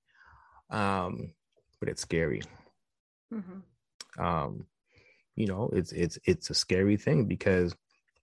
Um 0.71 1.33
but 1.81 1.89
it's 1.89 2.03
scary. 2.03 2.43
Mm-hmm. 3.33 4.25
um 4.25 4.67
you 5.37 5.47
know 5.47 5.71
it's 5.73 5.93
it's 5.93 6.19
it's 6.25 6.51
a 6.51 6.55
scary 6.55 6.97
thing 6.97 7.27
because 7.27 7.75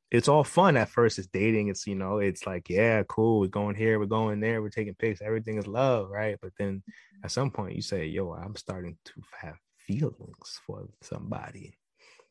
it's 0.09 0.28
all 0.28 0.43
fun 0.43 0.76
at 0.76 0.89
first. 0.89 1.20
It's 1.20 1.28
dating. 1.28 1.70
It's 1.70 1.88
you 1.88 1.95
know 1.95 2.18
it's 2.18 2.45
like 2.45 2.70
yeah 2.70 3.03
cool. 3.07 3.39
We're 3.39 3.47
going 3.47 3.76
here 3.76 3.99
we're 3.99 4.05
going 4.05 4.39
there 4.39 4.62
we're 4.62 4.70
taking 4.70 4.95
pics 4.95 5.22
everything 5.22 5.57
is 5.57 5.68
love 5.68 6.09
right? 6.09 6.38
But 6.41 6.51
then 6.57 6.84
at 7.24 7.32
some 7.32 7.51
point 7.51 7.76
you 7.76 7.82
say 7.82 8.05
yo 8.05 8.34
i'm 8.34 8.55
starting 8.55 8.97
to 9.05 9.14
have 9.39 9.55
feelings 9.78 10.59
for 10.66 10.88
somebody 11.01 11.74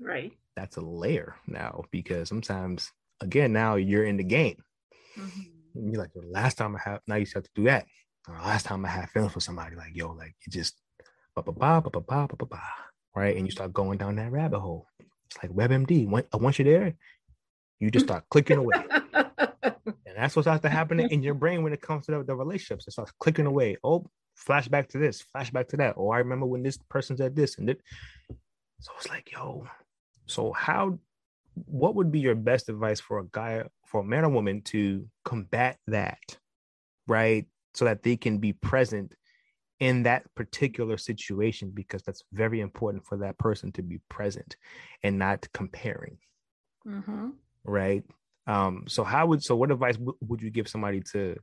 right. 0.00 0.32
That's 0.56 0.76
a 0.76 0.80
layer 0.80 1.36
now 1.46 1.84
because 1.90 2.28
sometimes 2.28 2.92
again 3.20 3.52
now 3.52 3.76
you're 3.76 4.04
in 4.04 4.16
the 4.16 4.24
game. 4.24 4.62
Mm-hmm. 5.18 5.92
you're 5.92 6.00
like 6.00 6.12
the 6.14 6.22
last 6.30 6.56
time 6.56 6.76
i 6.76 6.78
have 6.84 7.00
now 7.08 7.16
you 7.16 7.26
have 7.34 7.42
to 7.42 7.50
do 7.54 7.64
that. 7.64 7.86
Or 8.28 8.34
last 8.34 8.66
time 8.66 8.84
i 8.84 8.88
had 8.88 9.10
feelings 9.10 9.32
for 9.32 9.40
somebody 9.40 9.76
like 9.76 9.94
yo 9.94 10.12
like 10.12 10.34
you 10.46 10.52
just 10.52 10.74
ba 11.34 11.42
ba 11.42 11.52
ba 11.52 11.80
ba 11.80 11.90
ba 11.90 12.00
ba 12.00 12.36
ba 12.36 12.46
ba 12.46 12.60
right? 13.14 13.36
And 13.36 13.46
you 13.46 13.50
start 13.50 13.72
going 13.72 13.98
down 13.98 14.16
that 14.16 14.30
rabbit 14.30 14.60
hole. 14.60 14.86
It's 15.26 15.42
like 15.42 15.52
webmd. 15.52 16.08
Once 16.32 16.58
you're 16.58 16.78
there 16.78 16.94
you 17.80 17.90
just 17.90 18.06
start 18.06 18.24
clicking 18.30 18.58
away. 18.58 18.76
And 19.62 20.16
that's 20.16 20.34
what 20.34 20.42
starts 20.42 20.62
to 20.62 20.68
happen 20.68 20.98
in 20.98 21.22
your 21.22 21.34
brain 21.34 21.62
when 21.62 21.72
it 21.72 21.80
comes 21.80 22.06
to 22.06 22.12
the, 22.12 22.24
the 22.24 22.34
relationships. 22.34 22.86
It 22.88 22.92
starts 22.92 23.12
clicking 23.20 23.46
away. 23.46 23.76
Oh 23.84 24.04
flashback 24.36 24.88
to 24.88 24.98
this 24.98 25.22
flashback 25.34 25.68
to 25.68 25.76
that. 25.78 25.94
Oh 25.96 26.10
i 26.10 26.18
remember 26.18 26.46
when 26.46 26.62
this 26.62 26.78
person 26.88 27.16
said 27.16 27.36
this 27.36 27.58
and 27.58 27.70
it 27.70 27.80
so 28.80 28.92
it's 28.96 29.08
like 29.08 29.30
yo 29.32 29.66
so 30.30 30.52
how 30.52 30.98
what 31.66 31.94
would 31.96 32.12
be 32.12 32.20
your 32.20 32.34
best 32.34 32.68
advice 32.68 33.00
for 33.00 33.18
a 33.18 33.26
guy 33.32 33.64
for 33.86 34.00
a 34.00 34.04
man 34.04 34.24
or 34.24 34.28
woman 34.28 34.62
to 34.62 35.06
combat 35.24 35.78
that, 35.88 36.38
right? 37.06 37.46
So 37.74 37.84
that 37.84 38.02
they 38.02 38.16
can 38.16 38.38
be 38.38 38.52
present 38.52 39.14
in 39.80 40.04
that 40.04 40.22
particular 40.34 40.96
situation 40.96 41.70
because 41.74 42.02
that's 42.02 42.22
very 42.32 42.60
important 42.60 43.04
for 43.04 43.18
that 43.18 43.38
person 43.38 43.72
to 43.72 43.82
be 43.82 43.98
present 44.08 44.56
and 45.02 45.18
not 45.18 45.48
comparing. 45.52 46.18
Mm-hmm. 46.86 47.30
Right. 47.64 48.04
Um, 48.46 48.84
so 48.86 49.04
how 49.04 49.26
would 49.26 49.42
so 49.42 49.56
what 49.56 49.70
advice 49.70 49.96
w- 49.96 50.16
would 50.22 50.42
you 50.42 50.50
give 50.50 50.68
somebody 50.68 51.00
to 51.12 51.36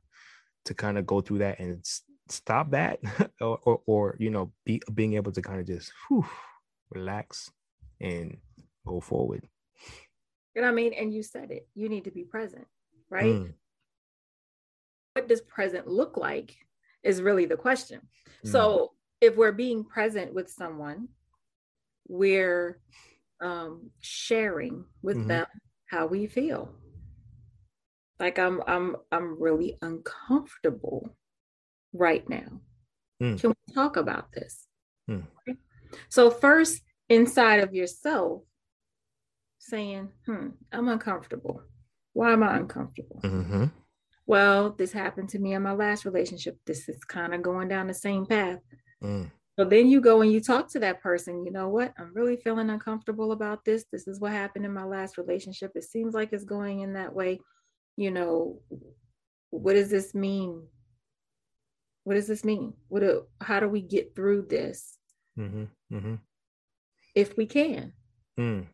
to 0.64 0.74
kind 0.74 0.98
of 0.98 1.06
go 1.06 1.20
through 1.20 1.38
that 1.38 1.58
and 1.58 1.78
s- 1.78 2.02
stop 2.28 2.70
that 2.70 3.00
or, 3.40 3.58
or, 3.62 3.80
or 3.86 4.16
you 4.18 4.30
know 4.30 4.52
be 4.64 4.82
being 4.94 5.14
able 5.14 5.32
to 5.32 5.42
kind 5.42 5.60
of 5.60 5.66
just 5.66 5.92
whew, 6.08 6.26
relax 6.90 7.50
and 8.00 8.38
go 8.86 9.00
forward. 9.00 9.48
And 10.54 10.64
I 10.66 10.72
mean, 10.72 10.92
and 10.92 11.12
you 11.12 11.22
said 11.22 11.50
it, 11.50 11.68
you 11.74 11.88
need 11.88 12.04
to 12.04 12.10
be 12.10 12.24
present, 12.24 12.66
right? 13.10 13.34
Mm. 13.34 13.52
What 15.14 15.28
does 15.28 15.40
present 15.40 15.86
look 15.86 16.16
like 16.16 16.56
is 17.02 17.22
really 17.22 17.46
the 17.46 17.56
question. 17.56 18.00
Mm. 18.44 18.52
So 18.52 18.92
if 19.20 19.36
we're 19.36 19.52
being 19.52 19.84
present 19.84 20.34
with 20.34 20.50
someone, 20.50 21.08
we're 22.08 22.80
um, 23.40 23.90
sharing 24.00 24.84
with 25.02 25.18
mm-hmm. 25.18 25.28
them 25.28 25.46
how 25.90 26.06
we 26.06 26.26
feel. 26.26 26.70
Like 28.18 28.38
I'm, 28.38 28.62
I'm, 28.66 28.96
I'm 29.12 29.40
really 29.40 29.78
uncomfortable 29.80 31.14
right 31.92 32.28
now. 32.28 32.60
Mm. 33.22 33.40
Can 33.40 33.50
we 33.50 33.74
talk 33.74 33.96
about 33.96 34.32
this? 34.32 34.66
Mm. 35.08 35.24
So 36.08 36.30
first, 36.30 36.82
inside 37.08 37.60
of 37.60 37.74
yourself, 37.74 38.42
saying, 39.58 40.08
hmm, 40.26 40.48
I'm 40.72 40.88
uncomfortable. 40.88 41.62
Why 42.12 42.32
am 42.32 42.42
I 42.42 42.56
uncomfortable? 42.56 43.20
Mm-hmm. 43.22 43.64
Well, 44.26 44.70
this 44.70 44.92
happened 44.92 45.30
to 45.30 45.38
me 45.38 45.54
in 45.54 45.62
my 45.62 45.72
last 45.72 46.04
relationship. 46.04 46.58
This 46.66 46.88
is 46.88 47.02
kind 47.04 47.34
of 47.34 47.42
going 47.42 47.68
down 47.68 47.86
the 47.86 47.94
same 47.94 48.26
path. 48.26 48.58
Mm. 49.02 49.30
So 49.58 49.64
then 49.64 49.88
you 49.88 50.00
go 50.00 50.20
and 50.20 50.30
you 50.30 50.40
talk 50.40 50.70
to 50.72 50.78
that 50.80 51.02
person. 51.02 51.44
You 51.44 51.50
know 51.50 51.68
what? 51.68 51.92
I'm 51.98 52.12
really 52.14 52.36
feeling 52.36 52.70
uncomfortable 52.70 53.32
about 53.32 53.64
this. 53.64 53.84
This 53.90 54.06
is 54.06 54.20
what 54.20 54.32
happened 54.32 54.64
in 54.64 54.72
my 54.72 54.84
last 54.84 55.18
relationship. 55.18 55.72
It 55.74 55.84
seems 55.84 56.14
like 56.14 56.32
it's 56.32 56.44
going 56.44 56.80
in 56.80 56.92
that 56.92 57.14
way. 57.14 57.40
You 57.96 58.10
know, 58.10 58.60
what 59.50 59.72
does 59.72 59.90
this 59.90 60.14
mean? 60.14 60.62
What 62.04 62.14
does 62.14 62.28
this 62.28 62.44
mean? 62.44 62.74
What? 62.88 63.00
Do, 63.00 63.24
how 63.40 63.60
do 63.60 63.68
we 63.68 63.80
get 63.80 64.14
through 64.14 64.46
this? 64.48 64.96
Mm-hmm. 65.38 65.64
Mm-hmm. 65.92 66.14
If 67.14 67.36
we 67.36 67.46
can. 67.46 67.94
Mm. 68.38 68.66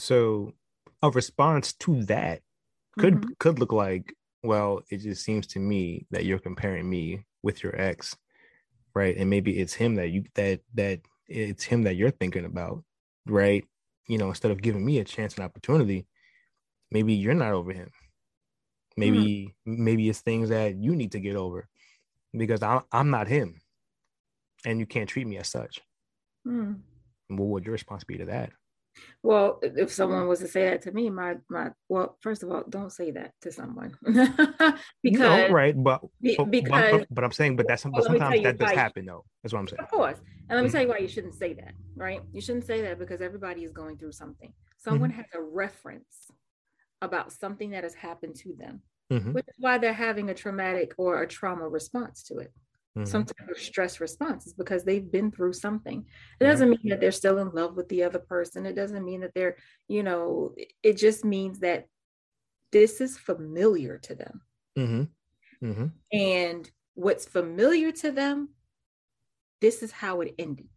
So 0.00 0.54
a 1.02 1.10
response 1.10 1.72
to 1.74 2.02
that 2.04 2.40
could 2.98 3.14
mm-hmm. 3.14 3.30
could 3.38 3.58
look 3.58 3.72
like, 3.72 4.14
well, 4.42 4.82
it 4.90 4.98
just 4.98 5.24
seems 5.24 5.46
to 5.48 5.58
me 5.58 6.06
that 6.10 6.24
you're 6.24 6.38
comparing 6.38 6.88
me 6.88 7.24
with 7.42 7.62
your 7.62 7.78
ex, 7.80 8.16
right? 8.94 9.16
And 9.16 9.30
maybe 9.30 9.58
it's 9.58 9.74
him 9.74 9.94
that 9.96 10.08
you 10.08 10.24
that 10.34 10.60
that 10.74 11.00
it's 11.28 11.64
him 11.64 11.82
that 11.82 11.96
you're 11.96 12.10
thinking 12.10 12.44
about, 12.44 12.82
right? 13.26 13.64
You 14.08 14.18
know, 14.18 14.28
instead 14.28 14.50
of 14.50 14.62
giving 14.62 14.84
me 14.84 14.98
a 14.98 15.04
chance 15.04 15.34
and 15.34 15.44
opportunity, 15.44 16.06
maybe 16.90 17.14
you're 17.14 17.34
not 17.34 17.52
over 17.52 17.72
him. 17.72 17.90
Maybe 18.96 19.54
mm-hmm. 19.66 19.84
maybe 19.84 20.08
it's 20.08 20.20
things 20.20 20.48
that 20.48 20.76
you 20.76 20.96
need 20.96 21.12
to 21.12 21.20
get 21.20 21.36
over 21.36 21.68
because 22.32 22.62
I'm 22.62 22.82
I'm 22.90 23.10
not 23.10 23.28
him, 23.28 23.60
and 24.64 24.80
you 24.80 24.86
can't 24.86 25.08
treat 25.08 25.26
me 25.26 25.38
as 25.38 25.48
such. 25.48 25.80
Mm. 26.46 26.80
What 27.28 27.48
would 27.48 27.64
your 27.64 27.72
response 27.72 28.04
be 28.04 28.18
to 28.18 28.24
that? 28.26 28.50
Well, 29.22 29.60
if 29.62 29.92
someone 29.92 30.26
was 30.26 30.40
to 30.40 30.48
say 30.48 30.70
that 30.70 30.82
to 30.82 30.92
me, 30.92 31.10
my 31.10 31.36
my 31.48 31.70
well, 31.88 32.16
first 32.20 32.42
of 32.42 32.50
all, 32.50 32.64
don't 32.68 32.90
say 32.92 33.10
that 33.12 33.32
to 33.42 33.52
someone 33.52 33.94
because 35.02 35.20
no, 35.20 35.48
right, 35.50 35.74
but 35.76 36.00
because 36.20 36.46
but, 36.50 37.06
but, 37.10 37.24
I'm 37.24 37.32
saying, 37.32 37.56
but 37.56 37.68
that's 37.68 37.84
well, 37.84 38.02
sometimes 38.02 38.42
that 38.42 38.58
does 38.58 38.72
happen 38.72 39.06
though. 39.06 39.24
That's 39.42 39.52
what 39.52 39.60
I'm 39.60 39.68
saying. 39.68 39.80
Of 39.80 39.90
course, 39.90 40.18
and 40.48 40.56
let 40.56 40.62
me 40.62 40.68
mm-hmm. 40.68 40.72
tell 40.72 40.82
you 40.82 40.88
why 40.88 40.98
you 40.98 41.08
shouldn't 41.08 41.34
say 41.34 41.52
that. 41.54 41.74
Right, 41.96 42.22
you 42.32 42.40
shouldn't 42.40 42.64
say 42.66 42.80
that 42.82 42.98
because 42.98 43.20
everybody 43.20 43.62
is 43.64 43.72
going 43.72 43.98
through 43.98 44.12
something. 44.12 44.52
Someone 44.78 45.10
mm-hmm. 45.10 45.18
has 45.18 45.26
a 45.34 45.42
reference 45.42 46.30
about 47.02 47.32
something 47.32 47.70
that 47.70 47.84
has 47.84 47.94
happened 47.94 48.36
to 48.36 48.54
them, 48.58 48.80
mm-hmm. 49.12 49.32
which 49.32 49.46
is 49.48 49.56
why 49.58 49.78
they're 49.78 49.92
having 49.92 50.30
a 50.30 50.34
traumatic 50.34 50.92
or 50.96 51.22
a 51.22 51.28
trauma 51.28 51.68
response 51.68 52.22
to 52.24 52.38
it 52.38 52.52
mm-hmm. 52.96 53.04
some 53.04 53.24
type 53.24 53.48
of 53.48 53.58
stress 53.58 54.00
response 54.00 54.46
is 54.46 54.54
because 54.54 54.84
they've 54.84 55.10
been 55.10 55.30
through 55.30 55.52
something. 55.52 56.04
It 56.40 56.44
doesn't 56.44 56.70
mean 56.70 56.88
that 56.88 57.00
they're 57.00 57.12
still 57.12 57.38
in 57.38 57.50
love 57.50 57.76
with 57.76 57.88
the 57.88 58.02
other 58.02 58.18
person. 58.18 58.66
It 58.66 58.74
doesn't 58.74 59.04
mean 59.04 59.20
that 59.20 59.34
they're, 59.34 59.56
you 59.88 60.02
know, 60.02 60.54
it 60.82 60.96
just 60.96 61.24
means 61.24 61.60
that 61.60 61.86
this 62.72 63.00
is 63.00 63.18
familiar 63.18 63.98
to 63.98 64.14
them. 64.14 64.40
Mm-hmm. 64.78 65.66
Mm-hmm. 65.66 65.86
And 66.18 66.70
what's 66.94 67.26
familiar 67.26 67.92
to 67.92 68.10
them, 68.10 68.50
this 69.60 69.82
is 69.82 69.92
how 69.92 70.20
it 70.20 70.34
ended. 70.38 70.68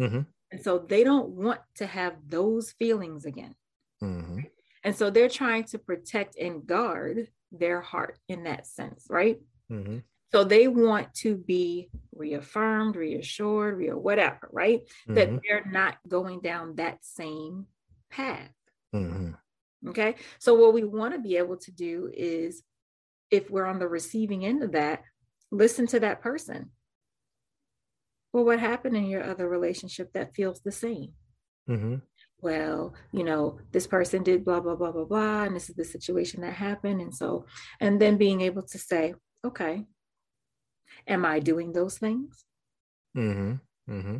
Mm-hmm. 0.00 0.20
And 0.52 0.62
so 0.62 0.78
they 0.78 1.02
don't 1.02 1.30
want 1.30 1.60
to 1.76 1.86
have 1.86 2.14
those 2.28 2.72
feelings 2.72 3.24
again. 3.24 3.54
Mm-hmm. 4.02 4.40
And 4.84 4.96
so 4.96 5.10
they're 5.10 5.28
trying 5.28 5.64
to 5.64 5.78
protect 5.78 6.36
and 6.36 6.66
guard 6.66 7.28
their 7.50 7.80
heart 7.80 8.18
in 8.28 8.44
that 8.44 8.66
sense, 8.66 9.06
right? 9.08 9.38
Mm-hmm. 9.70 9.98
So 10.32 10.44
they 10.44 10.66
want 10.66 11.12
to 11.16 11.36
be 11.36 11.90
reaffirmed, 12.14 12.96
reassured, 12.96 13.76
real 13.76 13.98
whatever, 13.98 14.48
right? 14.50 14.80
Mm-hmm. 15.08 15.14
That 15.14 15.40
they're 15.42 15.70
not 15.70 15.96
going 16.08 16.40
down 16.40 16.76
that 16.76 16.98
same 17.02 17.66
path. 18.10 18.50
Mm-hmm. 18.94 19.32
Okay. 19.88 20.14
So, 20.38 20.54
what 20.54 20.74
we 20.74 20.84
want 20.84 21.14
to 21.14 21.20
be 21.20 21.36
able 21.36 21.56
to 21.58 21.70
do 21.70 22.10
is, 22.14 22.62
if 23.30 23.50
we're 23.50 23.66
on 23.66 23.78
the 23.78 23.88
receiving 23.88 24.44
end 24.44 24.62
of 24.62 24.72
that, 24.72 25.02
listen 25.50 25.86
to 25.88 26.00
that 26.00 26.20
person. 26.20 26.70
Well, 28.32 28.44
what 28.44 28.60
happened 28.60 28.96
in 28.96 29.06
your 29.06 29.22
other 29.22 29.48
relationship 29.48 30.12
that 30.14 30.34
feels 30.34 30.60
the 30.60 30.72
same? 30.72 31.12
Mm-hmm. 31.68 31.96
Well, 32.40 32.94
you 33.12 33.24
know, 33.24 33.58
this 33.70 33.86
person 33.86 34.22
did 34.22 34.44
blah, 34.44 34.60
blah, 34.60 34.74
blah, 34.74 34.90
blah, 34.90 35.04
blah, 35.04 35.44
and 35.44 35.54
this 35.54 35.68
is 35.68 35.76
the 35.76 35.84
situation 35.84 36.40
that 36.40 36.54
happened. 36.54 37.00
And 37.00 37.14
so, 37.14 37.46
and 37.80 38.00
then 38.00 38.16
being 38.16 38.40
able 38.40 38.62
to 38.62 38.78
say, 38.78 39.14
okay, 39.44 39.84
am 41.06 41.24
I 41.24 41.40
doing 41.40 41.72
those 41.72 41.98
things? 41.98 42.44
Mm-hmm. 43.16 43.92
Mm-hmm. 43.92 44.16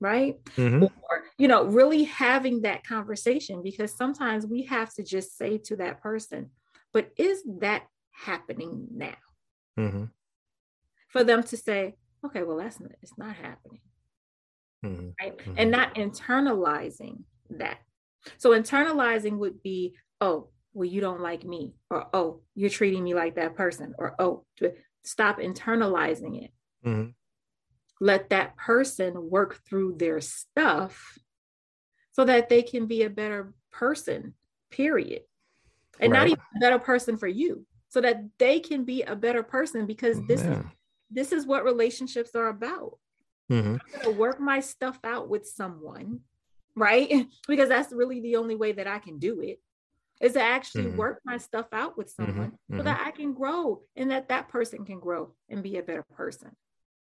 Right? 0.00 0.42
Mm-hmm. 0.56 0.84
Or, 0.84 1.24
you 1.36 1.48
know, 1.48 1.64
really 1.64 2.04
having 2.04 2.62
that 2.62 2.84
conversation 2.84 3.62
because 3.62 3.94
sometimes 3.94 4.46
we 4.46 4.62
have 4.64 4.92
to 4.94 5.02
just 5.02 5.36
say 5.36 5.58
to 5.64 5.76
that 5.76 6.02
person, 6.02 6.50
but 6.92 7.10
is 7.16 7.42
that 7.60 7.82
happening 8.12 8.86
now? 8.94 9.16
Mm-hmm. 9.78 10.04
For 11.08 11.24
them 11.24 11.42
to 11.42 11.56
say, 11.56 11.96
okay, 12.24 12.42
well, 12.42 12.56
that's 12.56 12.80
not, 12.80 12.92
it's 13.02 13.18
not 13.18 13.34
happening. 13.36 13.80
Mm-hmm. 14.84 15.08
Right? 15.20 15.38
Mm-hmm. 15.38 15.54
And 15.58 15.70
not 15.70 15.94
internalizing 15.96 17.24
that. 17.50 17.78
So 18.38 18.50
internalizing 18.50 19.38
would 19.38 19.62
be, 19.62 19.94
oh, 20.20 20.48
well, 20.72 20.88
you 20.88 21.00
don't 21.00 21.20
like 21.20 21.44
me, 21.44 21.74
or 21.90 22.06
oh, 22.12 22.42
you're 22.54 22.70
treating 22.70 23.02
me 23.02 23.12
like 23.14 23.34
that 23.34 23.56
person, 23.56 23.94
or 23.98 24.14
oh, 24.18 24.44
stop 25.04 25.38
internalizing 25.38 26.44
it. 26.44 26.50
Mm-hmm. 26.84 27.10
Let 28.00 28.30
that 28.30 28.56
person 28.56 29.30
work 29.30 29.60
through 29.68 29.96
their 29.98 30.20
stuff 30.20 31.18
so 32.12 32.24
that 32.24 32.48
they 32.48 32.62
can 32.62 32.86
be 32.86 33.02
a 33.02 33.10
better 33.10 33.52
person, 33.70 34.34
period. 34.70 35.22
And 35.98 36.12
right. 36.12 36.18
not 36.18 36.26
even 36.28 36.40
a 36.56 36.60
better 36.60 36.78
person 36.78 37.18
for 37.18 37.28
you, 37.28 37.66
so 37.88 38.00
that 38.00 38.22
they 38.38 38.60
can 38.60 38.84
be 38.84 39.02
a 39.02 39.14
better 39.14 39.42
person 39.42 39.84
because 39.86 40.18
this 40.26 40.42
yeah. 40.42 40.60
is 40.60 40.64
this 41.10 41.32
is 41.32 41.46
what 41.46 41.64
relationships 41.64 42.34
are 42.34 42.48
about. 42.48 42.98
Mm-hmm. 43.50 43.74
I'm 43.74 44.02
gonna 44.02 44.16
work 44.16 44.40
my 44.40 44.60
stuff 44.60 44.98
out 45.04 45.28
with 45.28 45.46
someone, 45.46 46.20
right? 46.74 47.26
because 47.48 47.68
that's 47.68 47.92
really 47.92 48.20
the 48.20 48.36
only 48.36 48.54
way 48.54 48.72
that 48.72 48.86
I 48.86 48.98
can 48.98 49.18
do 49.18 49.40
it 49.40 49.60
is 50.20 50.34
to 50.34 50.42
actually 50.42 50.84
mm-hmm. 50.84 50.98
work 50.98 51.20
my 51.24 51.38
stuff 51.38 51.66
out 51.72 51.96
with 51.96 52.14
mm-hmm. 52.16 52.30
someone 52.30 52.50
mm-hmm. 52.50 52.78
so 52.78 52.82
that 52.84 53.02
I 53.06 53.10
can 53.10 53.32
grow 53.32 53.82
and 53.96 54.10
that 54.10 54.28
that 54.28 54.48
person 54.48 54.84
can 54.84 55.00
grow 55.00 55.34
and 55.48 55.62
be 55.62 55.78
a 55.78 55.82
better 55.82 56.04
person. 56.14 56.50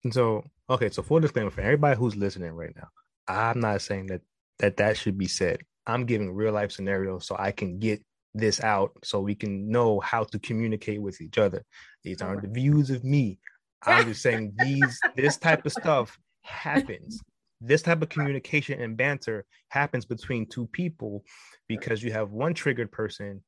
And 0.04 0.14
so, 0.14 0.44
okay, 0.70 0.90
so 0.90 1.04
full 1.04 1.20
disclaimer 1.20 1.52
for 1.52 1.62
everybody 1.62 1.98
who's 1.98 2.16
listening 2.16 2.54
right 2.54 2.76
now, 2.76 2.88
I'm 3.28 3.60
not 3.60 3.82
saying 3.82 4.08
that 4.08 4.22
that 4.60 4.78
that 4.78 4.98
should 4.98 5.18
be 5.18 5.28
said. 5.28 5.62
I'm 5.86 6.06
giving 6.06 6.34
real 6.34 6.54
life 6.54 6.72
scenarios 6.72 7.26
so 7.26 7.36
I 7.38 7.52
can 7.52 7.80
get 7.80 8.04
this 8.34 8.64
out 8.64 8.92
so 9.04 9.20
we 9.20 9.36
can 9.36 9.70
know 9.70 10.00
how 10.00 10.24
to 10.24 10.40
communicate 10.40 11.02
with 11.02 11.20
each 11.22 11.38
other. 11.38 11.64
These 12.04 12.22
aren't 12.22 12.44
the 12.44 12.48
views 12.48 12.90
of 12.90 13.04
me. 13.04 13.40
I'm 13.84 14.06
just 14.06 14.22
saying 14.22 14.54
these 14.58 15.00
this 15.16 15.38
type 15.38 15.66
of 15.66 15.72
stuff 15.72 16.18
happens. 16.44 17.22
This 17.62 17.82
type 17.82 18.02
of 18.02 18.10
communication 18.10 18.82
and 18.82 18.98
banter 18.98 19.46
happens 19.70 20.06
between 20.06 20.48
two 20.48 20.68
people 20.68 21.24
because 21.68 22.04
you 22.04 22.12
have 22.12 22.32
one 22.32 22.54
triggered 22.54 22.92
person 22.92 23.44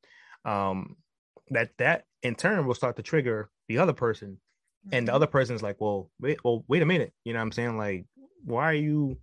um, 0.45 0.95
that 1.49 1.71
that 1.77 2.05
in 2.21 2.35
turn 2.35 2.65
will 2.65 2.75
start 2.75 2.95
to 2.97 3.03
trigger 3.03 3.49
the 3.67 3.79
other 3.79 3.93
person. 3.93 4.37
And 4.91 5.07
the 5.07 5.11
mm-hmm. 5.11 5.15
other 5.15 5.27
person 5.27 5.55
is 5.55 5.63
like 5.63 5.79
well 5.79 6.11
wait 6.19 6.43
well 6.43 6.65
wait 6.67 6.81
a 6.81 6.85
minute 6.85 7.13
you 7.23 7.33
know 7.33 7.39
what 7.39 7.43
i'm 7.43 7.51
saying? 7.53 7.77
Like 7.77 8.05
why 8.43 8.65
are 8.65 8.73
you 8.73 9.17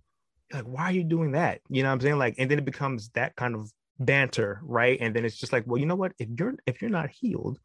like 0.51 0.63
why 0.63 0.83
are 0.85 0.91
you 0.91 1.03
doing 1.03 1.33
that? 1.33 1.61
You 1.69 1.83
know 1.83 1.89
what 1.89 1.93
i'm 1.93 2.01
saying? 2.01 2.17
Like 2.17 2.35
and 2.39 2.49
then 2.49 2.57
it 2.57 2.65
becomes 2.65 3.09
that 3.09 3.35
kind 3.35 3.55
of 3.55 3.71
banter 3.99 4.59
right? 4.63 4.97
And 4.99 5.15
then 5.15 5.23
it's 5.23 5.37
just 5.37 5.53
like 5.53 5.65
well 5.67 5.77
you 5.77 5.85
know 5.85 5.95
what? 5.95 6.13
If 6.17 6.29
you're 6.37 6.55
if 6.65 6.81
you're 6.81 6.89
not 6.89 7.11
healed 7.11 7.59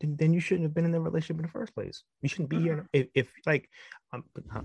then, 0.00 0.16
then 0.18 0.32
you 0.32 0.40
shouldn't 0.40 0.64
have 0.64 0.74
been 0.74 0.84
in 0.84 0.92
the 0.92 1.00
relationship 1.00 1.36
in 1.38 1.42
the 1.42 1.52
first 1.52 1.74
place. 1.74 2.02
You 2.22 2.28
shouldn't 2.28 2.48
be 2.48 2.60
here 2.60 2.76
mm-hmm. 2.76 2.86
if, 2.92 3.08
if 3.14 3.32
like 3.46 3.68
um, 4.12 4.24
I, 4.50 4.60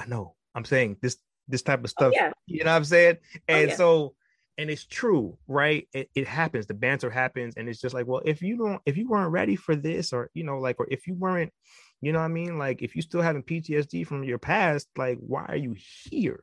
I 0.00 0.06
know. 0.06 0.34
I'm 0.54 0.64
saying 0.64 0.98
this 1.00 1.16
this 1.52 1.62
type 1.62 1.78
of 1.78 1.84
oh, 1.84 1.86
stuff 1.86 2.12
oh, 2.14 2.18
yeah. 2.20 2.32
you 2.46 2.64
know 2.64 2.72
what 2.72 2.78
i'm 2.78 2.84
saying? 2.84 3.16
Oh, 3.20 3.38
and 3.48 3.66
oh, 3.66 3.70
yeah. 3.70 3.76
so 3.76 4.14
and 4.58 4.70
it's 4.70 4.84
true 4.84 5.38
right? 5.46 5.88
It, 5.94 6.10
it 6.14 6.26
happens 6.26 6.66
the 6.66 6.74
banter 6.74 7.10
happens 7.10 7.54
and 7.56 7.68
it's 7.68 7.80
just 7.80 7.94
like 7.94 8.06
well 8.06 8.22
if 8.24 8.42
you 8.42 8.56
don't 8.56 8.82
if 8.84 8.96
you 8.96 9.08
weren't 9.08 9.30
ready 9.30 9.56
for 9.56 9.76
this 9.76 10.12
or 10.12 10.30
you 10.34 10.44
know 10.44 10.58
like 10.58 10.80
or 10.80 10.86
if 10.90 11.06
you 11.06 11.14
weren't 11.14 11.52
you 12.00 12.12
know 12.12 12.18
what 12.18 12.24
i 12.24 12.28
mean? 12.28 12.58
Like 12.58 12.82
if 12.82 12.96
you 12.96 13.02
still 13.02 13.22
having 13.22 13.44
ptsd 13.44 14.06
from 14.06 14.24
your 14.24 14.38
past 14.38 14.88
like 14.96 15.18
why 15.20 15.46
are 15.48 15.56
you 15.56 15.76
here 15.76 16.40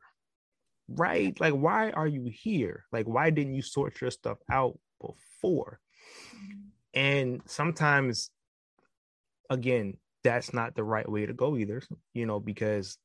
right? 0.88 1.38
Like 1.40 1.54
why 1.54 1.90
are 1.90 2.08
you 2.08 2.24
here? 2.24 2.84
Like 2.92 3.06
why 3.06 3.30
didn't 3.30 3.54
you 3.54 3.62
sort 3.62 4.00
your 4.00 4.10
stuff 4.10 4.38
out 4.50 4.78
before? 5.00 5.78
And 6.94 7.42
sometimes 7.46 8.30
again 9.48 9.96
that's 10.22 10.52
not 10.52 10.74
the 10.74 10.84
right 10.84 11.08
way 11.08 11.26
to 11.26 11.32
go 11.32 11.56
either 11.56 11.82
you 12.12 12.26
know 12.26 12.38
because 12.38 12.98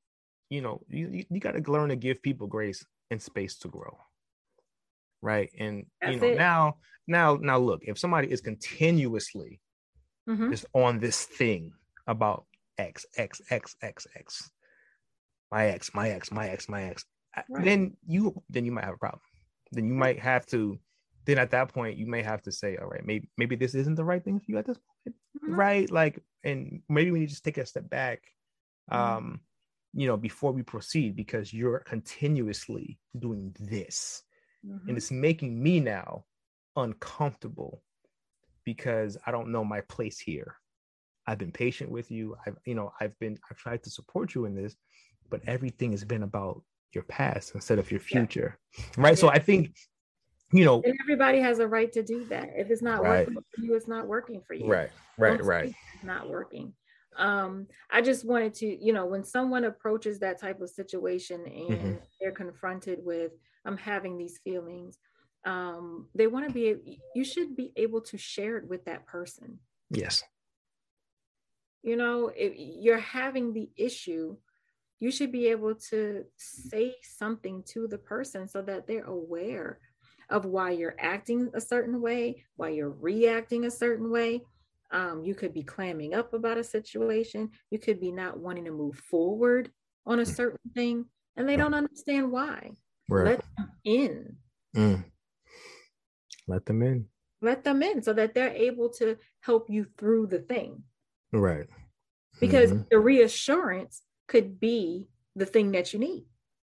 you 0.49 0.61
know 0.61 0.81
you, 0.89 1.25
you 1.29 1.39
got 1.39 1.51
to 1.53 1.71
learn 1.71 1.89
to 1.89 1.95
give 1.95 2.21
people 2.21 2.47
grace 2.47 2.85
and 3.11 3.21
space 3.21 3.57
to 3.57 3.67
grow 3.67 3.97
right? 5.25 5.49
And 5.57 5.85
That's 6.01 6.13
you 6.13 6.21
know, 6.21 6.27
it. 6.27 6.37
now, 6.37 6.77
now, 7.07 7.35
now, 7.41 7.57
look, 7.57 7.81
if 7.83 7.97
somebody 7.97 8.31
is 8.31 8.41
continuously 8.41 9.59
mm-hmm. 10.29 10.51
just 10.51 10.65
on 10.73 10.99
this 10.99 11.23
thing 11.23 11.71
about 12.07 12.45
X, 12.77 13.05
X, 13.17 13.41
X, 13.49 13.75
X, 13.81 14.07
X, 14.15 14.51
my 15.51 15.67
ex, 15.67 15.93
my 15.93 16.09
ex, 16.09 16.31
my 16.31 16.49
ex, 16.49 16.69
my 16.69 16.83
ex, 16.83 17.05
right. 17.49 17.65
then 17.65 17.97
you 18.07 18.41
then 18.49 18.65
you 18.65 18.71
might 18.71 18.85
have 18.85 18.95
a 18.95 18.97
problem. 18.97 19.21
Then 19.71 19.87
you 19.87 19.93
might 19.93 20.19
have 20.19 20.45
to. 20.47 20.79
Then 21.25 21.39
at 21.39 21.51
that 21.51 21.73
point, 21.73 21.97
you 21.97 22.05
may 22.05 22.21
have 22.21 22.43
to 22.43 22.51
say, 22.51 22.77
all 22.77 22.87
right, 22.87 23.05
maybe 23.05 23.29
maybe 23.37 23.55
this 23.55 23.73
isn't 23.73 23.95
the 23.95 24.03
right 24.03 24.23
thing 24.23 24.39
for 24.39 24.45
you 24.47 24.57
at 24.57 24.65
this 24.65 24.77
point, 24.77 25.15
mm-hmm. 25.37 25.55
right? 25.55 25.89
Like, 25.89 26.21
and 26.43 26.81
maybe 26.89 27.11
we 27.11 27.19
need 27.19 27.27
to 27.27 27.31
just 27.31 27.43
take 27.43 27.57
a 27.57 27.65
step 27.65 27.89
back. 27.89 28.21
Mm-hmm. 28.91 29.17
Um, 29.17 29.39
you 29.95 30.07
know, 30.07 30.17
before 30.17 30.51
we 30.51 30.61
proceed, 30.61 31.15
because 31.15 31.53
you're 31.53 31.79
continuously 31.79 32.99
doing 33.17 33.55
this 33.59 34.23
mm-hmm. 34.65 34.89
and 34.89 34.97
it's 34.97 35.09
making 35.09 35.61
me 35.61 35.79
now 35.79 36.25
uncomfortable 36.75 37.81
because 38.65 39.17
I 39.25 39.31
don't 39.31 39.51
know 39.51 39.63
my 39.63 39.81
place 39.81 40.19
here. 40.19 40.57
I've 41.27 41.37
been 41.37 41.51
patient 41.51 41.89
with 41.89 42.11
you. 42.11 42.35
I've, 42.45 42.57
you 42.65 42.75
know, 42.75 42.91
I've 42.99 43.17
been, 43.19 43.39
I've 43.49 43.57
tried 43.57 43.83
to 43.83 43.89
support 43.89 44.35
you 44.35 44.45
in 44.45 44.53
this, 44.53 44.75
but 45.29 45.41
everything 45.47 45.91
has 45.91 46.03
been 46.03 46.23
about 46.23 46.61
your 46.91 47.03
past 47.05 47.55
instead 47.55 47.79
of 47.79 47.89
your 47.89 48.01
future. 48.01 48.59
Yeah. 48.77 48.85
Right. 48.97 49.09
Yeah. 49.11 49.15
So 49.15 49.29
I 49.29 49.39
think, 49.39 49.75
you 50.51 50.65
know, 50.65 50.81
and 50.83 50.93
everybody 51.01 51.39
has 51.39 51.59
a 51.59 51.67
right 51.67 51.91
to 51.93 52.03
do 52.03 52.25
that. 52.25 52.49
If 52.55 52.69
it's 52.69 52.81
not 52.81 53.01
right. 53.01 53.27
working 53.27 53.43
for 53.55 53.61
you, 53.61 53.75
it's 53.75 53.87
not 53.87 54.07
working 54.07 54.41
for 54.45 54.53
you. 54.53 54.67
Right. 54.67 54.89
Right. 55.17 55.37
Don't 55.37 55.47
right. 55.47 55.65
It's 55.65 56.03
not 56.03 56.29
working. 56.29 56.73
Um, 57.17 57.67
I 57.91 58.01
just 58.01 58.25
wanted 58.25 58.53
to, 58.55 58.85
you 58.85 58.93
know, 58.93 59.05
when 59.05 59.23
someone 59.23 59.65
approaches 59.65 60.19
that 60.19 60.39
type 60.39 60.61
of 60.61 60.69
situation 60.69 61.41
and 61.45 61.69
mm-hmm. 61.69 61.93
they're 62.19 62.31
confronted 62.31 62.99
with, 63.03 63.31
I'm 63.65 63.77
having 63.77 64.17
these 64.17 64.39
feelings. 64.43 64.99
Um, 65.45 66.07
they 66.15 66.27
want 66.27 66.47
to 66.47 66.53
be, 66.53 66.99
you 67.15 67.23
should 67.23 67.55
be 67.55 67.71
able 67.75 68.01
to 68.01 68.17
share 68.17 68.57
it 68.57 68.67
with 68.67 68.85
that 68.85 69.05
person. 69.05 69.59
Yes. 69.89 70.23
You 71.83 71.95
know, 71.95 72.31
if 72.35 72.53
you're 72.55 72.97
having 72.97 73.53
the 73.53 73.69
issue, 73.77 74.37
you 74.99 75.11
should 75.11 75.31
be 75.31 75.47
able 75.47 75.75
to 75.75 76.23
say 76.37 76.95
something 77.03 77.63
to 77.67 77.87
the 77.87 77.97
person 77.97 78.47
so 78.47 78.61
that 78.63 78.87
they're 78.87 79.03
aware 79.03 79.79
of 80.29 80.45
why 80.45 80.71
you're 80.71 80.95
acting 80.97 81.49
a 81.53 81.61
certain 81.61 82.01
way, 82.01 82.43
why 82.55 82.69
you're 82.69 82.89
reacting 82.89 83.65
a 83.65 83.71
certain 83.71 84.09
way. 84.09 84.41
Um, 84.95 85.25
you 85.25 85.35
could 85.35 85.53
be 85.53 85.61
clamming 85.61 86.13
up 86.13 86.33
about 86.33 86.57
a 86.57 86.63
situation. 86.63 87.49
You 87.69 87.79
could 87.79 87.99
be 87.99 88.13
not 88.13 88.39
wanting 88.39 88.63
to 88.63 88.71
move 88.71 88.95
forward 88.95 89.69
on 90.05 90.19
a 90.19 90.23
mm. 90.23 90.33
certain 90.33 90.71
thing, 90.73 91.05
and 91.35 91.49
they 91.49 91.57
don't 91.57 91.73
understand 91.73 92.31
why. 92.31 92.71
Right. 93.09 93.25
Let 93.25 93.43
them 93.57 93.71
in. 93.83 94.35
Mm. 94.73 95.03
Let 96.47 96.65
them 96.65 96.81
in. 96.81 97.07
Let 97.41 97.65
them 97.65 97.83
in 97.83 98.03
so 98.03 98.13
that 98.13 98.33
they're 98.33 98.55
able 98.55 98.87
to 98.99 99.17
help 99.41 99.69
you 99.69 99.85
through 99.97 100.27
the 100.27 100.39
thing. 100.39 100.83
Right. 101.33 101.67
Because 102.39 102.71
mm-hmm. 102.71 102.83
the 102.89 102.99
reassurance 102.99 104.01
could 104.29 104.61
be 104.61 105.09
the 105.35 105.45
thing 105.45 105.73
that 105.73 105.91
you 105.91 105.99
need. 105.99 106.25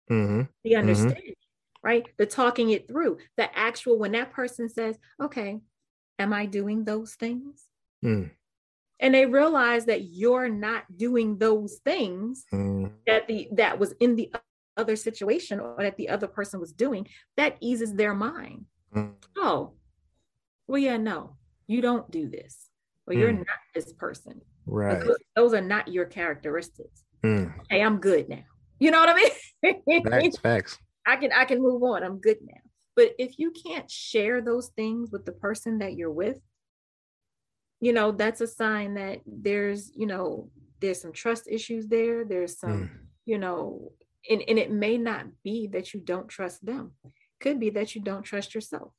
Mm-hmm. 0.08 0.42
The 0.62 0.70
mm-hmm. 0.70 0.78
understanding, 0.78 1.22
mm-hmm. 1.22 1.86
right? 1.86 2.06
The 2.18 2.26
talking 2.26 2.70
it 2.70 2.86
through. 2.86 3.18
The 3.36 3.58
actual, 3.58 3.98
when 3.98 4.12
that 4.12 4.32
person 4.32 4.68
says, 4.68 4.96
okay, 5.20 5.58
am 6.20 6.32
I 6.32 6.46
doing 6.46 6.84
those 6.84 7.14
things? 7.14 7.64
Mm. 8.04 8.30
And 9.00 9.14
they 9.14 9.26
realize 9.26 9.86
that 9.86 10.04
you're 10.04 10.48
not 10.48 10.84
doing 10.96 11.38
those 11.38 11.80
things 11.84 12.44
mm. 12.52 12.92
that 13.06 13.26
the 13.26 13.48
that 13.52 13.78
was 13.78 13.92
in 14.00 14.14
the 14.16 14.32
other 14.76 14.96
situation 14.96 15.60
or 15.60 15.76
that 15.78 15.96
the 15.96 16.08
other 16.08 16.28
person 16.28 16.60
was 16.60 16.72
doing, 16.72 17.06
that 17.36 17.56
eases 17.60 17.94
their 17.94 18.14
mind. 18.14 18.64
Mm. 18.94 19.12
Oh, 19.36 19.72
well, 20.66 20.78
yeah, 20.78 20.96
no, 20.96 21.36
you 21.66 21.80
don't 21.80 22.10
do 22.10 22.28
this, 22.28 22.68
or 23.06 23.14
mm. 23.14 23.18
you're 23.18 23.32
not 23.32 23.46
this 23.74 23.92
person. 23.92 24.40
Right. 24.66 25.00
Those, 25.00 25.16
those, 25.34 25.54
are 25.54 25.60
not 25.60 25.88
your 25.88 26.04
characteristics. 26.04 27.02
Mm. 27.24 27.52
Hey, 27.68 27.82
I'm 27.82 27.98
good 27.98 28.28
now. 28.28 28.44
You 28.78 28.90
know 28.90 29.00
what 29.00 29.08
I 29.08 29.14
mean? 29.14 30.02
facts, 30.04 30.38
facts. 30.38 30.78
I 31.06 31.16
can 31.16 31.32
I 31.32 31.44
can 31.44 31.60
move 31.60 31.82
on. 31.82 32.02
I'm 32.02 32.18
good 32.18 32.38
now. 32.42 32.60
But 32.94 33.12
if 33.18 33.38
you 33.38 33.52
can't 33.52 33.90
share 33.90 34.40
those 34.40 34.68
things 34.76 35.10
with 35.10 35.24
the 35.24 35.32
person 35.32 35.78
that 35.78 35.94
you're 35.94 36.12
with, 36.12 36.38
you 37.82 37.92
know, 37.92 38.12
that's 38.12 38.40
a 38.40 38.46
sign 38.46 38.94
that 38.94 39.22
there's, 39.26 39.90
you 39.96 40.06
know, 40.06 40.48
there's 40.80 41.02
some 41.02 41.12
trust 41.12 41.48
issues 41.50 41.88
there. 41.88 42.24
There's 42.24 42.56
some, 42.56 42.70
mm. 42.70 42.90
you 43.26 43.38
know, 43.38 43.90
and, 44.30 44.40
and 44.46 44.56
it 44.56 44.70
may 44.70 44.96
not 44.96 45.26
be 45.42 45.66
that 45.72 45.92
you 45.92 45.98
don't 45.98 46.28
trust 46.28 46.64
them. 46.64 46.92
Could 47.40 47.59
be 47.59 47.70
that 47.70 47.96
you 47.96 48.00
don't 48.00 48.22
trust 48.22 48.54
yourself. 48.54 48.92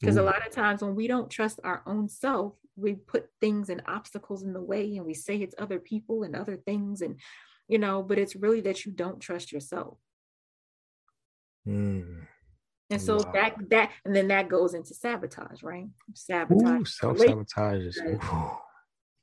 Because 0.00 0.16
a 0.16 0.24
lot 0.24 0.44
of 0.44 0.52
times 0.52 0.82
when 0.82 0.96
we 0.96 1.06
don't 1.06 1.30
trust 1.30 1.60
our 1.62 1.84
own 1.86 2.08
self, 2.08 2.54
we 2.74 2.94
put 2.94 3.28
things 3.40 3.68
and 3.68 3.82
obstacles 3.86 4.42
in 4.42 4.52
the 4.52 4.60
way 4.60 4.96
and 4.96 5.06
we 5.06 5.14
say 5.14 5.36
it's 5.36 5.54
other 5.56 5.78
people 5.78 6.24
and 6.24 6.34
other 6.34 6.56
things 6.56 7.00
and 7.00 7.20
you 7.68 7.78
know, 7.78 8.02
but 8.02 8.18
it's 8.18 8.34
really 8.34 8.62
that 8.62 8.84
you 8.84 8.92
don't 8.92 9.20
trust 9.20 9.52
yourself. 9.52 9.98
Mm. 11.66 12.26
And 12.90 13.00
so 13.00 13.16
wow. 13.16 13.32
that 13.34 13.56
that 13.70 13.90
and 14.04 14.16
then 14.16 14.28
that 14.28 14.48
goes 14.48 14.74
into 14.74 14.94
sabotage, 14.94 15.62
right? 15.62 15.88
Sabotage. 16.14 16.90
Self 16.90 17.18
sabotage 17.18 17.96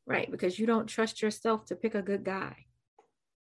right 0.07 0.29
because 0.29 0.59
you 0.59 0.67
don't 0.67 0.87
trust 0.87 1.21
yourself 1.21 1.65
to 1.65 1.75
pick 1.75 1.95
a 1.95 2.01
good 2.01 2.23
guy 2.23 2.55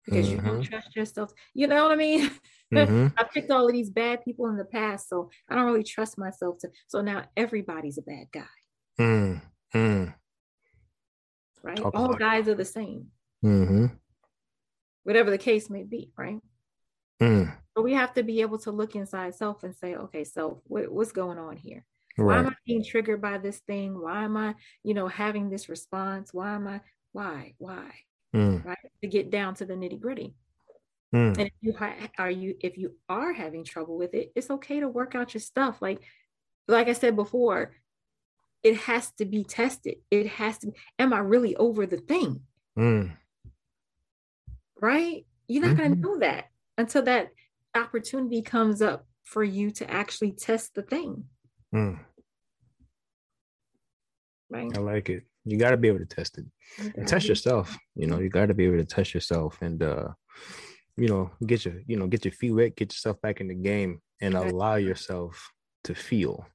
because 0.05 0.27
mm-hmm. 0.27 0.37
you 0.37 0.43
don't 0.43 0.61
mm-hmm. 0.61 0.71
trust 0.71 0.97
yourself. 0.97 1.33
You 1.55 1.67
know 1.67 1.83
what 1.85 1.93
I 1.93 1.97
mean? 1.97 2.31
Mm-hmm. 2.71 3.07
I 3.17 3.25
picked 3.25 3.51
all 3.51 3.67
of 3.67 3.73
these 3.73 3.89
bad 3.89 4.23
people 4.27 4.47
in 4.49 4.59
the 4.59 4.65
past, 4.67 5.09
so 5.09 5.31
I 5.49 5.55
don't 5.55 5.65
really 5.65 5.83
trust 5.83 6.19
myself 6.19 6.59
to. 6.59 6.69
So 6.87 7.01
now 7.01 7.25
everybody's 7.35 7.97
a 7.97 8.03
bad 8.03 8.27
guy. 8.31 8.43
Mm. 9.01 9.41
Mm. 9.75 10.15
Right? 11.63 11.79
Talk 11.79 11.95
all 11.95 12.13
guys 12.13 12.47
are 12.47 12.55
the 12.55 12.67
same. 12.67 13.07
Mm-hmm. 13.43 13.87
Whatever 15.05 15.31
the 15.31 15.39
case 15.39 15.71
may 15.71 15.83
be, 15.83 16.13
right? 16.19 16.41
Mm. 17.23 17.57
But 17.79 17.85
we 17.85 17.95
have 17.95 18.13
to 18.15 18.25
be 18.25 18.41
able 18.41 18.59
to 18.59 18.73
look 18.73 18.97
inside 18.97 19.37
self 19.37 19.63
and 19.63 19.73
say, 19.73 19.95
okay, 19.95 20.25
so 20.25 20.63
what, 20.65 20.91
what's 20.91 21.13
going 21.13 21.39
on 21.39 21.57
here? 21.57 21.85
Right. 22.19 22.27
Why 22.27 22.39
am 22.41 22.47
I 22.49 22.53
being 22.67 22.83
triggered 22.83 23.23
by 23.23 23.39
this 23.39 23.59
thing? 23.69 23.97
Why 23.97 24.25
am 24.25 24.37
I, 24.37 24.57
you 24.83 24.95
know, 24.95 25.07
having 25.07 25.49
this 25.49 25.69
response? 25.69 26.35
Why 26.35 26.57
am 26.57 26.67
I, 26.67 26.81
why, 27.13 27.55
why? 27.59 27.93
Mm. 28.35 28.65
Right? 28.65 28.77
To 29.03 29.07
get 29.07 29.31
down 29.31 29.55
to 29.55 29.65
the 29.65 29.75
nitty 29.75 30.01
gritty. 30.01 30.35
Mm. 31.15 31.39
And 31.39 31.47
if 31.47 31.53
you 31.61 31.73
are 32.19 32.31
you 32.33 32.57
if 32.59 32.77
you 32.77 32.97
are 33.09 33.33
having 33.33 33.63
trouble 33.63 33.97
with 33.97 34.13
it, 34.13 34.33
it's 34.35 34.51
okay 34.51 34.81
to 34.81 34.89
work 34.89 35.15
out 35.15 35.33
your 35.33 35.41
stuff. 35.41 35.81
Like, 35.81 36.03
like 36.67 36.89
I 36.89 36.95
said 36.95 37.15
before, 37.15 37.77
it 38.65 38.77
has 38.77 39.13
to 39.19 39.25
be 39.25 39.45
tested. 39.45 39.99
It 40.11 40.27
has 40.27 40.59
to. 40.59 40.73
Am 40.99 41.13
I 41.13 41.21
really 41.21 41.55
over 41.55 41.87
the 41.87 41.99
thing? 41.99 42.41
Mm. 42.77 43.13
Right? 44.81 45.27
You're 45.47 45.63
not 45.63 45.77
mm-hmm. 45.77 45.79
going 45.79 45.95
to 45.95 46.01
know 46.01 46.19
that 46.19 46.47
until 46.77 47.03
that 47.03 47.31
opportunity 47.79 48.43
comes 48.43 48.83
up 48.83 49.07
for 49.25 49.43
you 49.43 49.71
to 49.73 49.91
actually 49.91 50.33
test 50.33 50.75
the 50.75 50.83
thing. 50.83 51.25
Mm. 51.75 52.01
Right. 54.51 54.77
I 54.77 54.81
like 54.81 55.11
it. 55.11 55.25
You 55.45 55.59
got 55.59 55.71
to 55.71 55.77
be 55.77 55.89
able 55.89 56.01
to 56.01 56.07
test 56.07 56.39
it 56.39 56.47
and 56.97 57.07
test 57.07 57.29
yourself. 57.29 57.77
You 57.95 58.07
know, 58.07 58.19
you 58.19 58.29
got 58.29 58.47
to 58.47 58.55
be 58.55 58.67
able 58.67 58.79
to 58.79 58.85
test 58.85 59.15
yourself 59.15 59.59
and, 59.63 59.83
uh, 59.83 60.09
you 60.97 61.09
know, 61.09 61.31
get 61.47 61.65
your, 61.65 61.75
you 61.87 61.97
know, 61.97 62.07
get 62.07 62.25
your 62.25 62.33
feet 62.33 62.53
wet, 62.53 62.77
get 62.77 62.93
yourself 62.93 63.21
back 63.21 63.41
in 63.41 63.49
the 63.49 63.55
game 63.55 64.01
and 64.21 64.35
allow 64.35 64.75
yourself 64.75 65.51
to 65.85 65.95
feel 65.95 66.47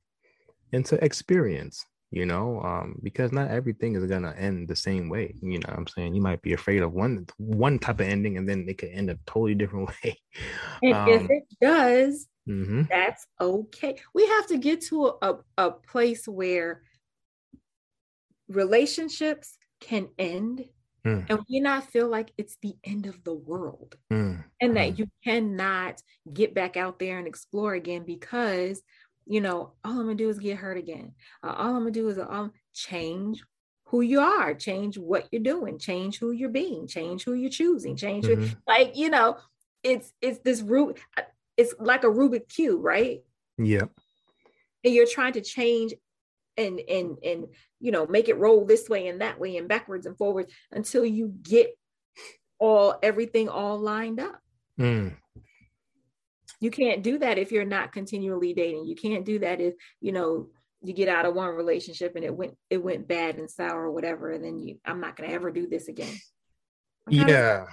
and 0.72 0.86
to 0.88 1.04
experience 1.04 1.86
you 2.14 2.27
know 2.27 2.61
um, 2.61 2.99
because 3.02 3.31
not 3.31 3.49
everything 3.49 3.95
is 3.95 4.06
gonna 4.06 4.34
end 4.38 4.68
the 4.68 4.76
same 4.76 5.10
way 5.10 5.34
you 5.41 5.60
know 5.60 5.69
i'm 5.69 5.88
saying 5.88 6.14
you 6.14 6.22
might 6.22 6.41
be 6.44 6.53
afraid 6.53 6.84
of 6.84 6.94
one 6.94 7.26
one 7.38 7.80
type 7.80 7.99
of 7.99 8.07
ending 8.07 8.38
and 8.38 8.48
then 8.48 8.65
it 8.68 8.77
could 8.77 8.90
end 8.90 9.10
a 9.10 9.18
totally 9.26 9.56
different 9.56 9.90
way 10.03 10.15
and 10.84 10.94
um, 10.94 11.10
if 11.10 11.30
it 11.30 11.44
does 11.60 12.27
mm-hmm. 12.48 12.84
that's 12.90 13.26
okay 13.41 13.98
we 14.14 14.27
have 14.27 14.48
to 14.48 14.57
get 14.57 14.81
to 14.81 15.14
a, 15.22 15.35
a, 15.57 15.72
place 15.72 16.27
where 16.27 16.84
relationships 18.48 19.57
can 19.81 20.07
end 20.19 20.65
Mm. 21.06 21.26
and 21.30 21.40
we 21.49 21.60
not 21.60 21.91
feel 21.91 22.07
like 22.07 22.31
it's 22.38 22.56
the 22.61 22.76
end 22.85 23.07
of 23.07 23.22
the 23.26 23.34
world 23.34 23.98
mm. 24.10 24.41
and 24.61 24.77
that 24.77 24.94
mm. 24.94 24.99
you 24.99 25.07
cannot 25.22 26.02
get 26.34 26.53
back 26.53 26.77
out 26.77 26.98
there 26.98 27.18
and 27.18 27.27
explore 27.27 27.73
again 27.73 28.06
because 28.06 28.81
you 29.26 29.41
know, 29.41 29.74
all 29.84 29.91
I'm 29.91 29.98
gonna 29.98 30.16
do 30.16 30.30
is 30.30 30.40
get 30.40 30.58
hurt 30.58 30.78
again. 30.78 31.14
Uh, 31.44 31.54
all 31.58 31.76
I'm 31.76 31.80
gonna 31.80 31.91
do 31.91 32.10
is 32.10 32.20
um, 32.20 32.52
change 32.74 33.44
who 33.86 34.02
you 34.02 34.20
are, 34.20 34.54
change 34.54 34.98
what 34.98 35.28
you're 35.32 35.41
doing, 35.41 35.78
change 35.78 36.18
who 36.20 36.32
you're 36.32 36.50
being, 36.50 36.88
change 36.88 37.24
who 37.24 37.34
you're 37.34 37.50
choosing, 37.50 37.95
change 37.95 38.26
mm-hmm. 38.26 38.44
who, 38.44 38.56
like 38.68 38.98
you 38.98 39.10
know, 39.10 39.38
it's 39.84 40.14
it's 40.22 40.40
this 40.40 40.62
root. 40.62 41.00
Uh, 41.18 41.22
it's 41.56 41.74
like 41.80 42.04
a 42.04 42.08
Rubik 42.08 42.50
cube, 42.50 42.84
right? 42.84 43.22
Yeah. 43.58 43.86
And 44.84 44.94
you're 44.94 45.08
trying 45.08 45.34
to 45.34 45.41
change 45.41 45.94
and 46.58 46.80
and 46.80 47.18
and 47.24 47.48
you 47.80 47.91
know 47.91 48.06
make 48.06 48.30
it 48.30 48.38
roll 48.38 48.66
this 48.66 48.90
way 48.90 49.08
and 49.08 49.22
that 49.22 49.40
way 49.40 49.58
and 49.58 49.68
backwards 49.68 50.06
and 50.06 50.18
forwards 50.18 50.52
until 50.72 51.06
you 51.06 51.34
get 51.41 51.76
all 52.60 52.95
everything 53.02 53.50
all 53.50 53.80
lined 53.80 54.20
up. 54.20 54.40
Mm 54.80 55.16
you 56.64 56.72
can't 56.72 57.03
do 57.03 57.18
that 57.18 57.38
if 57.38 57.52
you're 57.52 57.65
not 57.65 57.91
continually 57.91 58.53
dating. 58.53 58.85
You 58.85 58.95
can't 58.95 59.26
do 59.26 59.40
that 59.40 59.60
if 59.60 59.73
you 59.99 60.14
know 60.14 60.48
you 60.81 60.94
get 60.94 61.10
out 61.10 61.26
of 61.26 61.35
one 61.35 61.49
relationship 61.49 62.15
and 62.15 62.23
it 62.23 62.34
went 62.34 62.56
it 62.69 62.81
went 62.81 63.06
bad 63.06 63.35
and 63.35 63.52
sour 63.52 63.84
or 63.84 63.91
whatever 63.91 64.31
and 64.31 64.44
then 64.44 64.60
you 64.60 64.77
i'm 64.85 64.99
not 64.99 65.15
going 65.15 65.30
to 65.30 65.35
ever 65.35 65.52
do 65.52 65.68
this 65.68 65.90
again. 65.90 66.15
Yeah. 67.10 67.65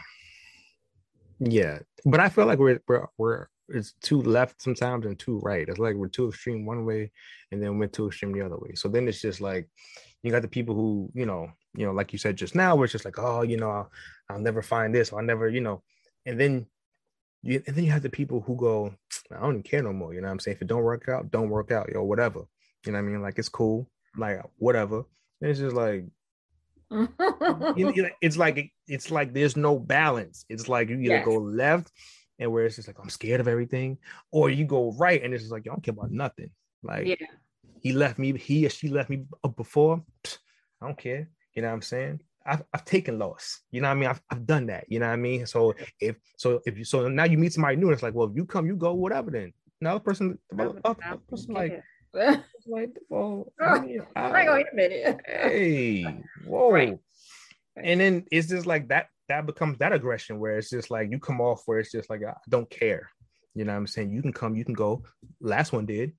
Yeah. 1.38 1.78
But 2.04 2.18
i 2.18 2.28
feel 2.28 2.46
like 2.46 2.58
we're, 2.58 2.82
we're 2.88 3.06
we're 3.16 3.46
it's 3.68 3.92
too 4.02 4.20
left 4.22 4.60
sometimes 4.60 5.06
and 5.06 5.16
too 5.16 5.38
right. 5.38 5.68
It's 5.68 5.78
like 5.78 5.94
we're 5.94 6.08
too 6.08 6.28
extreme 6.28 6.66
one 6.66 6.84
way 6.84 7.12
and 7.52 7.62
then 7.62 7.78
we're 7.78 7.86
too 7.86 8.08
extreme 8.08 8.32
the 8.32 8.44
other 8.44 8.58
way. 8.58 8.74
So 8.74 8.88
then 8.88 9.06
it's 9.06 9.22
just 9.22 9.40
like 9.40 9.68
you 10.24 10.32
got 10.32 10.42
the 10.42 10.48
people 10.48 10.74
who 10.74 11.10
you 11.14 11.26
know 11.26 11.48
you 11.76 11.86
know 11.86 11.92
like 11.92 12.12
you 12.12 12.18
said 12.18 12.36
just 12.36 12.56
now 12.56 12.74
we're 12.74 12.88
just 12.88 13.04
like 13.04 13.20
oh 13.20 13.42
you 13.42 13.56
know 13.56 13.70
I'll, 13.70 13.90
I'll 14.28 14.40
never 14.40 14.62
find 14.62 14.92
this. 14.92 15.12
I'll 15.12 15.22
never 15.22 15.48
you 15.48 15.60
know. 15.60 15.84
And 16.26 16.38
then 16.40 16.66
you, 17.42 17.62
and 17.66 17.74
then 17.74 17.84
you 17.84 17.90
have 17.90 18.02
the 18.02 18.10
people 18.10 18.40
who 18.40 18.56
go, 18.56 18.94
I 19.30 19.40
don't 19.40 19.52
even 19.52 19.62
care 19.62 19.82
no 19.82 19.92
more. 19.92 20.14
You 20.14 20.20
know 20.20 20.28
what 20.28 20.32
I'm 20.32 20.40
saying? 20.40 20.56
If 20.56 20.62
it 20.62 20.68
don't 20.68 20.82
work 20.82 21.08
out, 21.08 21.30
don't 21.30 21.48
work 21.48 21.70
out, 21.70 21.90
yo, 21.90 22.02
whatever. 22.02 22.40
You 22.84 22.92
know 22.92 22.98
what 22.98 23.08
I 23.08 23.10
mean? 23.10 23.22
Like 23.22 23.38
it's 23.38 23.48
cool, 23.48 23.88
like 24.16 24.40
whatever. 24.56 25.04
And 25.40 25.50
it's 25.50 25.60
just 25.60 25.76
like, 25.76 26.04
it's 26.90 28.36
like 28.36 28.72
it's 28.88 29.10
like 29.10 29.32
there's 29.32 29.56
no 29.56 29.78
balance. 29.78 30.44
It's 30.48 30.68
like 30.68 30.88
you 30.88 30.96
either 30.96 31.16
yes. 31.16 31.24
go 31.24 31.36
left, 31.36 31.92
and 32.38 32.50
where 32.50 32.66
it's 32.66 32.76
just 32.76 32.88
like 32.88 32.98
I'm 33.00 33.10
scared 33.10 33.40
of 33.40 33.48
everything, 33.48 33.98
or 34.32 34.50
you 34.50 34.64
go 34.64 34.92
right, 34.98 35.22
and 35.22 35.32
it's 35.32 35.44
just 35.44 35.52
like 35.52 35.62
I 35.62 35.70
don't 35.70 35.82
care 35.82 35.92
about 35.92 36.10
nothing. 36.10 36.50
Like 36.82 37.06
yeah. 37.06 37.26
he 37.80 37.92
left 37.92 38.18
me, 38.18 38.36
he 38.36 38.66
or 38.66 38.70
she 38.70 38.88
left 38.88 39.08
me 39.08 39.24
before. 39.56 40.02
I 40.82 40.86
don't 40.86 40.98
care. 40.98 41.28
You 41.54 41.62
know 41.62 41.68
what 41.68 41.74
I'm 41.74 41.82
saying? 41.82 42.20
I've, 42.46 42.62
I've 42.72 42.84
taken 42.84 43.18
loss. 43.18 43.60
You 43.70 43.80
know 43.80 43.88
what 43.88 43.96
I 43.96 44.00
mean? 44.00 44.08
I've, 44.08 44.22
I've 44.30 44.46
done 44.46 44.66
that. 44.66 44.84
You 44.88 44.98
know 44.98 45.06
what 45.06 45.12
I 45.12 45.16
mean? 45.16 45.46
So 45.46 45.74
if 46.00 46.16
so 46.36 46.60
if 46.66 46.78
you 46.78 46.84
so 46.84 47.08
now 47.08 47.24
you 47.24 47.38
meet 47.38 47.52
somebody 47.52 47.76
new, 47.76 47.86
and 47.86 47.94
it's 47.94 48.02
like, 48.02 48.14
well, 48.14 48.28
if 48.28 48.36
you 48.36 48.44
come, 48.44 48.66
you 48.66 48.76
go, 48.76 48.94
whatever. 48.94 49.30
Then 49.30 49.52
another 49.80 50.00
person, 50.00 50.38
other 50.84 51.18
person 51.28 51.54
like, 51.54 51.82
like, 52.66 52.90
well, 53.08 53.52
I 53.60 53.80
mean, 53.80 54.00
I, 54.16 54.50
wait 54.50 54.66
a 54.72 54.74
minute. 54.74 55.20
hey, 55.26 56.22
whoa. 56.46 56.70
Right. 56.70 56.98
And 57.76 58.00
then 58.00 58.26
it's 58.30 58.48
just 58.48 58.66
like 58.66 58.88
that. 58.88 59.08
That 59.28 59.46
becomes 59.46 59.78
that 59.78 59.92
aggression 59.92 60.40
where 60.40 60.58
it's 60.58 60.70
just 60.70 60.90
like 60.90 61.08
you 61.12 61.20
come 61.20 61.40
off 61.40 61.62
where 61.66 61.78
it's 61.78 61.92
just 61.92 62.10
like 62.10 62.22
I 62.26 62.34
don't 62.48 62.68
care. 62.68 63.10
You 63.54 63.64
know 63.64 63.72
what 63.72 63.78
I'm 63.78 63.86
saying? 63.86 64.12
You 64.12 64.22
can 64.22 64.32
come, 64.32 64.56
you 64.56 64.64
can 64.64 64.74
go. 64.74 65.04
Last 65.40 65.72
one 65.72 65.86
did. 65.86 66.12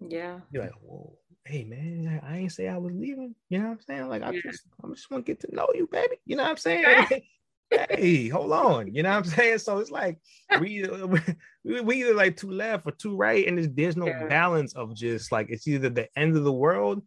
Yeah. 0.00 0.40
You're 0.50 0.64
like, 0.64 0.72
whoa 0.82 1.16
hey 1.44 1.64
man, 1.64 2.20
I 2.26 2.38
ain't 2.38 2.52
say 2.52 2.68
I 2.68 2.78
was 2.78 2.92
leaving. 2.94 3.34
You 3.48 3.58
know 3.58 3.64
what 3.66 3.72
I'm 3.72 3.80
saying? 3.82 4.08
Like 4.08 4.22
I 4.22 4.30
yeah. 4.32 4.40
just 4.44 4.62
I 4.82 4.88
just 4.88 5.10
want 5.10 5.26
to 5.26 5.32
get 5.32 5.40
to 5.40 5.54
know 5.54 5.68
you, 5.74 5.88
baby. 5.90 6.16
You 6.24 6.36
know 6.36 6.44
what 6.44 6.50
I'm 6.50 6.56
saying? 6.56 7.06
hey, 7.90 8.28
hold 8.28 8.52
on. 8.52 8.94
You 8.94 9.02
know 9.02 9.10
what 9.10 9.16
I'm 9.18 9.24
saying? 9.24 9.58
So 9.58 9.78
it's 9.78 9.90
like 9.90 10.18
we 10.60 10.84
uh, 10.84 11.06
we, 11.64 11.80
we 11.80 12.00
either 12.02 12.14
like 12.14 12.36
two 12.36 12.50
left 12.50 12.86
or 12.86 12.92
two 12.92 13.16
right, 13.16 13.46
and 13.46 13.58
there's, 13.58 13.68
there's 13.70 13.96
no 13.96 14.06
yeah. 14.06 14.26
balance 14.26 14.74
of 14.74 14.94
just 14.94 15.32
like 15.32 15.48
it's 15.50 15.68
either 15.68 15.90
the 15.90 16.08
end 16.18 16.36
of 16.36 16.44
the 16.44 16.52
world 16.52 17.02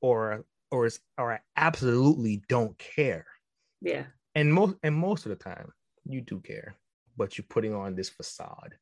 or 0.00 0.44
or 0.70 0.86
it's 0.86 1.00
or 1.18 1.34
I 1.34 1.40
absolutely 1.56 2.42
don't 2.48 2.76
care. 2.78 3.26
Yeah. 3.80 4.04
And 4.34 4.52
most 4.52 4.76
and 4.82 4.94
most 4.94 5.26
of 5.26 5.30
the 5.30 5.36
time 5.36 5.70
you 6.08 6.22
do 6.22 6.40
care, 6.40 6.74
but 7.16 7.36
you're 7.36 7.46
putting 7.48 7.74
on 7.74 7.94
this 7.94 8.08
facade 8.08 8.74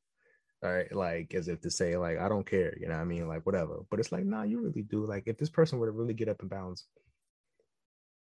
right? 0.63 0.95
Like 0.95 1.35
as 1.35 1.49
if 1.49 1.61
to 1.63 1.71
say, 1.71 1.97
like, 1.97 2.19
I 2.19 2.29
don't 2.29 2.47
care, 2.47 2.77
you 2.79 2.89
know 2.89 2.95
I 2.95 3.05
mean? 3.05 3.29
Like 3.29 3.47
whatever. 3.47 3.81
But 3.91 4.01
it's 4.01 4.13
like, 4.13 4.25
nah, 4.25 4.43
you 4.43 4.61
really 4.61 4.83
do. 4.83 5.07
Like 5.07 5.25
if 5.27 5.39
this 5.39 5.51
person 5.51 5.79
were 5.79 5.87
to 5.87 5.93
really 5.93 6.15
get 6.15 6.29
up 6.29 6.41
and 6.41 6.51
bounce, 6.51 6.87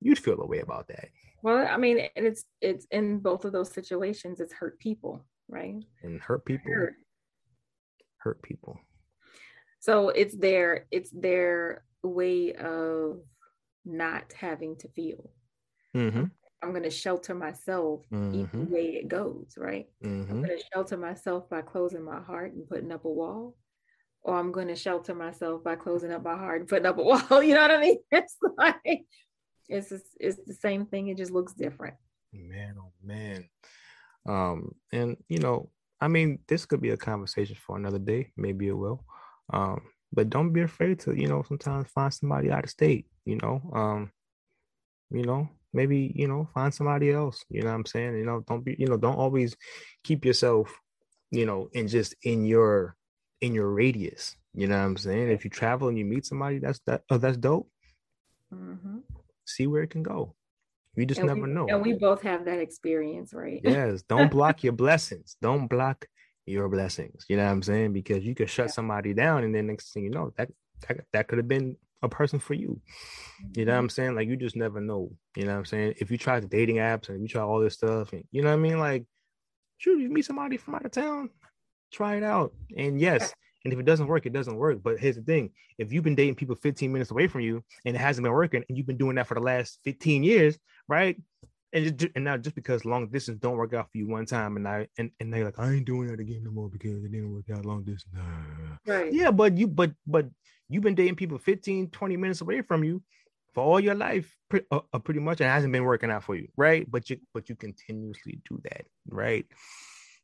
you'd 0.01 0.19
feel 0.19 0.41
a 0.41 0.47
way 0.47 0.59
about 0.59 0.88
that. 0.89 1.09
Well, 1.41 1.68
I 1.68 1.77
mean, 1.77 2.07
and 2.15 2.26
it's 2.26 2.45
it's 2.61 2.85
in 2.91 3.19
both 3.19 3.45
of 3.45 3.51
those 3.51 3.72
situations, 3.72 4.39
it's 4.39 4.53
hurt 4.53 4.80
people, 4.80 5.26
right? 5.47 5.76
And 6.03 6.22
hurt 6.22 6.45
people. 6.45 6.72
Hurt, 6.72 6.95
hurt 8.18 8.41
people. 8.41 8.80
So 9.80 10.09
it's 10.09 10.35
their 10.35 10.88
it's 10.91 11.11
their 11.11 11.84
way 12.03 12.53
of 12.53 13.19
not 13.85 14.34
having 14.34 14.76
to 14.77 14.88
feel. 14.89 15.31
Mm-hmm. 15.95 16.26
I'm 16.61 16.71
going 16.71 16.84
to 16.84 16.89
shelter 16.89 17.35
myself 17.35 18.01
mm-hmm. 18.11 18.35
either 18.35 18.65
way 18.65 18.99
it 19.01 19.07
goes, 19.07 19.53
right? 19.57 19.85
Mm-hmm. 20.03 20.31
I'm 20.31 20.43
going 20.43 20.57
to 20.57 20.63
shelter 20.73 20.97
myself 20.97 21.49
by 21.49 21.61
closing 21.61 22.03
my 22.03 22.19
heart 22.21 22.53
and 22.53 22.67
putting 22.67 22.91
up 22.91 23.05
a 23.05 23.09
wall, 23.09 23.55
or 24.23 24.35
I'm 24.35 24.51
going 24.51 24.67
to 24.69 24.75
shelter 24.75 25.13
myself 25.13 25.63
by 25.63 25.75
closing 25.75 26.11
up 26.11 26.23
my 26.23 26.35
heart 26.35 26.61
and 26.61 26.69
putting 26.69 26.88
up 26.88 26.97
a 26.97 27.03
wall. 27.29 27.43
You 27.43 27.55
know 27.55 27.61
what 27.61 27.71
I 27.71 27.81
mean? 27.81 27.97
It's 28.11 28.35
like 28.57 29.05
it's 29.69 29.89
just, 29.89 30.05
it's 30.19 30.39
the 30.45 30.53
same 30.53 30.85
thing. 30.85 31.09
It 31.09 31.17
just 31.17 31.31
looks 31.31 31.53
different. 31.53 31.95
Man, 32.34 32.75
oh 32.79 32.91
man. 33.03 33.49
Um, 34.27 34.75
and 34.91 35.17
you 35.29 35.39
know, 35.39 35.69
I 36.01 36.07
mean, 36.07 36.39
this 36.47 36.65
could 36.65 36.81
be 36.81 36.89
a 36.89 36.97
conversation 36.97 37.55
for 37.55 37.77
another 37.77 37.99
day. 37.99 38.31
Maybe 38.35 38.67
it 38.67 38.77
will. 38.77 39.03
Um, 39.51 39.81
but 40.11 40.29
don't 40.29 40.53
be 40.53 40.61
afraid 40.61 40.99
to, 41.01 41.13
you 41.13 41.27
know, 41.27 41.43
sometimes 41.47 41.89
find 41.89 42.13
somebody 42.13 42.51
out 42.51 42.63
of 42.63 42.69
state. 42.69 43.07
You 43.25 43.38
know, 43.41 43.61
um, 43.73 44.11
you 45.11 45.23
know, 45.23 45.49
maybe 45.73 46.11
you 46.15 46.27
know, 46.27 46.48
find 46.53 46.73
somebody 46.73 47.11
else. 47.11 47.44
You 47.49 47.61
know 47.61 47.69
what 47.69 47.76
I'm 47.76 47.85
saying? 47.85 48.18
You 48.18 48.26
know, 48.26 48.44
don't 48.48 48.64
be, 48.64 48.76
you 48.77 48.88
know, 48.88 48.98
don't 48.98 49.18
always 49.18 49.56
keep 50.03 50.26
yourself, 50.26 50.73
you 51.31 51.45
know, 51.45 51.69
in 51.73 51.88
just 51.88 52.15
in 52.23 52.45
your 52.45 52.95
in 53.41 53.53
your 53.53 53.69
radius. 53.69 54.35
You 54.53 54.68
know 54.68 54.77
what 54.77 54.85
I'm 54.85 54.98
saying? 54.98 55.30
If 55.30 55.44
you 55.44 55.52
travel 55.52 55.88
and 55.88 55.98
you 55.98 56.06
meet 56.06 56.26
somebody, 56.26 56.60
that's 56.60 56.80
that. 56.88 57.03
Oh, 57.10 57.18
that's 57.18 57.38
dope. 57.38 57.69
Mm-hmm. 58.53 58.99
See 59.45 59.68
where 59.68 59.84
it 59.84 59.89
can 59.89 60.03
go. 60.03 60.35
You 60.95 61.06
just 61.06 61.19
and 61.19 61.27
never 61.27 61.41
we, 61.41 61.49
know. 61.49 61.68
And 61.68 61.84
we 61.84 61.94
both 61.94 62.23
have 62.23 62.45
that 62.45 62.60
experience, 62.60 63.34
right? 63.34 63.61
Yes. 63.64 64.02
Don't 64.02 64.31
block 64.31 64.64
your 64.64 64.73
blessings. 64.73 65.38
Don't 65.41 65.68
block 65.68 66.07
your 66.48 66.68
blessings. 66.69 67.26
You 67.30 67.38
know 67.38 67.45
what 67.45 67.52
I'm 67.52 67.61
saying? 67.61 67.94
Because 67.94 68.26
you 68.26 68.34
could 68.34 68.49
shut 68.49 68.68
yeah. 68.68 68.72
somebody 68.72 69.14
down, 69.14 69.44
and 69.44 69.53
then 69.53 69.68
next 69.68 69.94
thing 69.94 70.03
you 70.03 70.10
know, 70.10 70.34
that 70.38 70.49
that, 70.88 70.98
that 71.14 71.27
could 71.27 71.38
have 71.38 71.48
been 71.48 71.77
a 72.02 72.10
person 72.10 72.40
for 72.40 72.53
you. 72.53 72.80
You 73.56 73.65
know 73.65 73.72
what 73.72 73.78
mm-hmm. 73.78 73.84
I'm 73.84 73.90
saying? 73.90 74.15
Like 74.15 74.28
you 74.28 74.36
just 74.36 74.56
never 74.56 74.80
know. 74.80 75.11
You 75.36 75.45
know 75.45 75.53
what 75.53 75.60
I'm 75.60 75.65
saying? 75.65 75.95
If 75.99 76.11
you 76.11 76.18
try 76.18 76.40
the 76.40 76.48
dating 76.48 76.78
apps 76.78 77.10
and 77.10 77.22
you 77.22 77.28
try 77.28 77.41
all 77.41 77.60
this 77.60 77.76
stuff, 77.76 78.14
and 78.14 78.24
you 78.32 78.41
know 78.41 78.49
what 78.49 78.56
I 78.56 78.61
mean, 78.61 78.80
like, 78.80 79.06
shoot, 79.78 79.99
you 79.99 80.10
meet 80.10 80.26
somebody 80.26 80.57
from 80.57 80.76
out 80.76 80.86
of 80.86 80.91
town, 80.91 81.30
try 81.91 82.15
it 82.15 82.24
out. 82.24 82.53
And 82.76 82.99
yes, 82.99 83.34
and 83.64 83.74
if 83.74 83.80
it 83.80 83.86
doesn't 83.86 84.07
work, 84.07 84.26
it 84.26 84.34
doesn't 84.34 84.56
work. 84.56 84.80
But 84.84 84.99
here's 84.99 85.15
the 85.15 85.22
thing: 85.22 85.52
if 85.78 85.91
you've 85.91 86.03
been 86.03 86.15
dating 86.15 86.36
people 86.36 86.56
15 86.56 86.91
minutes 86.91 87.11
away 87.11 87.28
from 87.28 87.41
you 87.41 87.64
and 87.86 87.95
it 87.95 87.99
hasn't 87.99 88.24
been 88.24 88.34
working, 88.34 88.64
and 88.68 88.78
you've 88.78 88.88
been 88.88 88.98
doing 88.98 89.15
that 89.15 89.28
for 89.28 89.36
the 89.36 89.41
last 89.41 89.80
15 89.84 90.24
years, 90.24 90.57
right? 90.88 91.18
And, 91.74 92.10
and 92.15 92.24
now 92.24 92.38
just 92.38 92.56
because 92.56 92.86
long 92.86 93.10
distance 93.10 93.40
don't 93.41 93.57
work 93.57 93.74
out 93.74 93.91
for 93.91 93.98
you 93.98 94.07
one 94.07 94.26
time, 94.26 94.56
and 94.56 94.68
I 94.68 94.88
and, 94.98 95.11
and 95.19 95.34
they're 95.34 95.45
like, 95.45 95.60
I 95.60 95.74
ain't 95.74 95.86
doing 95.86 96.07
that 96.07 96.19
again 96.19 96.44
no 96.44 96.52
more 96.52 96.69
because 96.69 97.03
it 97.03 97.11
didn't 97.11 97.34
work 97.34 97.49
out 97.53 97.65
long 97.65 97.84
distance. 97.84 98.15
Right. 98.86 99.11
Yeah, 99.11 99.32
but 99.32 99.57
you 99.57 99.68
but 99.68 99.91
but 100.07 100.28
you've 100.69 100.84
been 100.84 100.95
dating 100.95 101.15
people 101.15 101.38
15, 101.38 101.89
20 101.89 102.18
minutes 102.18 102.41
away 102.41 102.61
from 102.61 102.84
you 102.84 103.02
for 103.53 103.64
all 103.64 103.80
your 103.80 103.95
life, 103.95 104.35
uh, 104.53 104.80
uh, 104.94 104.99
pretty 104.99 105.19
much, 105.19 105.41
and 105.41 105.48
it 105.48 105.52
hasn't 105.52 105.73
been 105.73 105.84
working 105.84 106.11
out 106.11 106.23
for 106.23 106.35
you, 106.35 106.48
right? 106.57 106.89
But 106.89 107.10
you 107.10 107.18
but 107.34 107.49
you 107.49 107.56
continuously 107.56 108.39
do 108.49 108.60
that, 108.65 108.85
right? 109.10 109.45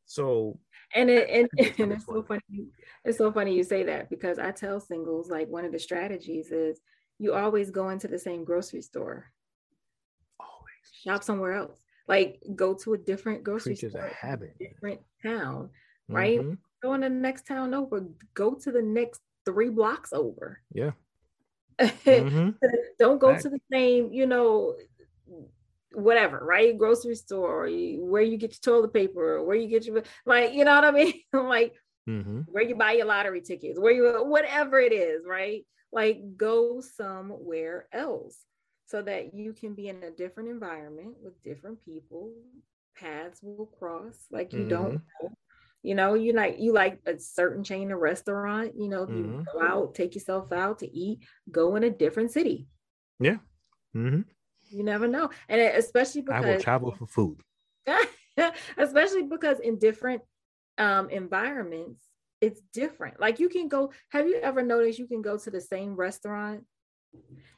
So 0.06 0.58
and 0.94 1.10
it 1.10 1.28
and, 1.30 1.48
and 1.80 1.92
it's 1.92 2.06
so 2.06 2.22
funny 2.22 2.68
it's 3.04 3.18
so 3.18 3.32
funny 3.32 3.54
you 3.54 3.64
say 3.64 3.82
that 3.84 4.10
because 4.10 4.38
I 4.38 4.50
tell 4.50 4.80
singles 4.80 5.30
like 5.30 5.48
one 5.48 5.64
of 5.64 5.72
the 5.72 5.78
strategies 5.78 6.52
is 6.52 6.80
you 7.18 7.34
always 7.34 7.70
go 7.70 7.90
into 7.90 8.08
the 8.08 8.18
same 8.18 8.44
grocery 8.44 8.82
store. 8.82 9.32
Always 10.40 11.02
shop 11.02 11.22
somewhere 11.22 11.52
else. 11.52 11.78
Like 12.06 12.42
go 12.54 12.74
to 12.74 12.94
a 12.94 12.98
different 12.98 13.44
grocery 13.44 13.74
Creatures 13.74 13.92
store, 13.92 14.06
a 14.06 14.14
habit. 14.14 14.56
different 14.58 15.00
town, 15.22 15.70
right? 16.08 16.40
Mm-hmm. 16.40 16.54
Go 16.82 16.94
in 16.94 17.00
the 17.00 17.08
next 17.08 17.46
town 17.46 17.72
over. 17.72 18.04
Go 18.34 18.54
to 18.54 18.70
the 18.70 18.82
next 18.82 19.20
three 19.44 19.70
blocks 19.70 20.12
over. 20.12 20.60
Yeah. 20.72 20.92
mm-hmm. 21.80 22.50
Don't 22.98 23.18
go 23.18 23.36
to 23.36 23.48
the 23.48 23.60
same, 23.70 24.12
you 24.12 24.26
know, 24.26 24.76
whatever, 25.92 26.38
right? 26.38 26.76
Grocery 26.76 27.14
store, 27.14 27.68
where 27.98 28.22
you 28.22 28.36
get 28.36 28.52
your 28.52 28.76
toilet 28.76 28.92
paper, 28.92 29.42
where 29.42 29.56
you 29.56 29.68
get 29.68 29.84
your 29.84 30.02
like, 30.26 30.54
you 30.54 30.64
know 30.64 30.74
what 30.74 30.84
I 30.84 30.90
mean? 30.90 31.14
like 31.32 31.74
mm-hmm. 32.08 32.40
where 32.46 32.62
you 32.62 32.74
buy 32.74 32.92
your 32.92 33.06
lottery 33.06 33.40
tickets, 33.40 33.78
where 33.78 33.92
you 33.92 34.24
whatever 34.24 34.78
it 34.80 34.92
is, 34.92 35.24
right? 35.26 35.64
Like 35.92 36.36
go 36.36 36.80
somewhere 36.80 37.86
else 37.92 38.38
so 38.86 39.02
that 39.02 39.34
you 39.34 39.52
can 39.52 39.74
be 39.74 39.88
in 39.88 40.02
a 40.02 40.10
different 40.10 40.50
environment 40.50 41.14
with 41.22 41.42
different 41.42 41.84
people. 41.84 42.32
Paths 42.96 43.40
will 43.42 43.66
cross, 43.66 44.16
like 44.30 44.52
you 44.52 44.60
mm-hmm. 44.60 44.68
don't 44.68 44.92
know. 44.94 45.30
You 45.84 45.94
know, 45.94 46.14
you 46.14 46.32
like 46.32 46.56
you 46.58 46.72
like 46.72 46.98
a 47.06 47.18
certain 47.18 47.62
chain 47.62 47.92
of 47.92 47.98
restaurant, 47.98 48.72
you 48.74 48.88
know, 48.88 49.04
mm-hmm. 49.04 49.40
you 49.40 49.44
go 49.52 49.62
out, 49.62 49.94
take 49.94 50.14
yourself 50.14 50.50
out 50.50 50.78
to 50.78 50.90
eat, 50.90 51.20
go 51.50 51.76
in 51.76 51.84
a 51.84 51.90
different 51.90 52.32
city. 52.32 52.66
Yeah. 53.20 53.36
Mm-hmm. 53.94 54.22
You 54.70 54.82
never 54.82 55.06
know. 55.06 55.28
And 55.46 55.60
especially 55.60 56.22
because 56.22 56.42
I 56.42 56.54
will 56.54 56.60
travel 56.60 56.92
for 56.92 57.06
food. 57.06 57.36
especially 58.78 59.24
because 59.24 59.60
in 59.60 59.78
different 59.78 60.22
um, 60.78 61.10
environments, 61.10 62.02
it's 62.40 62.62
different. 62.72 63.20
Like 63.20 63.38
you 63.38 63.50
can 63.50 63.68
go, 63.68 63.92
have 64.08 64.26
you 64.26 64.40
ever 64.42 64.62
noticed 64.62 64.98
you 64.98 65.06
can 65.06 65.20
go 65.20 65.36
to 65.36 65.50
the 65.50 65.60
same 65.60 65.94
restaurant 65.96 66.64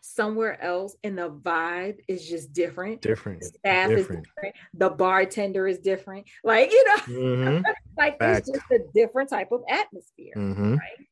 somewhere 0.00 0.62
else 0.62 0.96
and 1.04 1.18
the 1.18 1.30
vibe 1.30 1.98
is 2.08 2.28
just 2.28 2.52
different. 2.52 3.02
Different. 3.02 3.40
The 3.40 3.46
staff 3.46 3.88
different. 3.90 4.26
is 4.26 4.32
different. 4.34 4.54
The 4.74 4.90
bartender 4.90 5.66
is 5.66 5.78
different. 5.78 6.26
Like, 6.44 6.70
you 6.70 6.84
know, 6.86 6.96
mm-hmm. 6.96 7.62
like 7.98 8.18
Fact. 8.18 8.48
it's 8.48 8.50
just 8.50 8.70
a 8.70 8.80
different 8.94 9.30
type 9.30 9.52
of 9.52 9.62
atmosphere. 9.68 10.32
Mm-hmm. 10.36 10.74
Right. 10.74 11.08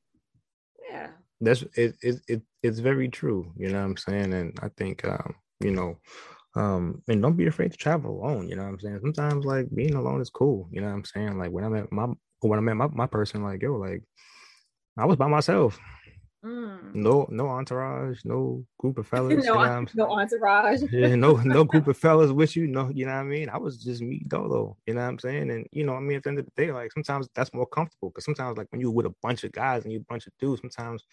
Yeah. 0.91 1.09
That's 1.41 1.63
it, 1.75 1.97
it 2.01 2.21
it 2.29 2.43
it's 2.63 2.79
very 2.79 3.09
true. 3.09 3.53
You 3.57 3.69
know 3.69 3.81
what 3.81 3.87
I'm 3.87 3.97
saying? 3.97 4.33
And 4.33 4.59
I 4.63 4.69
think 4.77 5.05
um 5.05 5.35
you 5.61 5.71
know 5.71 5.99
um 6.57 7.03
and 7.09 7.21
don't 7.21 7.37
be 7.37 7.47
afraid 7.47 7.73
to 7.73 7.77
travel 7.77 8.23
alone 8.23 8.49
you 8.49 8.55
know 8.55 8.63
what 8.63 8.69
i'm 8.69 8.79
saying 8.79 8.99
sometimes 9.01 9.45
like 9.45 9.67
being 9.75 9.95
alone 9.95 10.21
is 10.21 10.31
cool 10.31 10.69
you 10.71 10.81
know 10.81 10.87
what 10.87 10.95
i'm 10.95 11.05
saying 11.05 11.37
like 11.39 11.51
when 11.51 11.65
i 11.65 11.69
met 11.69 11.91
my 11.91 12.07
when 12.41 12.59
i 12.59 12.63
met 12.63 12.77
my, 12.77 12.87
my 12.93 13.07
person 13.07 13.43
like 13.43 13.63
yo 13.63 13.75
like 13.75 14.03
i 14.97 15.05
was 15.05 15.17
by 15.17 15.27
myself 15.27 15.79
mm. 16.45 16.95
no 16.95 17.27
no 17.31 17.49
entourage 17.49 18.21
no 18.25 18.65
group 18.79 18.99
of 18.99 19.07
fellas 19.09 19.45
no, 19.45 19.55
you 19.55 19.59
know 19.61 19.87
no 19.95 20.11
entourage 20.11 20.83
yeah, 20.93 21.15
no 21.15 21.37
no 21.37 21.65
group 21.65 21.89
of 21.89 21.97
fellas 21.97 22.31
with 22.31 22.55
you 22.57 22.67
no 22.67 22.91
you 22.95 23.07
know 23.07 23.13
what 23.13 23.21
i 23.21 23.25
mean 23.25 23.49
i 23.49 23.57
was 23.57 23.79
just 23.79 24.03
me 24.03 24.23
dolo 24.29 24.77
you 24.87 24.95
know 24.95 25.01
what 25.01 25.09
i'm 25.09 25.19
saying 25.19 25.51
and 25.51 25.67
you 25.73 25.85
know 25.85 25.95
i 25.95 26.01
mean 26.01 26.17
at 26.17 26.23
the 26.23 26.29
end 26.29 26.39
of 26.39 26.45
the 26.45 26.63
day 26.63 26.73
like 26.73 26.93
sometimes 26.93 27.29
that's 27.35 27.55
more 27.55 27.67
comfortable 27.67 28.11
because 28.11 28.25
sometimes 28.25 28.59
like 28.59 28.67
when 28.71 28.81
you're 28.81 28.91
with 28.91 29.07
a 29.07 29.15
bunch 29.23 29.45
of 29.45 29.53
guys 29.53 29.85
and 29.85 29.93
you 29.93 30.01
a 30.01 30.05
bunch 30.13 30.27
of 30.27 30.33
dudes 30.39 30.61
sometimes 30.61 31.05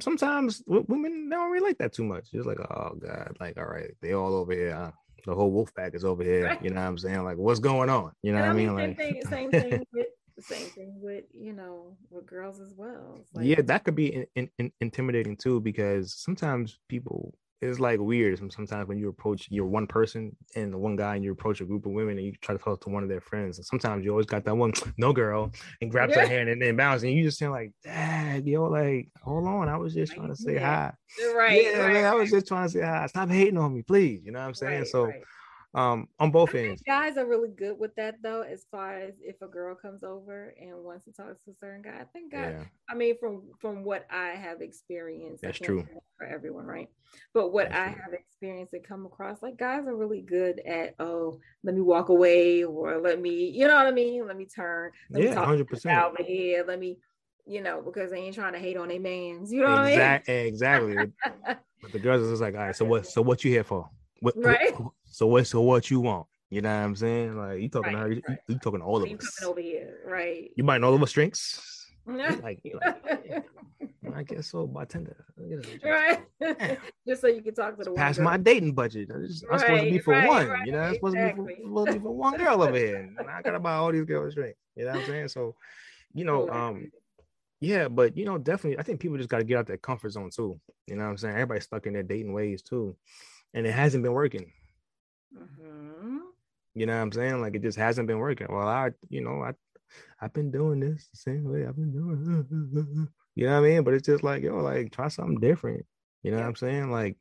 sometimes 0.00 0.62
women 0.66 1.28
don't 1.28 1.50
relate 1.50 1.78
that 1.78 1.92
too 1.92 2.04
much. 2.04 2.28
It's 2.32 2.46
like, 2.46 2.60
oh 2.60 2.94
god, 2.94 3.36
like 3.40 3.58
all 3.58 3.66
right, 3.66 3.90
they 4.00 4.12
all 4.12 4.34
over 4.34 4.52
here. 4.52 4.92
The 5.26 5.34
whole 5.34 5.50
wolf 5.50 5.74
pack 5.74 5.94
is 5.94 6.04
over 6.04 6.22
here. 6.22 6.56
You 6.62 6.70
know 6.70 6.80
what 6.80 6.86
I'm 6.86 6.98
saying? 6.98 7.24
Like, 7.24 7.36
what's 7.36 7.58
going 7.58 7.90
on? 7.90 8.12
You 8.22 8.32
know 8.32 8.40
what 8.40 8.50
I 8.50 8.52
mean? 8.52 8.68
Same 8.68 8.76
like, 8.76 8.96
thing, 8.96 9.22
same 9.28 9.50
thing 9.50 9.86
with 9.92 10.06
same 10.42 10.66
thing 10.66 10.98
with 11.00 11.24
you 11.32 11.52
know 11.52 11.96
with 12.10 12.26
girls 12.26 12.60
as 12.60 12.74
well. 12.76 13.20
Like, 13.34 13.46
yeah, 13.46 13.62
that 13.62 13.84
could 13.84 13.94
be 13.94 14.14
in, 14.14 14.26
in, 14.36 14.50
in 14.58 14.72
intimidating 14.80 15.36
too 15.36 15.60
because 15.60 16.14
sometimes 16.14 16.78
people 16.88 17.34
it's 17.62 17.80
like 17.80 17.98
weird 17.98 18.38
sometimes 18.52 18.86
when 18.86 18.98
you 18.98 19.08
approach 19.08 19.46
you're 19.50 19.66
one 19.66 19.86
person 19.86 20.34
and 20.54 20.72
the 20.72 20.78
one 20.78 20.94
guy 20.94 21.14
and 21.14 21.24
you 21.24 21.32
approach 21.32 21.60
a 21.62 21.64
group 21.64 21.86
of 21.86 21.92
women 21.92 22.18
and 22.18 22.26
you 22.26 22.32
try 22.42 22.54
to 22.54 22.62
talk 22.62 22.80
to 22.82 22.90
one 22.90 23.02
of 23.02 23.08
their 23.08 23.20
friends 23.20 23.56
and 23.56 23.66
sometimes 23.66 24.04
you 24.04 24.10
always 24.10 24.26
got 24.26 24.44
that 24.44 24.54
one 24.54 24.72
no 24.98 25.12
girl 25.12 25.50
and 25.80 25.90
grabs 25.90 26.14
yeah. 26.14 26.20
her 26.20 26.26
hand 26.26 26.50
and 26.50 26.60
then 26.60 26.76
bounces 26.76 27.04
and 27.04 27.14
you 27.14 27.24
just 27.24 27.38
saying 27.38 27.50
like 27.50 27.72
dad 27.82 28.46
yo 28.46 28.64
like 28.64 29.08
hold 29.22 29.46
on 29.46 29.68
i 29.70 29.76
was 29.76 29.94
just 29.94 30.12
trying 30.12 30.28
to 30.28 30.36
say 30.36 30.58
hi. 30.58 30.92
right 31.34 31.62
yeah 31.62 31.78
right, 31.78 31.92
man, 31.94 32.04
i 32.04 32.14
was 32.14 32.30
just 32.30 32.46
trying 32.46 32.66
to 32.66 32.72
say 32.72 32.82
hi. 32.82 33.06
Stop 33.06 33.30
hating 33.30 33.56
on 33.56 33.74
me 33.74 33.80
please 33.80 34.20
you 34.24 34.32
know 34.32 34.38
what 34.38 34.46
i'm 34.46 34.54
saying? 34.54 34.80
Right, 34.80 34.88
so 34.88 35.04
right 35.04 35.22
um 35.76 36.08
on 36.18 36.30
both 36.30 36.54
ends 36.54 36.82
guys 36.86 37.18
are 37.18 37.26
really 37.26 37.50
good 37.50 37.78
with 37.78 37.94
that 37.96 38.16
though 38.22 38.40
as 38.40 38.64
far 38.70 38.94
as 38.94 39.12
if 39.20 39.40
a 39.42 39.46
girl 39.46 39.74
comes 39.74 40.02
over 40.02 40.54
and 40.58 40.72
wants 40.82 41.04
to 41.04 41.12
talk 41.12 41.28
to 41.44 41.50
a 41.50 41.54
certain 41.60 41.82
guy 41.82 41.98
i 42.00 42.04
think 42.12 42.32
guys, 42.32 42.54
yeah. 42.58 42.64
i 42.88 42.94
mean 42.94 43.14
from 43.20 43.42
from 43.60 43.84
what 43.84 44.06
i 44.10 44.28
have 44.28 44.62
experienced 44.62 45.42
that's 45.42 45.58
true 45.58 45.86
for 46.16 46.26
everyone 46.26 46.64
right 46.64 46.88
but 47.34 47.52
what 47.52 47.68
that's 47.68 47.90
i 47.90 47.92
true. 47.92 48.02
have 48.02 48.14
experienced 48.14 48.72
and 48.72 48.86
come 48.86 49.04
across 49.04 49.42
like 49.42 49.58
guys 49.58 49.86
are 49.86 49.96
really 49.96 50.22
good 50.22 50.60
at 50.66 50.94
oh 50.98 51.38
let 51.62 51.74
me 51.74 51.82
walk 51.82 52.08
away 52.08 52.64
or 52.64 52.98
let 52.98 53.20
me 53.20 53.50
you 53.50 53.68
know 53.68 53.76
what 53.76 53.86
i 53.86 53.92
mean 53.92 54.26
let 54.26 54.36
me 54.36 54.46
turn 54.46 54.90
let 55.10 55.22
yeah, 55.22 55.34
100%. 55.34 56.04
over 56.04 56.22
here 56.22 56.64
let 56.66 56.80
me 56.80 56.96
you 57.48 57.62
know, 57.62 57.80
because 57.80 58.10
they 58.10 58.18
ain't 58.18 58.34
trying 58.34 58.54
to 58.54 58.58
hate 58.58 58.76
on 58.76 58.88
their 58.88 58.98
mans. 58.98 59.52
You 59.52 59.60
know 59.60 59.82
exactly, 59.84 60.34
what 60.34 60.40
I 60.40 60.42
mean? 60.42 60.48
Exactly. 60.48 60.96
but 61.80 61.92
the 61.92 61.98
girls 62.00 62.22
is 62.22 62.40
like, 62.40 62.54
all 62.54 62.60
right, 62.60 62.74
so 62.74 62.84
what 62.84 63.06
so 63.06 63.22
what 63.22 63.44
you 63.44 63.52
here 63.52 63.62
for? 63.62 63.88
What, 64.20 64.34
right. 64.36 64.78
What, 64.80 64.92
so 65.16 65.26
what? 65.26 65.46
So 65.46 65.62
what 65.62 65.90
you 65.90 66.00
want? 66.00 66.26
You 66.50 66.60
know 66.60 66.68
what 66.68 66.84
I'm 66.84 66.94
saying? 66.94 67.38
Like 67.38 67.58
you 67.62 67.70
talking 67.70 67.94
right, 67.94 68.00
to 68.00 68.00
her, 68.00 68.08
right. 68.28 68.38
you, 68.48 68.54
you, 68.54 68.58
talking 68.58 68.80
to 68.80 68.84
all 68.84 69.02
of 69.02 69.10
us. 69.10 69.42
over 69.42 69.62
here, 69.62 70.00
right? 70.04 70.50
You 70.56 70.62
might 70.62 70.82
know 70.82 70.88
all 70.88 70.94
of 70.94 71.02
us 71.02 71.12
drinks. 71.12 71.86
like, 72.06 72.42
like 72.42 72.62
I 74.14 74.22
guess 74.24 74.48
so, 74.50 74.66
bartender. 74.66 75.24
Right. 75.82 76.20
Just 77.08 77.22
so 77.22 77.28
you 77.28 77.40
can 77.40 77.54
talk 77.54 77.78
to 77.78 77.84
the 77.84 77.92
Pass 77.92 78.18
my 78.18 78.36
dating 78.36 78.74
budget. 78.74 79.08
I'm, 79.10 79.26
just, 79.26 79.42
I'm 79.50 79.58
supposed 79.58 79.84
to 79.84 79.90
be 79.90 79.98
for 80.00 80.26
one. 80.26 80.66
You 80.66 80.72
know, 80.72 80.80
I'm 80.80 80.94
supposed, 80.96 81.16
exactly. 81.16 81.44
to 81.44 81.48
be 81.48 81.62
for, 81.62 81.68
supposed 81.68 81.86
to 81.86 81.92
be 81.94 82.00
for 82.00 82.14
one 82.14 82.36
girl 82.36 82.62
over 82.62 82.76
here. 82.76 83.10
And 83.18 83.30
I 83.30 83.40
gotta 83.40 83.58
buy 83.58 83.72
all 83.72 83.92
these 83.92 84.04
girls 84.04 84.34
drinks. 84.34 84.58
You 84.76 84.84
know 84.84 84.90
what 84.90 85.00
I'm 85.00 85.06
saying? 85.06 85.28
So, 85.28 85.54
you 86.12 86.26
know, 86.26 86.50
um, 86.50 86.90
yeah, 87.60 87.88
but 87.88 88.18
you 88.18 88.26
know, 88.26 88.36
definitely, 88.36 88.78
I 88.78 88.82
think 88.82 89.00
people 89.00 89.16
just 89.16 89.30
got 89.30 89.38
to 89.38 89.44
get 89.44 89.56
out 89.56 89.66
their 89.66 89.78
comfort 89.78 90.10
zone 90.10 90.28
too. 90.28 90.60
You 90.86 90.96
know 90.96 91.04
what 91.04 91.10
I'm 91.12 91.16
saying? 91.16 91.36
Everybody's 91.36 91.64
stuck 91.64 91.86
in 91.86 91.94
their 91.94 92.02
dating 92.02 92.34
ways 92.34 92.60
too 92.60 92.94
and 93.56 93.66
it 93.66 93.72
hasn't 93.72 94.02
been 94.02 94.12
working. 94.12 94.52
Mm-hmm. 95.36 96.18
You 96.74 96.86
know 96.86 96.94
what 96.94 97.02
I'm 97.02 97.12
saying? 97.12 97.40
Like 97.40 97.54
it 97.54 97.62
just 97.62 97.78
hasn't 97.78 98.06
been 98.06 98.18
working. 98.18 98.48
Well, 98.50 98.68
I, 98.68 98.90
you 99.08 99.22
know, 99.22 99.42
I, 99.42 99.52
I've 100.20 100.32
been 100.32 100.50
doing 100.50 100.80
this 100.80 101.08
the 101.12 101.16
same 101.16 101.44
way 101.44 101.66
I've 101.66 101.76
been 101.76 101.92
doing. 101.92 103.08
You 103.38 103.44
know 103.44 103.60
what 103.60 103.66
I 103.66 103.70
mean? 103.70 103.84
But 103.84 103.92
it's 103.92 104.06
just 104.06 104.24
like, 104.24 104.42
yo, 104.42 104.56
like 104.56 104.92
try 104.92 105.08
something 105.08 105.38
different. 105.40 105.84
You 106.22 106.30
know 106.30 106.38
yeah. 106.38 106.44
what 106.44 106.48
I'm 106.48 106.56
saying? 106.56 106.90
Like 106.90 107.16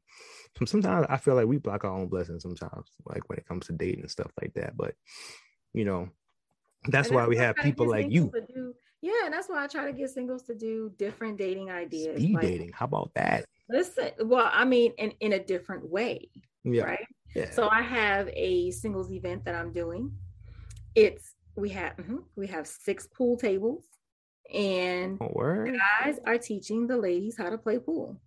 sometimes 0.66 1.06
I 1.10 1.18
feel 1.18 1.36
like 1.36 1.46
we 1.46 1.58
block 1.58 1.84
our 1.84 1.92
own 1.92 2.08
blessings 2.08 2.42
sometimes, 2.42 2.88
like 3.06 3.28
when 3.28 3.38
it 3.38 3.46
comes 3.46 3.68
to 3.68 3.74
dating 3.74 4.02
and 4.02 4.10
stuff 4.10 4.32
like 4.42 4.54
that. 4.54 4.78
But 4.78 4.96
you 5.74 5.84
know, 5.84 6.10
that's 6.88 7.12
why 7.12 7.28
we 7.28 7.36
have 7.36 7.58
people 7.58 7.90
like 7.90 8.10
you. 8.10 8.32
Do, 8.34 8.74
yeah, 9.02 9.26
and 9.26 9.34
that's 9.34 9.50
why 9.50 9.64
I 9.64 9.68
try 9.68 9.86
to 9.86 9.94
get 9.94 10.10
singles 10.10 10.44
to 10.44 10.56
do 10.56 10.92
different 10.98 11.38
dating 11.38 11.70
ideas. 11.70 12.18
Speed 12.18 12.34
like, 12.34 12.44
dating. 12.44 12.72
How 12.74 12.86
about 12.86 13.12
that? 13.16 13.46
Listen, 13.70 14.12
well, 14.24 14.50
I 14.52 14.66
mean, 14.66 14.94
in, 14.98 15.12
in 15.20 15.34
a 15.34 15.40
different 15.40 15.90
way. 15.90 16.30
Yeah. 16.66 16.84
Right. 16.84 17.08
Yeah. 17.36 17.52
So 17.52 17.70
I 17.70 17.82
have 17.82 18.30
a 18.34 18.72
singles 18.72 19.12
event 19.12 19.46
that 19.46 19.56
I'm 19.56 19.72
doing. 19.72 20.12
It's 20.96 21.36
we 21.56 21.70
have 21.70 21.96
mm-hmm, 21.98 22.18
we 22.36 22.48
have 22.48 22.68
six 22.68 23.08
pool 23.08 23.38
tables, 23.38 23.84
and 24.54 25.18
oh, 25.22 25.66
guys 26.02 26.20
are 26.26 26.38
teaching 26.38 26.88
the 26.88 26.98
ladies 26.98 27.38
how 27.38 27.50
to 27.50 27.58
play 27.58 27.78
pool. 27.80 28.20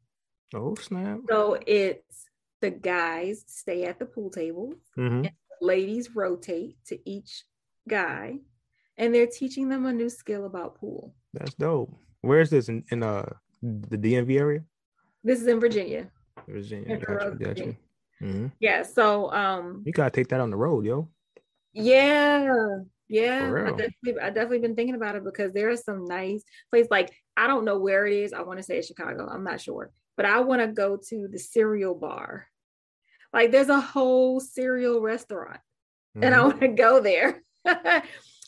Oh 0.54 0.74
snap! 0.76 1.20
So 1.28 1.58
it's 1.66 2.26
the 2.60 2.70
guys 2.70 3.44
stay 3.46 3.84
at 3.84 3.98
the 3.98 4.06
pool 4.06 4.30
table, 4.30 4.74
mm-hmm. 4.96 5.24
and 5.24 5.30
ladies 5.60 6.14
rotate 6.14 6.76
to 6.86 6.98
each 7.08 7.44
guy, 7.88 8.38
and 8.96 9.14
they're 9.14 9.26
teaching 9.26 9.68
them 9.68 9.86
a 9.86 9.92
new 9.92 10.08
skill 10.08 10.46
about 10.46 10.76
pool. 10.76 11.14
That's 11.34 11.54
dope. 11.54 11.94
Where 12.20 12.40
is 12.40 12.50
this 12.50 12.68
in, 12.68 12.84
in 12.90 13.02
uh 13.02 13.28
the 13.62 13.98
DMV 13.98 14.38
area? 14.38 14.64
This 15.24 15.40
is 15.40 15.46
in 15.46 15.60
Virginia. 15.60 16.10
Virginia, 16.46 16.96
gotcha, 16.96 17.36
gotcha. 17.38 17.76
Mm-hmm. 18.22 18.46
Yeah, 18.60 18.82
so 18.82 19.32
um, 19.32 19.82
you 19.86 19.92
gotta 19.92 20.10
take 20.10 20.28
that 20.28 20.40
on 20.40 20.50
the 20.50 20.56
road, 20.56 20.84
yo. 20.84 21.08
Yeah, 21.72 22.48
yeah, 23.08 23.50
I 23.66 23.70
definitely, 23.70 24.20
I 24.20 24.30
definitely 24.30 24.58
been 24.58 24.76
thinking 24.76 24.94
about 24.94 25.16
it 25.16 25.24
because 25.24 25.52
there 25.52 25.70
are 25.70 25.76
some 25.76 26.04
nice 26.04 26.42
places. 26.70 26.90
Like 26.90 27.10
I 27.36 27.46
don't 27.46 27.64
know 27.64 27.78
where 27.78 28.06
it 28.06 28.14
is. 28.14 28.32
I 28.32 28.42
want 28.42 28.58
to 28.58 28.62
say 28.62 28.82
Chicago. 28.82 29.26
I'm 29.26 29.44
not 29.44 29.60
sure, 29.60 29.90
but 30.16 30.26
I 30.26 30.40
want 30.40 30.60
to 30.60 30.68
go 30.68 30.98
to 31.08 31.28
the 31.28 31.38
cereal 31.38 31.94
bar. 31.94 32.46
Like 33.32 33.50
there's 33.50 33.70
a 33.70 33.80
whole 33.80 34.40
cereal 34.40 35.00
restaurant, 35.00 35.60
mm-hmm. 36.16 36.24
and 36.24 36.34
I 36.34 36.38
mm-hmm. 36.38 36.48
want 36.48 36.60
to 36.60 36.68
go 36.68 37.00
there. 37.00 37.42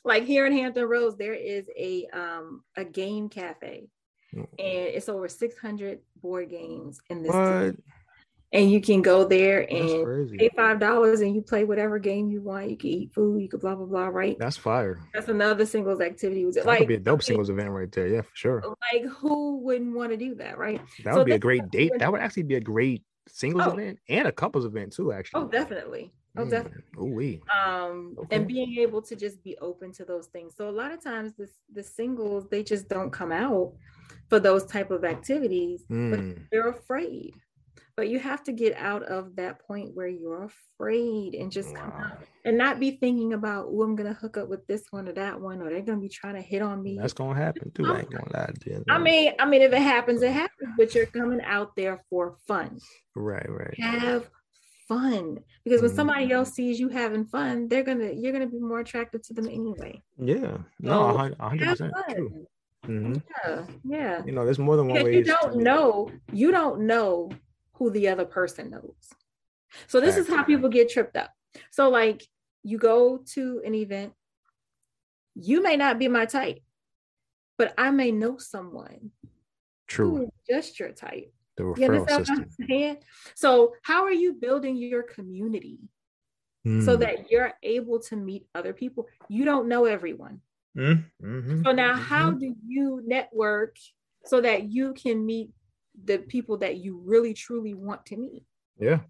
like 0.05 0.25
here 0.25 0.47
in 0.47 0.53
Hampton 0.53 0.85
Roads, 0.85 1.17
there 1.17 1.35
is 1.35 1.67
a 1.79 2.07
um 2.13 2.63
a 2.77 2.85
game 2.85 3.31
cafe, 3.31 3.89
mm-hmm. 4.35 4.43
and 4.59 4.89
it's 4.89 5.09
over 5.09 5.29
600 5.29 6.01
board 6.21 6.51
games 6.51 7.01
in 7.09 7.23
this. 7.23 7.75
And 8.53 8.69
you 8.69 8.81
can 8.81 9.01
go 9.01 9.25
there 9.25 9.61
and 9.61 10.37
pay 10.37 10.51
five 10.57 10.81
dollars, 10.81 11.21
and 11.21 11.35
you 11.35 11.41
play 11.41 11.63
whatever 11.63 12.01
game 12.01 12.31
you 12.31 12.43
want. 12.43 12.69
You 12.69 12.77
can 12.77 12.91
eat 12.91 13.15
food. 13.15 13.41
You 13.41 13.49
can 13.49 13.61
blah 13.61 13.77
blah 13.77 13.87
blah. 13.87 14.07
Right? 14.07 14.37
That's 14.41 14.57
fire. 14.57 15.01
That's 15.15 15.29
another 15.29 15.65
singles 15.65 16.01
activity. 16.01 16.45
Was 16.45 16.57
it 16.57 16.67
like 16.67 16.79
could 16.79 16.89
be 16.89 16.95
a 16.95 17.01
dope 17.01 17.23
singles 17.23 17.49
event 17.49 17.71
right 17.71 17.91
there? 17.93 18.09
Yeah, 18.09 18.23
for 18.23 18.35
sure. 18.35 18.77
Like 18.93 19.05
who 19.05 19.59
wouldn't 19.59 19.95
want 19.95 20.11
to 20.11 20.17
do 20.17 20.35
that? 20.37 20.59
Right? 20.59 20.81
That 21.05 21.15
would 21.15 21.21
so 21.21 21.25
be 21.25 21.33
a 21.33 21.39
great 21.39 21.71
date. 21.71 21.93
That 21.99 22.11
would 22.11 22.21
actually 22.21 22.43
be 22.43 22.57
a 22.57 22.61
great 22.61 23.05
singles 23.29 23.69
oh. 23.69 23.73
event 23.73 23.99
and 24.09 24.27
a 24.27 24.33
couples 24.33 24.65
event 24.65 24.95
too. 24.95 25.13
Actually. 25.13 25.43
Oh, 25.43 25.47
definitely. 25.47 26.13
Oh, 26.37 26.45
mm. 26.45 26.51
definitely. 26.51 26.83
Ooh, 26.99 27.15
we. 27.15 27.41
Um, 27.53 28.17
okay. 28.19 28.37
and 28.37 28.47
being 28.47 28.79
able 28.79 29.03
to 29.03 29.17
just 29.17 29.43
be 29.43 29.57
open 29.59 29.93
to 29.93 30.05
those 30.05 30.27
things. 30.27 30.55
So 30.57 30.69
a 30.69 30.71
lot 30.71 30.93
of 30.93 31.03
times, 31.03 31.33
the 31.37 31.49
the 31.73 31.83
singles 31.83 32.49
they 32.51 32.63
just 32.63 32.89
don't 32.89 33.11
come 33.11 33.33
out 33.33 33.73
for 34.29 34.39
those 34.39 34.65
type 34.65 34.91
of 34.91 35.05
activities, 35.05 35.85
mm. 35.91 36.11
but 36.11 36.43
they're 36.51 36.69
afraid. 36.69 37.35
But 38.01 38.09
you 38.09 38.19
have 38.19 38.43
to 38.45 38.53
get 38.53 38.79
out 38.79 39.03
of 39.03 39.37
that 39.37 39.59
point 39.59 39.95
where 39.95 40.09
you're 40.09 40.45
afraid 40.45 41.35
and 41.35 41.53
just 41.53 41.69
wow. 41.75 41.81
come 41.83 41.93
out 42.01 42.19
and 42.47 42.57
not 42.57 42.81
be 42.81 42.93
thinking 42.93 43.35
about, 43.35 43.67
oh, 43.69 43.83
I'm 43.83 43.95
gonna 43.95 44.15
hook 44.15 44.39
up 44.39 44.49
with 44.49 44.67
this 44.67 44.85
one 44.89 45.07
or 45.07 45.13
that 45.13 45.39
one, 45.39 45.61
or 45.61 45.69
they're 45.69 45.83
gonna 45.83 46.01
be 46.01 46.09
trying 46.09 46.37
to 46.37 46.41
hit 46.41 46.63
on 46.63 46.83
me. 46.83 46.97
That's 46.99 47.13
gonna 47.13 47.39
happen 47.39 47.71
too. 47.75 47.85
I 47.85 47.99
ain't 47.99 48.11
gonna 48.11 48.31
lie 48.33 48.53
to 48.59 48.71
you. 48.71 48.83
I 48.89 48.97
mean, 48.97 49.35
I 49.39 49.45
mean, 49.45 49.61
if 49.61 49.75
it 49.75 49.83
happens, 49.83 50.23
it 50.23 50.33
happens. 50.33 50.71
But 50.79 50.95
you're 50.95 51.05
coming 51.05 51.43
out 51.43 51.77
there 51.77 52.01
for 52.09 52.39
fun. 52.49 52.79
Right, 53.15 53.45
right. 53.51 53.79
Have 53.79 54.31
fun 54.89 55.39
because 55.63 55.83
when 55.83 55.95
somebody 55.95 56.25
mm-hmm. 56.25 56.37
else 56.37 56.55
sees 56.55 56.81
you 56.81 56.89
having 56.89 57.27
fun 57.27 57.69
they're 57.69 57.85
gonna 57.85 58.11
you're 58.13 58.33
gonna 58.33 58.47
be 58.47 58.59
more 58.59 58.81
attracted 58.81 59.23
to 59.23 59.33
them 59.33 59.47
anyway 59.47 60.03
yeah 60.17 60.57
no 60.81 61.15
100 61.15 61.69
percent 61.69 61.93
true 62.09 62.47
mm-hmm. 62.89 63.15
yeah 63.47 63.65
yeah 63.85 64.23
you 64.25 64.33
know 64.33 64.45
there's 64.45 64.59
more 64.59 64.77
than 64.77 64.89
one 64.89 65.05
way 65.05 65.15
you 65.15 65.23
don't 65.23 65.55
know 65.59 66.11
you 66.33 66.51
don't 66.51 66.81
know 66.81 67.31
who 67.81 67.91
the 67.91 68.09
other 68.09 68.25
person 68.25 68.71
knows 68.71 68.95
so 69.89 70.01
this 70.01 70.17
is 70.17 70.29
how 70.29 70.45
people 70.45 70.69
get 70.69 70.89
tripped 70.89 71.17
up 71.17 71.33
so 71.73 71.89
like 71.91 72.25
you 72.63 72.79
go 72.79 73.19
to 73.27 73.61
an 73.65 73.75
event 73.75 74.13
you 75.35 75.61
may 75.61 75.77
not 75.77 75.99
be 75.99 76.07
my 76.07 76.27
type 76.27 76.61
but 77.59 77.75
i 77.77 77.91
may 77.91 78.13
know 78.13 78.39
someone 78.39 79.11
true 79.89 80.31
just 80.49 80.79
your 80.79 80.93
type 80.93 81.33
the 81.57 81.65
referral 81.65 82.27
system. 82.27 82.97
So, 83.35 83.75
how 83.83 84.05
are 84.05 84.13
you 84.13 84.35
building 84.35 84.77
your 84.77 85.03
community 85.03 85.79
mm. 86.67 86.85
so 86.85 86.97
that 86.97 87.31
you're 87.31 87.53
able 87.63 88.01
to 88.01 88.17
meet 88.17 88.47
other 88.55 88.73
people? 88.73 89.07
You 89.29 89.45
don't 89.45 89.69
know 89.69 89.85
everyone. 89.85 90.41
Mm-hmm. 90.77 91.63
So 91.65 91.73
now, 91.73 91.95
mm-hmm. 91.95 92.03
how 92.03 92.31
do 92.31 92.55
you 92.67 93.03
network 93.05 93.77
so 94.25 94.41
that 94.41 94.71
you 94.71 94.95
can 94.95 95.25
meet 95.27 95.51
the 96.05 96.19
people 96.19 96.59
that 96.59 96.77
you 96.77 97.01
really 97.05 97.35
truly 97.35 97.75
want 97.75 98.07
to 98.07 98.17
meet? 98.17 98.45
Yeah. 98.79 99.01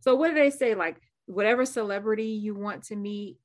So 0.00 0.14
what 0.14 0.28
do 0.28 0.34
they 0.34 0.50
say? 0.50 0.74
Like 0.74 1.00
whatever 1.26 1.64
celebrity 1.64 2.26
you 2.26 2.54
want 2.54 2.84
to 2.84 2.96
meet, 2.96 3.38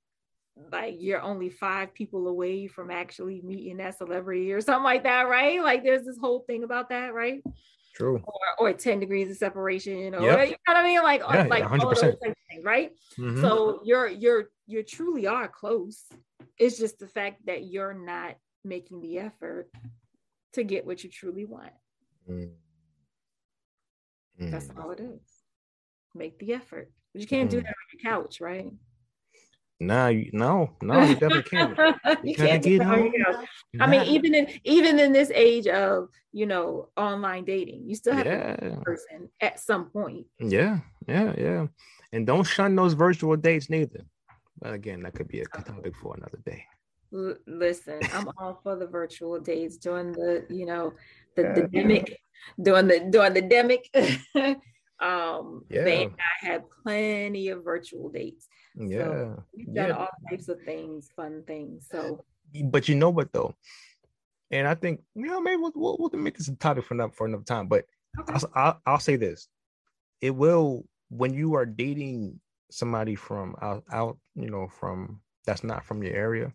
like 0.72 0.95
you're 0.99 1.22
only 1.22 1.49
five 1.49 1.94
people 1.94 2.28
away 2.28 2.68
from 2.68 2.90
actually 2.90 3.41
meeting 3.41 3.78
that 3.78 3.98
celebrity 3.98 4.53
or 4.53 4.62
something 4.62 4.84
like 4.84 5.03
that, 5.03 5.24
right? 5.24 5.62
Like 5.62 5.84
there's 5.84 6.06
this 6.06 6.18
whole 6.18 6.40
thing 6.48 6.64
about 6.64 6.90
that, 6.90 7.14
right? 7.14 7.44
True. 7.95 8.22
Or, 8.26 8.70
or 8.70 8.74
10 8.74 8.99
degrees 8.99 9.30
of 9.32 9.38
separation 9.38 10.16
or 10.16 10.22
yep. 10.22 10.49
you 10.49 10.52
know 10.52 10.74
what 10.74 10.78
I 10.78 10.84
mean? 10.84 11.03
Like, 11.03 11.22
yeah, 11.22 11.44
like 11.44 11.64
100%. 11.64 11.82
all 11.82 11.90
those 11.90 11.99
things, 12.02 12.36
right? 12.64 12.91
Mm-hmm. 13.18 13.41
So 13.41 13.82
you're 13.84 14.07
you're 14.07 14.49
you 14.68 14.84
truly 14.84 15.28
are 15.28 15.48
close. 15.48 16.03
It's 16.57 16.78
just 16.78 16.99
the 16.99 17.07
fact 17.07 17.45
that 17.45 17.66
you're 17.66 17.94
not 17.94 18.36
making 18.64 19.02
the 19.02 19.20
effort 19.20 19.70
to 20.53 20.64
get 20.64 20.86
what 20.86 21.03
you 21.03 21.10
truly 21.10 21.45
want. 21.45 21.72
Mm. 22.30 22.52
That's 24.40 24.70
all 24.78 24.91
it 24.91 24.99
is. 24.99 25.22
Make 26.14 26.40
the 26.40 26.53
effort. 26.53 26.91
But 27.14 27.22
you 27.22 27.28
can't 27.28 27.48
mm. 27.48 27.52
do 27.52 27.62
that 27.62 27.68
on 27.68 27.74
your 27.94 28.12
couch, 28.12 28.41
right? 28.41 28.72
No, 29.80 30.07
you, 30.07 30.30
no, 30.32 30.72
no, 30.82 31.03
you 31.03 31.16
definitely 31.16 31.44
can't. 31.49 31.78
You, 31.78 32.18
you 32.24 32.36
can't 32.36 32.64
get 32.64 32.82
home. 32.82 33.12
I 33.80 33.88
mean, 33.88 34.03
even 34.03 34.34
in 34.34 34.48
even 34.64 34.99
in 34.99 35.12
this 35.12 35.32
age 35.32 35.68
of 35.68 36.07
you 36.32 36.45
know 36.45 36.90
online 36.95 37.44
dating, 37.44 37.84
you 37.86 37.95
still 37.95 38.14
have 38.14 38.26
yeah. 38.26 38.56
a 38.62 38.82
person 38.82 39.30
at 39.41 39.60
some 39.60 39.90
point. 39.90 40.28
Yeah, 40.40 40.80
yeah, 41.07 41.34
yeah. 41.38 41.68
And 42.14 42.26
don't 42.26 42.45
shun 42.45 42.76
those 42.76 42.94
virtual 42.94 43.36
dates 43.36 43.70
neither. 43.70 44.06
But 44.62 44.74
again, 44.74 45.02
that 45.02 45.14
could 45.14 45.28
be 45.28 45.41
a 45.41 45.45
topic 45.45 45.94
for 46.02 46.16
another 46.16 46.40
day. 46.45 46.64
L- 47.14 47.36
listen, 47.45 47.99
I'm 48.14 48.30
all 48.38 48.62
for 48.64 48.78
the 48.78 48.88
virtual 48.88 49.41
dates 49.41 49.76
during 49.76 50.14
the 50.14 50.45
you 50.49 50.66
know 50.66 50.94
the, 51.36 51.44
yeah, 51.44 51.53
the 51.53 51.62
demic, 51.62 52.16
during 52.62 52.88
the 52.88 52.99
during 53.12 53.34
the 53.34 53.41
demic. 53.41 54.57
Um, 54.98 55.66
yeah. 55.70 55.84
They, 55.84 56.06
I 56.06 56.45
had 56.45 56.64
plenty 56.84 57.49
of 57.49 57.66
virtual 57.66 58.10
dates. 58.10 58.48
Yeah. 58.78 59.03
So 59.03 59.44
we've 59.53 59.74
done 59.74 59.90
yeah. 59.90 59.95
all 59.98 60.07
types 60.30 60.48
of 60.48 60.62
things, 60.62 61.10
fun 61.18 61.44
things. 61.45 61.88
So, 61.91 62.24
but 62.64 62.88
you 62.88 62.95
know 62.95 63.10
what 63.10 63.34
though? 63.34 63.56
And 64.52 64.66
I 64.66 64.74
think, 64.74 65.02
you 65.14 65.26
know, 65.26 65.41
maybe 65.41 65.57
we'll, 65.57 65.74
we'll, 65.76 65.98
we'll 65.99 66.22
make 66.22 66.38
this 66.38 66.48
a 66.48 66.56
topic 66.56 66.86
for 66.86 66.94
another, 66.94 67.12
for 67.12 67.28
another 67.28 67.44
time, 67.44 67.68
but 67.68 67.84
okay. 68.18 68.34
I'll, 68.34 68.52
I'll, 68.56 68.82
I'll 68.86 68.99
say 68.99 69.18
this. 69.18 69.49
It 70.22 70.32
will, 70.32 70.86
when 71.10 71.34
you 71.34 71.56
are 71.56 71.66
dating 71.66 72.40
somebody 72.72 73.16
from 73.16 73.57
out, 73.62 73.84
out, 73.91 74.18
you 74.34 74.49
know, 74.49 74.70
from 74.80 75.20
that's 75.45 75.64
not 75.66 75.84
from 75.86 76.03
your 76.03 76.16
area, 76.16 76.53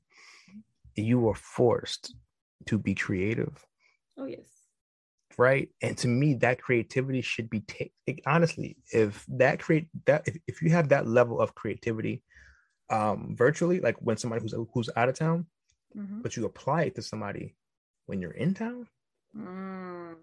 you 0.96 1.28
are 1.28 1.34
forced 1.34 2.14
to 2.66 2.78
be 2.78 2.94
creative. 2.94 3.66
Oh, 4.16 4.24
yes 4.24 4.48
right 5.40 5.70
and 5.80 5.96
to 5.96 6.06
me 6.06 6.34
that 6.34 6.60
creativity 6.60 7.22
should 7.22 7.48
be 7.48 7.60
taken 7.60 8.22
honestly 8.26 8.76
if 8.92 9.24
that 9.26 9.58
create 9.58 9.88
that 10.04 10.22
if, 10.26 10.36
if 10.46 10.60
you 10.60 10.68
have 10.68 10.90
that 10.90 11.06
level 11.06 11.40
of 11.40 11.54
creativity 11.54 12.22
um 12.90 13.34
virtually 13.38 13.80
like 13.80 13.96
when 14.00 14.18
somebody 14.18 14.42
who's 14.42 14.54
who's 14.74 14.90
out 14.96 15.08
of 15.08 15.18
town 15.18 15.46
mm-hmm. 15.96 16.20
but 16.20 16.36
you 16.36 16.44
apply 16.44 16.82
it 16.82 16.94
to 16.94 17.00
somebody 17.00 17.54
when 18.04 18.20
you're 18.20 18.32
in 18.32 18.52
town 18.52 18.86
mm. 19.34 20.14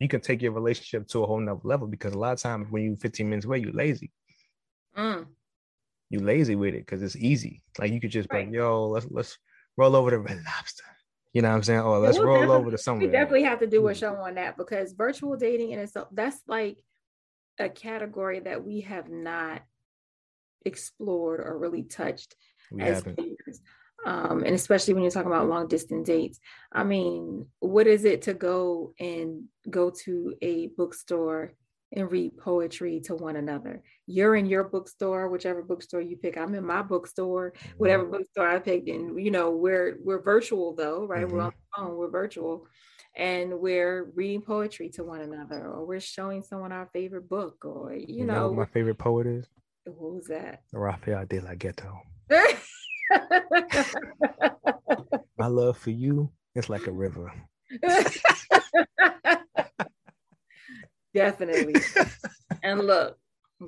you 0.00 0.08
can 0.08 0.20
take 0.20 0.42
your 0.42 0.50
relationship 0.50 1.06
to 1.06 1.22
a 1.22 1.26
whole 1.26 1.38
nother 1.38 1.60
level 1.62 1.86
because 1.86 2.14
a 2.14 2.18
lot 2.18 2.32
of 2.32 2.40
times 2.40 2.66
when 2.68 2.82
you 2.82 2.96
15 2.96 3.30
minutes 3.30 3.46
away 3.46 3.58
you're 3.58 3.70
lazy 3.70 4.10
mm. 4.96 5.24
you 6.10 6.18
lazy 6.18 6.56
with 6.56 6.74
it 6.74 6.84
because 6.84 7.00
it's 7.00 7.14
easy 7.14 7.62
like 7.78 7.92
you 7.92 8.00
could 8.00 8.10
just 8.10 8.28
right. 8.32 8.50
be 8.50 8.58
like 8.58 8.60
yo 8.60 8.88
let's 8.88 9.06
let's 9.10 9.38
roll 9.76 9.94
over 9.94 10.10
the 10.10 10.18
red 10.18 10.42
lobster 10.44 10.97
you 11.38 11.42
know 11.42 11.50
what 11.50 11.54
I'm 11.54 11.62
saying? 11.62 11.80
Oh, 11.82 12.00
let's 12.00 12.18
we'll 12.18 12.26
roll 12.26 12.50
over 12.50 12.72
to 12.72 12.76
somewhere. 12.76 13.06
We 13.06 13.12
definitely 13.12 13.44
have 13.44 13.60
to 13.60 13.68
do 13.68 13.86
a 13.86 13.94
show 13.94 14.12
on 14.16 14.34
that 14.34 14.56
because 14.56 14.92
virtual 14.92 15.36
dating 15.36 15.70
in 15.70 15.78
itself, 15.78 16.08
that's 16.10 16.40
like 16.48 16.78
a 17.60 17.68
category 17.68 18.40
that 18.40 18.64
we 18.64 18.80
have 18.80 19.08
not 19.08 19.62
explored 20.64 21.38
or 21.38 21.56
really 21.56 21.84
touched 21.84 22.34
we 22.72 22.82
as 22.82 23.04
haven't. 23.04 23.36
Um, 24.04 24.42
and 24.42 24.52
especially 24.52 24.94
when 24.94 25.04
you're 25.04 25.12
talking 25.12 25.30
about 25.30 25.48
long 25.48 25.68
distance 25.68 26.08
dates. 26.08 26.40
I 26.72 26.82
mean, 26.82 27.46
what 27.60 27.86
is 27.86 28.04
it 28.04 28.22
to 28.22 28.34
go 28.34 28.94
and 28.98 29.44
go 29.70 29.92
to 30.02 30.34
a 30.42 30.70
bookstore 30.76 31.52
and 31.92 32.10
read 32.10 32.36
poetry 32.36 33.00
to 33.04 33.14
one 33.14 33.36
another? 33.36 33.82
You're 34.06 34.36
in 34.36 34.46
your 34.46 34.64
bookstore, 34.64 35.28
whichever 35.28 35.62
bookstore 35.62 36.00
you 36.00 36.16
pick. 36.16 36.36
I'm 36.36 36.54
in 36.54 36.64
my 36.64 36.82
bookstore, 36.82 37.52
whatever 37.76 38.04
mm-hmm. 38.04 38.12
bookstore 38.12 38.48
I 38.48 38.58
picked. 38.58 38.88
And 38.88 39.22
you 39.22 39.30
know, 39.30 39.50
we're 39.50 39.98
we're 40.02 40.22
virtual 40.22 40.74
though, 40.74 41.06
right? 41.06 41.26
Mm-hmm. 41.26 41.36
We're 41.36 41.42
on 41.42 41.52
the 41.52 41.82
phone, 41.82 41.96
we're 41.96 42.10
virtual 42.10 42.66
and 43.18 43.58
we're 43.60 44.04
reading 44.14 44.40
poetry 44.40 44.88
to 44.90 45.02
one 45.04 45.20
another 45.20 45.66
or 45.66 45.84
we're 45.84 46.00
showing 46.00 46.42
someone 46.42 46.72
our 46.72 46.88
favorite 46.92 47.28
book 47.28 47.64
or 47.64 47.92
you, 47.92 48.06
you 48.08 48.24
know, 48.24 48.48
know 48.48 48.54
my 48.54 48.66
favorite 48.66 48.96
poet 48.98 49.26
is 49.26 49.46
who's 49.98 50.26
that 50.26 50.62
Rafael 50.72 51.26
de 51.26 51.40
la 51.40 51.54
Ghetto 51.54 52.00
my 55.36 55.46
love 55.46 55.76
for 55.76 55.90
you 55.90 56.30
is 56.54 56.70
like 56.70 56.86
a 56.86 56.92
river 56.92 57.32
definitely 61.14 61.74
and 62.62 62.80
look 62.80 63.18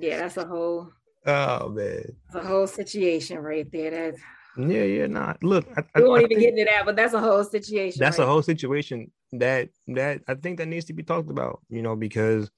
yeah 0.00 0.18
that's 0.18 0.36
a 0.36 0.44
whole 0.44 0.88
oh 1.26 1.68
man 1.68 2.04
that's 2.32 2.44
a 2.44 2.48
whole 2.48 2.66
situation 2.66 3.38
right 3.38 3.70
there 3.72 3.90
that's 3.90 4.20
yeah, 4.56 4.82
yeah, 4.82 5.06
not. 5.06 5.42
Look, 5.42 5.66
I, 5.76 6.00
we 6.00 6.08
won't 6.08 6.22
I 6.22 6.24
even 6.24 6.40
get 6.40 6.50
into 6.50 6.64
that, 6.64 6.84
but 6.84 6.96
that's 6.96 7.14
a 7.14 7.20
whole 7.20 7.44
situation. 7.44 8.00
That's 8.00 8.18
right? 8.18 8.24
a 8.24 8.26
whole 8.26 8.42
situation 8.42 9.10
that 9.32 9.68
that 9.88 10.22
I 10.26 10.34
think 10.34 10.58
that 10.58 10.66
needs 10.66 10.86
to 10.86 10.92
be 10.92 11.02
talked 11.02 11.30
about. 11.30 11.60
You 11.68 11.82
know, 11.82 11.96
because 11.96 12.50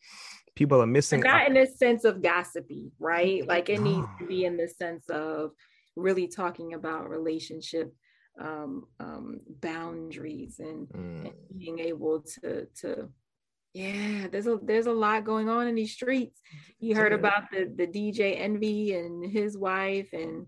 people 0.55 0.83
are 0.83 0.87
missing. 0.87 1.21
not 1.21 1.47
in 1.47 1.55
the 1.55 1.67
sense 1.67 2.05
of 2.05 2.23
gossipy, 2.23 2.93
right? 2.99 3.47
Like 3.47 3.69
it 3.69 3.81
needs 3.81 4.07
to 4.19 4.27
be 4.27 4.45
in 4.47 4.57
the 4.57 4.69
sense 4.69 5.09
of 5.11 5.53
really 5.97 6.29
talking 6.29 6.75
about 6.75 7.11
relationship 7.11 7.95
um, 8.41 8.87
um, 8.99 9.41
boundaries 9.61 10.59
and, 10.59 10.89
mm. 10.89 11.27
and 11.27 11.33
being 11.59 11.79
able 11.79 12.21
to 12.21 12.67
to 12.81 13.09
yeah, 13.75 14.27
there's 14.31 14.47
a 14.47 14.59
there's 14.63 14.87
a 14.87 14.93
lot 14.93 15.25
going 15.25 15.49
on 15.49 15.67
in 15.67 15.75
these 15.75 15.93
streets. 15.93 16.41
You 16.79 16.95
heard 16.95 17.13
about 17.13 17.51
the 17.51 17.73
the 17.75 17.87
DJ 17.87 18.39
Envy 18.39 18.95
and 18.95 19.25
his 19.31 19.57
wife 19.57 20.09
and 20.13 20.47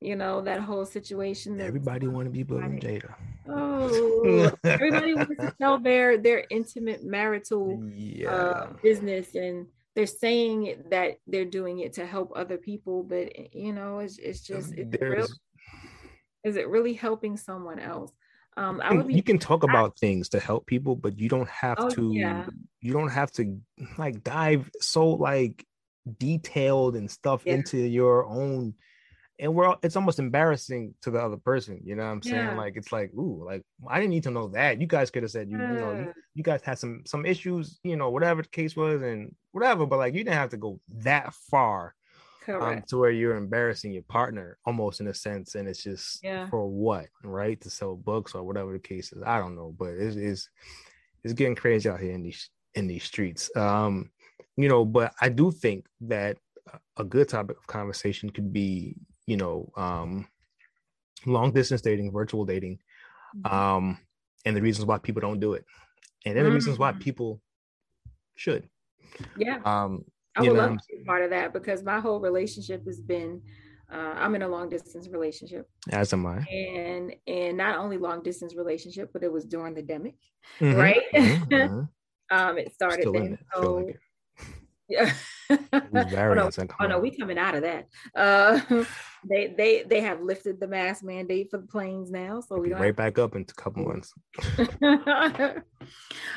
you 0.00 0.14
know 0.14 0.40
that 0.42 0.60
whole 0.60 0.84
situation. 0.84 1.60
Everybody 1.60 2.06
want 2.06 2.26
to 2.26 2.30
be 2.30 2.44
Will 2.44 2.58
and 2.58 2.80
Jada. 2.80 3.14
Oh, 3.48 4.52
everybody 4.64 5.14
wants 5.14 5.36
to 5.40 5.54
tell 5.60 5.78
their 5.78 6.16
their 6.16 6.44
intimate 6.50 7.04
marital 7.04 7.82
yeah. 7.92 8.30
uh, 8.30 8.72
business, 8.82 9.34
and 9.34 9.66
they're 9.96 10.06
saying 10.06 10.84
that 10.90 11.18
they're 11.26 11.44
doing 11.44 11.80
it 11.80 11.94
to 11.94 12.06
help 12.06 12.32
other 12.36 12.56
people, 12.56 13.02
but 13.02 13.54
you 13.54 13.72
know, 13.72 13.98
it's 13.98 14.18
it's 14.18 14.40
just 14.40 14.74
it's 14.74 15.00
real, 15.00 15.26
is 16.44 16.56
it 16.56 16.68
really 16.68 16.94
helping 16.94 17.36
someone 17.36 17.80
else? 17.80 18.12
Um, 18.56 18.80
I 18.82 18.94
would 18.94 19.08
be, 19.08 19.14
you 19.14 19.22
can 19.22 19.38
talk 19.38 19.64
about 19.64 19.98
things 19.98 20.28
to 20.30 20.40
help 20.40 20.66
people, 20.66 20.94
but 20.94 21.18
you 21.18 21.28
don't 21.28 21.48
have 21.48 21.76
oh, 21.80 21.90
to. 21.90 22.12
Yeah. 22.12 22.46
You 22.80 22.92
don't 22.92 23.08
have 23.08 23.32
to 23.32 23.58
like 23.98 24.22
dive 24.22 24.70
so 24.80 25.08
like 25.08 25.66
detailed 26.18 26.96
and 26.96 27.10
stuff 27.10 27.42
yeah. 27.44 27.54
into 27.54 27.78
your 27.78 28.26
own 28.26 28.74
and 29.38 29.54
we're 29.54 29.66
all, 29.66 29.78
it's 29.82 29.96
almost 29.96 30.18
embarrassing 30.18 30.94
to 31.02 31.10
the 31.10 31.18
other 31.18 31.36
person 31.36 31.80
you 31.84 31.96
know 31.96 32.04
what 32.04 32.10
i'm 32.10 32.22
saying 32.22 32.36
yeah. 32.36 32.56
like 32.56 32.76
it's 32.76 32.92
like 32.92 33.12
ooh 33.14 33.42
like 33.44 33.62
i 33.88 33.98
didn't 33.98 34.10
need 34.10 34.22
to 34.22 34.30
know 34.30 34.48
that 34.48 34.80
you 34.80 34.86
guys 34.86 35.10
could 35.10 35.22
have 35.22 35.32
said 35.32 35.48
you, 35.48 35.58
you 35.58 35.66
know 35.66 35.92
you, 35.92 36.12
you, 36.34 36.42
guys 36.42 36.60
had 36.62 36.78
some 36.78 37.02
some 37.06 37.26
issues 37.26 37.80
you 37.82 37.96
know 37.96 38.10
whatever 38.10 38.42
the 38.42 38.48
case 38.48 38.76
was 38.76 39.02
and 39.02 39.34
whatever 39.52 39.86
but 39.86 39.98
like 39.98 40.14
you 40.14 40.22
didn't 40.22 40.36
have 40.36 40.50
to 40.50 40.56
go 40.56 40.78
that 40.88 41.32
far 41.50 41.94
um, 42.48 42.82
to 42.88 42.98
where 42.98 43.10
you're 43.10 43.36
embarrassing 43.36 43.92
your 43.92 44.02
partner 44.04 44.58
almost 44.66 45.00
in 45.00 45.08
a 45.08 45.14
sense 45.14 45.54
and 45.54 45.68
it's 45.68 45.82
just 45.82 46.22
yeah. 46.22 46.48
for 46.48 46.68
what 46.68 47.06
right 47.22 47.60
to 47.60 47.70
sell 47.70 47.96
books 47.96 48.34
or 48.34 48.42
whatever 48.42 48.72
the 48.72 48.78
case 48.78 49.12
is 49.12 49.22
i 49.24 49.38
don't 49.38 49.56
know 49.56 49.74
but 49.78 49.90
it's 49.90 50.16
it's, 50.16 50.48
it's 51.22 51.34
getting 51.34 51.54
crazy 51.54 51.88
out 51.88 52.00
here 52.00 52.12
in 52.12 52.22
these 52.22 52.50
in 52.74 52.86
these 52.86 53.04
streets 53.04 53.50
um 53.56 54.10
you 54.56 54.68
know 54.68 54.84
but 54.84 55.12
i 55.20 55.28
do 55.28 55.50
think 55.50 55.86
that 56.00 56.36
a 56.96 57.04
good 57.04 57.28
topic 57.28 57.56
of 57.56 57.66
conversation 57.66 58.30
could 58.30 58.52
be 58.52 58.96
you 59.26 59.36
know, 59.36 59.70
um, 59.76 60.26
long 61.26 61.52
distance 61.52 61.80
dating, 61.80 62.12
virtual 62.12 62.44
dating, 62.44 62.78
mm-hmm. 63.36 63.54
um, 63.54 63.98
and 64.44 64.56
the 64.56 64.62
reasons 64.62 64.86
why 64.86 64.98
people 64.98 65.20
don't 65.20 65.40
do 65.40 65.54
it, 65.54 65.64
and 66.26 66.36
then 66.36 66.44
the 66.44 66.50
reasons 66.50 66.78
why 66.78 66.92
mm. 66.92 67.00
people 67.00 67.40
should. 68.34 68.68
Yeah. 69.36 69.60
Um, 69.64 70.04
I 70.36 70.42
would 70.42 70.52
love 70.52 70.72
to 70.72 70.96
be 70.96 71.04
part 71.04 71.22
of 71.22 71.30
that 71.30 71.52
because 71.52 71.82
my 71.82 72.00
whole 72.00 72.20
relationship 72.20 72.84
has 72.86 73.00
been. 73.00 73.40
Uh, 73.92 74.14
I'm 74.16 74.34
in 74.34 74.42
a 74.42 74.48
long 74.48 74.68
distance 74.68 75.08
relationship. 75.08 75.68
As 75.90 76.12
am 76.12 76.26
I. 76.26 76.38
And 76.38 77.14
and 77.26 77.56
not 77.56 77.78
only 77.78 77.98
long 77.98 78.22
distance 78.22 78.54
relationship, 78.54 79.10
but 79.12 79.22
it 79.22 79.32
was 79.32 79.44
during 79.44 79.74
the 79.74 79.82
demic, 79.82 80.14
mm-hmm. 80.58 80.74
right? 80.74 81.02
Mm-hmm. 81.14 81.82
um, 82.36 82.58
it 82.58 82.72
started 82.72 83.02
Still 83.02 83.12
then. 83.12 83.38
So, 83.54 83.90
yeah. 84.88 85.12
oh, 85.50 85.82
no, 85.92 86.50
oh 86.80 86.86
no, 86.86 86.98
we 86.98 87.10
coming 87.10 87.38
out 87.38 87.54
of 87.54 87.62
that. 87.62 87.86
Uh, 88.14 88.60
they 89.28 89.54
they 89.56 89.82
they 89.82 90.00
have 90.00 90.22
lifted 90.22 90.58
the 90.58 90.66
mask 90.66 91.04
mandate 91.04 91.50
for 91.50 91.58
the 91.58 91.66
planes 91.66 92.10
now, 92.10 92.40
so 92.40 92.58
we 92.58 92.70
don't 92.70 92.80
right 92.80 92.96
back 92.96 93.18
up 93.18 93.36
in 93.36 93.42
a 93.42 93.44
couple 93.44 93.84
months. 93.84 94.14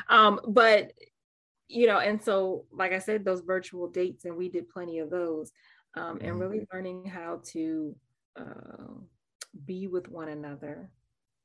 um, 0.09 0.41
but 0.49 0.91
you 1.67 1.87
know, 1.87 1.99
and 1.99 2.21
so 2.21 2.65
like 2.71 2.93
I 2.93 2.99
said, 2.99 3.25
those 3.25 3.41
virtual 3.41 3.87
dates, 3.87 4.25
and 4.25 4.35
we 4.37 4.49
did 4.49 4.69
plenty 4.69 4.99
of 4.99 5.09
those, 5.09 5.51
um, 5.95 6.17
and 6.21 6.31
mm-hmm. 6.31 6.39
really 6.39 6.67
learning 6.73 7.05
how 7.05 7.41
to 7.51 7.95
uh, 8.39 8.93
be 9.65 9.87
with 9.87 10.09
one 10.09 10.29
another 10.29 10.89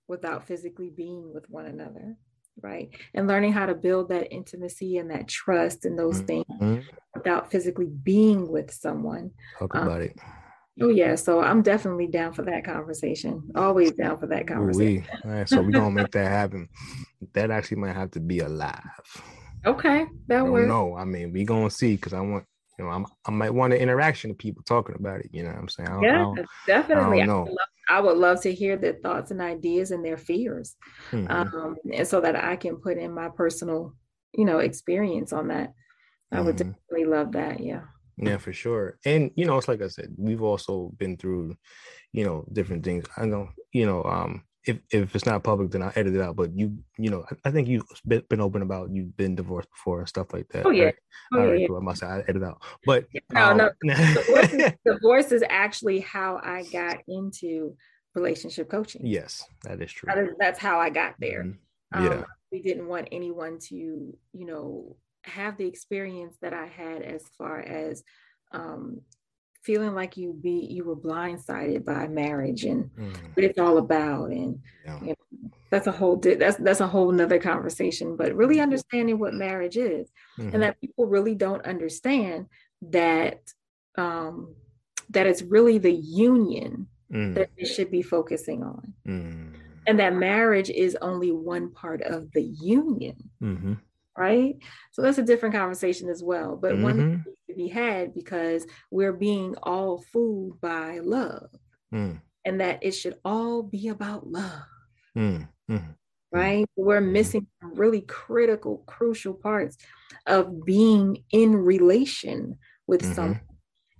without 0.09 0.47
physically 0.47 0.91
being 0.91 1.33
with 1.33 1.49
one 1.49 1.67
another 1.67 2.17
right? 2.61 2.91
And 3.15 3.27
learning 3.27 3.53
how 3.53 3.67
to 3.67 3.75
build 3.75 4.09
that 4.11 4.33
intimacy 4.33 4.99
and 4.99 5.11
that 5.11 5.29
trust 5.29 5.85
and 5.85 5.99
those 5.99 6.23
mm-hmm. 6.23 6.27
things 6.59 6.85
without 7.15 7.51
physically 7.51 7.87
being 7.87 8.51
with 8.51 8.73
someone 8.73 9.31
talk 9.59 9.75
um, 9.75 9.83
about 9.83 10.01
um, 10.01 10.03
it. 10.03 10.19
oh 10.81 10.89
yeah 10.89 11.15
so 11.15 11.43
i'm 11.43 11.61
definitely 11.61 12.07
down 12.07 12.33
for 12.33 12.43
that 12.43 12.65
conversation 12.65 13.43
always 13.55 13.93
down 13.93 14.19
for 14.19 14.27
that 14.27 14.47
conversation. 14.47 15.07
All 15.25 15.31
right, 15.31 15.49
so 15.49 15.61
we're 15.61 15.71
gonna 15.71 15.91
make 16.03 16.11
that 16.13 16.29
happen. 16.29 16.69
That 17.35 17.51
actually 17.51 17.79
might 17.79 17.95
have 17.95 18.11
to 18.13 18.21
be 18.21 18.41
alive 18.41 18.81
okay 19.67 20.07
that 20.27 20.47
works 20.47 20.69
no 20.69 20.97
i 20.97 21.05
mean 21.05 21.33
we 21.33 21.45
gonna 21.45 21.71
see 21.71 21.97
because 21.97 22.13
i 22.13 22.21
want 22.21 22.45
you 22.79 22.85
know 22.85 22.91
I'm, 22.91 23.07
i 23.27 23.31
might 23.31 23.51
want 23.51 23.73
an 23.73 23.81
interaction 23.81 24.31
of 24.31 24.39
people 24.39 24.63
talking 24.65 24.97
about 24.97 25.21
it 25.21 25.31
you 25.33 25.43
know 25.43 25.51
what 25.51 25.59
i'm 25.59 25.69
saying 25.69 25.89
I 25.89 26.01
yeah 26.01 26.35
definitely 26.67 27.23
I, 27.23 27.25
I, 27.25 27.29
would 27.29 27.49
love, 27.49 27.59
I, 27.91 28.01
would 28.01 28.17
love, 28.17 28.41
to 28.43 28.53
hear 28.53 28.77
their 28.77 28.95
thoughts 28.95 29.31
and 29.31 29.41
ideas 29.41 29.91
and 29.91 30.05
their 30.05 30.17
fears 30.17 30.77
mm-hmm. 31.11 31.31
um, 31.31 31.77
and 31.93 32.07
so 32.07 32.21
that 32.21 32.37
i 32.37 32.57
can 32.57 32.77
put 32.77 32.99
in 32.99 33.13
my 33.13 33.29
personal 33.29 33.95
you 34.33 34.45
know 34.45 34.59
experience 34.59 35.33
on 35.33 35.49
that 35.49 35.73
I 36.33 36.41
would 36.41 36.57
mm-hmm. 36.57 36.71
definitely 36.71 37.05
love 37.05 37.33
that. 37.33 37.61
Yeah. 37.61 37.83
Yeah, 38.17 38.39
for 38.39 38.53
sure. 38.53 38.99
And 39.05 39.31
you 39.37 39.47
know, 39.47 39.59
it's 39.59 39.69
like 39.69 39.83
I 39.83 39.89
said, 39.89 40.15
we've 40.17 40.43
also 40.43 40.93
been 40.99 41.17
through, 41.17 41.57
you 42.13 42.25
know, 42.25 42.45
different 42.53 42.85
things. 42.85 43.05
I 43.17 43.27
know, 43.27 43.49
you 43.73 43.87
know, 43.87 44.05
um, 44.05 44.45
if 44.65 44.79
if 44.91 45.15
it's 45.15 45.27
not 45.27 45.43
public, 45.43 45.71
then 45.71 45.83
I'll 45.83 45.93
edit 45.97 46.15
it 46.15 46.21
out. 46.21 46.37
But 46.37 46.57
you, 46.57 46.79
you 46.99 47.11
know, 47.11 47.25
I, 47.45 47.51
think 47.51 47.69
you've 47.69 47.85
been, 48.07 48.23
been 48.29 48.41
open 48.41 48.63
about 48.63 48.91
you've 48.91 49.17
been 49.17 49.35
divorced 49.35 49.71
before 49.71 50.01
and 50.01 50.09
stuff 50.09 50.33
like 50.33 50.49
that. 50.51 50.67
Oh 50.67 50.71
yeah. 50.71 50.85
Right? 50.85 50.95
Oh, 51.35 51.41
All 51.41 51.47
right, 51.47 51.61
yeah. 51.61 51.67
cool. 51.67 51.77
I 51.77 51.81
must 51.81 52.01
say 52.01 52.07
I 52.07 52.21
edit 52.29 52.43
out. 52.43 52.63
But 52.87 53.07
no, 53.33 53.51
um, 53.51 53.57
no. 53.57 53.71
divorce, 54.15 54.53
is, 54.53 54.73
divorce 54.85 55.33
is 55.33 55.45
actually 55.49 56.01
how 56.01 56.41
I 56.43 56.65
got 56.73 56.99
into 57.09 57.75
relationship 58.15 58.71
coaching. 58.71 59.05
Yes, 59.05 59.45
that 59.65 59.81
is 59.81 59.93
true. 59.93 60.07
That 60.07 60.19
is, 60.19 60.29
that's 60.39 60.61
how 60.61 60.79
I 60.79 60.91
got 60.91 61.15
there. 61.19 61.45
Mm-hmm. 61.45 62.05
Yeah. 62.05 62.11
Um, 62.11 62.25
we 62.53 62.63
didn't 62.63 62.87
want 62.87 63.09
anyone 63.11 63.59
to, 63.69 63.75
you 63.75 64.47
know, 64.47 64.97
have 65.25 65.57
the 65.57 65.67
experience 65.67 66.37
that 66.43 66.53
I 66.53 66.67
had 66.67 67.03
as 67.03 67.23
far 67.39 67.61
as 67.61 68.03
um, 68.53 69.01
feeling 69.63 69.95
like 69.95 70.17
you 70.17 70.33
be 70.33 70.67
you 70.71 70.85
were 70.85 70.97
blindsided 70.97 71.85
by 71.85 72.09
marriage 72.09 72.65
and 72.65 72.91
mm. 72.99 73.17
what 73.35 73.45
it's 73.45 73.59
all 73.59 73.79
about 73.79 74.31
and 74.31 74.61
yeah. 74.85 75.01
you 75.01 75.07
know, 75.09 75.51
that's 75.71 75.87
a 75.87 75.93
whole 75.93 76.17
that's 76.17 76.57
that's 76.57 76.81
a 76.81 76.87
whole 76.87 77.11
nother 77.13 77.39
conversation 77.39 78.17
but 78.17 78.35
really 78.35 78.57
mm-hmm. 78.57 78.65
understanding 78.65 79.19
what 79.19 79.35
marriage 79.35 79.77
is 79.77 80.11
mm-hmm. 80.39 80.51
and 80.53 80.63
that 80.63 80.81
people 80.81 81.07
really 81.07 81.35
don't 81.35 81.65
understand 81.65 82.47
that 82.83 83.41
um 83.97 84.55
that 85.11 85.27
it's 85.27 85.43
really 85.43 85.79
the 85.79 85.93
union 85.93 86.87
mm. 87.13 87.35
that 87.35 87.51
they 87.57 87.65
should 87.65 87.91
be 87.91 88.03
focusing 88.03 88.63
on 88.63 88.93
mm. 89.07 89.53
and 89.87 89.99
that 89.99 90.15
marriage 90.15 90.71
is 90.71 90.97
only 91.01 91.31
one 91.31 91.71
part 91.71 92.03
of 92.03 92.31
the 92.33 92.43
union 92.43 93.17
mm-hmm 93.43 93.75
right? 94.17 94.57
So 94.93 95.03
that's 95.03 95.19
a 95.19 95.23
different 95.23 95.55
conversation 95.55 96.09
as 96.09 96.23
well, 96.23 96.57
but 96.57 96.73
mm-hmm. 96.73 96.83
one 96.83 97.25
to 97.49 97.55
be 97.55 97.69
had 97.69 98.15
because 98.15 98.67
we're 98.91 99.13
being 99.13 99.55
all 99.63 100.03
fooled 100.13 100.61
by 100.61 100.99
love, 100.99 101.49
mm. 101.93 102.21
and 102.45 102.61
that 102.61 102.81
it 102.83 102.93
should 102.93 103.17
all 103.25 103.63
be 103.63 103.89
about 103.89 104.27
love. 104.27 104.63
Mm. 105.17 105.49
Mm. 105.71 105.95
right? 106.33 106.65
Mm-hmm. 106.65 106.83
We're 106.85 107.01
missing 107.01 107.47
really 107.63 108.03
critical, 108.03 108.83
crucial 108.87 109.35
parts 109.35 109.77
of 110.27 110.65
being 110.65 111.25
in 111.31 111.57
relation 111.57 112.59
with 112.87 113.03
mm-hmm. 113.03 113.13
someone 113.13 113.41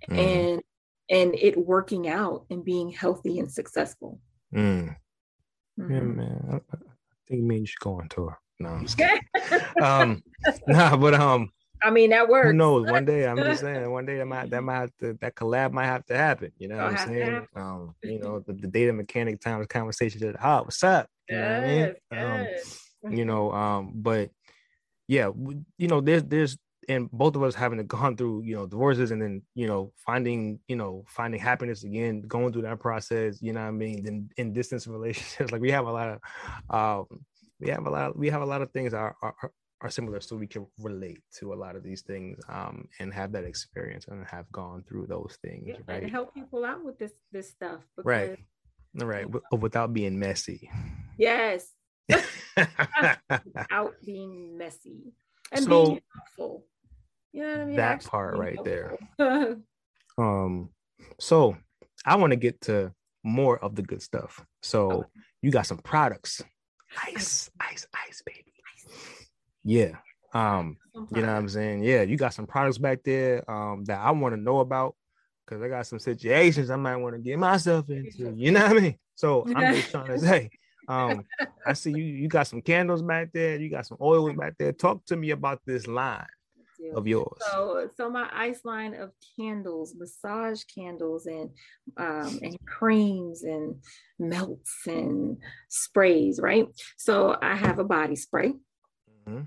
mm-hmm. 0.09 0.19
and 0.19 0.61
and 1.09 1.35
it 1.35 1.57
working 1.57 2.07
out 2.07 2.45
and 2.49 2.63
being 2.63 2.89
healthy 2.89 3.39
and 3.39 3.51
successful. 3.51 4.19
Mm. 4.55 4.95
Yeah, 5.77 5.83
mm-hmm. 5.83 6.17
man. 6.17 6.45
I, 6.51 6.55
I 6.55 6.77
think 7.27 7.43
me 7.43 7.55
and 7.55 7.63
you 7.63 7.67
should 7.67 7.79
go 7.79 7.99
on 7.99 8.09
tour. 8.09 8.39
No, 8.59 8.69
I'm 8.69 8.85
just 8.85 9.01
um, 9.81 10.23
nah, 10.67 10.95
but 10.95 11.13
um, 11.13 11.51
I 11.83 11.89
mean 11.89 12.11
that 12.11 12.29
works. 12.29 12.47
Who 12.47 12.53
knows? 12.53 12.89
One 12.89 13.05
day, 13.05 13.27
I'm 13.27 13.37
just 13.37 13.61
saying, 13.61 13.89
one 13.91 14.05
day 14.05 14.17
that 14.17 14.25
might 14.25 14.49
that 14.49 14.63
might 14.63 14.75
have 14.75 14.91
to, 15.01 15.17
that 15.21 15.35
collab 15.35 15.71
might 15.71 15.85
have 15.85 16.05
to 16.05 16.17
happen. 16.17 16.51
You 16.57 16.69
know 16.69 16.77
what 16.77 16.99
I'm 16.99 17.07
saying? 17.07 17.47
Um, 17.55 17.95
you 18.03 18.19
know, 18.19 18.39
the, 18.39 18.53
the 18.53 18.67
data 18.67 18.93
mechanic 18.93 19.41
times 19.41 19.67
conversation 19.67 20.25
at 20.27 20.37
hot. 20.37 20.65
What's 20.65 20.83
up? 20.83 21.07
You 21.29 21.37
know 21.37 21.41
what 21.41 21.51
I 21.51 21.67
mean? 21.67 21.95
Um, 22.11 22.47
you 23.17 23.25
know, 23.25 23.51
um, 23.51 23.91
but 23.95 24.29
yeah, 25.07 25.29
you 25.77 25.87
know, 25.87 25.99
there's 25.99 26.23
there's 26.23 26.57
and 26.89 27.09
both 27.11 27.35
of 27.35 27.43
us 27.43 27.55
having 27.55 27.85
gone 27.87 28.17
through 28.17 28.41
you 28.43 28.55
know 28.55 28.65
divorces 28.65 29.11
and 29.11 29.21
then 29.21 29.41
you 29.55 29.67
know 29.67 29.91
finding 29.95 30.59
you 30.67 30.75
know 30.75 31.05
finding 31.07 31.39
happiness 31.39 31.83
again 31.83 32.21
going 32.21 32.51
through 32.51 32.61
that 32.61 32.79
process 32.79 33.41
you 33.41 33.53
know 33.53 33.61
what 33.61 33.67
i 33.67 33.71
mean 33.71 34.03
then 34.03 34.29
in 34.37 34.51
distance 34.51 34.85
relationships 34.87 35.51
like 35.51 35.61
we 35.61 35.71
have 35.71 35.87
a 35.87 35.91
lot 35.91 36.09
of 36.09 36.19
um 36.69 37.19
we 37.63 37.69
have 37.69 37.85
a 37.85 37.89
lot 37.89 38.09
of, 38.09 38.15
we 38.15 38.29
have 38.29 38.41
a 38.41 38.45
lot 38.45 38.61
of 38.61 38.71
things 38.71 38.93
are, 38.93 39.15
are 39.21 39.35
are 39.81 39.89
similar 39.89 40.21
so 40.21 40.37
we 40.37 40.47
can 40.47 40.65
relate 40.79 41.21
to 41.37 41.53
a 41.53 41.55
lot 41.55 41.75
of 41.75 41.83
these 41.83 42.03
things 42.03 42.39
um 42.47 42.87
and 42.99 43.13
have 43.13 43.33
that 43.33 43.43
experience 43.43 44.05
and 44.07 44.25
have 44.25 44.49
gone 44.49 44.81
through 44.87 45.05
those 45.05 45.37
things 45.43 45.65
yeah, 45.67 45.75
right 45.87 46.03
and 46.03 46.11
help 46.11 46.33
people 46.33 46.63
out 46.63 46.81
with 46.85 46.97
this 46.97 47.11
this 47.33 47.49
stuff 47.49 47.81
right 47.97 48.39
right 48.95 49.25
without 49.59 49.93
being 49.93 50.17
messy 50.17 50.69
yes 51.17 51.71
without 52.07 53.93
being 54.05 54.57
messy 54.57 55.11
and 55.51 55.65
so, 55.65 55.85
being 55.85 56.01
helpful 56.15 56.65
you 57.33 57.41
know 57.41 57.49
what 57.49 57.59
I 57.59 57.65
mean? 57.65 57.75
That 57.75 57.91
Actually, 57.93 58.09
part 58.09 58.37
right 58.37 58.63
there. 58.63 58.97
um, 60.17 60.69
so 61.19 61.57
I 62.05 62.15
want 62.15 62.31
to 62.31 62.37
get 62.37 62.61
to 62.61 62.93
more 63.23 63.57
of 63.57 63.75
the 63.75 63.81
good 63.81 64.01
stuff. 64.01 64.45
So 64.61 64.91
okay. 64.91 65.07
you 65.41 65.51
got 65.51 65.65
some 65.65 65.79
products. 65.79 66.41
Ice, 67.05 67.49
ice, 67.59 67.87
ice, 68.07 68.21
baby. 68.25 68.53
Yeah. 69.63 69.97
Um, 70.33 70.77
you 70.95 71.21
know 71.21 71.27
what 71.27 71.37
I'm 71.37 71.49
saying? 71.49 71.83
Yeah, 71.83 72.01
you 72.01 72.17
got 72.17 72.33
some 72.33 72.47
products 72.47 72.77
back 72.77 73.03
there 73.03 73.49
um 73.49 73.85
that 73.85 73.99
I 73.99 74.11
want 74.11 74.35
to 74.35 74.41
know 74.41 74.59
about 74.59 74.95
because 75.45 75.61
I 75.61 75.67
got 75.67 75.87
some 75.87 75.99
situations 75.99 76.69
I 76.69 76.75
might 76.75 76.95
want 76.97 77.15
to 77.15 77.21
get 77.21 77.37
myself 77.37 77.89
into. 77.89 78.33
You 78.35 78.51
know 78.51 78.61
what 78.61 78.77
I 78.77 78.79
mean? 78.79 78.97
So 79.15 79.45
I'm 79.55 79.75
just 79.75 79.91
trying 79.91 80.07
to 80.07 80.19
say, 80.19 80.49
um, 80.87 81.23
I 81.65 81.73
see 81.73 81.91
you 81.91 82.03
you 82.03 82.27
got 82.27 82.47
some 82.47 82.61
candles 82.61 83.01
back 83.01 83.31
there, 83.31 83.57
you 83.57 83.69
got 83.69 83.85
some 83.85 83.97
oil 84.01 84.33
back 84.33 84.55
there. 84.57 84.71
Talk 84.71 85.05
to 85.05 85.15
me 85.15 85.31
about 85.31 85.61
this 85.65 85.87
line 85.87 86.25
of 86.95 87.07
yours? 87.07 87.37
So, 87.51 87.89
so 87.95 88.09
my 88.09 88.29
ice 88.33 88.61
line 88.63 88.93
of 88.93 89.11
candles, 89.37 89.95
massage 89.97 90.63
candles, 90.63 91.25
and 91.25 91.49
um, 91.97 92.39
and 92.41 92.57
creams 92.65 93.43
and 93.43 93.75
melts 94.19 94.87
and 94.87 95.37
sprays, 95.69 96.39
right? 96.41 96.67
So 96.97 97.37
I 97.41 97.55
have 97.55 97.79
a 97.79 97.83
body 97.83 98.15
spray. 98.15 98.53
Mm-hmm. 99.27 99.43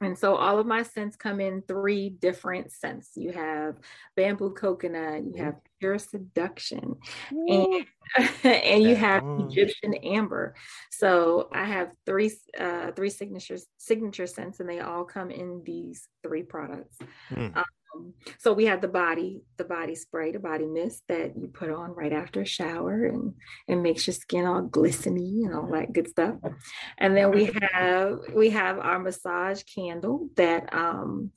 And 0.00 0.18
so 0.18 0.36
all 0.36 0.58
of 0.58 0.66
my 0.66 0.82
scents 0.82 1.16
come 1.16 1.40
in 1.40 1.62
three 1.62 2.10
different 2.10 2.72
scents. 2.72 3.12
You 3.14 3.32
have 3.32 3.76
bamboo 4.16 4.50
coconut, 4.50 5.24
you 5.24 5.42
have 5.42 5.54
pure 5.84 5.98
seduction, 5.98 6.96
and, 7.30 7.84
and 8.44 8.82
you 8.82 8.96
have 8.96 9.22
Egyptian 9.40 9.92
amber. 9.94 10.54
So 10.90 11.50
I 11.52 11.64
have 11.64 11.92
three 12.06 12.32
uh, 12.58 12.92
three 12.92 13.10
signatures 13.10 13.66
signature 13.76 14.26
scents, 14.26 14.60
and 14.60 14.68
they 14.68 14.80
all 14.80 15.04
come 15.04 15.30
in 15.30 15.62
these 15.66 16.08
three 16.22 16.42
products. 16.42 16.96
Mm. 17.30 17.54
Um, 17.54 18.14
so 18.38 18.54
we 18.54 18.64
have 18.64 18.80
the 18.80 18.88
body, 18.88 19.42
the 19.58 19.64
body 19.64 19.94
spray, 19.94 20.32
the 20.32 20.38
body 20.38 20.66
mist 20.66 21.02
that 21.08 21.36
you 21.36 21.48
put 21.48 21.70
on 21.70 21.90
right 21.90 22.12
after 22.12 22.40
a 22.40 22.46
shower 22.46 23.04
and 23.04 23.34
and 23.68 23.82
makes 23.82 24.06
your 24.06 24.14
skin 24.14 24.46
all 24.46 24.62
glistening 24.62 25.42
and 25.44 25.54
all 25.54 25.70
that 25.72 25.92
good 25.92 26.08
stuff. 26.08 26.36
And 26.96 27.14
then 27.14 27.30
we 27.30 27.50
have 27.60 28.20
we 28.34 28.50
have 28.50 28.78
our 28.78 28.98
massage 28.98 29.62
candle 29.64 30.30
that 30.36 30.72
um 30.72 31.30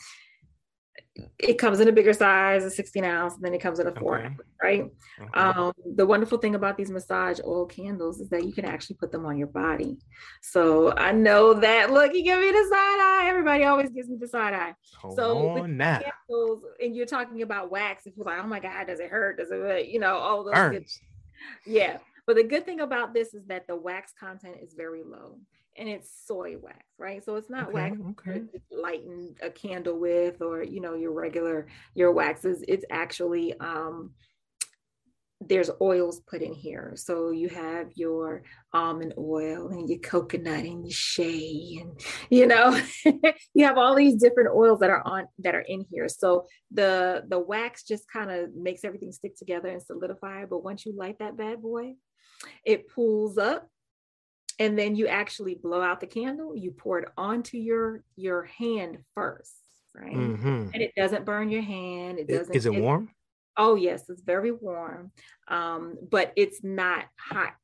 it 1.40 1.58
comes 1.58 1.80
in 1.80 1.88
a 1.88 1.92
bigger 1.92 2.14
size, 2.14 2.64
a 2.64 2.70
16 2.70 3.04
ounce, 3.04 3.36
and 3.36 3.44
then 3.44 3.54
it 3.54 3.60
comes 3.60 3.80
in 3.80 3.88
a 3.88 3.92
four 3.92 4.18
okay. 4.18 4.28
ounce, 4.28 4.42
right? 4.62 4.86
Okay. 5.20 5.40
Um, 5.40 5.72
the 5.96 6.06
wonderful 6.06 6.38
thing 6.38 6.56
about 6.56 6.78
these 6.78 6.90
massage 6.90 7.40
oil 7.46 7.66
candles 7.66 8.20
is 8.20 8.30
that 8.30 8.46
you 8.46 8.54
can 8.54 8.66
actually 8.66 8.96
put 8.96 9.12
them 9.12 9.26
on 9.26 9.38
your 9.38 9.48
body. 9.48 9.98
So 10.42 10.94
I 10.98 11.12
know 11.12 11.54
that 11.54 11.92
look, 11.92 12.14
you 12.14 12.24
give 12.24 12.40
me 12.40 12.52
the 12.52 12.68
side 12.70 13.00
eye. 13.00 13.26
Everybody 13.28 13.66
always 13.66 13.90
gives 13.90 14.10
me 14.10 14.18
the 14.20 14.28
side 14.28 14.54
eye. 14.54 14.74
Hold 15.00 15.16
so 15.16 15.56
candles, 15.56 16.64
and 16.82 16.96
you're 16.96 17.06
talking 17.06 17.42
about 17.42 17.72
wax, 17.72 18.06
if 18.06 18.16
you're 18.16 18.26
like, 18.26 18.40
oh 18.44 18.48
my 18.48 18.60
God, 18.60 18.88
does 18.88 19.00
it 19.00 19.10
hurt? 19.10 19.38
Does 19.38 19.50
it, 19.52 19.88
you 19.88 20.00
know, 20.00 20.16
all 20.18 20.44
those 20.44 20.70
good, 20.72 20.86
yeah. 21.66 21.98
But 22.26 22.36
the 22.36 22.44
good 22.44 22.66
thing 22.66 22.82
about 22.82 23.14
this 23.14 23.34
is 23.34 23.46
that 23.48 23.68
the 23.68 23.76
wax 23.76 24.14
content 24.20 24.58
is 24.62 24.74
very 24.74 25.04
low 25.04 25.40
and 25.78 25.88
it's 25.88 26.10
soy 26.26 26.56
wax, 26.58 26.86
right? 26.98 27.24
So 27.24 27.36
it's 27.36 27.50
not 27.50 27.70
okay, 27.70 27.74
wax 27.74 27.98
okay. 28.12 28.42
lighten 28.72 29.36
a 29.42 29.50
candle 29.50 30.00
with 30.00 30.42
or 30.42 30.64
you 30.64 30.82
know 30.82 30.96
your 30.96 31.12
regular 31.12 31.68
your 31.94 32.12
waxes. 32.12 32.64
It's 32.68 32.86
actually 32.90 33.54
um 33.60 34.12
there's 35.40 35.70
oils 35.82 36.22
put 36.22 36.42
in 36.42 36.52
here. 36.52 36.94
So 36.96 37.30
you 37.30 37.48
have 37.50 37.92
your 37.94 38.42
almond 38.74 39.14
oil 39.20 39.70
and 39.70 39.88
your 39.88 40.00
coconut 40.00 40.66
and 40.66 40.84
your 40.84 40.92
shea 40.92 41.78
and 41.82 42.00
you 42.30 42.48
know 42.48 42.80
you 43.54 43.66
have 43.66 43.78
all 43.78 43.96
these 43.96 44.16
different 44.16 44.50
oils 44.56 44.80
that 44.80 44.90
are 44.90 45.06
on 45.06 45.26
that 45.40 45.56
are 45.56 45.66
in 45.68 45.86
here. 45.92 46.10
So 46.10 46.48
the 46.72 47.24
the 47.28 47.40
wax 47.40 47.84
just 47.84 48.12
kind 48.12 48.32
of 48.32 48.56
makes 48.56 48.84
everything 48.84 49.12
stick 49.12 49.38
together 49.38 49.70
and 49.70 49.82
solidify. 49.82 50.46
But 50.46 50.64
once 50.64 50.86
you 50.86 50.94
light 50.98 51.20
that 51.20 51.38
bad 51.38 51.62
boy, 51.62 51.94
it 52.66 52.90
pulls 52.90 53.38
up 53.38 53.70
and 54.60 54.78
then 54.78 54.96
you 54.96 55.08
actually 55.08 55.56
blow 55.56 55.82
out 55.82 56.00
the 56.00 56.08
candle 56.08 56.56
you 56.56 56.72
pour 56.72 57.00
it 57.00 57.10
onto 57.18 57.58
your 57.58 58.04
your 58.16 58.44
hand 58.44 58.98
first 59.14 59.54
right? 59.96 60.14
Mm-hmm. 60.14 60.70
and 60.74 60.76
it 60.76 60.94
doesn't 60.96 61.26
burn 61.26 61.50
your 61.50 61.62
hand 61.62 62.20
it 62.20 62.28
doesn't 62.28 62.56
is 62.56 62.66
it, 62.66 62.74
it 62.74 62.82
warm? 62.82 63.10
Oh 63.58 63.76
yes 63.76 64.10
it's 64.10 64.22
very 64.22 64.52
warm 64.52 65.12
um, 65.48 65.98
but 66.10 66.32
it's 66.36 66.64
not 66.64 67.06
hot. 67.20 67.56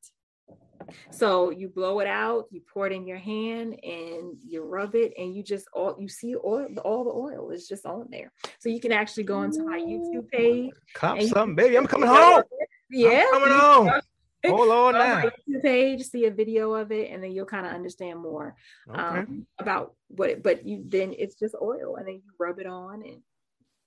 So 1.12 1.50
you 1.50 1.68
blow 1.68 2.00
it 2.00 2.08
out 2.08 2.46
you 2.50 2.60
pour 2.72 2.86
it 2.86 2.92
in 2.92 3.06
your 3.06 3.18
hand 3.18 3.78
and 3.82 4.36
you 4.44 4.64
rub 4.64 4.94
it 4.94 5.14
and 5.16 5.34
you 5.34 5.42
just 5.42 5.66
all 5.72 5.96
you 5.98 6.08
see 6.08 6.34
oil 6.34 6.66
all 6.84 7.04
the 7.04 7.10
oil 7.10 7.50
is 7.50 7.68
just 7.68 7.86
on 7.86 8.08
there. 8.10 8.32
So 8.58 8.68
you 8.68 8.80
can 8.80 8.92
actually 8.92 9.24
go 9.24 9.42
into 9.42 9.62
my 9.64 9.78
youtube 9.78 10.28
page 10.28 10.70
cop 10.94 11.20
something 11.22 11.54
baby 11.54 11.78
i'm 11.78 11.86
coming 11.86 12.08
home. 12.08 12.42
yeah 12.90 13.24
I'm 13.32 13.40
coming 13.40 13.58
home 13.58 14.00
Hold 14.46 14.68
on 14.70 14.94
now. 14.94 15.30
page, 15.62 16.02
see 16.02 16.26
a 16.26 16.30
video 16.30 16.74
of 16.74 16.92
it, 16.92 17.10
and 17.10 17.22
then 17.22 17.32
you'll 17.32 17.46
kind 17.46 17.66
of 17.66 17.72
understand 17.72 18.20
more 18.20 18.54
okay. 18.88 19.00
um, 19.00 19.46
about 19.58 19.94
what. 20.08 20.30
It, 20.30 20.42
but 20.42 20.66
you 20.66 20.84
then 20.86 21.14
it's 21.16 21.34
just 21.34 21.54
oil, 21.60 21.96
and 21.96 22.06
then 22.06 22.14
you 22.14 22.32
rub 22.38 22.58
it 22.58 22.66
on, 22.66 23.02
and 23.02 23.20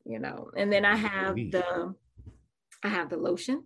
you 0.06 0.20
know. 0.20 0.50
And 0.56 0.72
then 0.72 0.86
I 0.86 0.96
have 0.96 1.36
the, 1.36 1.94
I 2.84 2.88
have 2.88 3.10
the 3.10 3.18
lotion. 3.18 3.64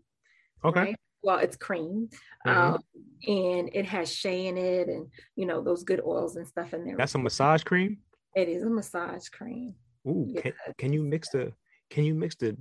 Okay. 0.64 0.80
Right? 0.80 0.96
Well, 1.24 1.38
it's 1.38 1.56
cream, 1.56 2.10
mm-hmm. 2.46 2.74
um, 2.74 2.80
and 3.28 3.70
it 3.74 3.86
has 3.86 4.14
shea 4.14 4.48
in 4.48 4.58
it, 4.58 4.88
and 4.88 5.08
you 5.36 5.46
know 5.46 5.62
those 5.62 5.84
good 5.84 6.02
oils 6.04 6.36
and 6.36 6.48
stuff 6.48 6.74
in 6.74 6.84
there. 6.84 6.98
That's 6.98 7.16
a 7.16 7.20
massage 7.20 7.64
cream. 7.64 8.00
It 8.36 8.48
is 8.50 8.64
a 8.64 8.70
massage 8.70 9.28
cream. 9.30 9.76
Ooh, 10.08 10.34
can, 10.42 10.54
can 10.78 10.94
you 10.94 11.04
mix 11.04 11.30
the? 11.30 11.54
Can 11.90 12.06
you 12.06 12.16
mix 12.16 12.36
the? 12.36 12.58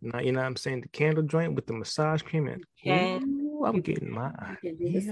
now, 0.00 0.18
You 0.18 0.32
know 0.32 0.40
what 0.40 0.46
I'm 0.46 0.56
saying? 0.56 0.80
The 0.80 0.88
candle 0.88 1.22
joint 1.22 1.54
with 1.54 1.66
the 1.66 1.74
massage 1.74 2.22
cream 2.22 2.48
and. 2.48 2.64
Can 3.64 3.74
I'm 3.74 3.80
getting 3.80 4.10
my 4.10 4.32
ideas. 4.64 5.08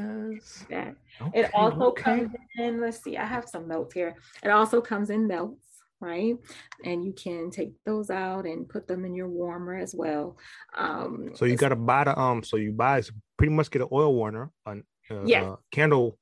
Okay, 0.64 0.92
it 1.34 1.50
also 1.54 1.86
okay. 1.86 2.02
comes 2.02 2.34
in, 2.58 2.80
let's 2.80 3.02
see, 3.02 3.16
I 3.16 3.24
have 3.24 3.48
some 3.48 3.68
notes 3.68 3.94
here. 3.94 4.16
It 4.42 4.50
also 4.50 4.80
comes 4.80 5.10
in 5.10 5.26
melts, 5.26 5.66
right? 6.00 6.36
And 6.84 7.04
you 7.04 7.12
can 7.12 7.50
take 7.50 7.72
those 7.84 8.10
out 8.10 8.46
and 8.46 8.68
put 8.68 8.86
them 8.88 9.04
in 9.04 9.14
your 9.14 9.28
warmer 9.28 9.76
as 9.76 9.94
well. 9.94 10.36
Um, 10.76 11.30
so 11.34 11.44
you 11.44 11.56
got 11.56 11.70
to 11.70 11.76
buy 11.76 12.04
the, 12.04 12.18
um, 12.18 12.42
so 12.42 12.56
you 12.56 12.72
buy, 12.72 13.02
pretty 13.36 13.52
much 13.52 13.70
get 13.70 13.82
an 13.82 13.88
oil 13.92 14.14
warmer, 14.14 14.50
a 14.66 14.70
uh, 15.10 15.24
yeah. 15.24 15.42
Uh, 15.42 15.56
candle 15.70 16.18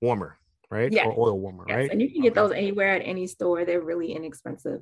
warmer 0.00 0.38
right? 0.68 0.92
Yeah. 0.92 1.06
Or 1.06 1.28
oil 1.28 1.38
warmer, 1.38 1.64
yes. 1.68 1.76
right? 1.76 1.90
And 1.90 2.02
you 2.02 2.10
can 2.10 2.22
get 2.22 2.32
okay. 2.32 2.40
those 2.40 2.52
anywhere 2.52 2.96
at 2.96 3.02
any 3.02 3.28
store. 3.28 3.64
They're 3.64 3.80
really 3.80 4.12
inexpensive. 4.12 4.80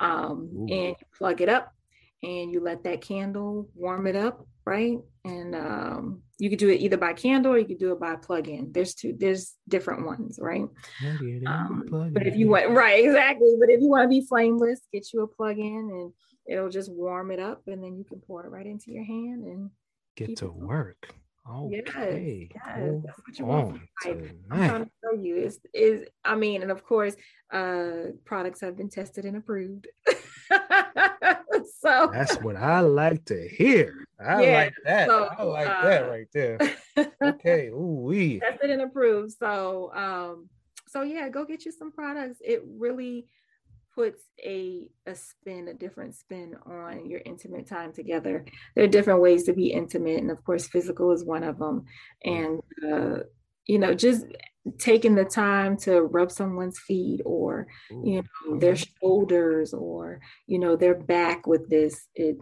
Um, 0.00 0.48
and 0.52 0.70
you 0.70 0.94
plug 1.16 1.40
it 1.40 1.48
up 1.48 1.72
and 2.22 2.52
you 2.52 2.60
let 2.60 2.84
that 2.84 3.00
candle 3.00 3.68
warm 3.74 4.06
it 4.06 4.16
up 4.16 4.46
right? 4.66 4.98
And 5.24 5.54
um, 5.54 6.22
you 6.38 6.50
could 6.50 6.58
do 6.58 6.68
it 6.68 6.80
either 6.80 6.96
by 6.96 7.12
candle 7.12 7.52
or 7.52 7.58
you 7.58 7.66
could 7.66 7.78
do 7.78 7.92
it 7.92 8.00
by 8.00 8.16
plug-in. 8.16 8.72
There's 8.72 8.94
two, 8.94 9.14
there's 9.18 9.54
different 9.68 10.06
ones, 10.06 10.38
right? 10.40 10.66
Um, 11.46 11.84
but 12.12 12.26
if 12.26 12.36
you 12.36 12.48
want, 12.48 12.70
right, 12.70 13.04
exactly. 13.04 13.56
But 13.58 13.70
if 13.70 13.80
you 13.80 13.88
want 13.88 14.04
to 14.04 14.08
be 14.08 14.26
flameless, 14.26 14.80
get 14.92 15.12
you 15.12 15.22
a 15.22 15.26
plug-in 15.26 15.90
and 15.92 16.12
it'll 16.46 16.68
just 16.68 16.92
warm 16.92 17.30
it 17.30 17.40
up, 17.40 17.62
and 17.66 17.82
then 17.82 17.96
you 17.96 18.04
can 18.04 18.20
pour 18.20 18.44
it 18.44 18.50
right 18.50 18.66
into 18.66 18.92
your 18.92 19.04
hand 19.04 19.44
and 19.44 19.70
get 20.16 20.36
to 20.38 20.48
work. 20.48 21.14
Okay. 21.48 22.48
Yes, 22.54 22.62
yes. 22.78 23.02
That's 23.04 23.18
what 23.18 23.38
you 23.38 23.44
want 23.44 23.80
I'm 24.00 24.38
trying 24.50 24.84
to 24.84 24.90
show 25.02 25.20
you 25.20 25.36
is 25.36 25.60
is 25.74 26.06
I 26.24 26.36
mean, 26.36 26.62
and 26.62 26.70
of 26.70 26.84
course, 26.84 27.16
uh 27.52 28.12
products 28.24 28.60
have 28.62 28.76
been 28.76 28.88
tested 28.88 29.24
and 29.26 29.36
approved. 29.36 29.88
so 31.80 32.10
that's 32.12 32.36
what 32.36 32.56
I 32.56 32.80
like 32.80 33.26
to 33.26 33.48
hear. 33.48 34.06
I 34.18 34.42
yeah, 34.42 34.54
like 34.54 34.74
that. 34.84 35.08
So, 35.08 35.28
I 35.38 35.42
like 35.42 35.68
uh, 35.68 35.82
that 35.82 36.08
right 36.08 36.28
there. 36.32 36.58
okay. 37.22 37.68
Ooh 37.68 38.00
wee. 38.04 38.40
Tested 38.40 38.70
and 38.70 38.82
approved. 38.82 39.32
So 39.38 39.92
um, 39.94 40.48
so 40.88 41.02
yeah, 41.02 41.28
go 41.28 41.44
get 41.44 41.66
you 41.66 41.72
some 41.72 41.92
products. 41.92 42.38
It 42.40 42.62
really 42.66 43.26
puts 43.94 44.22
a 44.44 44.88
a 45.06 45.14
spin, 45.14 45.68
a 45.68 45.74
different 45.74 46.14
spin 46.14 46.56
on 46.66 47.08
your 47.08 47.20
intimate 47.24 47.66
time 47.66 47.92
together. 47.92 48.44
There 48.74 48.84
are 48.84 48.88
different 48.88 49.20
ways 49.20 49.44
to 49.44 49.52
be 49.52 49.72
intimate, 49.72 50.20
and 50.20 50.30
of 50.30 50.44
course, 50.44 50.66
physical 50.66 51.12
is 51.12 51.24
one 51.24 51.44
of 51.44 51.58
them. 51.58 51.84
And 52.24 52.60
uh, 52.86 53.24
you 53.66 53.78
know, 53.78 53.94
just 53.94 54.26
taking 54.78 55.14
the 55.14 55.24
time 55.24 55.76
to 55.76 56.02
rub 56.02 56.30
someone's 56.30 56.78
feet 56.78 57.20
or 57.24 57.66
you 57.90 58.22
know 58.22 58.58
their 58.58 58.76
shoulders 58.76 59.74
or 59.74 60.20
you 60.46 60.58
know 60.58 60.74
their 60.74 60.94
back 60.94 61.46
with 61.46 61.68
this 61.68 62.08
it 62.14 62.38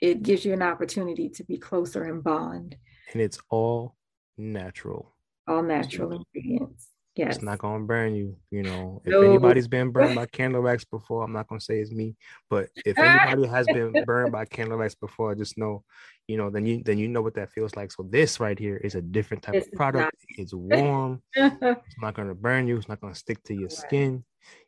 it 0.00 0.22
gives 0.22 0.44
you 0.44 0.52
an 0.52 0.62
opportunity 0.62 1.28
to 1.28 1.44
be 1.44 1.56
closer 1.56 2.02
and 2.04 2.24
bond. 2.24 2.74
And 3.12 3.22
it's 3.22 3.38
all 3.50 3.96
natural. 4.36 5.14
All 5.46 5.62
natural 5.62 6.12
ingredients 6.12 6.91
Yes. 7.14 7.36
It's 7.36 7.44
not 7.44 7.58
gonna 7.58 7.84
burn 7.84 8.14
you. 8.14 8.36
You 8.50 8.62
know, 8.62 9.02
if 9.04 9.12
no. 9.12 9.20
anybody's 9.20 9.68
been 9.68 9.90
burned 9.92 10.14
by 10.14 10.24
candle 10.26 10.62
wax 10.62 10.84
before, 10.84 11.22
I'm 11.22 11.32
not 11.32 11.46
gonna 11.46 11.60
say 11.60 11.78
it's 11.78 11.90
me, 11.90 12.16
but 12.48 12.70
if 12.86 12.98
anybody 12.98 13.46
has 13.46 13.66
been 13.66 13.92
burned 14.06 14.32
by 14.32 14.46
candle 14.46 14.78
wax 14.78 14.94
before, 14.94 15.34
just 15.34 15.58
know, 15.58 15.84
you 16.26 16.38
know, 16.38 16.48
then 16.48 16.64
you 16.64 16.82
then 16.82 16.98
you 16.98 17.08
know 17.08 17.20
what 17.20 17.34
that 17.34 17.52
feels 17.52 17.76
like. 17.76 17.92
So 17.92 18.04
this 18.08 18.40
right 18.40 18.58
here 18.58 18.78
is 18.78 18.94
a 18.94 19.02
different 19.02 19.42
type 19.42 19.54
this 19.54 19.66
of 19.66 19.72
product. 19.74 20.16
It's 20.38 20.54
warm. 20.54 21.20
it's 21.34 21.98
not 22.00 22.14
gonna 22.14 22.34
burn 22.34 22.66
you. 22.66 22.78
It's 22.78 22.88
not 22.88 23.00
gonna 23.00 23.14
stick 23.14 23.42
to 23.44 23.54
your 23.54 23.70
skin. 23.70 24.24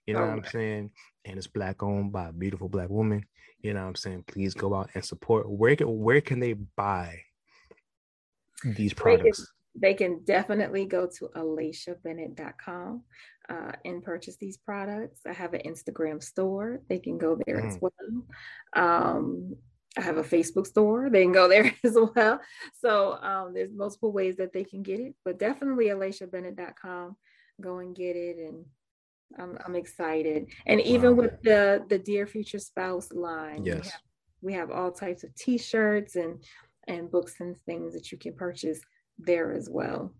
You 0.06 0.14
know 0.14 0.20
what 0.20 0.30
I'm 0.30 0.44
saying? 0.44 0.90
And 1.24 1.38
it's 1.38 1.46
black 1.46 1.82
owned 1.82 2.12
by 2.12 2.28
a 2.28 2.32
beautiful 2.32 2.68
black 2.68 2.90
woman. 2.90 3.24
You 3.62 3.72
know 3.72 3.80
what 3.80 3.88
I'm 3.88 3.94
saying? 3.94 4.24
Please 4.26 4.52
go 4.52 4.74
out 4.74 4.90
and 4.94 5.02
support. 5.02 5.48
Where 5.48 5.74
can 5.76 5.86
where 5.98 6.20
can 6.20 6.40
they 6.40 6.52
buy 6.52 7.20
these 8.62 8.92
products? 8.92 9.50
They 9.74 9.94
can 9.94 10.20
definitely 10.24 10.86
go 10.86 11.08
to 11.18 11.28
alaciabennett.com 11.34 13.02
uh, 13.48 13.72
and 13.84 14.02
purchase 14.02 14.36
these 14.36 14.56
products. 14.56 15.20
I 15.26 15.32
have 15.32 15.54
an 15.54 15.62
Instagram 15.66 16.22
store. 16.22 16.80
They 16.88 16.98
can 16.98 17.18
go 17.18 17.38
there 17.46 17.60
mm. 17.60 17.68
as 17.68 17.78
well. 17.80 18.24
Um, 18.74 19.56
I 19.96 20.00
have 20.00 20.16
a 20.16 20.22
Facebook 20.22 20.66
store. 20.66 21.10
They 21.10 21.22
can 21.22 21.32
go 21.32 21.48
there 21.48 21.74
as 21.84 21.96
well. 22.14 22.40
So 22.80 23.18
um, 23.22 23.52
there's 23.52 23.72
multiple 23.74 24.12
ways 24.12 24.36
that 24.36 24.52
they 24.52 24.64
can 24.64 24.82
get 24.82 25.00
it, 25.00 25.14
but 25.24 25.38
definitely 25.38 25.86
alaciabennett.com. 25.86 27.16
Go 27.60 27.78
and 27.78 27.94
get 27.94 28.16
it. 28.16 28.36
And 28.38 28.64
I'm, 29.38 29.58
I'm 29.64 29.76
excited. 29.76 30.46
And 30.66 30.80
even 30.80 31.16
wow. 31.16 31.22
with 31.22 31.42
the, 31.42 31.84
the 31.88 31.98
Dear 31.98 32.26
Future 32.26 32.58
Spouse 32.58 33.12
line, 33.12 33.64
yes. 33.64 33.76
we, 33.76 33.82
have, 33.82 34.00
we 34.42 34.52
have 34.54 34.70
all 34.70 34.92
types 34.92 35.24
of 35.24 35.34
t-shirts 35.34 36.16
and, 36.16 36.42
and 36.86 37.10
books 37.10 37.36
and 37.40 37.56
things 37.66 37.94
that 37.94 38.12
you 38.12 38.18
can 38.18 38.34
purchase 38.34 38.80
there 39.18 39.52
as 39.52 39.68
well. 39.70 40.12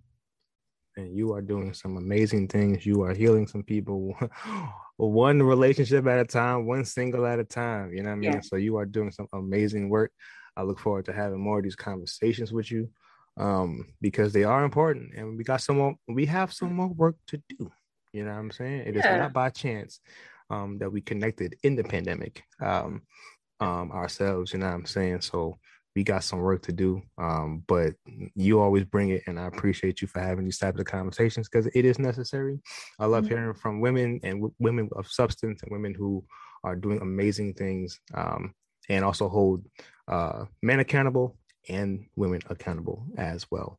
And 0.97 1.15
you 1.15 1.33
are 1.33 1.43
doing 1.43 1.75
some 1.75 1.97
amazing 1.97 2.49
things. 2.49 2.87
You 2.87 3.03
are 3.03 3.15
healing 3.15 3.47
some 3.47 3.65
people 3.65 4.17
one 4.97 5.43
relationship 5.43 6.07
at 6.07 6.21
a 6.21 6.25
time, 6.25 6.67
one 6.67 6.85
single 6.85 7.27
at 7.27 7.41
a 7.41 7.45
time. 7.45 7.93
You 7.93 8.03
know 8.03 8.11
what 8.11 8.17
I 8.17 8.19
mean? 8.19 8.33
Yeah. 8.33 8.41
So 8.41 8.57
you 8.57 8.77
are 8.77 8.87
doing 8.87 9.11
some 9.11 9.27
amazing 9.33 9.89
work. 9.89 10.13
I 10.57 10.63
look 10.63 10.79
forward 10.79 11.07
to 11.07 11.13
having 11.13 11.41
more 11.41 11.59
of 11.59 11.65
these 11.65 11.75
conversations 11.75 12.53
with 12.53 12.71
you 12.71 12.89
um, 13.37 13.87
because 14.01 14.33
they 14.33 14.45
are 14.45 14.65
important 14.65 15.15
and 15.17 15.37
we 15.37 15.43
got 15.43 15.61
some 15.61 15.79
more, 15.79 15.95
we 16.07 16.27
have 16.27 16.53
some 16.53 16.75
more 16.75 16.89
work 16.89 17.17
to 17.29 17.43
do. 17.49 17.71
You 18.13 18.25
know 18.25 18.31
what 18.31 18.39
I'm 18.39 18.51
saying? 18.53 18.83
It 18.87 18.95
yeah. 18.95 19.15
is 19.15 19.21
not 19.21 19.33
by 19.33 19.51
chance 19.51 19.99
um, 20.51 20.79
that 20.79 20.91
we 20.91 21.01
connected 21.01 21.57
in 21.65 21.75
the 21.75 21.83
pandemic 21.83 22.45
um, 22.63 23.03
um, 23.59 23.91
ourselves. 23.91 24.53
You 24.53 24.61
know 24.61 24.67
what 24.67 24.75
I'm 24.75 24.87
saying? 24.87 25.23
So 25.23 25.59
we 25.95 26.03
got 26.03 26.25
some 26.25 26.41
work 26.41 26.63
to 26.63 26.73
do. 26.73 27.03
Um, 27.19 27.63
but 27.67 27.95
you 28.35 28.61
always 28.61 28.85
bring 28.85 29.11
it, 29.11 29.23
and 29.27 29.39
I 29.39 29.47
appreciate 29.47 30.03
you 30.03 30.09
for 30.09 30.21
having 30.21 30.45
these 30.45 30.59
types 30.59 30.81
of 30.81 30.87
conversations 30.87 31.49
because 31.49 31.67
it 31.75 31.85
is 31.85 31.99
necessary. 31.99 32.61
I 32.99 33.07
love 33.07 33.25
mm-hmm. 33.25 33.35
hearing 33.35 33.55
from 33.55 33.81
women 33.81 34.21
and 34.23 34.35
w- 34.35 34.55
women 34.59 34.89
of 34.97 35.07
substance 35.09 35.63
and 35.63 35.71
women 35.71 35.95
who 35.95 36.25
are 36.65 36.77
doing 36.77 37.01
amazing 37.01 37.55
things 37.55 38.01
um, 38.15 38.55
and 38.89 39.05
also 39.05 39.29
hold 39.29 39.65
uh, 40.09 40.45
men 40.63 40.81
accountable 40.81 41.37
and 41.69 42.07
women 42.17 42.41
accountable 42.51 43.07
as 43.17 43.51
well. 43.51 43.79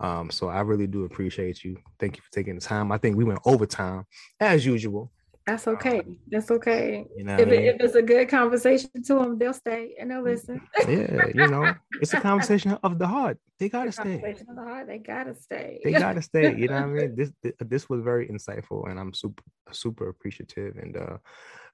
Um, 0.00 0.30
so 0.30 0.48
I 0.48 0.60
really 0.60 0.88
do 0.88 1.04
appreciate 1.04 1.62
you. 1.62 1.76
Thank 2.00 2.16
you 2.16 2.22
for 2.22 2.30
taking 2.32 2.56
the 2.56 2.60
time. 2.60 2.90
I 2.90 2.98
think 2.98 3.16
we 3.16 3.24
went 3.24 3.40
overtime 3.44 4.04
as 4.40 4.66
usual. 4.66 5.12
That's 5.46 5.66
okay. 5.66 6.00
Um, 6.00 6.18
That's 6.28 6.50
okay. 6.50 7.04
You 7.16 7.24
know 7.24 7.36
if, 7.36 7.48
it, 7.48 7.64
if, 7.64 7.80
it's 7.80 7.94
a 7.94 8.02
good 8.02 8.28
conversation 8.28 8.90
to 9.06 9.14
them, 9.14 9.38
they'll 9.38 9.52
stay 9.52 9.94
and 9.98 10.10
they'll 10.10 10.22
listen. 10.22 10.60
yeah, 10.88 11.26
you 11.34 11.48
know, 11.48 11.74
it's 12.00 12.14
a 12.14 12.20
conversation 12.30 12.78
of 12.82 12.98
the 12.98 13.06
heart. 13.06 13.38
They 13.58 13.68
gotta 13.68 13.92
stay. 13.92 14.18
Conversation 14.18 14.46
of 14.50 14.56
the 14.56 14.62
heart. 14.62 14.86
They 14.86 14.98
gotta 14.98 15.34
stay. 15.34 15.80
They 15.82 15.92
gotta 15.92 16.22
stay. 16.22 16.54
You 16.56 16.68
know 16.68 16.74
what 16.74 16.82
I 16.82 16.86
mean? 16.86 17.16
This 17.16 17.32
this 17.58 17.88
was 17.88 18.02
very 18.02 18.28
insightful, 18.28 18.88
and 18.88 19.00
I'm 19.00 19.12
super 19.12 19.42
super 19.72 20.08
appreciative. 20.08 20.76
And 20.76 20.96
uh, 20.96 21.18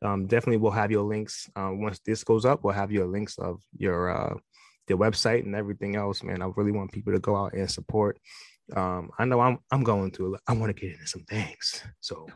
um, 0.03 0.27
definitely, 0.27 0.59
we'll 0.59 0.73
have 0.73 0.91
your 0.91 1.05
links 1.05 1.51
um, 1.55 1.83
once 1.83 2.01
this 2.05 2.25
goes 2.25 2.45
up. 2.45 2.65
We'll 2.65 2.75
have 2.75 2.93
your 2.93 3.07
links 3.07 3.39
of 3.39 3.61
your 3.77 4.11
uh, 4.11 4.35
their 4.87 4.97
website 4.97 5.45
and 5.45 5.55
everything 5.55 5.97
else. 5.97 6.23
Man, 6.23 6.43
I 6.43 6.51
really 6.57 6.73
want 6.73 6.93
people 6.93 7.13
to 7.13 7.21
go 7.21 7.37
out 7.37 7.53
and 7.53 7.71
support. 7.71 8.19
Um, 8.75 9.11
I 9.19 9.25
know 9.25 9.41
I'm 9.41 9.59
I'm 9.71 9.83
going 9.83 10.11
to. 10.13 10.37
I 10.47 10.55
want 10.55 10.75
to 10.75 10.81
get 10.81 10.93
into 10.95 11.07
some 11.07 11.25
things. 11.25 11.83
So 12.01 12.27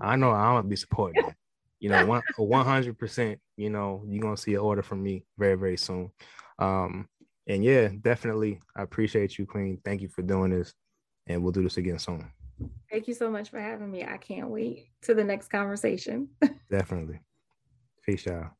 I 0.00 0.16
know 0.16 0.30
I'm 0.30 0.56
gonna 0.56 0.68
be 0.68 0.76
supporting. 0.76 1.34
You 1.78 1.90
know, 1.90 2.22
one 2.36 2.66
hundred 2.66 2.98
percent. 2.98 3.40
You 3.56 3.70
know, 3.70 4.04
you're 4.06 4.22
gonna 4.22 4.36
see 4.36 4.54
an 4.54 4.60
order 4.60 4.82
from 4.82 5.02
me 5.02 5.24
very 5.38 5.56
very 5.56 5.76
soon. 5.76 6.10
Um, 6.58 7.08
and 7.46 7.64
yeah, 7.64 7.88
definitely, 8.00 8.60
I 8.76 8.82
appreciate 8.82 9.38
you, 9.38 9.46
Queen. 9.46 9.80
Thank 9.84 10.02
you 10.02 10.08
for 10.08 10.22
doing 10.22 10.50
this, 10.50 10.74
and 11.26 11.42
we'll 11.42 11.52
do 11.52 11.62
this 11.62 11.78
again 11.78 11.98
soon. 11.98 12.30
Thank 12.90 13.08
you 13.08 13.14
so 13.14 13.30
much 13.30 13.50
for 13.50 13.60
having 13.60 13.90
me. 13.90 14.04
I 14.04 14.18
can't 14.18 14.48
wait 14.48 14.88
to 15.02 15.14
the 15.14 15.24
next 15.24 15.48
conversation. 15.48 16.28
definitely. 16.70 17.20
Peace, 18.04 18.26
y'all. 18.26 18.50